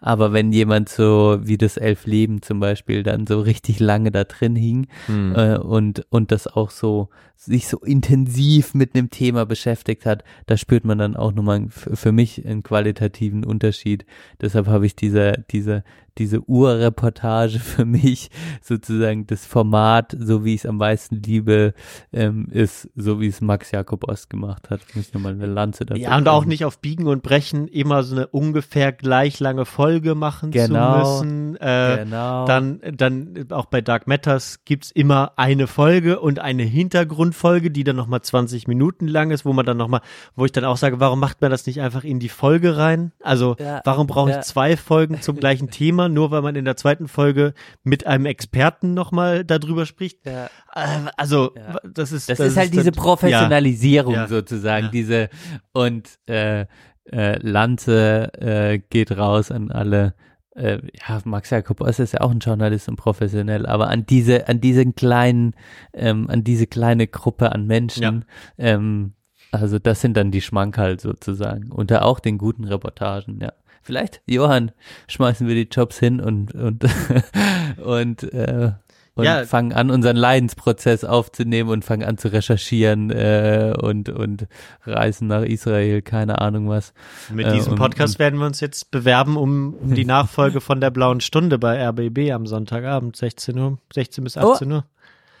Aber 0.00 0.32
wenn 0.32 0.52
jemand 0.52 0.88
so 0.88 1.38
wie 1.42 1.56
das 1.56 1.76
Elf 1.76 2.04
Leben 2.06 2.42
zum 2.42 2.60
Beispiel 2.60 3.02
dann 3.02 3.26
so 3.26 3.40
richtig 3.40 3.80
lange 3.80 4.10
da 4.10 4.24
drin 4.24 4.56
hing, 4.56 4.73
Mhm. 5.08 5.34
äh, 5.36 5.56
und, 5.56 6.06
und 6.10 6.32
das 6.32 6.46
auch 6.46 6.70
so, 6.70 7.08
sich 7.36 7.66
so 7.68 7.78
intensiv 7.78 8.74
mit 8.74 8.94
einem 8.94 9.10
Thema 9.10 9.46
beschäftigt 9.46 10.06
hat, 10.06 10.24
da 10.46 10.56
spürt 10.56 10.84
man 10.84 10.98
dann 10.98 11.16
auch 11.16 11.32
nochmal 11.32 11.66
für 11.68 12.12
mich 12.12 12.46
einen 12.46 12.62
qualitativen 12.62 13.44
Unterschied. 13.44 14.06
Deshalb 14.40 14.66
habe 14.66 14.86
ich 14.86 14.96
diese, 14.96 15.44
diese, 15.50 15.84
diese 16.18 16.40
Urreportage 16.48 17.58
für 17.60 17.84
mich 17.84 18.30
sozusagen 18.62 19.26
das 19.26 19.46
Format, 19.46 20.16
so 20.18 20.44
wie 20.44 20.54
ich 20.54 20.60
es 20.60 20.66
am 20.66 20.76
meisten 20.76 21.22
liebe, 21.22 21.74
ähm, 22.12 22.48
ist, 22.50 22.88
so 22.94 23.20
wie 23.20 23.26
es 23.26 23.40
Max 23.40 23.70
Jakob 23.70 24.08
Ost 24.08 24.30
gemacht 24.30 24.70
hat. 24.70 24.80
Muss 24.94 25.08
ich 25.08 25.14
nochmal 25.14 25.32
eine 25.32 25.46
Lanze 25.46 25.84
dafür 25.86 26.02
Ja, 26.02 26.16
und 26.16 26.28
auch 26.28 26.44
nicht 26.44 26.64
auf 26.64 26.78
Biegen 26.78 27.06
und 27.06 27.22
Brechen 27.22 27.68
immer 27.68 28.02
so 28.02 28.14
eine 28.16 28.26
ungefähr 28.28 28.92
gleich 28.92 29.40
lange 29.40 29.64
Folge 29.64 30.14
machen 30.14 30.50
Genau. 30.50 31.18
zu 31.20 31.24
müssen. 31.24 31.56
Äh, 31.56 32.04
Genau. 32.04 32.46
Dann, 32.46 32.80
dann 32.94 33.46
auch 33.50 33.66
bei 33.66 33.80
Dark 33.80 34.06
Matters 34.06 34.60
gibt's 34.64 34.90
immer 34.90 35.32
eine 35.36 35.66
Folge 35.66 36.20
und 36.20 36.38
eine 36.38 36.62
Hintergrundfolge, 36.62 37.70
die 37.70 37.84
dann 37.84 37.96
nochmal 37.96 38.22
20 38.22 38.68
Minuten 38.68 39.08
lang 39.08 39.30
ist, 39.30 39.44
wo 39.44 39.52
man 39.52 39.66
dann 39.66 39.76
nochmal, 39.76 40.00
wo 40.36 40.44
ich 40.44 40.52
dann 40.52 40.64
auch 40.64 40.76
sage, 40.76 41.00
warum 41.00 41.20
macht 41.20 41.40
man 41.40 41.50
das 41.50 41.66
nicht 41.66 41.80
einfach 41.80 42.04
in 42.04 42.18
die 42.20 42.28
Folge 42.28 42.76
rein? 42.76 43.12
Also 43.22 43.56
Ja, 43.58 43.80
warum 43.84 44.06
brauche 44.06 44.30
ich 44.30 44.36
ja. 44.36 44.42
zwei 44.42 44.76
Folgen 44.76 45.20
zum 45.20 45.36
gleichen 45.36 45.70
Thema, 45.74 46.03
nur 46.08 46.30
weil 46.30 46.42
man 46.42 46.56
in 46.56 46.64
der 46.64 46.76
zweiten 46.76 47.08
Folge 47.08 47.54
mit 47.82 48.06
einem 48.06 48.26
Experten 48.26 48.94
nochmal 48.94 49.44
darüber 49.44 49.86
spricht? 49.86 50.26
ja. 50.26 50.46
Äh, 50.74 51.10
Also, 51.16 51.52
Ja. 51.56 51.78
das 51.84 52.12
ist 52.12 52.28
Das, 52.30 52.40
ist 52.40 52.56
halt 52.56 52.72
diese 52.72 52.92
Professionalisierung 52.92 54.14
Ja. 54.14 54.26
sozusagen, 54.28 54.90
diese 54.92 55.28
und 55.72 56.08
äh, 56.28 56.66
äh, 57.12 57.38
Lanze 57.46 58.32
äh, 58.40 58.78
geht 58.78 59.16
raus 59.16 59.50
an 59.50 59.70
alle. 59.70 60.14
Äh, 60.56 60.78
ja, 61.08 61.20
Max 61.24 61.50
Jakob 61.50 61.80
Ost 61.80 61.98
ist 62.00 62.12
ja 62.12 62.20
auch 62.20 62.30
ein 62.30 62.38
Journalist 62.38 62.88
und 62.88 62.96
professionell, 62.96 63.66
aber 63.66 63.88
an 63.88 64.06
diese, 64.06 64.46
an 64.48 64.60
diesen 64.60 64.94
kleinen, 64.94 65.54
ähm, 65.92 66.30
an 66.30 66.44
diese 66.44 66.66
kleine 66.68 67.08
Gruppe 67.08 67.50
an 67.52 67.66
Menschen, 67.66 68.24
ähm, 68.56 69.14
also 69.50 69.78
das 69.78 70.00
sind 70.00 70.16
dann 70.16 70.30
die 70.30 70.40
Schmankerl 70.40 70.98
sozusagen. 71.00 71.70
Unter 71.72 72.04
auch 72.04 72.20
den 72.20 72.38
guten 72.38 72.64
Reportagen, 72.64 73.40
ja. 73.42 73.52
Vielleicht, 73.84 74.20
Johann, 74.26 74.72
schmeißen 75.08 75.46
wir 75.46 75.54
die 75.54 75.68
Jobs 75.70 75.98
hin 75.98 76.20
und 76.20 76.52
und 76.54 76.84
und 77.84 78.22
äh, 78.32 78.72
und 79.16 79.24
Ja. 79.24 79.44
fangen 79.44 79.72
an, 79.72 79.92
unseren 79.92 80.16
Leidensprozess 80.16 81.04
aufzunehmen 81.04 81.70
und 81.70 81.84
fangen 81.84 82.02
an 82.02 82.18
zu 82.18 82.32
recherchieren 82.32 83.10
äh, 83.10 83.72
und 83.80 84.08
und 84.08 84.48
reisen 84.84 85.28
nach 85.28 85.42
Israel, 85.42 86.02
keine 86.02 86.40
Ahnung 86.40 86.68
was. 86.68 86.92
Mit 87.32 87.46
Äh, 87.46 87.52
diesem 87.52 87.74
und- 87.74 87.78
Podcast 87.78 88.14
und- 88.14 88.18
werden 88.18 88.40
wir 88.40 88.46
uns 88.46 88.58
jetzt 88.60 88.90
bewerben 88.90 89.36
um, 89.36 89.74
um 89.74 89.94
die 89.94 90.04
Nachfolge 90.06 90.60
von 90.60 90.80
der 90.80 90.90
Blauen 90.90 91.20
Stunde 91.20 91.58
bei 91.60 91.80
RBB 91.80 92.32
am 92.32 92.46
Sonntagabend, 92.46 93.14
16 93.14 93.56
Uhr, 93.56 93.78
16 93.92 94.24
bis 94.24 94.36
Oh, 94.36 94.54
18 94.54 94.72
Uhr. 94.72 94.84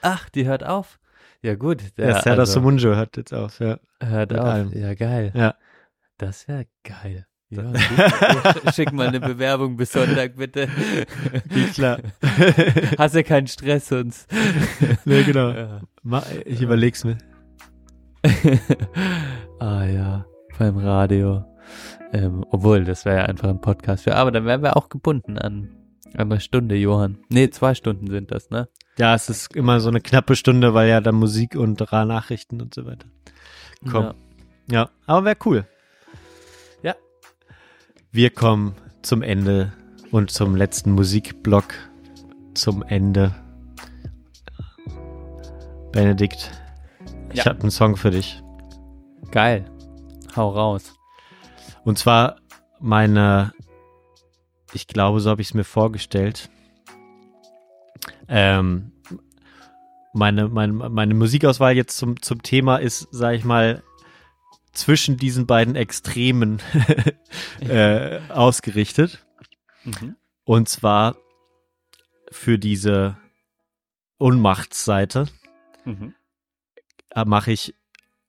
Ach, 0.02 0.28
die 0.28 0.46
hört 0.46 0.64
auf. 0.64 1.00
Ja 1.42 1.56
gut, 1.56 1.80
Der 1.98 2.06
der 2.06 2.14
Serdar 2.22 2.38
also, 2.40 2.52
Sumunjo 2.54 2.94
hört 2.94 3.16
jetzt 3.16 3.34
auf, 3.34 3.58
ja. 3.58 3.78
hört 4.00 4.30
mit 4.30 4.38
auf. 4.40 4.46
allem. 4.46 4.72
Ja 4.72 4.94
geil. 4.94 5.32
Ja. 5.34 5.54
Das 6.16 6.46
wäre 6.46 6.66
geil. 6.84 7.26
Ja, 7.56 8.72
schick 8.72 8.92
mal 8.92 9.08
eine 9.08 9.20
Bewerbung 9.20 9.76
bis 9.76 9.92
Sonntag 9.92 10.36
bitte. 10.36 10.68
Geht 11.48 11.74
klar. 11.74 11.98
Hast 12.98 13.14
ja 13.14 13.22
keinen 13.22 13.46
Stress 13.46 13.88
sonst. 13.88 14.28
nee, 15.04 15.22
genau. 15.22 15.50
Ja. 15.50 15.80
Ich 16.44 16.60
überleg's 16.60 17.04
mir. 17.04 17.18
ah 19.58 19.84
ja, 19.84 20.26
beim 20.58 20.78
Radio. 20.78 21.44
Ähm, 22.12 22.44
obwohl, 22.50 22.84
das 22.84 23.04
wäre 23.04 23.16
ja 23.16 23.22
einfach 23.24 23.48
ein 23.48 23.60
Podcast 23.60 24.04
für. 24.04 24.14
Aber 24.16 24.30
dann 24.30 24.44
wären 24.44 24.62
wir 24.62 24.76
auch 24.76 24.88
gebunden 24.88 25.38
an, 25.38 25.70
an 26.14 26.30
eine 26.30 26.40
Stunde, 26.40 26.76
Johann. 26.76 27.18
Nee, 27.28 27.50
zwei 27.50 27.74
Stunden 27.74 28.08
sind 28.08 28.30
das, 28.30 28.50
ne? 28.50 28.68
Ja, 28.98 29.14
es 29.14 29.28
ist 29.28 29.56
immer 29.56 29.80
so 29.80 29.88
eine 29.88 30.00
knappe 30.00 30.36
Stunde, 30.36 30.74
weil 30.74 30.88
ja 30.88 31.00
dann 31.00 31.16
Musik 31.16 31.56
und 31.56 31.80
Nachrichten 31.90 32.60
und 32.62 32.74
so 32.74 32.86
weiter 32.86 33.08
kommen. 33.90 34.08
Ja. 34.08 34.14
Ja, 34.70 34.90
aber 35.06 35.26
wäre 35.26 35.36
cool. 35.44 35.66
Wir 38.14 38.30
kommen 38.30 38.76
zum 39.02 39.22
Ende 39.22 39.72
und 40.12 40.30
zum 40.30 40.54
letzten 40.54 40.92
Musikblock 40.92 41.74
zum 42.54 42.84
Ende. 42.84 43.34
Benedikt, 45.90 46.52
ich 47.32 47.38
Ja. 47.38 47.46
habe 47.46 47.62
einen 47.62 47.72
Song 47.72 47.96
für 47.96 48.12
dich. 48.12 48.40
Geil. 49.32 49.64
Hau 50.36 50.48
raus. 50.50 50.94
Und 51.82 51.98
zwar 51.98 52.36
meine, 52.78 53.52
ich 54.74 54.86
glaube, 54.86 55.18
so 55.18 55.28
habe 55.30 55.42
ich 55.42 55.48
es 55.48 55.54
mir 55.54 55.64
vorgestellt. 55.64 56.50
Ähm, 58.28 58.92
meine, 60.12 60.46
meine, 60.48 60.72
meine 60.72 61.14
Musikauswahl 61.14 61.72
jetzt 61.74 61.96
zum, 61.96 62.22
zum 62.22 62.44
Thema 62.44 62.76
ist, 62.76 63.08
sage 63.10 63.36
ich 63.38 63.44
mal, 63.44 63.82
zwischen 64.74 65.16
diesen 65.16 65.46
beiden 65.46 65.76
Extremen 65.76 66.60
äh, 67.60 68.20
ausgerichtet. 68.28 69.24
Mhm. 69.84 70.16
Und 70.44 70.68
zwar 70.68 71.16
für 72.30 72.58
diese 72.58 73.16
Unmachtsseite 74.18 75.26
Mhm. 75.84 76.14
äh, 77.10 77.24
mache 77.26 77.52
ich 77.52 77.74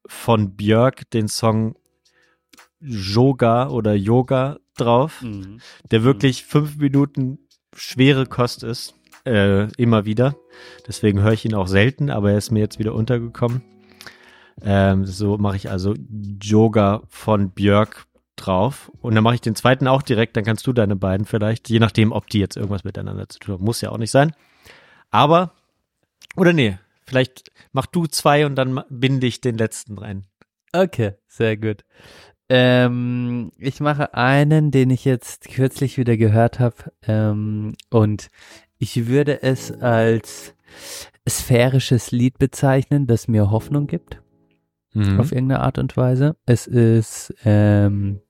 von 0.05 0.55
Björk 0.55 1.09
den 1.11 1.27
Song 1.27 1.75
Yoga 2.79 3.69
oder 3.69 3.93
Yoga 3.95 4.59
drauf, 4.77 5.21
Mhm. 5.21 5.61
der 5.89 6.03
wirklich 6.03 6.43
fünf 6.45 6.77
Minuten 6.77 7.39
schwere 7.75 8.25
Kost 8.25 8.63
ist. 8.63 8.93
Äh, 9.25 9.71
immer 9.77 10.05
wieder. 10.05 10.35
Deswegen 10.87 11.21
höre 11.21 11.31
ich 11.31 11.45
ihn 11.45 11.55
auch 11.55 11.67
selten, 11.67 12.11
aber 12.11 12.31
er 12.31 12.37
ist 12.37 12.51
mir 12.51 12.59
jetzt 12.59 12.77
wieder 12.77 12.93
untergekommen. 12.93 13.63
Ähm, 14.61 15.05
so 15.05 15.37
mache 15.37 15.57
ich 15.57 15.69
also 15.69 15.93
Yoga 16.41 17.03
von 17.09 17.51
Björk 17.51 18.07
drauf. 18.35 18.91
Und 19.01 19.15
dann 19.15 19.23
mache 19.23 19.35
ich 19.35 19.41
den 19.41 19.55
zweiten 19.55 19.87
auch 19.87 20.01
direkt, 20.01 20.37
dann 20.37 20.43
kannst 20.43 20.67
du 20.67 20.73
deine 20.73 20.95
beiden 20.95 21.25
vielleicht, 21.25 21.69
je 21.69 21.79
nachdem, 21.79 22.11
ob 22.11 22.27
die 22.27 22.39
jetzt 22.39 22.57
irgendwas 22.57 22.83
miteinander 22.83 23.27
zu 23.29 23.39
tun 23.39 23.55
haben. 23.55 23.63
Muss 23.63 23.81
ja 23.81 23.91
auch 23.91 23.97
nicht 23.97 24.11
sein. 24.11 24.33
Aber, 25.11 25.53
oder 26.35 26.53
nee, 26.53 26.77
vielleicht 27.05 27.51
mach 27.71 27.85
du 27.85 28.07
zwei 28.07 28.45
und 28.45 28.55
dann 28.55 28.83
binde 28.89 29.27
ich 29.27 29.41
den 29.41 29.57
letzten 29.57 29.97
rein. 29.97 30.25
Okay, 30.73 31.13
sehr 31.27 31.57
gut. 31.57 31.83
Ähm, 32.49 33.51
ich 33.57 33.79
mache 33.79 34.13
einen, 34.13 34.71
den 34.71 34.89
ich 34.89 35.05
jetzt 35.05 35.49
kürzlich 35.49 35.97
wieder 35.97 36.17
gehört 36.17 36.59
habe. 36.59 36.75
Ähm, 37.07 37.75
und 37.89 38.29
ich 38.77 39.07
würde 39.07 39.41
es 39.41 39.71
als 39.71 40.53
sphärisches 41.27 42.11
Lied 42.11 42.37
bezeichnen, 42.37 43.07
das 43.07 43.27
mir 43.27 43.49
Hoffnung 43.49 43.87
gibt. 43.87 44.21
Mhm. 44.95 45.19
auf 45.19 45.31
irgendeine 45.31 45.61
Art 45.61 45.77
und 45.77 45.95
Weise. 45.97 46.35
Es 46.45 46.65
ist 46.67 47.33
ähm, 47.45 48.21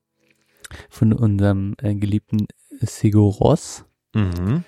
von 0.90 1.12
unserem 1.12 1.74
äh, 1.80 1.94
geliebten 1.94 2.46
Sigur 2.80 3.32
Ross, 3.34 3.84
Mhm. 4.14 4.64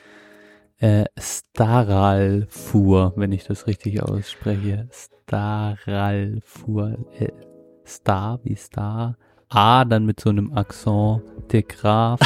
äh, 0.79 1.05
Staralfur, 1.19 3.12
wenn 3.16 3.33
ich 3.33 3.45
das 3.45 3.66
richtig 3.66 4.03
ausspreche. 4.03 4.89
Staralfur. 5.27 6.97
Äh, 7.19 7.29
Star 7.87 8.39
wie 8.45 8.55
Star. 8.55 9.16
A, 9.49 9.85
dann 9.85 10.05
mit 10.07 10.20
so 10.20 10.29
einem 10.31 10.53
Akzent, 10.53 11.23
der 11.51 11.62
Graf. 11.62 12.20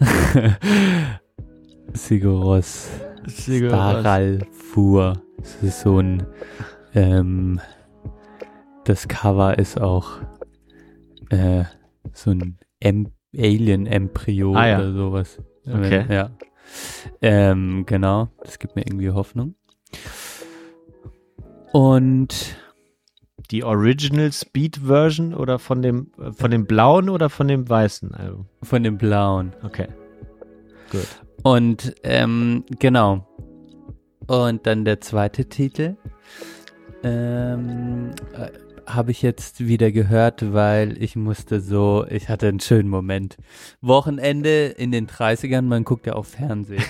Sigur 1.92 2.42
Ross. 2.42 2.88
Staralfur. 3.28 5.22
Das 5.38 5.56
ist 5.62 5.80
so 5.82 5.98
ein, 5.98 6.26
ähm, 6.94 7.60
das 8.84 9.08
Cover 9.08 9.58
ist 9.58 9.80
auch 9.80 10.10
äh, 11.30 11.64
so 12.12 12.30
ein 12.30 12.58
em 12.80 13.12
Alien-Embryo 13.36 14.54
Ah, 14.54 14.66
ja. 14.66 14.78
oder 14.78 14.92
sowas. 14.92 15.38
Okay. 15.66 16.04
Ja. 16.12 16.30
Ähm, 17.20 17.84
genau, 17.86 18.28
das 18.42 18.58
gibt 18.58 18.76
mir 18.76 18.82
irgendwie 18.86 19.10
Hoffnung. 19.10 19.54
Und 21.72 22.56
Die 23.50 23.64
Original 23.64 24.32
Speed 24.32 24.78
Version 24.78 25.34
oder 25.34 25.58
von 25.58 25.82
dem 25.82 26.10
von 26.32 26.50
dem 26.50 26.66
blauen 26.66 27.08
oder 27.08 27.28
von 27.30 27.48
dem 27.48 27.68
weißen 27.68 28.14
Album? 28.14 28.46
von 28.62 28.82
dem 28.82 28.98
Blauen. 28.98 29.52
Okay. 29.62 29.88
Gut. 30.90 31.06
Und 31.42 31.94
ähm, 32.02 32.64
genau. 32.78 33.26
Und 34.26 34.66
dann 34.66 34.84
der 34.84 35.00
zweite 35.00 35.46
Titel. 35.46 35.96
Ähm, 37.02 38.10
äh, 38.34 38.50
habe 38.86 39.10
ich 39.10 39.22
jetzt 39.22 39.66
wieder 39.66 39.92
gehört, 39.92 40.52
weil 40.52 41.02
ich 41.02 41.16
musste 41.16 41.60
so, 41.60 42.04
ich 42.08 42.28
hatte 42.28 42.48
einen 42.48 42.60
schönen 42.60 42.88
Moment. 42.88 43.36
Wochenende 43.80 44.66
in 44.66 44.90
den 44.90 45.06
30ern, 45.06 45.62
man 45.62 45.84
guckt 45.84 46.06
ja 46.06 46.14
auch 46.14 46.26
Fernsehen. 46.26 46.82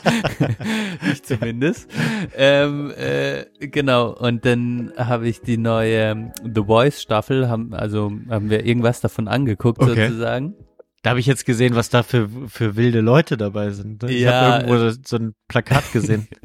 ich 1.12 1.22
zumindest. 1.22 1.90
Ähm, 2.36 2.92
äh, 2.96 3.44
genau, 3.58 4.12
und 4.12 4.44
dann 4.44 4.92
habe 4.96 5.28
ich 5.28 5.40
die 5.40 5.56
neue 5.56 6.32
The 6.42 6.64
Voice 6.64 7.00
Staffel, 7.00 7.48
haben, 7.48 7.74
also 7.74 8.12
haben 8.28 8.50
wir 8.50 8.64
irgendwas 8.64 9.00
davon 9.00 9.28
angeguckt 9.28 9.80
Okay. 9.80 10.08
sozusagen. 10.08 10.54
Da 11.02 11.10
habe 11.10 11.20
ich 11.20 11.26
jetzt 11.26 11.46
gesehen, 11.46 11.74
was 11.74 11.88
da 11.88 12.02
für, 12.02 12.28
für 12.48 12.76
wilde 12.76 13.00
Leute 13.00 13.36
dabei 13.38 13.70
sind. 13.70 14.02
ne? 14.02 14.10
Ich 14.12 14.20
Ja, 14.20 14.32
habe 14.32 14.64
irgendwo 14.66 14.90
so- 14.90 14.98
so 15.04 15.16
ein 15.16 15.34
Plakat 15.48 15.92
gesehen. 15.92 16.28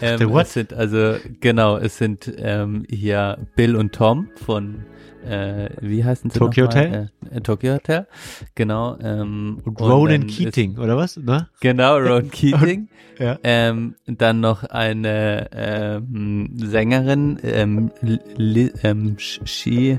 Ähm, 0.00 0.18
The 0.18 0.28
what? 0.28 0.46
es 0.46 0.52
sind 0.52 0.72
also, 0.72 1.16
genau, 1.40 1.76
es 1.78 1.98
sind 1.98 2.32
ähm, 2.36 2.84
hier 2.88 3.48
Bill 3.56 3.74
und 3.74 3.92
Tom 3.92 4.28
von, 4.44 4.84
äh, 5.24 5.70
wie 5.80 6.04
heißen 6.04 6.30
sie 6.30 6.38
Tokyo? 6.38 6.66
Hotel? 6.66 7.10
Äh, 7.32 7.36
äh, 7.36 7.40
Tokyo 7.40 7.74
Hotel, 7.74 8.06
genau. 8.54 8.96
Ähm, 9.00 9.60
Und 9.64 9.80
Ronan 9.80 10.28
ist- 10.28 10.36
Keating, 10.36 10.78
oder 10.78 10.96
was? 10.96 11.16
Ne? 11.16 11.48
Genau, 11.60 11.96
Ronan 11.96 12.30
Keating. 12.30 12.88
Ja. 13.18 13.38
Ähm, 13.42 13.96
dann 14.06 14.38
noch 14.38 14.62
eine 14.62 15.48
ähm, 15.52 16.50
Sängerin, 16.54 17.40
ähm, 17.42 17.90
Li, 18.36 18.70
ähm, 18.84 19.16
Shi, 19.18 19.98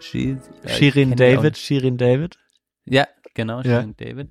Shi, 0.00 0.36
äh, 0.64 0.68
Shirin 0.68 1.14
David, 1.14 1.56
Shirin 1.56 1.96
David. 1.98 2.36
Ja, 2.88 3.06
genau, 3.36 3.58
Ja. 3.58 3.80
Shirin 3.80 3.94
David. 3.96 4.30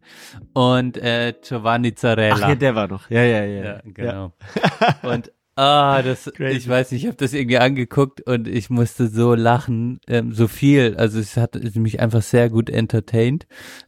Und 0.54 0.98
äh, 0.98 1.34
Giovanni 1.42 1.96
Zarella. 1.96 2.36
Ach 2.36 2.50
ja, 2.50 2.56
der 2.56 2.76
war 2.76 2.88
noch. 2.90 3.10
Ja, 3.10 3.24
ja, 3.24 3.46
ja. 3.46 3.64
Ja, 3.64 3.82
genau. 3.86 4.34
Und 5.04 5.32
ah, 5.56 6.02
das, 6.02 6.30
Crazy. 6.36 6.58
ich 6.58 6.68
weiß 6.68 6.92
nicht, 6.92 7.04
ich 7.04 7.08
habe 7.08 7.18
das 7.18 7.34
irgendwie 7.34 7.60
angeguckt 7.60 8.20
und 8.28 8.48
ich 8.48 8.70
musste 8.70 9.08
so 9.08 9.36
lachen, 9.36 10.00
ähm, 10.08 10.34
so 10.34 10.50
viel. 10.50 10.96
Also 10.98 11.20
es 11.20 11.38
hat 11.38 11.56
mich 11.76 12.02
einfach 12.02 12.22
sehr 12.22 12.50
gut 12.50 12.70
entertained. 12.70 13.48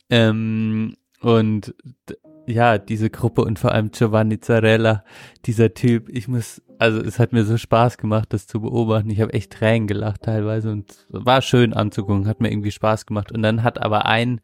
Ähm, 0.10 0.95
und 1.19 1.76
ja, 2.48 2.77
diese 2.77 3.10
Gruppe 3.10 3.41
und 3.41 3.60
vor 3.60 3.73
allem 3.73 3.91
Giovanni 3.91 4.39
Zarella, 4.39 5.03
dieser 5.45 5.73
Typ, 5.73 6.07
ich 6.07 6.30
muss, 6.30 6.61
also 6.80 7.02
es 7.02 7.19
hat 7.19 7.34
mir 7.34 7.44
so 7.44 7.57
Spaß 7.57 7.98
gemacht, 7.98 8.31
das 8.31 8.48
zu 8.48 8.61
beobachten. 8.61 9.10
Ich 9.10 9.19
habe 9.19 9.34
echt 9.34 9.52
Tränen 9.52 9.88
gelacht 9.88 10.22
teilweise 10.23 10.72
und 10.72 11.06
war 11.10 11.41
schön 11.41 11.73
anzugucken, 11.73 12.26
hat 12.27 12.39
mir 12.39 12.49
irgendwie 12.49 12.72
Spaß 12.72 13.06
gemacht. 13.06 13.34
Und 13.34 13.41
dann 13.41 13.64
hat 13.64 13.81
aber 13.81 14.06
ein, 14.06 14.39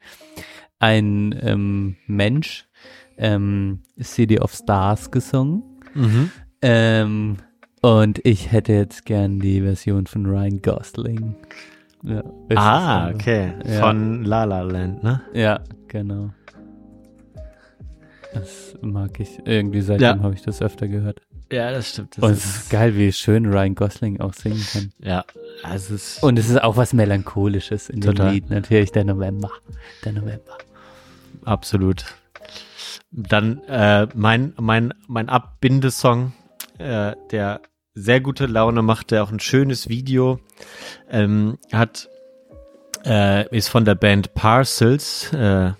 ein 0.80 1.36
ähm, 1.42 1.96
Mensch 2.08 2.66
ähm, 3.18 3.80
City 4.02 4.40
of 4.40 4.54
Stars 4.54 5.12
gesungen. 5.12 5.64
Mhm. 5.94 6.32
Ähm, 6.62 7.38
und 7.82 8.20
ich 8.26 8.52
hätte 8.52 8.74
jetzt 8.74 9.06
gern 9.06 9.40
die 9.40 9.62
Version 9.62 10.08
von 10.08 10.26
Ryan 10.26 10.62
Gosling. 10.62 11.36
Ja, 12.04 12.24
Ah, 12.56 13.10
okay. 13.12 13.54
Ja. 13.66 13.80
Von 13.80 14.24
La 14.26 14.44
La 14.46 14.62
Land, 14.62 15.04
ne? 15.04 15.22
Ja, 15.34 15.62
genau. 15.88 16.32
Das 18.34 18.76
mag 18.82 19.20
ich. 19.20 19.40
Irgendwie 19.46 19.82
seitdem 19.82 20.18
Ja. 20.18 20.20
habe 20.24 20.34
ich 20.34 20.42
das 20.42 20.62
öfter 20.62 20.88
gehört. 20.88 21.22
Ja, 21.52 21.72
das 21.72 21.90
stimmt. 21.90 22.18
Das 22.18 22.24
Und 22.24 22.32
es 22.32 22.46
ist 22.46 22.70
geil, 22.70 22.96
wie 22.96 23.12
schön 23.12 23.46
Ryan 23.46 23.76
Gosling 23.76 24.20
auch 24.22 24.34
singen 24.34 24.66
kann. 24.72 24.92
Ja, 25.00 25.24
also 25.64 25.94
es 25.96 26.16
ist 26.16 26.24
Und 26.24 26.40
es 26.40 26.50
ist 26.50 26.62
auch 26.62 26.78
was 26.78 26.94
Melancholisches 26.94 27.90
in 27.90 28.02
Total. 28.02 28.28
dem 28.28 28.34
Lied. 28.34 28.50
Natürlich 28.50 28.92
der 28.92 29.04
November. 29.06 29.52
Der 30.04 30.14
November. 30.14 30.58
absolut. 31.46 32.06
Dann 33.12 33.60
äh, 33.68 34.08
mein, 34.16 34.54
mein, 34.60 34.94
mein 35.08 35.30
Abbindesong, 35.30 36.34
äh, 36.80 37.14
der 37.32 37.62
sehr 37.94 38.22
gute 38.22 38.48
Laune 38.48 38.82
macht, 38.82 39.12
der 39.12 39.24
auch 39.24 39.32
ein 39.32 39.40
schönes 39.40 39.88
Video 39.88 40.40
ähm, 41.12 41.60
hat, 41.72 42.10
äh, 43.06 43.48
ist 43.56 43.68
von 43.68 43.86
der 43.86 43.94
Band 43.94 44.34
Parcels. 44.34 45.32
Äh, 45.34 45.74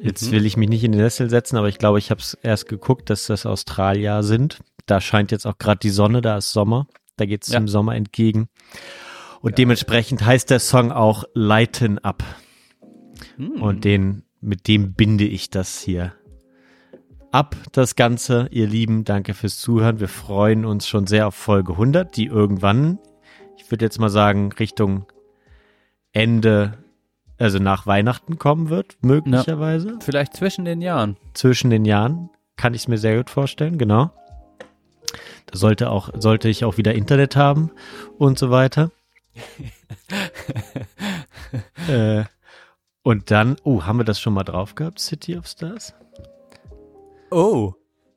jetzt 0.00 0.22
Mhm. 0.28 0.30
will 0.32 0.46
ich 0.46 0.56
mich 0.56 0.70
nicht 0.70 0.84
in 0.84 0.92
den 0.92 1.00
Sessel 1.02 1.28
setzen, 1.28 1.58
aber 1.58 1.68
ich 1.68 1.76
glaube, 1.76 1.98
ich 1.98 2.10
habe 2.10 2.20
es 2.22 2.32
erst 2.42 2.68
geguckt, 2.68 3.10
dass 3.10 3.26
das 3.26 3.44
Australier 3.44 4.22
sind. 4.22 4.58
Da 4.86 5.00
scheint 5.00 5.32
jetzt 5.32 5.46
auch 5.46 5.58
gerade 5.58 5.80
die 5.80 5.90
Sonne, 5.90 6.20
da 6.20 6.36
ist 6.38 6.52
Sommer. 6.52 6.86
Da 7.16 7.26
geht 7.26 7.44
es 7.44 7.52
Ja. 7.52 7.58
dem 7.60 7.68
Sommer 7.68 7.94
entgegen. 7.94 8.48
Und 9.40 9.58
dementsprechend 9.58 10.24
heißt 10.24 10.50
der 10.50 10.60
Song 10.60 10.92
auch 10.92 11.24
Lighten 11.34 11.98
Up. 11.98 12.22
Hm. 13.36 13.62
Und 13.62 13.84
den, 13.84 14.22
mit 14.40 14.68
dem 14.68 14.94
binde 14.94 15.24
ich 15.24 15.50
das 15.50 15.80
hier 15.80 16.12
ab, 17.32 17.56
das 17.72 17.96
Ganze. 17.96 18.48
Ihr 18.50 18.66
Lieben, 18.66 19.04
danke 19.04 19.34
fürs 19.34 19.58
Zuhören. 19.58 20.00
Wir 20.00 20.08
freuen 20.08 20.64
uns 20.64 20.88
schon 20.88 21.06
sehr 21.06 21.26
auf 21.26 21.34
Folge 21.34 21.72
100, 21.72 22.16
die 22.16 22.26
irgendwann, 22.26 22.98
ich 23.58 23.70
würde 23.70 23.84
jetzt 23.84 23.98
mal 23.98 24.08
sagen, 24.08 24.52
Richtung 24.52 25.06
Ende, 26.12 26.78
also 27.38 27.58
nach 27.58 27.86
Weihnachten 27.86 28.38
kommen 28.38 28.70
wird, 28.70 28.96
möglicherweise. 29.02 29.98
Vielleicht 30.00 30.34
zwischen 30.34 30.64
den 30.64 30.80
Jahren. 30.80 31.16
Zwischen 31.34 31.70
den 31.70 31.84
Jahren. 31.84 32.30
kann 32.56 32.72
ich 32.72 32.82
es 32.82 32.88
mir 32.88 32.96
sehr 32.96 33.18
gut 33.18 33.28
vorstellen, 33.28 33.76
genau. 33.76 34.10
Da 35.46 35.58
sollte 35.58 35.90
auch, 35.90 36.10
sollte 36.18 36.48
ich 36.48 36.64
auch 36.64 36.76
wieder 36.76 36.94
Internet 36.94 37.36
haben 37.36 37.70
und 38.18 38.38
so 38.38 38.50
weiter. 38.50 38.90
äh, 41.88 42.24
und 43.02 43.30
dann, 43.30 43.56
oh, 43.62 43.84
haben 43.84 43.98
wir 43.98 44.04
das 44.04 44.20
schon 44.20 44.34
mal 44.34 44.44
drauf 44.44 44.74
gehabt, 44.74 44.98
City 44.98 45.36
of 45.36 45.46
Stars? 45.46 45.94
Oh. 47.30 47.74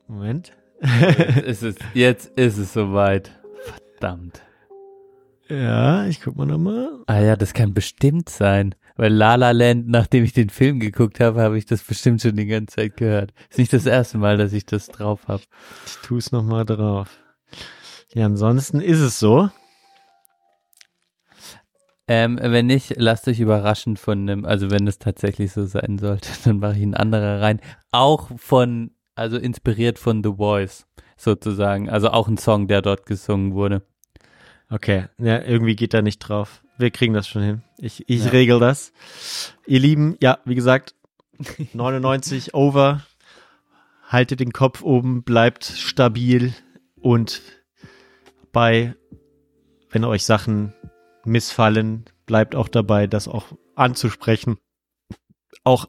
Moment. 0.08 0.52
Jetzt 0.82 1.42
ist 1.42 1.62
es, 1.62 1.76
jetzt 1.94 2.38
ist 2.38 2.58
es 2.58 2.72
soweit. 2.72 3.30
Verdammt. 3.92 4.42
Ja, 5.48 6.06
ich 6.06 6.20
guck 6.20 6.36
mal 6.36 6.46
nochmal. 6.46 6.88
Ah 7.06 7.20
ja, 7.20 7.36
das 7.36 7.54
kann 7.54 7.74
bestimmt 7.74 8.28
sein. 8.28 8.74
Weil 8.96 9.12
La 9.12 9.34
La 9.34 9.50
Land, 9.50 9.88
nachdem 9.88 10.24
ich 10.24 10.32
den 10.32 10.50
Film 10.50 10.80
geguckt 10.80 11.20
habe, 11.20 11.40
habe 11.40 11.58
ich 11.58 11.66
das 11.66 11.82
bestimmt 11.82 12.22
schon 12.22 12.36
die 12.36 12.46
ganze 12.46 12.76
Zeit 12.76 12.96
gehört. 12.96 13.32
Ist 13.48 13.58
nicht 13.58 13.72
das 13.72 13.86
erste 13.86 14.18
Mal, 14.18 14.36
dass 14.36 14.52
ich 14.52 14.66
das 14.66 14.88
drauf 14.88 15.28
habe. 15.28 15.42
Ich 15.86 15.96
tue 16.06 16.18
es 16.18 16.32
nochmal 16.32 16.64
drauf. 16.64 17.19
Ja, 18.14 18.26
ansonsten 18.26 18.80
ist 18.80 18.98
es 19.00 19.18
so. 19.18 19.50
Ähm, 22.08 22.38
wenn 22.42 22.66
nicht, 22.66 22.94
lasst 22.96 23.28
euch 23.28 23.38
überraschen 23.38 23.96
von 23.96 24.28
einem, 24.28 24.44
also 24.44 24.70
wenn 24.72 24.86
es 24.88 24.98
tatsächlich 24.98 25.52
so 25.52 25.64
sein 25.64 25.98
sollte, 25.98 26.28
dann 26.44 26.58
mache 26.58 26.76
ich 26.76 26.82
einen 26.82 26.94
anderer 26.94 27.40
rein. 27.40 27.60
Auch 27.92 28.30
von, 28.36 28.90
also 29.14 29.36
inspiriert 29.36 29.98
von 29.98 30.24
The 30.24 30.32
Voice, 30.36 30.86
sozusagen. 31.16 31.88
Also 31.88 32.10
auch 32.10 32.26
ein 32.26 32.36
Song, 32.36 32.66
der 32.66 32.82
dort 32.82 33.06
gesungen 33.06 33.54
wurde. 33.54 33.82
Okay, 34.70 35.06
ja, 35.18 35.40
irgendwie 35.42 35.76
geht 35.76 35.94
da 35.94 36.02
nicht 36.02 36.18
drauf. 36.18 36.62
Wir 36.78 36.90
kriegen 36.90 37.14
das 37.14 37.28
schon 37.28 37.42
hin. 37.42 37.62
Ich, 37.78 38.08
ich 38.08 38.24
Ja. 38.24 38.30
regel 38.30 38.58
das. 38.58 38.92
Ihr 39.66 39.80
Lieben, 39.80 40.16
ja, 40.20 40.38
wie 40.44 40.54
gesagt, 40.54 40.94
99 41.74 42.54
over. 42.54 43.02
Haltet 44.08 44.40
den 44.40 44.52
Kopf 44.52 44.82
oben, 44.82 45.22
bleibt 45.22 45.64
stabil 45.64 46.52
und 47.00 47.42
bei, 48.52 48.94
wenn 49.90 50.04
euch 50.04 50.24
Sachen 50.24 50.72
missfallen, 51.24 52.04
bleibt 52.26 52.54
auch 52.54 52.68
dabei, 52.68 53.06
das 53.06 53.28
auch 53.28 53.46
anzusprechen. 53.74 54.58
Auch 55.64 55.86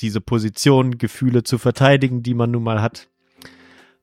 diese 0.00 0.20
Position, 0.20 0.98
Gefühle 0.98 1.42
zu 1.42 1.58
verteidigen, 1.58 2.22
die 2.22 2.34
man 2.34 2.50
nun 2.50 2.62
mal 2.62 2.80
hat. 2.82 3.08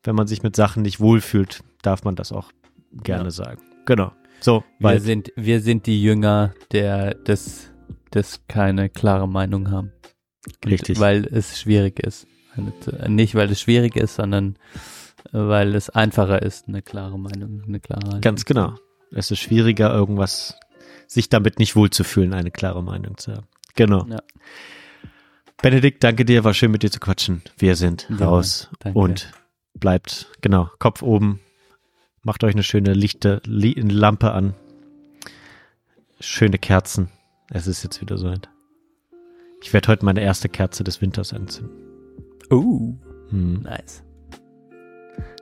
Wenn 0.04 0.16
man 0.16 0.28
sich 0.28 0.44
mit 0.44 0.56
Sachen 0.56 0.84
nicht 0.84 1.00
wohlfühlt, 1.00 1.62
darf 1.82 2.04
man 2.04 2.16
das 2.16 2.32
auch 2.32 2.52
gerne 2.92 3.26
Ja. 3.26 3.32
sagen. 3.32 3.62
Genau. 3.86 4.12
So, 4.40 4.64
Wir 4.80 5.02
sind, 5.02 5.34
wir 5.36 5.60
sind 5.60 5.86
die 5.86 6.02
Jünger, 6.02 6.54
der 6.72 7.14
das, 7.16 7.70
das 8.12 8.46
keine 8.48 8.90
klare 8.90 9.28
Meinung 9.28 9.72
haben. 9.72 9.92
Und 10.46 10.72
Richtig. 10.72 11.00
Weil 11.00 11.26
es 11.26 11.60
schwierig 11.60 12.00
ist. 12.00 12.26
Nicht, 13.08 13.36
weil 13.36 13.52
es 13.52 13.60
schwierig 13.62 13.96
ist, 13.96 14.16
sondern 14.16 14.58
weil 15.32 15.76
es 15.76 15.90
einfacher 15.90 16.42
ist, 16.42 16.68
eine 16.68 16.82
klare 16.82 17.18
Meinung, 17.20 17.64
eine 17.68 17.80
klare 17.80 18.04
Haltung 18.06 18.22
Ganz 18.22 18.46
genau. 18.46 18.76
Es 19.12 19.32
ist 19.32 19.40
schwieriger, 19.40 19.94
irgendwas, 19.94 20.56
sich 21.08 21.30
damit 21.30 21.60
nicht 21.60 21.76
wohlzufühlen, 21.76 22.34
eine 22.34 22.52
klare 22.52 22.84
Meinung 22.84 23.18
zu 23.18 23.34
haben. 23.34 23.48
Genau. 23.76 24.06
Ja. 24.08 24.20
Benedikt, 25.62 26.04
danke 26.04 26.26
dir, 26.26 26.44
war 26.44 26.54
schön 26.54 26.72
mit 26.72 26.84
dir 26.84 26.92
zu 26.92 27.00
quatschen. 27.00 27.42
Wir 27.58 27.76
sind 27.76 28.08
Ja, 28.18 28.28
raus 28.28 28.70
danke. 28.80 28.98
und 29.00 29.32
bleibt, 29.74 30.28
genau, 30.42 30.70
Kopf 30.80 31.02
oben. 31.02 31.40
Macht 32.22 32.44
euch 32.44 32.54
eine 32.54 32.64
schöne 32.64 32.94
Lichte, 32.94 33.42
Li 33.46 33.74
Lampe 33.74 34.32
an. 34.32 34.54
Schöne 36.20 36.58
Kerzen. 36.58 37.10
Es 37.50 37.66
ist 37.68 37.84
jetzt 37.84 38.02
wieder 38.02 38.18
so. 38.18 38.34
Ich 39.62 39.74
werde 39.74 39.88
heute 39.88 40.06
meine 40.06 40.22
erste 40.22 40.50
Kerze 40.50 40.84
des 40.84 41.02
Winters 41.02 41.34
anzünden. 41.34 41.76
Oh, 42.50 42.94
Hm. 43.30 43.62
nice. 43.64 44.04